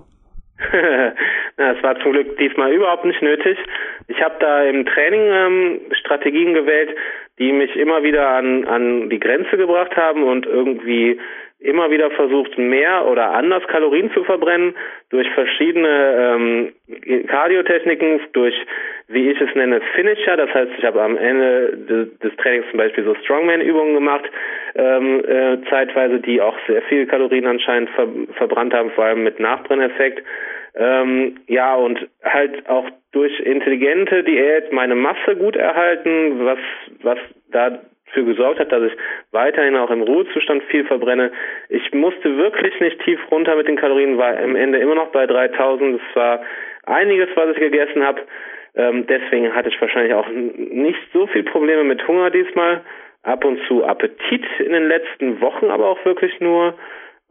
Das 1.58 1.82
war 1.82 1.98
zum 1.98 2.12
Glück 2.12 2.38
diesmal 2.38 2.72
überhaupt 2.72 3.04
nicht 3.04 3.20
nötig. 3.20 3.58
Ich 4.06 4.22
habe 4.22 4.36
da 4.38 4.62
im 4.62 4.86
Training 4.86 5.20
ähm, 5.20 5.80
Strategien 5.90 6.54
gewählt, 6.54 6.96
die 7.40 7.50
mich 7.50 7.74
immer 7.74 8.04
wieder 8.04 8.28
an, 8.28 8.64
an 8.64 9.10
die 9.10 9.18
Grenze 9.18 9.56
gebracht 9.56 9.96
haben 9.96 10.22
und 10.22 10.46
irgendwie 10.46 11.18
immer 11.60 11.90
wieder 11.90 12.10
versucht, 12.12 12.56
mehr 12.56 13.06
oder 13.06 13.32
anders 13.32 13.66
Kalorien 13.66 14.12
zu 14.12 14.22
verbrennen 14.22 14.74
durch 15.10 15.28
verschiedene 15.30 16.70
ähm, 16.88 17.26
Cardiotechniken, 17.26 18.20
durch, 18.32 18.54
wie 19.08 19.30
ich 19.30 19.40
es 19.40 19.52
nenne, 19.54 19.80
Finisher. 19.94 20.36
Das 20.36 20.52
heißt, 20.54 20.70
ich 20.78 20.84
habe 20.84 21.02
am 21.02 21.16
Ende 21.16 21.76
des, 21.76 22.18
des 22.20 22.36
Trainings 22.36 22.66
zum 22.70 22.78
Beispiel 22.78 23.04
so 23.04 23.14
Strongman-Übungen 23.16 23.94
gemacht, 23.94 24.24
ähm, 24.76 25.24
äh, 25.24 25.58
zeitweise, 25.68 26.20
die 26.20 26.40
auch 26.40 26.56
sehr 26.68 26.82
viel 26.82 27.06
Kalorien 27.06 27.46
anscheinend 27.46 27.90
ver 27.90 28.06
verbrannt 28.34 28.72
haben, 28.72 28.90
vor 28.92 29.04
allem 29.04 29.24
mit 29.24 29.40
Nachbrenneffekt. 29.40 30.22
Ähm, 30.76 31.40
ja, 31.48 31.74
und 31.74 32.06
halt 32.22 32.68
auch 32.68 32.88
durch 33.10 33.40
intelligente 33.40 34.22
Diät 34.22 34.72
meine 34.72 34.94
Masse 34.94 35.34
gut 35.36 35.56
erhalten, 35.56 36.44
was, 36.44 36.58
was 37.02 37.18
da 37.50 37.80
dafür 38.08 38.24
gesorgt 38.24 38.60
hat, 38.60 38.72
dass 38.72 38.82
ich 38.82 38.92
weiterhin 39.32 39.76
auch 39.76 39.90
im 39.90 40.02
Ruhezustand 40.02 40.62
viel 40.64 40.84
verbrenne. 40.84 41.30
Ich 41.68 41.92
musste 41.92 42.36
wirklich 42.36 42.78
nicht 42.80 43.00
tief 43.04 43.20
runter 43.30 43.56
mit 43.56 43.68
den 43.68 43.76
Kalorien, 43.76 44.18
war 44.18 44.36
am 44.38 44.56
Ende 44.56 44.78
immer 44.78 44.94
noch 44.94 45.08
bei 45.08 45.26
3000. 45.26 46.00
Es 46.00 46.16
war 46.16 46.40
einiges, 46.86 47.28
was 47.34 47.50
ich 47.50 47.58
gegessen 47.58 48.04
habe. 48.04 48.22
Ähm, 48.74 49.06
deswegen 49.06 49.54
hatte 49.54 49.68
ich 49.68 49.80
wahrscheinlich 49.80 50.14
auch 50.14 50.28
nicht 50.28 51.00
so 51.12 51.26
viel 51.26 51.42
Probleme 51.42 51.84
mit 51.84 52.06
Hunger 52.06 52.30
diesmal. 52.30 52.82
Ab 53.24 53.44
und 53.44 53.60
zu 53.66 53.84
Appetit 53.84 54.44
in 54.58 54.72
den 54.72 54.88
letzten 54.88 55.40
Wochen, 55.40 55.70
aber 55.70 55.88
auch 55.88 56.02
wirklich 56.04 56.38
nur 56.40 56.74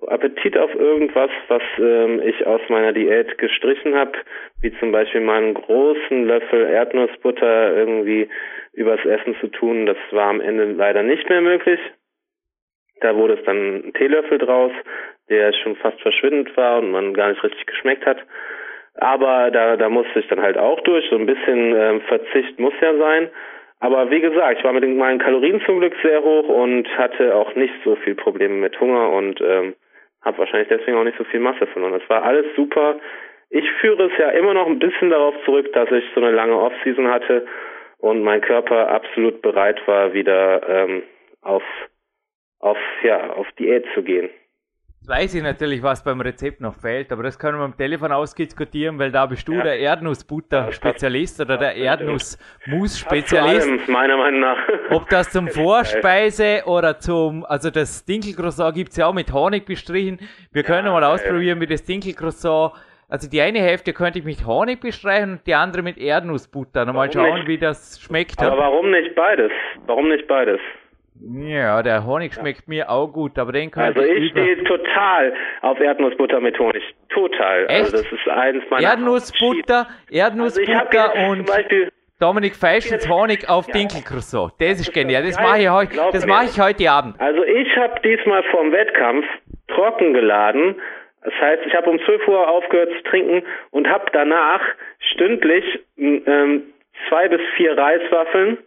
Appetit 0.05 0.57
auf 0.57 0.73
irgendwas, 0.75 1.31
was 1.47 1.63
ähm, 1.79 2.21
ich 2.21 2.45
aus 2.45 2.61
meiner 2.69 2.93
Diät 2.93 3.37
gestrichen 3.37 3.95
habe, 3.95 4.11
wie 4.61 4.71
zum 4.79 4.91
Beispiel 4.91 5.21
mal 5.21 5.41
einen 5.41 5.55
großen 5.55 6.25
Löffel 6.25 6.67
Erdnussbutter 6.67 7.75
irgendwie 7.75 8.29
übers 8.73 9.03
Essen 9.05 9.35
zu 9.41 9.47
tun. 9.47 9.87
Das 9.87 9.97
war 10.11 10.29
am 10.29 10.41
Ende 10.41 10.65
leider 10.65 11.01
nicht 11.01 11.27
mehr 11.29 11.41
möglich. 11.41 11.79
Da 13.01 13.15
wurde 13.15 13.35
es 13.35 13.43
dann 13.45 13.87
ein 13.87 13.93
Teelöffel 13.93 14.37
draus, 14.37 14.71
der 15.29 15.51
schon 15.53 15.75
fast 15.77 15.99
verschwindend 16.01 16.55
war 16.55 16.79
und 16.79 16.91
man 16.91 17.13
gar 17.13 17.29
nicht 17.29 17.43
richtig 17.43 17.65
geschmeckt 17.65 18.05
hat. 18.05 18.19
Aber 18.95 19.51
da, 19.51 19.77
da 19.77 19.89
musste 19.89 20.19
ich 20.19 20.27
dann 20.27 20.41
halt 20.41 20.57
auch 20.57 20.79
durch. 20.81 21.07
So 21.09 21.17
ein 21.17 21.25
bisschen 21.25 21.75
ähm, 21.75 22.01
Verzicht 22.01 22.59
muss 22.59 22.73
ja 22.81 22.95
sein. 22.97 23.29
Aber 23.79 24.09
wie 24.09 24.21
gesagt, 24.21 24.57
ich 24.57 24.63
war 24.63 24.73
mit 24.73 24.87
meinen 24.87 25.19
Kalorien 25.19 25.61
zum 25.65 25.79
Glück 25.79 25.93
sehr 26.01 26.23
hoch 26.23 26.47
und 26.47 26.87
hatte 26.97 27.35
auch 27.35 27.53
nicht 27.53 27.73
so 27.83 27.95
viel 27.97 28.15
Probleme 28.15 28.55
mit 28.55 28.79
Hunger 28.79 29.11
und 29.11 29.39
ähm, 29.41 29.75
habe 30.27 30.37
wahrscheinlich 30.39 30.67
deswegen 30.67 30.97
auch 30.97 31.03
nicht 31.03 31.17
so 31.17 31.23
viel 31.23 31.39
Masse 31.39 31.65
verloren. 31.67 31.97
Das 31.99 32.09
war 32.09 32.23
alles 32.23 32.45
super. 32.55 32.99
Ich 33.49 33.69
führe 33.79 34.11
es 34.11 34.17
ja 34.17 34.29
immer 34.31 34.53
noch 34.53 34.67
ein 34.67 34.79
bisschen 34.79 35.09
darauf 35.09 35.33
zurück, 35.45 35.71
dass 35.73 35.89
ich 35.91 36.03
so 36.13 36.21
eine 36.21 36.31
lange 36.31 36.57
Off-Season 36.57 37.07
hatte 37.07 37.47
und 37.97 38.21
mein 38.21 38.41
Körper 38.41 38.89
absolut 38.89 39.41
bereit 39.41 39.81
war, 39.87 40.13
wieder 40.13 40.67
ähm, 40.67 41.03
auf, 41.41 41.63
auf, 42.59 42.77
ja, 43.03 43.31
auf 43.31 43.47
Diät 43.53 43.85
zu 43.93 44.03
gehen. 44.03 44.29
Weiß 45.05 45.35
ich 45.35 45.43
natürlich, 45.43 45.83
was 45.83 46.03
beim 46.03 46.19
Rezept 46.19 46.59
noch 46.59 46.75
fehlt, 46.75 47.13
aber 47.13 47.23
das 47.23 47.39
können 47.39 47.57
wir 47.59 47.63
am 47.63 47.77
Telefon 47.77 48.11
ausdiskutieren, 48.11 48.99
weil 48.99 49.09
da 49.11 49.25
bist 49.25 49.47
du 49.47 49.53
ja. 49.53 49.63
der 49.63 49.79
Erdnussbutter-Spezialist 49.79 51.39
oder 51.39 51.55
der 51.57 51.75
Erdnuss-Mousse-Spezialist. 51.75 53.87
Meiner 53.87 54.17
Meinung 54.17 54.41
nach. 54.41 54.57
Ob 54.89 55.07
das 55.09 55.31
zum 55.31 55.47
Vorspeise 55.49 56.63
oder 56.65 56.99
zum, 56.99 57.45
also 57.45 57.69
das 57.69 58.03
Dinkelcroissant 58.03 58.75
gibt 58.75 58.91
es 58.91 58.97
ja 58.97 59.07
auch 59.07 59.13
mit 59.13 59.31
Honig 59.31 59.65
bestrichen. 59.65 60.19
Wir 60.51 60.63
können 60.63 60.87
ja, 60.87 60.91
mal 60.91 61.05
ausprobieren, 61.05 61.61
wie 61.61 61.67
das 61.67 61.85
Dinkelcroissant 61.85 62.73
also 63.09 63.29
die 63.29 63.39
eine 63.39 63.59
Hälfte 63.59 63.93
könnte 63.93 64.19
ich 64.19 64.25
mit 64.25 64.45
Honig 64.45 64.81
bestreichen 64.81 65.33
und 65.33 65.47
die 65.47 65.53
andere 65.53 65.81
mit 65.81 65.97
Erdnussbutter. 65.97 66.85
Mal 66.91 67.09
schauen, 67.09 67.35
nicht? 67.35 67.47
wie 67.47 67.57
das 67.57 68.01
schmeckt. 68.01 68.41
Aber 68.41 68.57
warum 68.57 68.91
nicht 68.91 69.15
beides? 69.15 69.49
Warum 69.85 70.09
nicht 70.09 70.27
beides? 70.27 70.59
Ja, 71.21 71.81
der 71.83 72.05
Honig 72.05 72.33
schmeckt 72.33 72.67
mir 72.67 72.89
auch 72.89 73.07
gut, 73.07 73.37
aber 73.39 73.51
den 73.51 73.71
kann 73.71 73.85
also 73.85 74.01
ich. 74.01 74.09
Also 74.09 74.23
ich 74.23 74.31
stehe 74.31 74.63
total 74.63 75.33
auf 75.61 75.79
Erdnussbutter 75.79 76.39
mit 76.39 76.57
Honig. 76.59 76.83
Total. 77.09 77.67
Also 77.67 77.73
Echt? 77.73 77.93
Also 77.93 77.97
das 77.97 78.11
ist 78.11 78.27
eins 78.29 78.63
meiner 78.69 78.87
Erdnussbutter, 78.89 79.87
Erdnussbutter 80.09 81.15
also 81.15 81.31
und 81.31 81.49
Dominik 82.19 82.55
Feischens 82.55 83.07
Honig 83.09 83.47
auf 83.49 83.67
ja. 83.67 83.73
Dinkelcroissant. 83.73 84.53
Das 84.59 84.79
ist 84.79 84.93
genial. 84.93 85.23
Das 85.23 85.39
mache 85.39 85.61
ich, 85.61 85.69
heute, 85.69 85.95
das 86.11 86.25
mache 86.25 86.45
ich 86.45 86.59
heute 86.59 86.89
Abend. 86.89 87.19
Also 87.19 87.43
ich 87.43 87.75
habe 87.77 87.99
diesmal 88.01 88.43
vorm 88.51 88.71
Wettkampf 88.71 89.25
trocken 89.67 90.13
geladen 90.13 90.75
das 91.27 91.33
heißt, 91.41 91.65
ich 91.65 91.75
habe 91.75 91.89
um 91.89 91.99
12 91.99 92.25
Uhr 92.25 92.47
aufgehört 92.47 92.89
zu 92.89 93.03
trinken 93.03 93.43
und 93.71 93.89
habe 93.89 94.05
danach 94.13 94.61
stündlich 95.11 95.65
ähm, 95.97 96.63
zwei 97.09 97.27
bis 97.27 97.41
vier 97.57 97.77
Reiswaffeln 97.77 98.59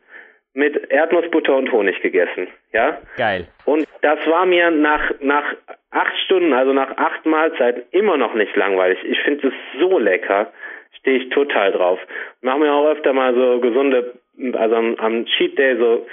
mit 0.54 0.90
Erdnussbutter 0.90 1.56
und 1.56 1.70
Honig 1.72 2.00
gegessen. 2.00 2.48
Ja? 2.72 2.98
Geil. 3.16 3.46
Und 3.64 3.86
das 4.02 4.18
war 4.26 4.46
mir 4.46 4.70
nach, 4.70 5.12
nach 5.20 5.44
acht 5.90 6.16
Stunden, 6.24 6.52
also 6.52 6.72
nach 6.72 6.96
acht 6.96 7.24
Mahlzeiten, 7.24 7.82
immer 7.92 8.16
noch 8.16 8.34
nicht 8.34 8.54
langweilig. 8.56 8.98
Ich 9.04 9.20
finde 9.20 9.48
es 9.48 9.54
so 9.78 9.98
lecker. 9.98 10.52
Stehe 10.98 11.18
ich 11.18 11.30
total 11.30 11.72
drauf. 11.72 11.98
Machen 12.42 12.62
wir 12.62 12.72
auch 12.72 12.88
öfter 12.88 13.12
mal 13.12 13.34
so 13.34 13.60
gesunde, 13.60 14.14
also 14.52 14.74
am, 14.74 14.96
am 14.96 15.24
Cheat 15.26 15.56
Day 15.58 15.76
so 15.78 16.06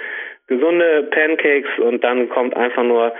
gesunde 0.46 1.08
Pancakes 1.10 1.78
und 1.78 2.02
dann 2.02 2.28
kommt 2.30 2.56
einfach 2.56 2.82
nur 2.82 3.12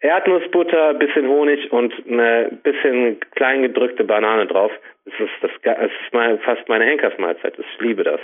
Erdnussbutter, 0.00 0.94
bisschen 0.94 1.28
Honig 1.28 1.70
und 1.72 1.92
eine 2.08 2.58
bisschen 2.62 3.20
klein 3.34 3.62
gedrückte 3.62 4.04
Banane 4.04 4.46
drauf. 4.46 4.72
Das 5.04 5.14
ist, 5.20 5.30
das, 5.42 5.50
das 5.62 5.90
ist 5.90 6.12
mein, 6.12 6.38
fast 6.38 6.66
meine 6.68 6.84
Henkersmahlzeit. 6.84 7.58
Ich 7.58 7.80
liebe 7.80 8.02
das. 8.02 8.20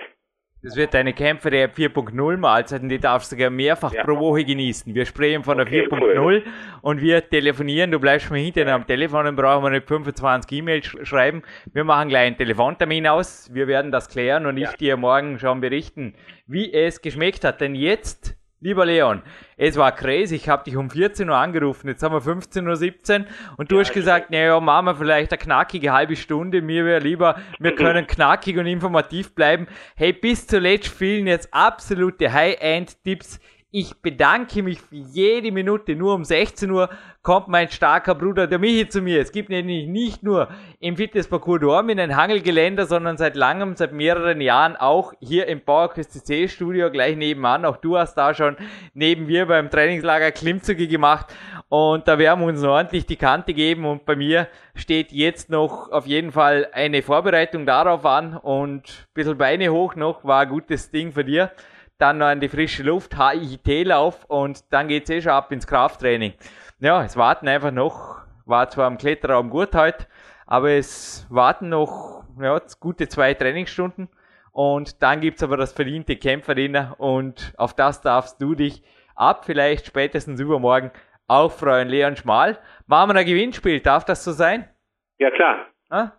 Das 0.62 0.74
wird 0.74 0.94
deine 0.94 1.12
Kämpfer-App 1.12 1.76
4.0 1.76 2.36
Mahlzeit 2.38 2.82
und 2.82 2.88
die 2.88 2.98
darfst 2.98 3.30
du 3.30 3.36
sogar 3.36 3.50
mehrfach 3.50 3.92
Ja. 3.92 4.02
pro 4.02 4.18
Woche 4.18 4.44
genießen. 4.44 4.92
Wir 4.94 5.04
sprechen 5.06 5.44
von 5.44 5.58
der 5.58 5.66
Okay, 5.66 5.86
4.0 5.86 6.42
und 6.82 7.00
wir 7.00 7.28
telefonieren. 7.28 7.90
Du 7.92 8.00
bleibst 8.00 8.30
mal 8.30 8.38
hinterher 8.40 8.74
am 8.74 8.86
Telefon, 8.86 9.26
dann 9.26 9.36
brauchen 9.36 9.62
wir 9.64 9.70
nicht 9.70 9.86
25 9.86 10.50
E-Mails 10.58 10.86
sch 10.86 10.96
schreiben. 11.04 11.42
Wir 11.72 11.84
machen 11.84 12.08
gleich 12.08 12.26
einen 12.26 12.36
Telefontermin 12.36 13.06
aus. 13.06 13.48
Wir 13.54 13.68
werden 13.68 13.92
das 13.92 14.08
klären 14.08 14.46
und 14.46 14.56
Ja. 14.56 14.70
ich 14.70 14.76
dir 14.76 14.96
morgen 14.96 15.38
schon 15.38 15.60
berichten, 15.60 16.14
wie 16.46 16.72
es 16.72 17.00
geschmeckt 17.00 17.44
hat. 17.44 17.60
Denn 17.60 17.74
jetzt, 17.76 18.34
lieber 18.66 18.84
Leon, 18.84 19.22
es 19.56 19.76
war 19.76 19.92
crazy. 19.92 20.34
Ich 20.34 20.48
habe 20.48 20.64
dich 20.64 20.76
um 20.76 20.90
14 20.90 21.30
Uhr 21.30 21.36
angerufen. 21.36 21.86
Jetzt 21.86 22.02
haben 22.02 22.12
wir 22.12 22.20
15.17 22.20 23.20
Uhr 23.20 23.26
und 23.58 23.70
du 23.70 23.78
hast 23.78 23.92
gesagt, 23.92 24.30
naja, 24.30 24.58
machen 24.58 24.86
wir 24.86 24.94
vielleicht 24.96 25.32
eine 25.32 25.38
knackige 25.38 25.92
halbe 25.92 26.16
Stunde. 26.16 26.60
Mir 26.62 26.84
wäre 26.84 26.98
lieber, 27.00 27.36
wir 27.60 27.74
können 27.76 28.08
knackig 28.08 28.58
und 28.58 28.66
informativ 28.66 29.36
bleiben. 29.36 29.68
Hey, 29.94 30.12
bis 30.12 30.48
zuletzt 30.48 30.88
fehlen 30.88 31.28
jetzt 31.28 31.54
absolute 31.54 32.32
High-End-Tipps. 32.32 33.38
Ich 33.78 34.00
bedanke 34.00 34.62
mich 34.62 34.80
für 34.80 34.94
jede 34.94 35.52
Minute. 35.52 35.96
Nur 35.96 36.14
um 36.14 36.24
16 36.24 36.70
Uhr 36.70 36.88
kommt 37.20 37.48
mein 37.48 37.68
starker 37.68 38.14
Bruder, 38.14 38.46
der 38.46 38.58
Michi, 38.58 38.88
zu 38.88 39.02
mir. 39.02 39.20
Es 39.20 39.32
gibt 39.32 39.50
nämlich 39.50 39.86
nicht 39.86 40.22
nur 40.22 40.48
im 40.80 40.96
Fitnessparcours 40.96 41.60
Dormin 41.60 42.00
ein 42.00 42.16
Hangelgeländer, 42.16 42.86
sondern 42.86 43.18
seit 43.18 43.36
langem, 43.36 43.76
seit 43.76 43.92
mehreren 43.92 44.40
Jahren 44.40 44.76
auch 44.76 45.12
hier 45.20 45.46
im 45.46 45.62
Bauerküste 45.62 46.24
C 46.24 46.48
Studio 46.48 46.90
gleich 46.90 47.18
nebenan. 47.18 47.66
Auch 47.66 47.76
du 47.76 47.98
hast 47.98 48.14
da 48.14 48.32
schon 48.32 48.56
neben 48.94 49.26
mir 49.26 49.44
beim 49.44 49.68
Trainingslager 49.68 50.32
Klimmzüge 50.32 50.88
gemacht. 50.88 51.26
Und 51.68 52.08
da 52.08 52.18
werden 52.18 52.40
wir 52.40 52.46
uns 52.46 52.64
ordentlich 52.64 53.04
die 53.04 53.16
Kante 53.16 53.52
geben. 53.52 53.84
Und 53.84 54.06
bei 54.06 54.16
mir 54.16 54.48
steht 54.74 55.12
jetzt 55.12 55.50
noch 55.50 55.92
auf 55.92 56.06
jeden 56.06 56.32
Fall 56.32 56.68
eine 56.72 57.02
Vorbereitung 57.02 57.66
darauf 57.66 58.06
an. 58.06 58.38
Und 58.38 58.84
ein 58.88 59.12
bisschen 59.12 59.36
Beine 59.36 59.70
hoch 59.70 59.96
noch, 59.96 60.24
war 60.24 60.44
ein 60.44 60.48
gutes 60.48 60.90
Ding 60.90 61.12
für 61.12 61.26
dir 61.26 61.50
dann 61.98 62.18
noch 62.18 62.26
an 62.26 62.40
die 62.40 62.48
frische 62.48 62.82
Luft, 62.82 63.16
HIT-Lauf 63.16 64.24
und 64.26 64.72
dann 64.72 64.88
geht's 64.88 65.10
eh 65.10 65.20
schon 65.20 65.32
ab 65.32 65.52
ins 65.52 65.66
Krafttraining. 65.66 66.34
Ja, 66.78 67.02
es 67.04 67.16
warten 67.16 67.48
einfach 67.48 67.70
noch, 67.70 68.22
war 68.44 68.68
zwar 68.68 68.86
am 68.86 68.98
Kletterraum 68.98 69.50
gut 69.50 69.74
heute, 69.74 70.06
aber 70.46 70.70
es 70.70 71.26
warten 71.30 71.68
noch 71.68 72.24
ja, 72.40 72.60
gute 72.80 73.08
zwei 73.08 73.34
Trainingsstunden 73.34 74.08
und 74.52 75.02
dann 75.02 75.20
gibt's 75.20 75.42
aber 75.42 75.56
das 75.56 75.72
verdiente 75.72 76.16
Kämpferdiener 76.16 76.96
und 76.98 77.54
auf 77.56 77.74
das 77.74 78.02
darfst 78.02 78.40
du 78.40 78.54
dich 78.54 78.82
ab 79.14 79.44
vielleicht 79.44 79.86
spätestens 79.86 80.40
übermorgen 80.40 80.90
auch 81.28 81.50
freuen. 81.50 81.88
Leon 81.88 82.16
Schmal, 82.16 82.58
machen 82.86 83.10
wir 83.10 83.20
ein 83.20 83.26
Gewinnspiel, 83.26 83.80
darf 83.80 84.04
das 84.04 84.22
so 84.22 84.32
sein? 84.32 84.68
Ja, 85.18 85.30
klar. 85.30 85.66
Ah? 85.88 86.12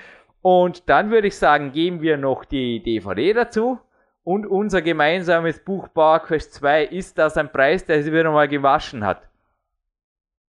Und 0.43 0.88
dann 0.89 1.09
würde 1.09 1.27
ich 1.27 1.38
sagen, 1.38 1.72
geben 1.72 2.01
wir 2.01 2.18
noch 2.18 2.45
die 2.45 2.81
DVD 2.84 3.34
dazu. 3.34 3.80
Und 4.23 4.45
unser 4.45 4.84
gemeinsames 4.84 5.63
Buch 5.63 5.88
PowerQuest 5.93 6.53
2 6.53 6.84
ist 6.84 7.18
das 7.18 7.38
ein 7.38 7.51
Preis, 7.51 7.85
der 7.85 8.03
sich 8.03 8.13
wieder 8.13 8.31
mal 8.31 8.47
gewaschen 8.47 9.03
hat. 9.03 9.23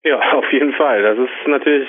Ja, 0.02 0.18
auf 0.32 0.52
jeden 0.52 0.72
Fall. 0.72 1.02
Das 1.02 1.18
ist 1.18 1.46
natürlich 1.46 1.88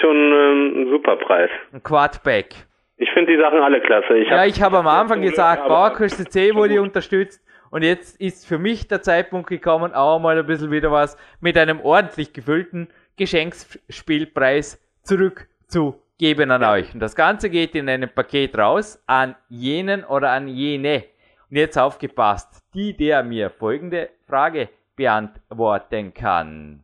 schon 0.00 0.16
ähm, 0.16 0.82
ein 0.82 0.90
super 0.90 1.16
Preis. 1.16 1.50
Ein 1.72 1.82
Quadback. 1.82 2.67
Ich 3.00 3.10
finde 3.12 3.32
die 3.36 3.40
Sachen 3.40 3.60
alle 3.60 3.80
klasse. 3.80 4.18
Ich 4.18 4.28
Ja, 4.28 4.38
hab- 4.40 4.46
ich 4.48 4.60
habe 4.60 4.78
am 4.78 4.86
Anfang 4.88 5.22
gesagt, 5.22 5.64
PowerQuest 5.66 6.30
C 6.32 6.54
wurde 6.54 6.80
unterstützt. 6.82 7.40
Und 7.70 7.84
jetzt 7.84 8.20
ist 8.20 8.46
für 8.48 8.58
mich 8.58 8.88
der 8.88 9.02
Zeitpunkt 9.02 9.48
gekommen, 9.48 9.92
auch 9.92 10.18
mal 10.18 10.38
ein 10.38 10.46
bisschen 10.46 10.70
wieder 10.70 10.90
was 10.90 11.16
mit 11.40 11.56
einem 11.58 11.80
ordentlich 11.80 12.32
gefüllten 12.32 12.88
Geschenksspielpreis 13.18 14.82
zurückzugeben 15.02 16.50
an 16.50 16.64
euch. 16.64 16.92
Und 16.94 17.00
das 17.00 17.14
Ganze 17.14 17.50
geht 17.50 17.74
in 17.74 17.88
einem 17.88 18.08
Paket 18.08 18.56
raus 18.58 19.02
an 19.06 19.34
jenen 19.48 20.04
oder 20.04 20.30
an 20.30 20.48
jene. 20.48 21.04
Und 21.50 21.56
jetzt 21.56 21.78
aufgepasst, 21.78 22.62
die, 22.74 22.96
der 22.96 23.22
mir 23.22 23.50
folgende 23.50 24.10
Frage 24.26 24.68
beantworten 24.96 26.12
kann. 26.14 26.80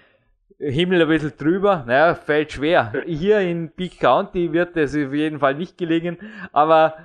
Himmel 0.62 1.02
ein 1.02 1.08
bisschen 1.08 1.34
drüber. 1.38 1.84
Naja, 1.88 2.16
fällt 2.16 2.52
schwer. 2.52 2.94
Hier 3.06 3.40
in 3.40 3.72
Peak 3.76 4.00
County 4.00 4.54
wird 4.54 4.78
es 4.78 4.96
auf 4.96 5.14
jeden 5.14 5.40
Fall 5.40 5.56
nicht 5.56 5.78
gelingen, 5.78 6.18
aber 6.54 6.96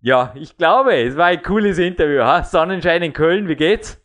ja, 0.00 0.32
ich 0.40 0.56
glaube, 0.56 0.94
es 0.94 1.16
war 1.16 1.26
ein 1.26 1.42
cooles 1.42 1.78
Interview. 1.78 2.22
Ha? 2.22 2.42
Sonnenschein 2.44 3.02
in 3.02 3.12
Köln, 3.12 3.48
wie 3.48 3.56
geht's? 3.56 4.00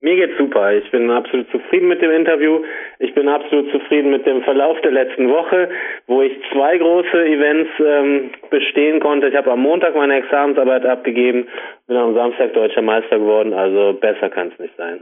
Mir 0.00 0.14
geht's 0.14 0.38
super. 0.38 0.72
Ich 0.74 0.88
bin 0.92 1.10
absolut 1.10 1.50
zufrieden 1.50 1.88
mit 1.88 2.00
dem 2.00 2.12
Interview. 2.12 2.62
Ich 3.00 3.12
bin 3.14 3.28
absolut 3.28 3.70
zufrieden 3.72 4.10
mit 4.10 4.24
dem 4.26 4.42
Verlauf 4.42 4.80
der 4.82 4.92
letzten 4.92 5.28
Woche, 5.28 5.68
wo 6.06 6.22
ich 6.22 6.32
zwei 6.52 6.78
große 6.78 7.26
Events 7.26 7.70
ähm, 7.84 8.30
bestehen 8.48 9.00
konnte. 9.00 9.28
Ich 9.28 9.34
habe 9.34 9.50
am 9.50 9.60
Montag 9.60 9.96
meine 9.96 10.16
Examensarbeit 10.16 10.86
abgegeben, 10.86 11.48
bin 11.88 11.96
am 11.96 12.14
Samstag 12.14 12.54
deutscher 12.54 12.82
Meister 12.82 13.18
geworden. 13.18 13.52
Also 13.52 13.98
besser 14.00 14.30
kann 14.30 14.52
es 14.52 14.58
nicht 14.58 14.76
sein. 14.76 15.00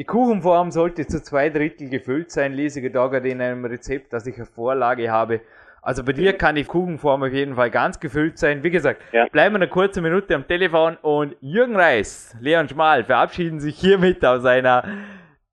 Die 0.00 0.06
Kuchenform 0.06 0.70
sollte 0.70 1.06
zu 1.06 1.22
zwei 1.22 1.50
Drittel 1.50 1.90
gefüllt 1.90 2.30
sein, 2.30 2.54
lese 2.54 2.80
gerade 2.80 3.28
in 3.28 3.42
einem 3.42 3.66
Rezept, 3.66 4.14
das 4.14 4.26
ich 4.26 4.34
eine 4.36 4.46
Vorlage 4.46 5.10
habe. 5.12 5.42
Also 5.82 6.02
bei 6.02 6.12
dir 6.12 6.32
kann 6.32 6.54
die 6.54 6.64
Kuchenform 6.64 7.22
auf 7.22 7.32
jeden 7.34 7.54
Fall 7.54 7.70
ganz 7.70 8.00
gefüllt 8.00 8.38
sein. 8.38 8.62
Wie 8.62 8.70
gesagt, 8.70 9.02
ja. 9.12 9.26
bleiben 9.30 9.56
wir 9.56 9.58
eine 9.58 9.68
kurze 9.68 10.00
Minute 10.00 10.34
am 10.34 10.48
Telefon 10.48 10.96
und 11.02 11.36
Jürgen 11.42 11.76
Reis, 11.76 12.34
Leon 12.40 12.66
Schmal 12.66 13.04
verabschieden 13.04 13.60
sich 13.60 13.78
hiermit 13.78 14.24
aus 14.24 14.46
einer 14.46 14.84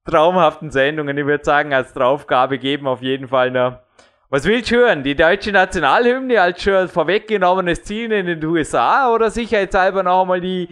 traumhaften 0.05 0.71
Sendung. 0.71 1.09
Und 1.09 1.17
ich 1.17 1.25
würde 1.25 1.43
sagen, 1.43 1.73
als 1.73 1.91
Draufgabe 1.91 2.57
geben 2.57 2.87
auf 2.87 3.01
jeden 3.01 3.27
Fall 3.27 3.51
noch. 3.51 3.79
Was 4.29 4.45
willst 4.45 4.71
du 4.71 4.75
hören? 4.75 5.03
Die 5.03 5.15
deutsche 5.15 5.51
Nationalhymne 5.51 6.41
als 6.41 6.63
schon 6.63 6.87
vorweggenommenes 6.87 7.83
Ziel 7.83 8.13
in 8.13 8.25
den 8.25 8.45
USA 8.45 9.13
oder 9.13 9.29
sicherheitshalber 9.29 10.03
noch 10.03 10.21
einmal 10.21 10.39
die 10.39 10.69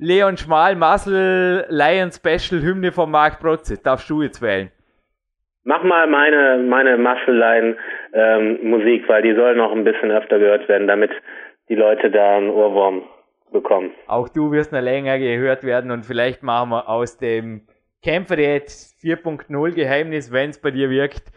Leon 0.00 0.36
Schmal 0.36 0.76
Muscle 0.76 1.66
Lion 1.68 2.12
Special 2.12 2.62
Hymne 2.62 2.92
von 2.92 3.10
Mark 3.10 3.40
Protze? 3.40 3.78
Darfst 3.82 4.08
du 4.08 4.22
jetzt 4.22 4.40
wählen? 4.40 4.70
Mach 5.64 5.82
mal 5.82 6.06
meine, 6.06 6.62
meine 6.62 6.96
Muscle-Line 6.96 7.76
ähm, 8.12 8.58
Musik, 8.62 9.08
weil 9.08 9.22
die 9.22 9.34
soll 9.34 9.56
noch 9.56 9.72
ein 9.72 9.82
bisschen 9.82 10.12
öfter 10.12 10.38
gehört 10.38 10.68
werden, 10.68 10.86
damit 10.86 11.10
die 11.68 11.74
Leute 11.74 12.12
da 12.12 12.36
einen 12.36 12.48
Ohrwurm 12.48 13.02
bekommen. 13.52 13.90
Auch 14.06 14.28
du 14.28 14.52
wirst 14.52 14.72
noch 14.72 14.80
länger 14.80 15.18
gehört 15.18 15.64
werden 15.64 15.90
und 15.90 16.04
vielleicht 16.04 16.44
machen 16.44 16.70
wir 16.70 16.88
aus 16.88 17.18
dem 17.18 17.62
Kämpfer 18.00 18.38
jetzt 18.38 19.02
4.0 19.02 19.72
Geheimnis, 19.72 20.32
wenn 20.32 20.50
es 20.50 20.60
bei 20.60 20.70
dir 20.70 20.90
wirkt, 20.90 21.32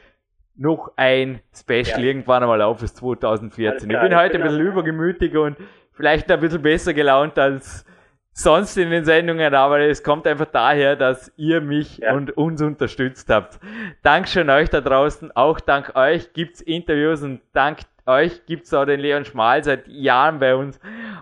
noch 0.55 0.91
ein 0.97 1.41
Special 1.51 1.99
ja. 1.99 2.05
irgendwann 2.05 2.43
einmal 2.43 2.61
auf 2.61 2.79
bis 2.79 2.93
2014. 2.93 3.89
ich 3.89 3.99
bin 3.99 4.15
heute 4.15 4.35
ein 4.35 4.43
bisschen 4.43 4.61
übergemütig 4.61 5.35
und 5.35 5.57
vielleicht 5.93 6.31
ein 6.31 6.39
bisschen 6.39 6.61
besser 6.61 6.93
gelaunt 6.93 7.39
als 7.39 7.85
sonst 8.33 8.77
in 8.77 8.89
den 8.89 9.05
Sendungen, 9.05 9.53
aber 9.53 9.79
es 9.79 10.03
kommt 10.03 10.25
einfach 10.25 10.45
daher, 10.45 10.95
dass 10.95 11.31
ihr 11.37 11.61
mich 11.61 11.97
ja. 11.97 12.13
und 12.13 12.35
uns 12.37 12.61
unterstützt 12.61 13.29
habt. 13.29 13.59
Dankeschön 14.03 14.49
euch 14.49 14.69
da 14.69 14.81
draußen. 14.81 15.35
Auch 15.35 15.59
dank 15.59 15.95
euch 15.95 16.33
gibt's 16.33 16.61
Interviews 16.61 17.21
und 17.23 17.41
dank 17.53 17.79
euch 18.05 18.45
gibt's 18.45 18.73
auch 18.73 18.85
den 18.85 18.99
Leon 18.99 19.25
Schmal 19.25 19.63
seit 19.63 19.87
Jahren 19.87 20.39
bei 20.39 20.55
uns. 20.55 20.79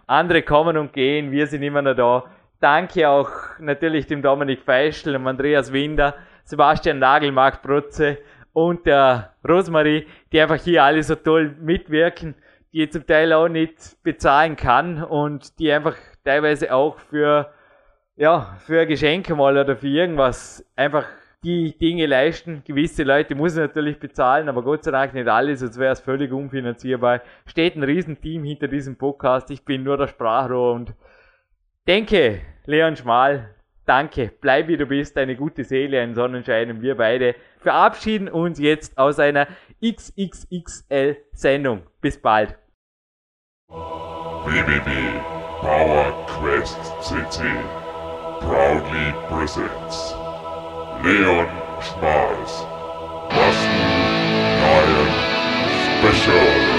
Andere 0.08 0.42
kommen 0.44 0.78
und 0.78 0.94
gehen, 0.94 1.32
wir 1.32 1.48
sind 1.48 1.64
immer 1.64 1.82
noch 1.82 1.96
da. 1.96 2.24
Danke 2.60 3.08
auch 3.08 3.32
natürlich 3.60 4.08
dem 4.08 4.22
Dominik 4.22 4.62
Feischl, 4.62 5.14
dem 5.14 5.26
Andreas 5.28 5.72
Winder, 5.72 6.16
Sebastian 6.44 7.00
Nagel, 7.00 7.32
Marc 7.32 7.62
Brutze 7.62 8.18
und 8.54 8.86
der 8.86 9.34
Rosmarie, 9.48 10.08
die 10.32 10.42
einfach 10.42 10.58
hier 10.62 10.84
alle 10.84 11.02
so 11.04 11.16
toll 11.16 11.56
mitwirken, 11.62 12.36
die 12.74 12.84
ich 12.84 12.92
zum 12.92 13.06
Teil 13.06 13.32
auch 13.34 13.48
nicht 13.48 14.04
bezahlen 14.04 14.56
kann 14.56 15.04
und 15.04 15.58
die 15.60 15.72
einfach 15.72 15.96
teilweise 16.30 16.72
auch 16.72 17.00
für, 17.00 17.52
ja, 18.16 18.56
für 18.60 18.86
Geschenke 18.86 19.34
mal 19.34 19.58
oder 19.58 19.76
für 19.76 19.88
irgendwas 19.88 20.64
einfach 20.76 21.08
die 21.44 21.76
Dinge 21.76 22.06
leisten. 22.06 22.62
Gewisse 22.66 23.02
Leute 23.04 23.34
ich 23.34 23.56
natürlich 23.56 24.00
bezahlen, 24.00 24.48
aber 24.48 24.62
Gott 24.62 24.84
sei 24.84 24.92
Dank 24.92 25.16
nicht 25.16 25.28
alles, 25.28 25.62
sonst 25.62 25.80
wäre 25.80 25.94
es 25.94 26.02
völlig 26.02 26.32
unfinanzierbar. 26.32 27.22
Steht 27.48 27.76
ein 27.76 27.84
Riesenteam 27.84 28.44
hinter 28.44 28.68
diesem 28.68 28.96
Podcast. 28.96 29.50
Ich 29.50 29.66
bin 29.66 29.82
nur 29.84 29.98
der 29.98 30.06
Sprachrohr 30.06 30.74
und 30.74 30.94
denke, 31.88 32.42
Leon 32.66 32.96
Schmal, 32.96 33.56
danke, 33.88 34.32
bleib 34.40 34.68
wie 34.68 34.78
du 34.78 34.86
bist, 34.86 35.18
eine 35.18 35.36
gute 35.36 35.64
Seele, 35.64 36.00
ein 36.00 36.14
Sonnenschein 36.14 36.70
und 36.70 36.84
wir 36.84 36.96
beide 36.96 37.34
verabschieden 37.58 38.28
uns 38.28 38.60
jetzt 38.60 39.00
aus 39.00 39.18
einer 39.18 39.48
XXXL 39.84 41.18
Sendung. 41.32 41.82
Bis 42.02 42.22
bald. 42.22 42.56
www. 43.70 45.39
Power 45.62 46.14
Quest 46.26 46.78
CC 47.02 47.44
proudly 48.40 49.12
presents 49.28 50.14
Leon 51.04 51.50
Schmals 51.82 52.64
Muscle 53.30 53.80
Lion 54.64 55.12
Special. 56.00 56.79